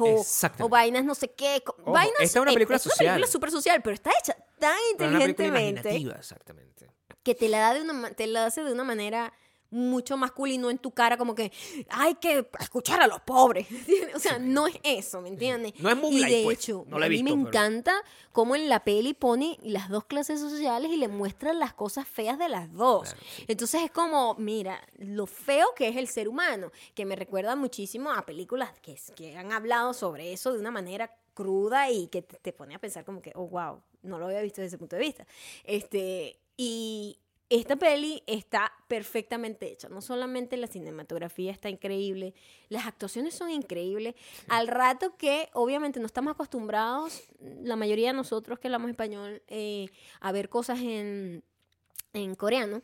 o, 0.59 0.69
vainas 0.69 1.05
no 1.05 1.15
sé 1.15 1.29
qué. 1.31 1.63
Ojo, 1.65 1.91
vainas, 1.91 2.13
esta 2.19 2.39
es 2.39 2.41
una 2.41 2.51
eh, 2.51 2.53
película 2.53 2.75
es 2.77 2.85
una 2.85 2.93
social. 2.95 3.13
película 3.15 3.31
súper 3.31 3.51
social, 3.51 3.81
pero 3.81 3.93
está 3.93 4.11
hecha 4.21 4.35
tan 4.59 4.71
una 4.73 5.19
película 5.19 5.23
inteligentemente 5.29 5.79
imaginativa, 5.89 6.15
exactamente. 6.19 6.87
que 7.23 7.33
te 7.35 7.47
la, 7.49 7.59
da 7.59 7.73
de 7.75 7.81
una, 7.81 8.11
te 8.11 8.27
la 8.27 8.45
hace 8.45 8.63
de 8.63 8.73
una 8.73 8.83
manera 8.83 9.33
mucho 9.71 10.17
masculino 10.17 10.69
en 10.69 10.77
tu 10.77 10.91
cara, 10.91 11.17
como 11.17 11.33
que 11.33 11.51
hay 11.89 12.15
que 12.15 12.45
escuchar 12.59 13.01
a 13.01 13.07
los 13.07 13.21
pobres. 13.21 13.67
O 14.15 14.19
sea, 14.19 14.37
no 14.37 14.67
es 14.67 14.75
eso, 14.83 15.21
¿me 15.21 15.29
entiendes? 15.29 15.73
No 15.79 15.89
es 15.89 15.95
y 15.97 15.99
Moonlight, 15.99 16.33
de 16.35 16.43
pues. 16.43 16.57
hecho, 16.59 16.85
No 16.87 16.99
la 16.99 17.05
he 17.05 17.07
a 17.07 17.09
mí 17.11 17.23
me 17.23 17.31
pero- 17.31 17.47
encanta 17.47 17.93
cómo 18.33 18.55
en 18.55 18.67
la 18.69 18.83
peli 18.83 19.13
pone 19.13 19.57
las 19.63 19.89
dos 19.89 20.03
clases 20.05 20.39
sociales 20.39 20.91
y 20.91 20.97
le 20.97 21.07
muestra 21.07 21.53
las 21.53 21.73
cosas 21.73 22.07
feas 22.07 22.37
de 22.37 22.49
las 22.49 22.71
dos. 22.73 23.09
Claro, 23.13 23.25
sí. 23.35 23.45
Entonces 23.47 23.81
es 23.83 23.91
como, 23.91 24.35
mira, 24.35 24.79
lo 24.97 25.25
feo 25.25 25.67
que 25.75 25.87
es 25.87 25.95
el 25.95 26.07
ser 26.07 26.27
humano, 26.27 26.71
que 26.93 27.05
me 27.05 27.15
recuerda 27.15 27.55
muchísimo 27.55 28.11
a 28.11 28.25
películas 28.25 28.71
que, 28.81 28.97
que 29.15 29.37
han 29.37 29.51
hablado 29.53 29.93
sobre 29.93 30.33
eso 30.33 30.51
de 30.53 30.59
una 30.59 30.71
manera 30.71 31.15
cruda 31.33 31.89
y 31.89 32.07
que 32.07 32.21
te, 32.21 32.37
te 32.37 32.51
pone 32.53 32.75
a 32.75 32.79
pensar 32.79 33.05
como 33.05 33.21
que, 33.21 33.31
oh, 33.35 33.47
wow, 33.47 33.81
no 34.03 34.19
lo 34.19 34.25
había 34.25 34.41
visto 34.41 34.59
desde 34.61 34.75
ese 34.75 34.77
punto 34.77 34.97
de 34.97 35.01
vista. 35.01 35.25
Este, 35.63 36.37
y 36.57 37.17
esta 37.51 37.75
peli 37.75 38.23
está 38.27 38.71
perfectamente 38.87 39.69
hecha. 39.69 39.89
No 39.89 40.01
solamente 40.01 40.55
la 40.55 40.67
cinematografía 40.67 41.51
está 41.51 41.69
increíble, 41.69 42.33
las 42.69 42.87
actuaciones 42.87 43.33
son 43.33 43.49
increíbles. 43.49 44.15
Al 44.47 44.69
rato 44.69 45.17
que 45.17 45.49
obviamente 45.51 45.99
no 45.99 46.05
estamos 46.05 46.31
acostumbrados, 46.31 47.23
la 47.61 47.75
mayoría 47.75 48.07
de 48.07 48.13
nosotros 48.13 48.57
que 48.57 48.69
hablamos 48.69 48.89
español, 48.89 49.41
eh, 49.49 49.89
a 50.21 50.31
ver 50.31 50.47
cosas 50.47 50.79
en, 50.79 51.43
en 52.13 52.35
coreano. 52.35 52.83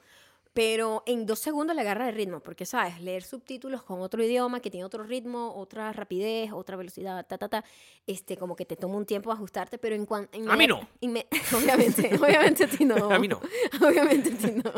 Pero 0.58 1.03
en 1.05 1.28
dos 1.28 1.38
segundos 1.38 1.76
le 1.76 1.84
agarra 1.84 2.10
el 2.10 2.16
ritmo, 2.16 2.39
porque 2.39 2.66
sabes, 2.66 2.99
leer 2.99 3.22
subtítulos 3.22 3.84
con 3.84 4.01
otro 4.01 4.24
idioma 4.24 4.60
que 4.60 4.72
tiene 4.72 4.86
otro 4.86 5.03
ritmo, 5.03 5.53
otra 5.55 5.93
rapidez, 5.93 6.51
otra 6.51 6.76
velocidad, 6.76 7.24
ta, 7.28 7.38
ta, 7.38 7.47
ta, 7.47 7.64
este, 8.08 8.38
como 8.38 8.55
que 8.55 8.66
te 8.66 8.76
toma 8.76 8.95
un 8.95 9.05
tiempo 9.05 9.32
ajustarte, 9.32 9.78
pero 9.78 9.93
en 9.93 10.08
cuanto... 10.08 10.36
A 10.49 10.55
mí 10.55 10.66
no. 10.66 10.80
obviamente, 11.55 12.10
obviamente 12.20 12.64
a 12.64 12.68
ti 12.68 12.86
no. 12.86 12.95
A 13.12 13.20
mí 13.20 13.28
no. 13.28 13.39
Obviamente 13.88 14.34
a 14.34 14.38
ti 14.38 14.51
no. 14.53 14.72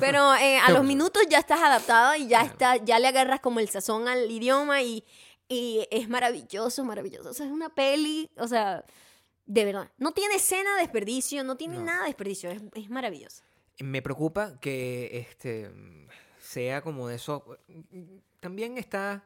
Pero 0.00 0.34
eh, 0.34 0.58
a 0.58 0.72
los 0.72 0.82
minutos 0.82 1.22
ya 1.30 1.38
estás 1.38 1.60
adaptado 1.60 2.16
y 2.16 2.26
ya, 2.26 2.42
está, 2.42 2.78
ya 2.78 2.98
le 2.98 3.06
agarras 3.06 3.38
como 3.38 3.60
el 3.60 3.68
sazón 3.68 4.08
al 4.08 4.28
idioma 4.28 4.82
y, 4.82 5.04
y 5.48 5.86
es 5.92 6.08
maravilloso, 6.08 6.84
maravilloso. 6.84 7.30
O 7.30 7.34
sea, 7.34 7.46
es 7.46 7.52
una 7.52 7.68
peli, 7.72 8.28
o 8.36 8.48
sea, 8.48 8.84
de 9.46 9.64
verdad. 9.64 9.92
No 9.96 10.10
tiene 10.10 10.34
escena 10.34 10.74
de 10.74 10.80
desperdicio, 10.82 11.44
no 11.44 11.56
tiene 11.56 11.76
No. 11.76 11.84
nada 11.84 12.00
de 12.00 12.06
desperdicio, 12.08 12.50
es, 12.50 12.60
es 12.74 12.90
maravilloso. 12.90 13.44
Me 13.82 14.02
preocupa 14.02 14.58
que 14.60 15.18
este 15.18 15.70
sea 16.38 16.82
como 16.82 17.08
de 17.08 17.16
eso. 17.16 17.58
También 18.40 18.78
está 18.78 19.24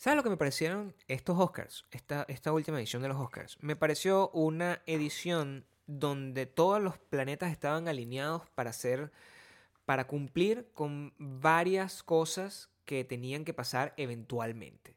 ¿Sabes 0.00 0.16
lo 0.16 0.22
que 0.22 0.30
me 0.30 0.38
parecieron 0.38 0.94
estos 1.08 1.38
Oscars? 1.38 1.84
Esta, 1.90 2.24
esta 2.26 2.54
última 2.54 2.78
edición 2.78 3.02
de 3.02 3.08
los 3.08 3.18
Oscars. 3.18 3.58
Me 3.60 3.76
pareció 3.76 4.30
una 4.30 4.80
edición 4.86 5.66
donde 5.86 6.46
todos 6.46 6.80
los 6.80 6.96
planetas 6.96 7.52
estaban 7.52 7.86
alineados 7.86 8.48
para 8.54 8.70
hacer, 8.70 9.12
para 9.84 10.06
cumplir 10.06 10.70
con 10.72 11.12
varias 11.18 12.02
cosas 12.02 12.70
que 12.86 13.04
tenían 13.04 13.44
que 13.44 13.52
pasar 13.52 13.92
eventualmente. 13.98 14.96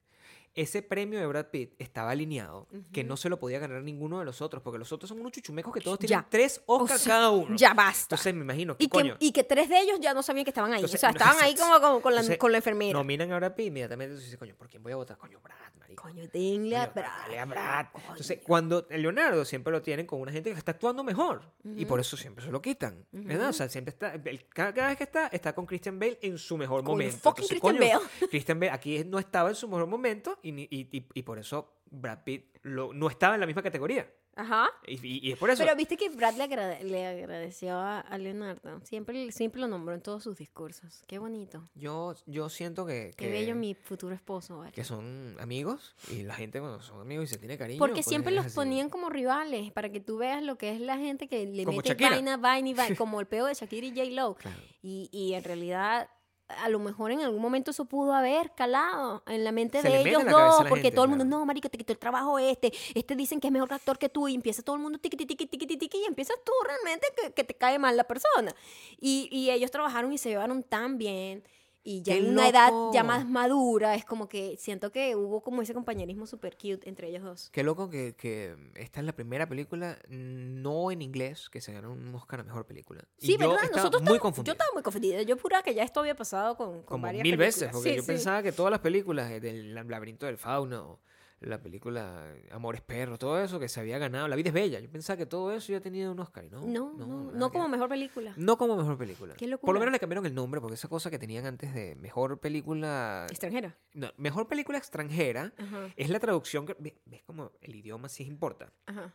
Ese 0.55 0.83
premio 0.83 1.19
de 1.19 1.25
Brad 1.25 1.47
Pitt 1.47 1.73
estaba 1.79 2.11
alineado, 2.11 2.67
que 2.91 3.03
no 3.03 3.17
se 3.17 3.27
lo 3.29 3.39
podía 3.39 3.57
ganar 3.59 3.81
ninguno 3.81 4.19
de 4.19 4.25
los 4.25 4.41
otros, 4.41 4.61
porque 4.61 4.77
los 4.77 4.91
otros 4.91 5.09
son 5.09 5.19
unos 5.19 5.31
chuchumecos 5.31 5.73
que 5.73 5.81
todos 5.81 5.97
tienen 5.97 6.19
Ya. 6.21 6.27
tres 6.29 6.61
O 6.67 6.83
Oscars 6.83 7.01
sea, 7.01 7.13
cada 7.13 7.31
uno. 7.31 7.55
Ya 7.55 7.73
basta. 7.73 8.15
Entonces 8.15 8.33
me 8.35 8.41
imagino, 8.41 8.77
¿qué 8.77 8.83
y, 8.83 8.87
que, 8.87 8.91
coño? 8.91 9.15
y 9.19 9.31
que 9.31 9.43
tres 9.43 9.67
de 9.69 9.79
ellos 9.79 9.99
ya 9.99 10.13
no 10.13 10.21
sabían 10.21 10.45
que 10.45 10.51
estaban 10.51 10.71
ahí. 10.71 10.77
Entonces, 10.79 10.99
o 10.99 11.01
sea, 11.01 11.09
no, 11.11 11.17
estaban 11.17 11.41
ahí 11.43 11.55
como, 11.55 11.81
como 11.81 12.01
con, 12.01 12.13
la, 12.13 12.21
Entonces, 12.21 12.37
con 12.37 12.51
la 12.51 12.57
enfermera. 12.59 12.93
Nominan 12.93 13.31
a 13.31 13.37
Brad 13.37 13.55
Pitt, 13.55 13.67
inmediatamente 13.67 14.15
tú 14.15 14.21
dices, 14.21 14.37
coño, 14.37 14.55
¿por 14.55 14.69
quién 14.69 14.83
voy 14.83 14.91
a 14.91 14.95
votar? 14.97 15.17
Coño, 15.17 15.39
Brad, 15.41 15.55
marico. 15.79 16.03
Coño, 16.03 16.27
denle 16.31 16.77
a 16.77 16.85
Brad. 16.87 17.03
dale 17.23 17.39
a 17.39 17.45
Brad. 17.45 17.85
Entonces, 18.09 18.39
cuando 18.45 18.85
Leonardo 18.91 19.45
siempre 19.45 19.71
lo 19.71 19.81
tienen 19.81 20.05
con 20.05 20.21
una 20.21 20.31
gente 20.31 20.51
que 20.51 20.57
está 20.59 20.71
actuando 20.73 21.03
mejor. 21.03 21.41
Y 21.75 21.85
por 21.85 21.99
eso 21.99 22.15
siempre 22.15 22.45
se 22.45 22.51
lo 22.51 22.61
quitan. 22.61 23.05
¿Verdad? 23.11 23.49
O 23.49 23.53
sea, 23.53 23.69
siempre 23.69 23.89
está. 23.91 24.13
el- 24.13 24.45
cada, 24.49 24.71
cada 24.73 24.87
vez 24.89 24.97
que 24.97 25.03
está, 25.03 25.27
está 25.27 25.53
con 25.55 25.65
Christian 25.65 25.97
Bale 25.99 26.19
en 26.21 26.37
su 26.37 26.57
mejor 26.57 26.83
Con 26.83 26.93
momento. 26.93 27.17
fucking 27.17 27.47
Christian 27.47 27.77
Bale. 27.79 27.99
Christian 28.29 28.59
Bale 28.59 28.71
aquí 28.71 29.03
no 29.05 29.17
estaba 29.17 29.49
en 29.49 29.55
su 29.55 29.67
mejor 29.67 29.87
momento 29.87 30.37
y, 30.43 30.49
y, 30.61 30.67
y- 30.91 31.05
y 31.13 31.21
por 31.23 31.39
eso 31.39 31.81
Brad 31.89 32.23
Pitt 32.23 32.57
lo- 32.63 32.93
no 32.93 33.09
estaba 33.09 33.33
en 33.35 33.39
la 33.41 33.47
misma 33.47 33.63
categoría. 33.63 34.07
Ajá. 34.35 34.67
Y, 34.87 34.93
y- 35.07 35.19
y 35.27 35.31
es 35.33 35.37
por 35.37 35.51
eso. 35.51 35.63
Pero 35.63 35.75
viste 35.75 35.95
que 35.95 36.09
Brad 36.09 36.33
le, 36.33 36.43
agrade- 36.45 36.81
le 36.81 37.05
agradeció 37.05 37.75
a, 37.77 37.99
a 37.99 38.17
Leonardo. 38.17 38.81
Siempre, 38.83 39.31
siempre 39.31 39.61
lo 39.61 39.67
nombró 39.67 39.93
en 39.93 40.01
todos 40.01 40.23
sus 40.23 40.35
discursos. 40.39 41.03
Qué 41.05 41.19
bonito. 41.19 41.69
yo, 41.75 42.15
yo 42.25 42.49
siento 42.49 42.83
que. 42.83 43.13
Qué 43.15 43.25
que- 43.27 43.31
bello 43.31 43.53
mi 43.53 43.75
futuro 43.75 44.15
esposo. 44.15 44.57
¿vale? 44.57 44.71
que 44.71 44.83
son 44.83 45.37
amigos 45.39 45.95
y 46.09 46.23
la 46.23 46.33
gente 46.33 46.59
cuando 46.59 46.81
son 46.81 46.99
amigos 47.01 47.25
y 47.25 47.27
se 47.27 47.37
tiene 47.37 47.59
cariño. 47.59 47.77
Porque 47.77 47.97
pues, 48.01 48.07
siempre 48.07 48.33
los 48.33 48.47
así. 48.47 48.55
ponían 48.55 48.89
como 48.89 49.11
rivales, 49.11 49.71
para 49.71 49.89
que 49.91 49.99
tú 49.99 50.17
veas 50.17 50.41
lo 50.41 50.57
que 50.57 50.71
es 50.71 50.81
la 50.81 50.97
gente 50.97 51.27
que 51.27 51.45
le 51.45 51.63
Como 51.65 51.77
mete 51.77 51.89
Shakira. 51.89 52.09
vaina, 52.09 52.37
vaina 52.37 52.69
y 52.69 52.73
vaina, 52.73 52.95
como 52.97 53.19
el 53.19 53.27
peo 53.27 53.45
de 53.45 53.53
Shakira 53.53 53.85
y 53.85 53.91
J. 53.91 54.03
Lo. 54.19 54.33
Claro. 54.33 54.57
Y, 54.81 55.09
y 55.11 55.35
en 55.35 55.43
realidad, 55.43 56.09
a 56.47 56.69
lo 56.69 56.79
mejor 56.79 57.11
en 57.11 57.21
algún 57.21 57.41
momento 57.41 57.71
eso 57.71 57.85
pudo 57.85 58.13
haber 58.13 58.51
calado 58.53 59.23
en 59.27 59.43
la 59.43 59.51
mente 59.51 59.81
Se 59.81 59.89
de 59.89 60.01
ellos 60.01 60.25
dos, 60.25 60.65
porque 60.69 60.83
gente, 60.83 60.95
todo 60.95 61.05
el 61.05 61.09
mundo, 61.09 61.25
no, 61.25 61.45
marico, 61.45 61.69
te 61.69 61.77
quitó 61.77 61.93
el 61.93 61.99
trabajo 61.99 62.39
este, 62.39 62.71
este 62.93 63.15
dicen 63.15 63.39
que 63.39 63.47
es 63.47 63.53
mejor 63.53 63.73
actor 63.73 63.97
que 63.97 64.09
tú, 64.09 64.27
y 64.27 64.35
empieza 64.35 64.61
todo 64.61 64.75
el 64.75 64.81
mundo 64.81 64.99
tiqui, 64.99 65.17
tiqui, 65.17 65.35
tiqui, 65.35 65.57
tiqui, 65.57 65.77
tiqui, 65.77 65.97
y 65.97 66.05
empiezas 66.05 66.37
tú 66.43 66.51
realmente 66.65 67.07
que, 67.15 67.33
que 67.33 67.43
te 67.43 67.53
cae 67.55 67.79
mal 67.79 67.97
la 67.97 68.03
persona. 68.03 68.53
Y, 68.99 69.29
y 69.31 69.51
ellos 69.51 69.71
trabajaron 69.71 70.11
y 70.13 70.17
se 70.17 70.29
llevaron 70.29 70.63
tan 70.63 70.97
bien. 70.97 71.43
Y 71.85 72.01
ya 72.01 72.13
¡Qué 72.13 72.19
en 72.19 72.29
una 72.29 72.47
edad 72.47 72.71
ya 72.93 73.03
más 73.03 73.27
madura, 73.27 73.95
es 73.95 74.05
como 74.05 74.29
que 74.29 74.55
siento 74.57 74.91
que 74.91 75.17
hubo 75.17 75.41
como 75.41 75.61
ese 75.61 75.73
compañerismo 75.73 76.25
super 76.25 76.55
cute 76.55 76.87
entre 76.87 77.09
ellos 77.09 77.23
dos. 77.23 77.49
Qué 77.51 77.61
loco 77.61 77.89
que, 77.89 78.15
que 78.15 78.55
esta 78.75 79.01
es 79.01 79.05
la 79.05 79.11
primera 79.13 79.47
película 79.49 79.97
no 80.07 80.91
en 80.91 81.01
inglés 81.01 81.49
que 81.49 81.59
se 81.59 81.73
ganó 81.73 81.91
un 81.91 82.15
Oscar 82.15 82.39
a 82.39 82.43
mejor 82.43 82.65
película. 82.65 83.03
Y 83.19 83.25
Sí, 83.25 83.31
yo 83.33 83.39
¿verdad? 83.39 83.55
estaba 83.65 83.77
Nosotros 83.77 84.01
muy. 84.01 84.19
Yo 84.45 84.51
estaba 84.53 84.69
muy 84.73 84.81
confundida. 84.83 85.21
Yo 85.23 85.37
juraba 85.37 85.61
que 85.63 85.73
ya 85.75 85.83
esto 85.83 85.99
había 85.99 86.15
pasado 86.15 86.55
con, 86.55 86.71
con 86.75 86.83
como 86.83 87.03
varias 87.03 87.23
mil 87.23 87.35
veces, 87.37 87.69
porque 87.71 87.89
Sí, 87.89 87.95
yo 87.97 88.01
sí. 88.01 88.07
pensaba 88.07 88.41
que 88.41 88.51
todas 88.53 88.71
las 88.71 88.79
películas 88.79 89.29
eh, 89.31 89.39
del 89.41 89.73
laberinto 89.75 90.25
del 90.25 90.37
fauno, 90.37 90.99
la 91.43 91.61
película 91.61 92.33
Amores 92.51 92.81
Perros, 92.81 93.19
todo 93.19 93.41
eso 93.41 93.59
que 93.59 93.67
se 93.69 93.79
había 93.79 93.97
ganado, 93.97 94.27
La 94.27 94.35
vida 94.35 94.49
es 94.49 94.53
bella, 94.53 94.79
yo 94.79 94.89
pensaba 94.89 95.17
que 95.17 95.25
todo 95.25 95.51
eso 95.53 95.71
ya 95.71 95.79
tenía 95.81 96.09
un 96.09 96.19
Oscar 96.19 96.45
no. 96.51 96.61
No, 96.65 96.93
no, 96.93 97.31
no, 97.31 97.51
como 97.51 97.67
mejor 97.69 97.89
película. 97.89 98.33
No 98.37 98.57
como 98.57 98.75
mejor 98.75 98.97
película. 98.97 99.33
Qué 99.35 99.45
Por 99.45 99.51
locura. 99.51 99.73
lo 99.73 99.79
menos 99.79 99.91
le 99.93 99.99
cambiaron 99.99 100.25
el 100.25 100.33
nombre, 100.33 100.59
porque 100.61 100.75
esa 100.75 100.87
cosa 100.87 101.09
que 101.11 101.19
tenían 101.19 101.45
antes 101.45 101.73
de 101.73 101.95
mejor 101.95 102.39
película. 102.39 103.27
Extranjera. 103.29 103.75
No, 103.93 104.11
mejor 104.17 104.47
película 104.47 104.77
extranjera 104.77 105.53
Ajá, 105.57 105.89
es 105.95 106.09
la 106.09 106.19
traducción 106.19 106.65
que. 106.65 106.75
¿Ves, 106.79 106.93
ves 107.05 107.21
como 107.23 107.51
el 107.61 107.75
idioma 107.75 108.09
sí 108.09 108.23
importa? 108.23 108.71
ajá. 108.85 109.13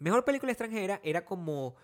Mejor 0.00 0.24
película 0.24 0.52
extranjera 0.52 1.00
era 1.02 1.24
como. 1.24 1.74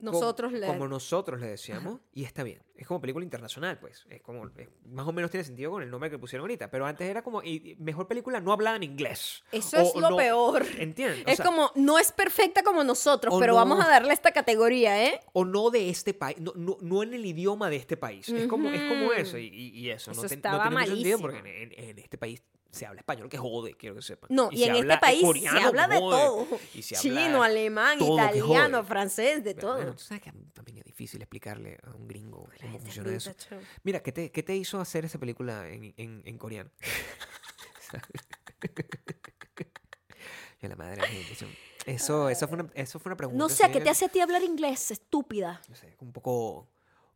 Nosotros 0.00 0.52
le... 0.52 0.66
Como 0.66 0.88
nosotros 0.88 1.40
le 1.40 1.46
decíamos, 1.48 2.00
y 2.12 2.24
está 2.24 2.42
bien. 2.42 2.62
Es 2.76 2.86
como 2.86 3.00
película 3.00 3.22
internacional, 3.24 3.78
pues. 3.78 4.06
Es 4.08 4.22
como. 4.22 4.46
es- 4.56 4.68
más 4.86 5.06
o 5.06 5.12
menos 5.12 5.30
tiene 5.30 5.44
sentido 5.44 5.70
con 5.70 5.82
el 5.82 5.90
nombre 5.90 6.08
que 6.10 6.18
pusieron 6.18 6.44
ahorita. 6.44 6.70
Pero 6.70 6.86
antes 6.86 7.08
era 7.08 7.22
como. 7.22 7.42
y- 7.42 7.76
mejor 7.78 8.08
película 8.08 8.40
no 8.40 8.52
hablada 8.52 8.76
en 8.76 8.84
inglés. 8.84 9.42
Eso 9.52 9.76
O 9.76 9.80
es 9.82 9.94
lo 9.96 10.10
no- 10.10 10.16
peor. 10.16 10.64
¿Entiendes? 10.78 11.24
O 11.26 11.30
Es 11.30 11.36
sea, 11.36 11.44
como, 11.46 11.70
no 11.74 11.98
es 11.98 12.10
perfecta 12.12 12.62
como 12.62 12.82
nosotros, 12.84 13.34
pero 13.38 13.52
no. 13.52 13.58
vamos 13.58 13.84
a 13.84 13.88
darle 13.88 14.14
esta 14.14 14.32
categoría, 14.32 15.04
¿eh? 15.06 15.20
o 15.34 15.44
no 15.44 15.70
de 15.70 15.90
este 15.90 16.14
país, 16.14 16.38
no, 16.40 16.52
no, 16.56 16.78
no 16.80 17.02
en 17.02 17.12
el 17.14 17.24
idioma 17.26 17.68
de 17.68 17.76
este 17.76 17.96
país. 17.96 18.28
Es 18.30 18.46
como, 18.48 18.70
es 18.70 18.80
como 18.88 19.12
eso, 19.12 19.36
y, 19.38 19.90
eso, 19.90 20.10
Eso 20.12 20.22
no, 20.22 20.28
te- 20.28 20.34
no 20.34 20.38
estaba 20.38 20.62
tiene 20.68 20.76
mucho 20.80 20.92
sentido 20.94 21.18
porque 21.18 21.38
en, 21.38 21.46
en- 21.46 21.72
en 21.90 21.98
este 21.98 22.16
país 22.18 22.42
se 22.70 22.86
habla 22.86 23.00
español, 23.00 23.28
que 23.28 23.38
jode, 23.38 23.74
quiero 23.74 23.96
que 23.96 24.02
sepan. 24.02 24.28
No, 24.32 24.48
y, 24.52 24.64
en 24.64 24.76
este 24.76 24.98
país 24.98 25.22
coreano, 25.22 25.58
se 25.58 25.64
habla 25.64 25.88
de 25.88 25.98
jode, 25.98 26.16
todo. 26.16 26.46
y 26.74 26.82
se 26.82 26.94
Chino, 26.96 27.42
habla 27.42 27.44
alemán, 27.46 28.00
italiano, 28.00 28.84
francés, 28.84 29.42
de 29.42 29.54
todo. 29.54 29.76
Bueno, 29.76 29.94
tú 29.94 30.02
sabes 30.02 30.22
que 30.22 30.32
también 30.52 30.78
es 30.78 30.84
difícil 30.84 31.20
explicarle 31.20 31.78
a 31.82 31.90
un 31.90 32.06
gringo 32.06 32.48
cómo 32.60 32.78
funciona 32.78 33.14
eso. 33.14 33.32
Mira, 33.82 34.02
¿qué 34.02 34.12
te, 34.12 34.30
qué 34.30 34.42
te 34.42 34.56
hizo 34.56 34.80
hacer 34.80 35.04
esa 35.04 35.18
película 35.18 35.68
en, 35.68 35.94
en, 35.96 36.22
en 36.24 36.38
coreano? 36.38 36.70
Yo 40.60 40.68
la 40.68 40.76
madre 40.76 41.02
eso, 41.86 42.28
eso, 42.28 42.46
fue 42.46 42.58
una, 42.58 42.70
eso 42.74 42.98
fue 42.98 43.10
una 43.10 43.16
pregunta. 43.16 43.38
No 43.38 43.48
sé, 43.48 43.70
¿qué 43.70 43.80
te 43.80 43.88
hace 43.88 44.04
a 44.04 44.08
ti 44.08 44.20
hablar 44.20 44.42
inglés? 44.42 44.90
Estúpida. 44.90 45.60
no 45.68 45.74
sé, 45.74 45.96
un 46.00 46.12
poco, 46.12 46.68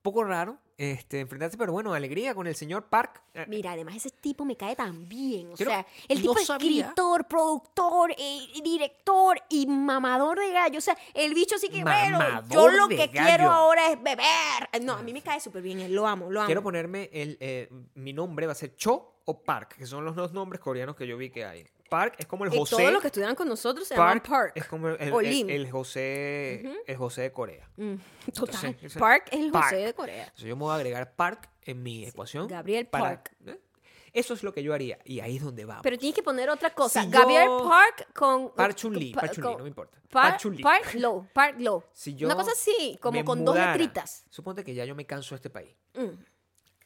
poco 0.05 0.23
raro 0.23 0.59
este, 0.77 1.21
enfrentarse, 1.21 1.57
pero 1.57 1.73
bueno, 1.73 1.95
alegría 1.95 2.35
con 2.35 2.47
el 2.47 2.55
señor 2.55 2.85
Park. 2.91 3.23
Eh, 3.33 3.47
Mira, 3.49 3.73
además 3.73 3.97
ese 3.97 4.11
tipo 4.11 4.45
me 4.45 4.55
cae 4.55 4.77
tan 4.77 5.09
bien. 5.09 5.51
O 5.53 5.57
sea, 5.57 5.87
el 6.09 6.19
no 6.19 6.35
tipo 6.35 6.39
es 6.41 6.51
escritor, 6.51 7.27
productor, 7.27 8.11
eh, 8.13 8.47
director 8.63 9.41
y 9.49 9.67
mamador 9.67 10.39
de 10.39 10.53
gallo. 10.53 10.79
O 10.79 10.83
sea, 10.83 10.97
el 11.15 11.33
bicho 11.33 11.57
sí 11.57 11.71
que, 11.71 11.83
bueno, 11.83 12.19
yo 12.19 12.29
Mamador 12.29 12.75
lo 12.75 12.89
que 12.89 13.07
gallo. 13.07 13.13
quiero 13.13 13.51
ahora 13.51 13.93
es 13.93 14.03
beber. 14.03 14.83
No, 14.83 14.93
a 14.93 15.03
mí 15.03 15.13
me 15.15 15.23
cae 15.23 15.41
súper 15.41 15.63
bien, 15.63 15.81
él 15.81 15.95
lo 15.95 16.07
amo, 16.07 16.31
lo 16.31 16.41
amo. 16.41 16.47
Quiero 16.47 16.63
ponerme 16.63 17.09
el, 17.11 17.39
eh, 17.41 17.71
mi 17.95 18.13
nombre 18.13 18.45
va 18.47 18.53
a 18.53 18.57
ser 18.57 18.77
Cho 18.77 19.21
o 19.25 19.43
Park, 19.43 19.77
que 19.79 19.87
son 19.87 20.05
los 20.05 20.15
dos 20.15 20.35
nombres 20.35 20.61
coreanos 20.61 20.97
que 20.97 21.07
yo 21.07 21.17
vi 21.17 21.31
que 21.31 21.47
hay. 21.47 21.67
Park 21.89 22.15
es 22.19 22.27
como 22.27 22.45
el 22.45 22.53
Y 22.55 22.59
José. 22.59 22.77
todos 22.77 22.93
los 22.93 23.01
que 23.01 23.09
estudian 23.09 23.35
con 23.35 23.47
nosotros 23.49 23.87
se 23.87 23.95
llaman 23.95 24.21
Park, 24.21 24.29
Park. 24.29 24.53
es 24.57 24.65
como 24.67 24.89
el, 24.89 25.11
José, 25.71 26.83
el 26.87 26.97
José 26.97 27.23
de 27.23 27.33
Corea. 27.33 27.69
Mm, 27.77 27.95
total. 28.35 28.65
Entonces, 28.67 28.97
Park 28.99 29.25
es 29.31 29.39
el 29.41 29.51
José 29.51 29.61
Park. 29.61 29.77
de 29.77 29.95
Corea. 29.95 30.23
Entonces 30.25 30.45
yo 30.47 30.57
me 30.57 30.63
voy 30.63 30.73
a 30.73 30.75
agregar 30.77 31.15
Park 31.15 31.49
en 31.63 31.83
mi 31.83 32.05
ecuación. 32.05 32.49
Gabriel 32.49 32.87
para- 32.87 33.05
Park. 33.23 33.37
¿eh? 33.47 33.61
Eso 34.13 34.35
es 34.35 34.43
lo 34.45 34.53
que 34.55 34.63
yo 34.63 34.73
haría. 34.73 34.99
Y 35.05 35.19
ahí 35.21 35.37
es 35.37 35.43
donde 35.43 35.65
vamos. 35.65 35.83
Pero 35.83 35.99
tienes 35.99 36.15
que 36.15 36.23
poner 36.23 36.49
otra 36.49 36.71
cosa. 36.73 37.03
Si 37.03 37.11
Gabriel 37.11 37.47
yo- 37.47 37.69
Park 37.69 38.09
con... 38.15 38.51
Park 38.55 38.77
Chun-Li, 38.77 39.13
pa- 39.13 39.23
Park 39.23 39.33
Chun-Li, 39.35 39.57
no 39.57 39.63
me 39.65 39.69
importa. 39.69 39.99
Par- 40.09 40.23
Park 40.31 40.41
Chun-Li. 40.41 40.63
Park 40.63 40.95
Low, 40.95 41.27
Park 41.33 41.57
Low. 41.59 41.83
Si 41.93 42.15
yo 42.15 42.29
Una 42.29 42.37
cosa 42.37 42.53
así, 42.53 42.97
como 43.03 43.25
con 43.25 43.45
dos 43.45 43.57
letritas. 43.57 44.25
Suponte 44.31 44.63
que 44.63 44.73
ya 44.73 44.85
yo 44.85 44.95
me 44.95 45.05
canso 45.05 45.35
de 45.35 45.37
este 45.37 45.51
país. 45.51 45.75
Mm. 45.95 46.11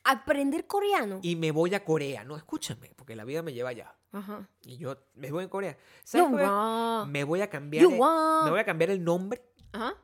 Aprender 0.05 0.67
coreano. 0.67 1.21
Y 1.23 1.37
me 1.37 1.51
voy 1.51 1.75
a 1.75 1.85
Corea. 1.85 2.25
No, 2.25 2.35
escúchame, 2.37 2.93
porque 2.97 3.15
la 3.15 3.25
vida 3.25 3.43
me 3.43 3.53
lleva 3.53 3.69
allá. 3.71 3.95
Ajá. 4.13 4.49
Y 4.65 4.77
yo 4.79 4.97
me 5.15 5.31
voy 5.31 5.45
a 5.45 5.49
Corea. 5.51 5.77
¿Sabes. 6.05 6.29
Me 7.09 7.25
voy 7.25 7.41
a 7.43 7.51
cambiar. 7.51 7.83
You 7.85 7.91
el- 7.91 8.45
me 8.45 8.51
voy 8.51 8.61
a 8.61 8.65
cambiar 8.65 8.91
el 8.91 9.05
nombre. 9.05 9.43
Ajá. 9.73 9.95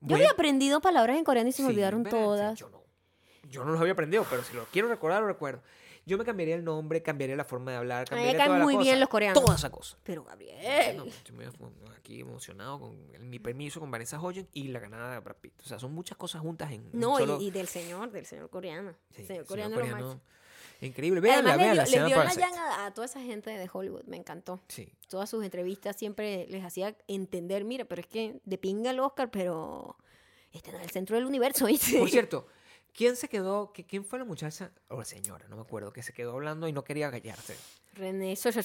Yo 0.00 0.08
Voy 0.08 0.14
había 0.16 0.28
a- 0.28 0.32
aprendido 0.32 0.80
palabras 0.82 1.16
en 1.16 1.24
coreano 1.24 1.48
y 1.48 1.52
se 1.52 1.62
me 1.62 1.68
Sí, 1.68 1.74
olvidaron 1.74 2.02
¿verdad? 2.02 2.18
Todas. 2.18 2.58
yo 2.58 2.68
no. 2.68 2.82
Yo 3.48 3.64
no 3.64 3.72
los 3.72 3.80
había 3.80 3.92
aprendido, 3.94 4.26
pero 4.28 4.42
si 4.42 4.54
lo 4.54 4.64
quiero 4.66 4.88
recordar, 4.88 5.22
lo 5.22 5.28
recuerdo. 5.28 5.62
Yo 6.06 6.18
me 6.18 6.24
cambiaría 6.26 6.54
el 6.56 6.64
nombre, 6.64 7.02
cambiaría 7.02 7.34
la 7.36 7.44
forma 7.44 7.70
de 7.70 7.78
hablar, 7.78 8.00
me 8.02 8.08
cambiaría 8.10 8.36
caen 8.36 8.48
toda 8.48 8.58
la 8.58 8.64
muy 8.64 8.74
cosa. 8.74 8.84
bien 8.84 9.00
los 9.00 9.08
coreanos. 9.08 9.42
Toda 9.42 9.56
esa 9.56 9.70
cosa. 9.70 9.96
Pero 10.02 10.22
No, 10.22 10.28
Gabriel. 10.28 11.02
estoy 11.08 11.34
muy 11.34 11.46
aquí 11.96 12.20
emocionado 12.20 12.78
con 12.80 12.98
el- 13.14 13.24
mi 13.24 13.38
permiso 13.38 13.80
con 13.80 13.90
Vanessa 13.90 14.20
Hodgins 14.20 14.48
y 14.52 14.68
la 14.68 14.80
ganada 14.80 15.14
de 15.14 15.20
Brad 15.20 15.36
Pitt. 15.36 15.54
O 15.62 15.64
sea, 15.66 15.78
son 15.78 15.94
muchas 15.94 16.18
cosas 16.18 16.42
juntas 16.42 16.70
en 16.72 16.90
No, 16.92 17.16
y- 17.18 17.20
solo... 17.22 17.40
y, 17.40 17.50
del 17.50 17.68
señor, 17.68 18.10
del 18.10 18.26
señor 18.26 18.50
coreano. 18.50 18.92
Sí, 19.10 19.24
señor 19.24 19.26
señor 19.28 19.46
coreano, 19.46 19.76
lo 19.76 19.80
coreano. 19.80 20.20
Increíble. 20.86 21.20
Véanla, 21.20 21.54
Además, 21.54 21.58
le 21.58 21.64
véanla, 21.64 21.84
dio, 21.84 22.00
le 22.02 22.06
dio 22.06 22.16
la 22.16 22.22
Parasite. 22.22 22.46
llanga 22.46 22.86
a 22.86 22.94
toda 22.94 23.06
esa 23.06 23.20
gente 23.20 23.50
de 23.50 23.70
Hollywood. 23.72 24.04
Me 24.04 24.16
encantó. 24.16 24.60
Sí. 24.68 24.92
Todas 25.08 25.30
sus 25.30 25.44
entrevistas 25.44 25.96
siempre 25.96 26.46
les 26.48 26.64
hacía 26.64 26.96
entender, 27.08 27.64
mira, 27.64 27.84
pero 27.84 28.00
es 28.00 28.06
que 28.06 28.40
de 28.44 28.58
pinga 28.58 28.90
el 28.90 29.00
Oscar, 29.00 29.30
pero 29.30 29.96
este 30.52 30.72
no 30.72 30.78
es 30.78 30.84
el 30.84 30.90
centro 30.90 31.16
del 31.16 31.26
universo, 31.26 31.66
¿viste? 31.66 31.98
Por 31.98 32.10
cierto, 32.10 32.46
¿quién 32.92 33.16
se 33.16 33.28
quedó? 33.28 33.72
¿Quién 33.72 34.04
fue 34.04 34.18
la 34.18 34.24
muchacha 34.24 34.70
o 34.88 34.98
la 34.98 35.04
señora? 35.04 35.46
No 35.48 35.56
me 35.56 35.62
acuerdo, 35.62 35.92
que 35.92 36.02
se 36.02 36.12
quedó 36.12 36.32
hablando 36.32 36.68
y 36.68 36.72
no 36.72 36.84
quería 36.84 37.10
callarse. 37.10 37.56
René 37.94 38.34
Sosa 38.36 38.60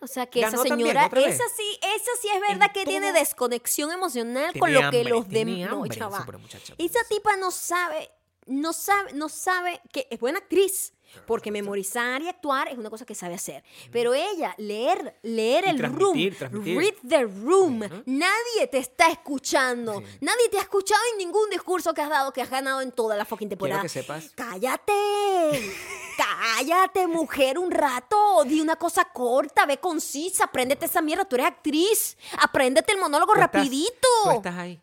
O 0.00 0.06
sea, 0.06 0.26
que 0.26 0.40
Ganó 0.40 0.64
esa 0.64 0.74
señora, 0.74 1.06
esa 1.06 1.44
sí, 1.56 1.78
esa 1.82 2.10
sí 2.20 2.28
es 2.34 2.40
verdad 2.40 2.66
En 2.66 2.72
que 2.72 2.84
tiene 2.84 3.12
desconexión 3.12 3.92
emocional 3.92 4.52
con 4.58 4.72
lo 4.72 4.80
que 4.80 4.84
hambre, 4.86 5.04
los 5.04 5.28
demás. 5.28 5.70
No, 5.70 5.84
esa 5.84 7.04
tipa 7.08 7.36
no 7.36 7.50
sabe, 7.50 8.10
no 8.46 8.72
sabe, 8.72 9.12
no 9.12 9.28
sabe 9.28 9.80
que 9.92 10.08
es 10.10 10.18
buena 10.18 10.38
actriz. 10.38 10.94
Porque 11.26 11.50
memorizar 11.50 12.22
y 12.22 12.28
actuar 12.28 12.68
es 12.68 12.78
una 12.78 12.90
cosa 12.90 13.04
que 13.04 13.14
sabe 13.14 13.34
hacer. 13.34 13.62
Pero 13.90 14.14
ella, 14.14 14.54
leer, 14.58 15.18
leer 15.22 15.66
el 15.68 15.78
room, 15.78 16.18
transmitir, 16.38 16.76
read 16.78 16.94
the 17.08 17.24
room, 17.24 17.80
nadie 18.06 18.66
te 18.70 18.78
está 18.78 19.08
escuchando. 19.08 19.98
Sí. 20.00 20.06
Nadie 20.20 20.48
te 20.50 20.58
ha 20.58 20.62
escuchado 20.62 21.00
en 21.12 21.18
ningún 21.18 21.48
discurso 21.50 21.92
que 21.94 22.00
has 22.00 22.08
dado, 22.10 22.32
que 22.32 22.42
has 22.42 22.50
ganado 22.50 22.80
en 22.80 22.92
toda 22.92 23.16
la 23.16 23.24
fucking 23.24 23.48
temporada. 23.48 23.82
que 23.82 23.88
sepas- 23.88 24.30
¡Cállate! 24.34 25.72
Cállate, 26.16 27.06
mujer, 27.06 27.58
un 27.58 27.70
rato. 27.70 28.44
Di 28.44 28.60
una 28.60 28.76
cosa 28.76 29.04
corta, 29.06 29.66
ve 29.66 29.78
concisa. 29.78 30.44
Apréndete 30.44 30.86
esa 30.86 31.00
mierda. 31.00 31.24
Tú 31.24 31.36
eres 31.36 31.46
actriz. 31.48 32.16
Apréndete 32.38 32.92
el 32.92 32.98
monólogo 33.00 33.32
Tú 33.32 33.40
estás- 33.40 33.52
rapidito. 33.54 34.08
Tú 34.24 34.30
estás 34.30 34.56
ahí. 34.56 34.80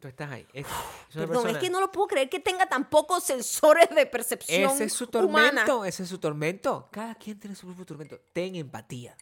Tú 0.00 0.06
estás 0.06 0.30
ahí. 0.30 0.46
Es, 0.52 0.64
es 0.64 1.16
Perdón, 1.16 1.48
es 1.48 1.58
que 1.58 1.70
no 1.70 1.80
lo 1.80 1.90
puedo 1.90 2.06
creer 2.06 2.28
que 2.28 2.38
tenga 2.38 2.66
tan 2.66 2.88
pocos 2.88 3.24
sensores 3.24 3.90
de 3.90 4.06
percepción 4.06 4.70
Ese 4.70 4.84
es 4.84 4.92
su 4.92 5.04
humana. 5.12 5.64
tormento, 5.64 5.84
ese 5.84 6.04
es 6.04 6.08
su 6.08 6.18
tormento. 6.18 6.88
Cada 6.92 7.16
quien 7.16 7.38
tiene 7.38 7.56
su 7.56 7.66
propio 7.66 7.84
tormento. 7.84 8.20
Ten 8.32 8.54
empatía. 8.54 9.16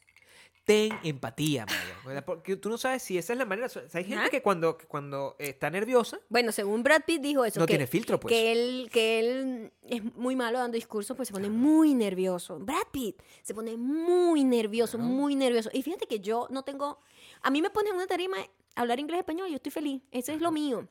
Ten 0.67 0.99
empatía, 1.05 1.65
Maya. 2.05 2.27
Porque 2.27 2.57
tú 2.57 2.69
no 2.69 2.77
sabes 2.77 3.01
si 3.01 3.17
esa 3.17 3.33
es 3.33 3.39
la 3.39 3.45
manera. 3.47 3.69
O 3.69 3.71
sea, 3.71 3.85
hay 3.95 4.05
gente 4.05 4.29
que 4.29 4.43
cuando, 4.43 4.77
que 4.77 4.87
cuando 4.87 5.37
está 5.39 5.71
nerviosa, 5.71 6.19
Bueno, 6.29 6.51
según 6.51 6.83
Brad 6.83 7.03
Pitt 7.07 7.23
dijo 7.23 7.45
eso. 7.45 7.61
No 7.61 7.67
que, 7.67 7.75
tiene 7.75 7.87
filtro, 7.87 8.19
pues. 8.19 8.35
Que 8.35 8.53
él, 8.53 8.91
que 8.93 9.21
él 9.21 9.73
es 9.85 10.03
muy 10.17 10.35
malo 10.35 10.59
dando 10.59 10.75
discursos, 10.75 11.17
pues 11.17 11.29
se 11.29 11.33
pone 11.33 11.49
muy 11.49 11.95
nervioso. 11.95 12.59
Brad 12.59 12.89
Pitt 12.91 13.23
se 13.43 13.55
pone 13.55 13.77
muy 13.77 14.43
nervioso, 14.43 14.99
muy 14.99 15.37
nervioso. 15.37 15.71
Y 15.73 15.83
fíjate 15.83 16.07
que 16.07 16.19
yo 16.19 16.49
no 16.51 16.65
tengo... 16.65 16.99
A 17.43 17.51
mí 17.51 17.63
me 17.63 17.71
ponen 17.71 17.91
en 17.91 17.97
una 17.97 18.07
tarima 18.09 18.39
hablar 18.77 19.01
inglés 19.01 19.19
español 19.19 19.49
yo 19.49 19.57
estoy 19.57 19.73
feliz. 19.73 20.03
Eso 20.13 20.33
es 20.33 20.41
lo 20.41 20.53
mío. 20.53 20.89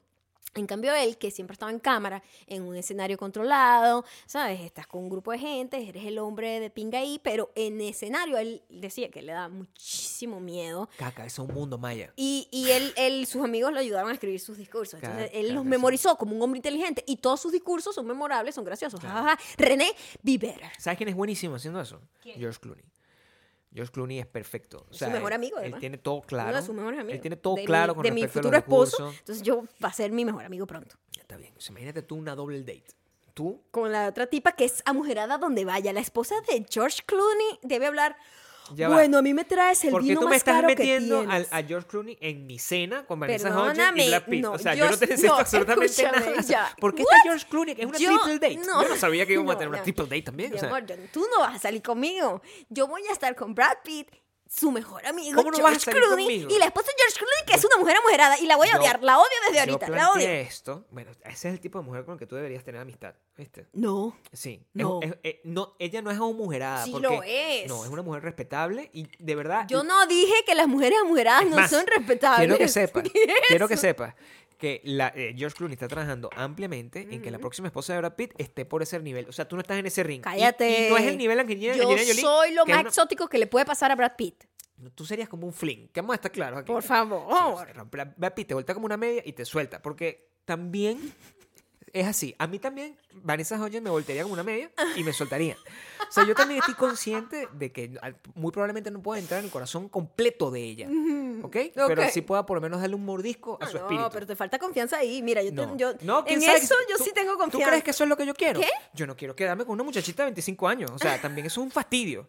En 0.54 0.68
cambio, 0.68 0.94
él, 0.94 1.18
que 1.18 1.32
siempre 1.32 1.54
estaba 1.54 1.72
en 1.72 1.80
cámara, 1.80 2.24
en 2.48 2.64
un 2.64 2.78
escenario 2.78 3.18
controlado, 3.18 4.06
¿sabes? 4.26 4.62
Estás 4.62 4.88
con 4.88 5.04
un 5.04 5.10
grupo 5.10 5.34
de 5.34 5.40
gente, 5.40 5.90
eres 5.90 6.06
el 6.06 6.18
hombre 6.18 6.62
de 6.62 6.70
pinga 6.70 7.00
ahí, 7.00 7.20
pero 7.22 7.52
en 7.56 7.82
escenario 7.82 8.38
él 8.38 8.62
decía 8.70 9.10
que 9.10 9.22
le 9.22 9.34
da 9.34 9.50
muchísimo 9.50 10.40
miedo. 10.40 10.88
caca, 10.98 11.26
es 11.26 11.38
un 11.40 11.54
mundo 11.54 11.78
maya. 11.78 12.14
Y, 12.16 12.48
y 12.52 12.70
él, 12.70 12.94
él, 12.96 13.26
sus 13.26 13.44
amigos 13.44 13.74
lo 13.74 13.80
ayudaron 13.80 14.12
a 14.12 14.14
escribir 14.14 14.40
sus 14.40 14.58
discursos. 14.58 15.02
Entonces, 15.04 15.30
él 15.34 15.48
claro 15.48 15.56
los 15.56 15.66
memorizó 15.66 16.16
como 16.16 16.36
un 16.38 16.42
hombre 16.42 16.60
inteligente 16.60 17.04
y 17.06 17.18
todos 17.18 17.42
sus 17.42 17.52
discursos 17.52 17.94
son 17.94 18.08
memorables, 18.08 18.56
son 18.56 18.64
graciosos. 18.64 19.02
Claro. 19.02 19.38
René, 19.58 19.94
be 20.24 20.38
better. 20.38 20.72
¿Sabes 20.78 20.98
quién 20.98 21.10
es 21.10 21.16
buenísimo 21.16 21.56
haciendo 21.56 21.82
eso? 21.82 22.00
George 22.24 22.60
Clooney. 22.62 22.86
George 23.76 23.92
Clooney 23.92 24.20
es 24.20 24.26
perfecto. 24.26 24.86
O 24.90 24.92
Es 24.92 24.98
sea, 24.98 25.10
su 25.10 25.14
mejor 25.14 25.32
él- 25.32 25.36
amigo, 25.36 25.58
Él 25.58 25.64
además. 25.66 25.80
tiene 25.82 25.98
todo 25.98 26.22
claro. 26.22 26.50
Uno 26.50 26.60
de 26.62 26.66
sus 26.66 26.76
mejores 26.76 27.00
amigos. 27.00 27.16
Él 27.16 27.22
tiene 27.22 27.36
todo 27.36 27.56
De 27.56 27.62
mi- 27.62 27.66
claro 27.68 27.94
con 27.94 28.04
de 28.04 28.12
mi 28.12 28.22
respecto 28.24 28.40
futuro 28.50 28.56
a 28.56 28.60
los 28.60 28.64
esposo. 28.64 28.98
recursos. 28.98 29.20
Entonces 29.20 29.44
yo 29.44 29.64
va 29.84 29.90
a 29.90 29.94
ser 29.94 30.12
mi 30.12 30.24
mejor 30.26 30.46
amigo 30.46 30.66
pronto. 30.66 30.96
Está 31.20 31.38
bien. 31.38 31.54
O 31.58 31.62
sea, 31.62 31.72
imagínate 31.74 32.02
tú 32.02 32.16
una 32.16 32.34
double 32.36 32.60
date. 32.62 32.86
Tú 33.34 33.62
Con 33.72 33.92
la 33.92 34.08
otra 34.08 34.28
tipa 34.28 34.54
que 34.54 34.64
es 34.64 34.82
amujerada 34.86 35.38
donde 35.38 35.66
vaya. 35.66 35.92
La 35.92 36.00
esposa 36.00 36.36
de 36.48 36.66
George 36.70 37.02
Clooney 37.06 37.60
debe 37.64 37.86
hablar. 37.88 38.16
Ya 38.74 38.90
va. 38.90 38.96
bueno, 38.96 39.18
a 39.20 39.22
mí 39.22 39.34
me 39.34 39.46
traes 39.46 39.84
el 39.86 39.94
vino 40.00 40.20
tú 40.22 40.26
me 40.26 40.32
más 40.32 40.38
estás 40.38 40.56
caro 40.56 40.68
metiendo 40.68 41.22
que 41.22 41.28
al- 41.28 41.46
tienes. 41.48 41.54
a 41.54 41.68
George 41.68 41.88
Clooney 41.88 42.18
en 42.20 42.48
mi 42.48 42.58
cena 42.58 43.06
con 43.06 43.20
Vanessa 43.20 43.50
Hudgens 43.50 44.06
y 44.06 44.10
Brad 44.10 44.24
Pitt. 44.24 44.42
no, 44.42 44.52
o 44.54 44.58
sea, 44.58 44.74
yo, 44.74 44.86
yo- 44.86 44.92
no 44.92 44.98
te 44.98 45.08
necesito 45.08 45.34
no, 45.34 45.40
absolutamente 45.40 46.04
nada. 46.04 46.42
ya. 46.42 46.76
¿Por 46.80 46.96
qué 46.96 47.04
What? 47.04 47.10
está 47.14 47.22
George 47.24 47.46
Clooney? 47.50 47.76
Es 47.78 47.86
una 47.86 47.98
Yo- 47.98 48.10
triple 48.22 48.34
date. 48.34 48.66
no. 48.68 48.82
yo 48.82 48.90
no 48.90 48.96
sabía 48.96 49.26
que 49.26 49.34
íbamos 49.34 49.54
a 49.54 49.58
tener 49.58 49.70
una 49.70 49.84
triple 49.84 50.06
date 50.06 50.22
también. 50.24 50.50
Mi 50.52 50.56
o 50.58 50.60
sea, 50.60 50.70
amor, 50.70 50.86
yo- 50.86 50.96
tú 51.14 51.26
no 51.34 51.42
vas 51.42 51.56
a 51.56 51.60
salir 51.60 51.82
conmigo. 51.82 52.42
Yo 52.70 52.88
voy 52.88 53.04
a 53.08 53.12
estar 53.12 53.36
con 53.36 53.54
Brad 53.54 53.78
Pitt, 53.84 54.10
su 54.58 54.72
mejor 54.72 55.06
amigo, 55.06 55.36
¿Cómo 55.36 55.52
no 55.52 55.58
George 55.58 55.74
vas 55.76 55.82
a 55.82 55.86
salir 55.92 56.02
Clooney, 56.04 56.26
conmigo? 56.26 56.56
y 56.56 56.60
la 56.60 56.66
esposa 56.66 56.88
de 56.88 56.94
George 56.98 57.18
Clooney, 57.18 57.46
que 57.46 57.54
es 57.56 57.66
una 57.66 57.78
mujer 57.78 57.98
amujerada, 57.98 58.40
y 58.40 58.46
la 58.46 58.56
voy 58.56 58.68
a 58.70 58.74
Yo- 58.74 58.80
odiar. 58.80 59.04
La 59.04 59.18
odio 59.20 59.28
desde 59.48 59.56
yo 59.56 59.60
ahorita, 59.74 59.90
la 59.90 60.12
odio. 60.12 60.28
esto. 60.30 60.86
Bueno, 60.92 61.12
ese 61.26 61.48
es 61.50 61.54
el 61.54 61.60
tipo 61.60 61.80
de 61.80 61.86
mujer 61.86 62.06
con 62.06 62.14
el 62.14 62.20
que 62.20 62.26
tú 62.26 62.36
deberías 62.36 62.64
tener 62.64 62.80
amistad. 62.82 63.16
¿Viste? 63.38 63.68
No. 63.74 64.18
Sí. 64.32 64.62
Es- 64.64 64.82
No. 64.82 65.00
es- 65.02 65.16
es- 65.24 65.36
no, 65.44 65.76
ella 65.80 66.02
no 66.02 66.10
es 66.12 66.18
amujerada. 66.18 66.84
Sí 66.86 66.92
porque- 66.92 67.08
lo 67.08 67.22
es. 67.24 67.68
No, 67.68 67.84
es 67.84 67.90
una 67.92 68.02
mujer 68.02 68.24
respetable 68.24 68.90
y 68.94 69.08
de 69.20 69.36
verdad. 69.36 69.66
Yo 69.68 69.84
no 69.84 70.06
dije 70.08 70.34
que 70.46 70.56
las 70.56 70.68
mujeres 70.68 71.00
amujeradas 71.02 71.44
Es 71.44 71.50
no 71.50 71.56
más, 71.58 71.70
son 71.70 71.86
respetables. 71.86 72.40
Quiero 72.48 72.58
que 72.58 72.68
sepas, 72.70 73.04
¿Qué 73.14 73.24
es 73.24 73.34
quiero 73.50 73.68
que 73.68 73.78
sepas 73.78 74.16
que 74.58 74.82
la, 74.84 75.12
eh, 75.16 75.34
George 75.38 75.58
Clooney 75.58 75.74
está 75.74 75.88
trabajando 75.88 76.30
ampliamente 76.36 77.08
en 77.10 77.22
que 77.22 77.30
la 77.32 77.40
próxima 77.40 77.68
esposa 77.68 77.94
de 77.94 78.00
Brad 78.00 78.14
Pitt 78.16 78.34
esté 78.38 78.66
por 78.66 78.82
ese 78.82 79.00
nivel. 79.00 79.28
O 79.28 79.32
sea, 79.32 79.48
tú 79.48 79.56
no 79.56 79.62
estás 79.62 79.78
en 79.78 79.86
ese 79.86 80.04
ring. 80.04 80.22
Cállate. 80.22 80.88
Y, 80.88 80.90
no 80.90 80.98
es 80.98 81.06
el 81.06 81.18
nivel 81.18 81.40
Angelina, 81.40 81.76
Yo 81.76 81.84
Angelina 81.84 82.06
Jolie, 82.08 82.22
soy 82.22 82.54
lo 82.54 82.66
que 82.66 82.72
es 82.72 82.76
más 82.78 82.82
una- 82.84 82.90
exótico 82.90 83.28
que 83.28 83.38
le 83.38 83.48
puede 83.48 83.66
pasar 83.66 83.92
a 83.92 83.96
Brad 83.96 84.14
Pitt. 84.18 84.44
Tú 84.94 85.06
serías 85.06 85.30
como 85.30 85.48
un 85.48 85.54
fling. 85.54 85.88
Que 85.90 86.02
vamos 86.02 86.14
a 86.14 86.16
estar 86.16 86.32
claros 86.32 86.60
aquí. 86.60 86.72
Por 86.72 86.82
Sí, 86.82 86.88
favor. 86.90 87.68
Brad 87.90 88.08
Brad 88.18 88.34
Pitt 88.34 88.48
te 88.50 88.54
vuelta 88.54 88.74
como 88.74 88.86
una 88.86 88.98
media 88.98 89.22
y 89.26 89.34
te 89.34 89.46
suelta. 89.46 89.82
Porque 89.82 90.32
también 90.46 91.14
es 91.94 92.06
así. 92.08 92.36
A 92.40 92.48
mí 92.48 92.60
también 92.60 92.98
Vanessa 93.24 93.56
Hudgens 93.60 93.82
me 93.84 93.90
voltearía 93.90 94.24
como 94.24 94.34
una 94.34 94.44
media 94.44 94.72
y 94.96 95.04
me 95.04 95.14
soltaría. 95.14 95.58
O 96.08 96.12
sea, 96.12 96.26
yo 96.26 96.36
también 96.36 96.60
estoy 96.60 96.76
consciente 96.76 97.48
de 97.54 97.72
que 97.72 97.98
muy 98.36 98.52
probablemente 98.52 98.92
no 98.92 99.02
pueda 99.02 99.20
entrar 99.20 99.40
en 99.40 99.46
el 99.46 99.52
corazón 99.52 99.90
completo 99.90 100.52
de 100.52 100.62
ella. 100.62 100.88
¿Ok? 101.44 101.56
Pero 101.74 102.04
Ok. 102.04 102.10
sí 102.12 102.22
pueda 102.22 102.46
por 102.46 102.56
lo 102.58 102.62
menos 102.62 102.80
darle 102.82 102.96
un 102.96 103.06
mordisco 103.06 103.58
a 103.62 103.66
Ah, 103.66 103.68
su 103.68 103.78
no, 103.78 103.84
espíritu. 103.84 104.10
pero 104.14 104.26
te 104.28 104.36
falta 104.36 104.60
confianza 104.60 104.98
ahí. 104.98 105.22
Mira, 105.22 105.42
yo, 105.42 105.50
te- 105.50 105.56
No, 105.56 105.78
yo 105.78 105.94
No, 106.02 106.24
¿quién 106.26 106.42
en 106.44 106.50
eso 106.52 106.76
yo 106.90 106.98
¿Tú- 106.98 107.04
sí 107.04 107.12
tengo 107.14 107.34
¿Tú 107.34 107.40
confianza. 107.40 107.68
crees 107.70 107.84
que 107.84 107.92
eso 107.92 108.04
es 108.04 108.10
lo 108.10 108.18
que 108.18 108.26
yo 108.26 108.34
quiero? 108.34 108.60
¿Qué? 108.60 108.70
Yo 108.94 109.08
no 109.08 109.16
quiero 109.16 109.36
quedarme 109.36 109.66
con 109.66 109.74
una 109.74 109.84
muchachita 109.84 110.24
de 110.24 110.28
25 110.28 110.68
años. 110.68 110.92
O 110.94 110.98
sea, 111.00 111.20
también 111.22 111.48
eso 111.48 111.62
es 111.62 111.66
un 111.66 111.72
fastidio. 111.72 112.28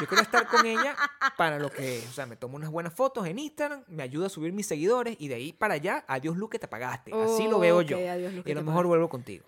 Yo 0.00 0.06
quiero 0.06 0.22
estar 0.22 0.46
con 0.48 0.64
ella 0.66 0.96
para 1.36 1.58
lo 1.58 1.70
que, 1.70 2.02
o 2.08 2.12
sea, 2.12 2.26
me 2.26 2.36
tomo 2.36 2.56
unas 2.56 2.70
buenas 2.70 2.92
fotos 2.94 3.26
en 3.26 3.38
Instagram, 3.38 3.84
me 3.88 4.02
ayuda 4.02 4.26
a 4.26 4.30
subir 4.30 4.52
mis 4.52 4.66
seguidores 4.66 5.16
y 5.18 5.28
de 5.28 5.34
ahí 5.36 5.52
para 5.52 5.74
allá, 5.74 6.04
adiós 6.08 6.36
Lu 6.36 6.48
que 6.48 6.58
te 6.58 6.66
apagaste. 6.66 7.12
Así 7.12 7.46
lo 7.48 7.58
veo 7.58 7.82
yo. 7.82 7.96
Ok, 7.98 8.04
adiós, 8.08 8.32
Lu, 8.32 8.42
que 8.42 8.50
y 8.50 8.52
a 8.52 8.54
lo 8.56 8.60
te 8.62 8.66
mejor 8.66 8.86
vuelvo 8.86 9.08
contigo. 9.08 9.44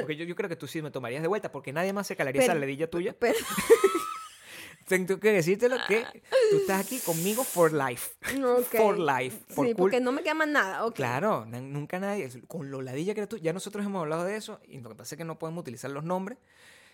Porque 0.00 0.16
yo, 0.16 0.24
yo 0.24 0.34
creo 0.36 0.48
que 0.48 0.56
tú 0.56 0.66
sí 0.66 0.80
me 0.82 0.90
tomarías 0.90 1.22
de 1.22 1.28
vuelta 1.28 1.50
porque 1.52 1.72
nadie 1.72 1.92
más 1.92 2.06
se 2.06 2.16
calaría 2.16 2.42
esa 2.42 2.52
Pero- 2.52 2.60
ledilla 2.60 2.88
tuya. 2.90 3.14
Pero- 3.18 3.38
Tengo 4.88 5.18
que 5.18 5.32
decírtelo 5.32 5.76
que 5.88 6.04
tú 6.50 6.58
estás 6.58 6.86
aquí 6.86 7.00
conmigo 7.00 7.42
for 7.42 7.72
life. 7.72 8.12
Ok. 8.40 8.76
For 8.76 8.96
life. 8.96 9.36
Sí, 9.48 9.74
porque 9.76 9.98
no 10.00 10.12
me 10.12 10.22
queda 10.22 10.34
más 10.34 10.46
nada. 10.46 10.84
ok. 10.86 10.94
Claro, 10.94 11.44
nunca 11.44 11.98
nadie, 11.98 12.30
con 12.46 12.70
lo 12.70 12.80
ladilla 12.82 13.12
que 13.12 13.20
eres 13.20 13.28
tú, 13.28 13.36
ya 13.38 13.52
nosotros 13.52 13.84
hemos 13.84 14.00
hablado 14.02 14.22
de 14.24 14.36
eso 14.36 14.60
y 14.64 14.78
lo 14.78 14.88
que 14.90 14.94
pasa 14.94 15.16
es 15.16 15.18
que 15.18 15.24
no 15.24 15.40
podemos 15.40 15.62
utilizar 15.62 15.90
los 15.90 16.04
nombres 16.04 16.38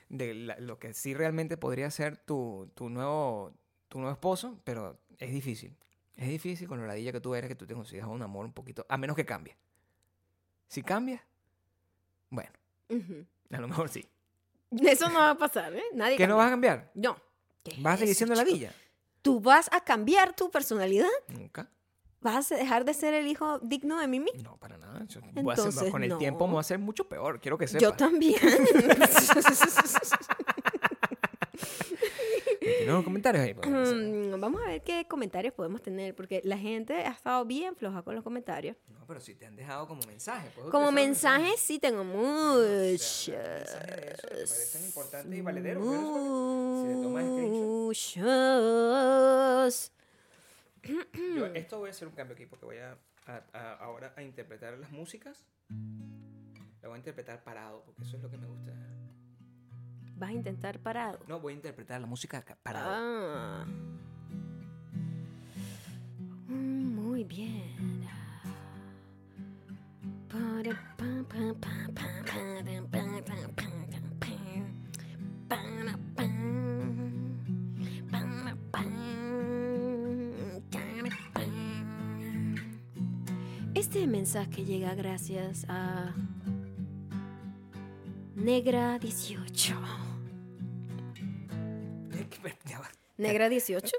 de 0.08 0.32
la- 0.32 0.58
lo 0.58 0.78
que 0.78 0.94
sí 0.94 1.12
realmente 1.12 1.58
podría 1.58 1.90
ser 1.90 2.16
tu, 2.16 2.70
tu, 2.74 2.88
nuevo, 2.88 3.52
tu 3.88 3.98
nuevo 3.98 4.12
esposo, 4.14 4.58
pero 4.64 4.98
es 5.18 5.30
difícil. 5.30 5.76
Es 6.16 6.28
difícil 6.28 6.68
con 6.68 6.80
lo 6.80 6.86
ladilla 6.86 7.12
que 7.12 7.20
tú 7.20 7.34
eres 7.34 7.48
que 7.48 7.56
tú 7.56 7.66
te 7.66 7.74
consigas 7.74 8.06
un 8.08 8.22
amor 8.22 8.46
un 8.46 8.52
poquito, 8.54 8.86
a 8.88 8.96
menos 8.96 9.16
que 9.16 9.26
cambie. 9.26 9.54
Si 10.66 10.82
cambia, 10.82 11.22
bueno, 12.30 12.50
A 13.50 13.60
lo 13.60 13.68
mejor 13.68 13.88
sí. 13.88 14.04
Eso 14.80 15.08
no 15.10 15.18
va 15.18 15.30
a 15.30 15.36
pasar, 15.36 15.74
¿eh? 15.74 15.82
Nadie 15.94 16.16
¿Qué 16.18 16.26
no 16.26 16.36
vas 16.36 16.46
a 16.46 16.50
cambiar? 16.50 16.90
No. 16.94 17.16
¿Qué 17.62 17.74
¿Vas 17.78 17.94
a 17.94 17.98
seguir 17.98 18.14
siendo 18.14 18.34
chico? 18.34 18.44
ladilla? 18.46 18.72
¿Tú 19.22 19.40
vas 19.40 19.68
a 19.72 19.80
cambiar 19.80 20.34
tu 20.34 20.50
personalidad? 20.50 21.08
Nunca. 21.28 21.68
¿Vas 22.20 22.50
a 22.52 22.56
dejar 22.56 22.84
de 22.84 22.94
ser 22.94 23.14
el 23.14 23.26
hijo 23.26 23.58
digno 23.60 23.98
de 23.98 24.06
Mimi? 24.06 24.30
No, 24.44 24.56
para 24.56 24.78
nada. 24.78 25.04
Yo 25.06 25.20
voy 25.20 25.50
a 25.50 25.54
hacer- 25.54 25.66
Entonces, 25.66 25.90
con 25.90 26.02
el 26.04 26.10
no. 26.10 26.18
tiempo 26.18 26.46
me 26.46 26.52
va 26.54 26.60
a 26.60 26.62
hacer 26.62 26.78
mucho 26.78 27.08
peor, 27.08 27.40
quiero 27.40 27.58
que 27.58 27.66
sepas. 27.66 27.82
Yo 27.82 27.92
también. 27.94 28.38
¿Tienes 32.82 32.92
unos 32.94 33.04
comentarios 33.04 33.44
ahí? 33.44 33.54
Pues, 33.54 34.40
Vamos 34.40 34.62
a 34.62 34.66
ver 34.66 34.82
qué 34.82 35.06
comentarios 35.08 35.54
podemos 35.54 35.80
tener, 35.82 36.14
porque 36.14 36.40
la 36.44 36.56
gente 36.58 36.94
ha 36.94 37.10
estado 37.12 37.44
bien 37.44 37.74
floja 37.76 38.02
con 38.02 38.14
los 38.14 38.24
comentarios. 38.24 38.76
No, 38.88 39.06
pero 39.06 39.20
si 39.20 39.34
te 39.34 39.46
han 39.46 39.56
dejado 39.56 39.86
como 39.88 40.02
mensaje. 40.06 40.50
puedes 40.54 40.70
Como 40.70 40.86
los 40.86 40.94
mensajes 40.94 41.60
sí 41.60 41.78
tengo 41.78 42.04
muchos. 42.04 43.28
mensajes 43.28 43.86
de 43.88 44.12
eso 44.12 44.54
parecen 44.54 44.84
importantes 44.84 45.38
y 45.38 45.40
valederos. 45.42 45.84
Muchos. 48.92 49.92
Yo, 51.36 51.46
esto 51.54 51.78
voy 51.78 51.88
a 51.88 51.90
hacer 51.90 52.08
un 52.08 52.14
cambio 52.14 52.34
aquí 52.34 52.46
porque 52.46 52.64
voy 52.66 52.78
a, 52.78 52.98
a- 53.26 53.42
a- 53.52 53.74
ahora 53.76 54.12
a 54.16 54.22
interpretar 54.22 54.76
las 54.78 54.90
músicas. 54.90 55.44
La 55.70 56.88
voy 56.88 56.96
a 56.96 56.98
interpretar 56.98 57.44
parado 57.44 57.82
porque 57.84 58.02
eso 58.02 58.16
es 58.16 58.22
lo 58.22 58.30
que 58.30 58.36
me 58.38 58.46
gusta. 58.48 58.72
Vas 60.22 60.30
a 60.30 60.34
intentar 60.34 60.78
parado. 60.78 61.18
No, 61.26 61.40
voy 61.40 61.52
a 61.52 61.56
interpretar 61.56 62.00
la 62.00 62.06
música 62.06 62.42
ca- 62.42 62.56
parado. 62.62 62.90
Ah. 62.94 63.66
Mm, 66.46 66.94
Muy 66.94 67.24
bien. 67.24 68.06
Este 83.74 84.06
mensaje 84.06 84.64
llega 84.64 84.94
gracias 84.94 85.64
a 85.68 86.14
Negra 88.34 88.98
18. 88.98 89.74
Negra 93.16 93.48
18. 93.48 93.96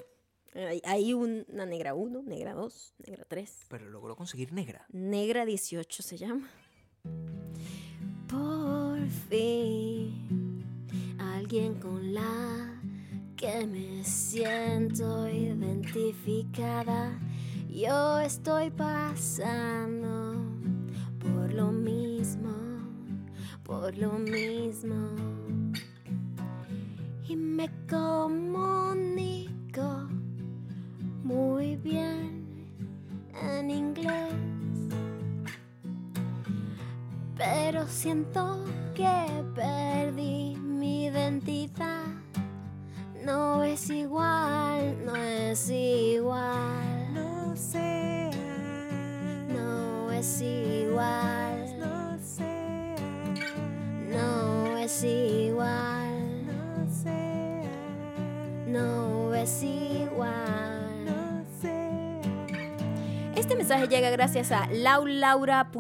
Hay, 0.56 0.82
hay 0.86 1.14
una 1.14 1.66
negra 1.66 1.96
1, 1.96 2.24
negra 2.24 2.54
2, 2.54 2.94
negra 3.08 3.26
3. 3.28 3.66
Pero 3.70 3.90
logró 3.90 4.16
conseguir 4.16 4.54
negra. 4.54 4.86
Negra 4.92 5.46
18 5.46 6.04
se 6.04 6.18
llama. 6.18 6.50
Por 8.28 9.08
fin, 9.30 10.64
alguien 11.18 11.76
con 11.76 12.14
la 12.14 12.82
que 13.36 13.66
me 13.68 14.04
siento 14.04 15.28
identificada. 15.28 17.20
Yo 17.70 18.20
estoy 18.20 18.70
pasando 18.70 20.36
por 21.20 21.52
lo 21.54 21.72
mismo, 21.72 22.54
por 23.64 23.98
lo 23.98 24.14
mismo. 24.14 24.96
y 27.28 27.36
me 27.36 27.70
comunico 27.94 29.88
muy 31.24 31.76
bien 31.76 32.44
en 33.42 33.70
inglés. 33.70 34.34
Pero 37.38 37.88
siento 37.88 38.66
que 38.96 39.28
perdí 39.54 40.56
mi 40.56 41.06
identidad. 41.06 42.06
No 43.24 43.64
es 43.64 43.90
igual, 43.90 44.53
mensaje 63.64 63.88
llega 63.88 64.10
gracias 64.10 64.52
a 64.52 64.68
laulaura.blg. 64.68 65.72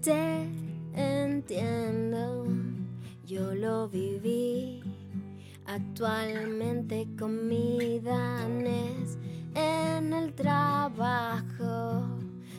Te 0.00 0.48
entiendo, 0.94 2.46
yo 3.26 3.54
lo 3.54 3.90
viví. 3.90 4.82
Actualmente 5.66 7.08
con 7.18 7.46
mi 7.46 8.00
en 9.54 10.14
el 10.14 10.32
trabajo. 10.32 12.15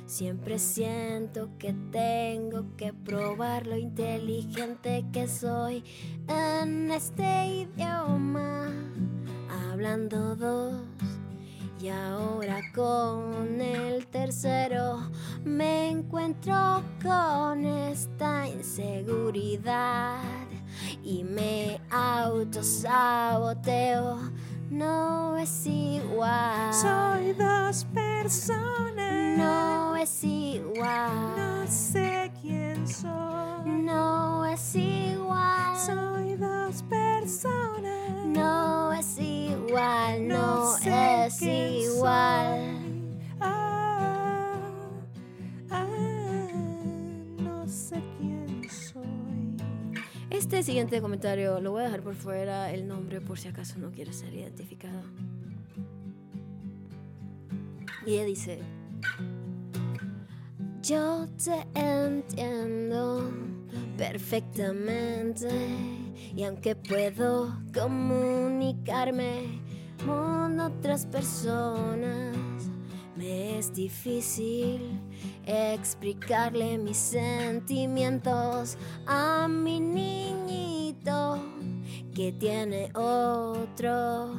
Siempre 0.07 0.57
siento 0.57 1.49
que 1.59 1.75
tengo 1.91 2.75
que 2.77 2.93
probar 2.93 3.67
lo 3.67 3.75
inteligente 3.75 5.05
que 5.11 5.27
soy 5.27 5.83
en 6.29 6.89
este 6.91 7.47
idioma. 7.47 8.71
Hablando 9.69 10.37
dos 10.37 10.75
y 11.81 11.89
ahora 11.89 12.61
con 12.73 13.59
el 13.59 14.07
tercero 14.07 15.11
me 15.43 15.89
encuentro 15.89 16.81
con 17.03 17.65
esta 17.65 18.47
inseguridad 18.47 20.21
y 21.03 21.25
me 21.25 21.81
autosaboteo. 21.91 24.21
No 24.69 25.37
es 25.37 25.65
igual. 25.65 26.73
Soy 26.73 27.33
dos 27.33 27.85
personas. 27.93 29.16
No 29.37 29.95
es 29.95 30.23
igual. 30.23 31.35
No 31.37 31.67
sé 31.67 32.31
quién 32.41 32.87
soy. 32.87 33.69
No 33.69 34.45
es 34.45 34.75
igual. 34.75 35.77
Soy 35.77 36.35
dos 36.35 36.81
personas. 36.83 38.25
No 38.25 38.91
es 38.93 39.19
igual. 39.19 40.27
No, 40.27 40.77
sé 40.77 41.25
es 41.27 41.41
igual. 41.41 42.61
Ah, 43.39 44.59
ah, 45.69 45.85
no 47.37 47.67
sé 47.67 48.01
quién 48.17 48.67
soy. 48.69 49.57
Este 50.31 50.63
siguiente 50.63 50.99
comentario 50.99 51.59
lo 51.59 51.71
voy 51.71 51.81
a 51.81 51.85
dejar 51.85 52.01
por 52.01 52.15
fuera 52.15 52.71
el 52.71 52.87
nombre 52.87 53.21
por 53.21 53.37
si 53.37 53.49
acaso 53.49 53.77
no 53.77 53.91
quiere 53.91 54.13
ser 54.13 54.33
identificado. 54.33 55.03
Y 58.07 58.13
ella 58.13 58.25
dice, 58.25 58.61
yo 60.81 61.27
te 61.43 61.67
entiendo 61.79 63.29
perfectamente 63.97 65.49
y 66.35 66.43
aunque 66.43 66.75
puedo 66.75 67.53
comunicarme 67.73 69.61
con 70.05 70.59
otras 70.59 71.05
personas, 71.05 72.37
me 73.17 73.57
es 73.57 73.73
difícil 73.73 74.99
explicarle 75.45 76.77
mis 76.77 76.97
sentimientos 76.97 78.77
a 79.05 79.47
mi 79.49 79.79
niñito 79.79 81.39
que 82.13 82.31
tiene 82.31 82.91
otro, 82.95 84.35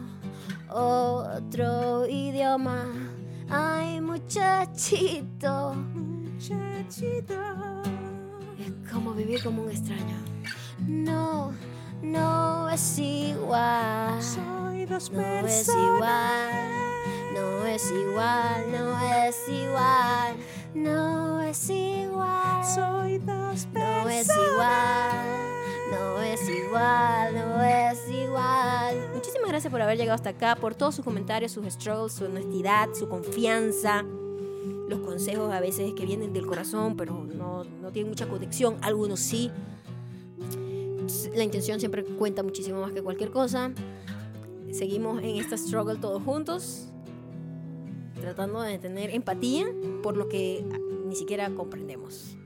otro 0.70 2.06
idioma. 2.08 3.07
Ay, 3.50 4.00
muchachito, 4.00 5.74
Muchachito. 5.94 7.34
es 8.58 8.92
como 8.92 9.12
vivir 9.14 9.42
como 9.42 9.62
un 9.62 9.70
extraño. 9.70 10.16
No, 10.86 11.52
no 12.02 12.68
es 12.70 12.98
igual. 12.98 14.22
Soy 14.22 14.84
dos 14.86 15.10
No 15.10 15.18
personas. 15.18 15.52
es 15.52 15.68
igual, 15.68 16.50
no 17.34 17.66
es 17.66 17.90
igual, 17.90 18.72
no 18.72 19.00
es 19.24 19.48
igual, 19.48 20.36
no 20.74 21.40
es 21.42 21.70
igual, 21.70 22.64
Soy 22.64 23.18
dos 23.18 23.66
personas. 23.66 24.04
no 24.04 24.08
es 24.10 24.28
igual, 24.28 25.47
no 25.90 26.22
es 26.22 26.48
igual, 26.48 27.34
no 27.34 27.62
es 27.62 28.08
igual. 28.08 29.10
Muchísimas 29.14 29.48
gracias 29.48 29.70
por 29.70 29.82
haber 29.82 29.98
llegado 29.98 30.14
hasta 30.14 30.30
acá, 30.30 30.56
por 30.56 30.74
todos 30.74 30.94
sus 30.94 31.04
comentarios, 31.04 31.52
sus 31.52 31.66
struggles, 31.66 32.12
su 32.12 32.24
honestidad, 32.24 32.88
su 32.94 33.08
confianza, 33.08 34.04
los 34.88 35.00
consejos 35.00 35.52
a 35.52 35.60
veces 35.60 35.92
que 35.94 36.06
vienen 36.06 36.32
del 36.32 36.46
corazón, 36.46 36.96
pero 36.96 37.24
no, 37.24 37.64
no 37.64 37.90
tienen 37.92 38.10
mucha 38.10 38.28
conexión, 38.28 38.76
algunos 38.82 39.20
sí. 39.20 39.50
La 41.34 41.44
intención 41.44 41.78
siempre 41.78 42.04
cuenta 42.04 42.42
muchísimo 42.42 42.80
más 42.80 42.92
que 42.92 43.02
cualquier 43.02 43.30
cosa 43.30 43.72
seguimos 44.72 45.22
en 45.22 45.36
esta 45.36 45.56
struggle 45.56 45.96
todos 45.96 46.22
juntos, 46.22 46.88
tratando 48.20 48.60
de 48.60 48.78
tener 48.78 49.10
empatía 49.10 49.66
por 50.02 50.16
lo 50.16 50.28
que 50.28 50.64
ni 51.06 51.16
siquiera 51.16 51.50
comprendemos. 51.50 52.37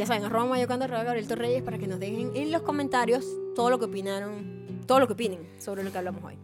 Ya 0.00 0.06
saben, 0.06 0.24
arroba 0.24 0.46
mayocando, 0.46 0.86
arroba 0.86 1.04
Gabriel 1.04 1.28
Torreyes 1.28 1.62
para 1.62 1.76
que 1.76 1.86
nos 1.86 2.00
dejen 2.00 2.34
en 2.34 2.50
los 2.50 2.62
comentarios 2.62 3.22
todo 3.54 3.68
lo 3.68 3.78
que 3.78 3.84
opinaron, 3.84 4.80
todo 4.86 4.98
lo 4.98 5.06
que 5.06 5.12
opinen 5.12 5.46
sobre 5.58 5.84
lo 5.84 5.92
que 5.92 5.98
hablamos 5.98 6.24
hoy. 6.24 6.38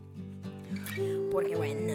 Porque 1.33 1.57
bueno, 1.57 1.95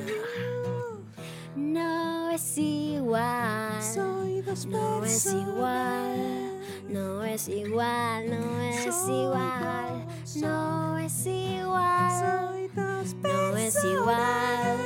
no 1.56 2.32
es 2.32 2.58
igual. 2.58 3.80
Soy 3.80 4.42
dos 4.42 4.66
No 4.66 5.06
es 5.06 5.24
igual, 5.28 6.58
no 6.90 7.24
es 7.24 7.48
igual, 7.48 8.28
no 8.28 8.60
es 8.60 8.88
igual, 9.08 10.08
no 10.38 10.98
es 10.98 11.26
igual, 11.28 12.50
Soy 12.50 12.68
dos 12.70 13.14
no 13.22 13.56
es 13.56 13.86
igual, 13.86 14.78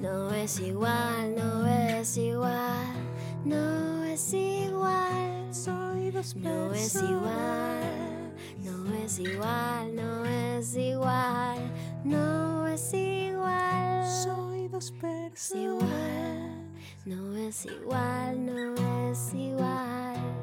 no 0.00 0.32
es 0.32 0.60
igual, 0.60 1.34
no 1.34 1.66
es 1.66 2.16
igual, 2.16 3.11
no 3.44 4.04
es 4.04 4.32
igual, 4.34 5.54
Soy 5.54 6.10
dos 6.10 6.36
no 6.36 6.72
es 6.72 6.94
igual, 6.94 8.32
no 8.58 8.94
es 9.04 9.18
igual, 9.18 9.96
no 9.96 10.24
es 10.24 10.76
igual, 10.76 11.58
no 12.04 12.66
es 12.66 12.94
igual. 12.94 14.06
Soy 14.06 14.68
dos 14.68 14.90
es 14.90 14.90
personas. 14.92 15.54
igual, 15.62 16.70
no 17.04 17.36
es 17.36 17.66
igual, 17.66 18.46
no 18.46 19.10
es 19.10 19.34
igual. 19.34 20.41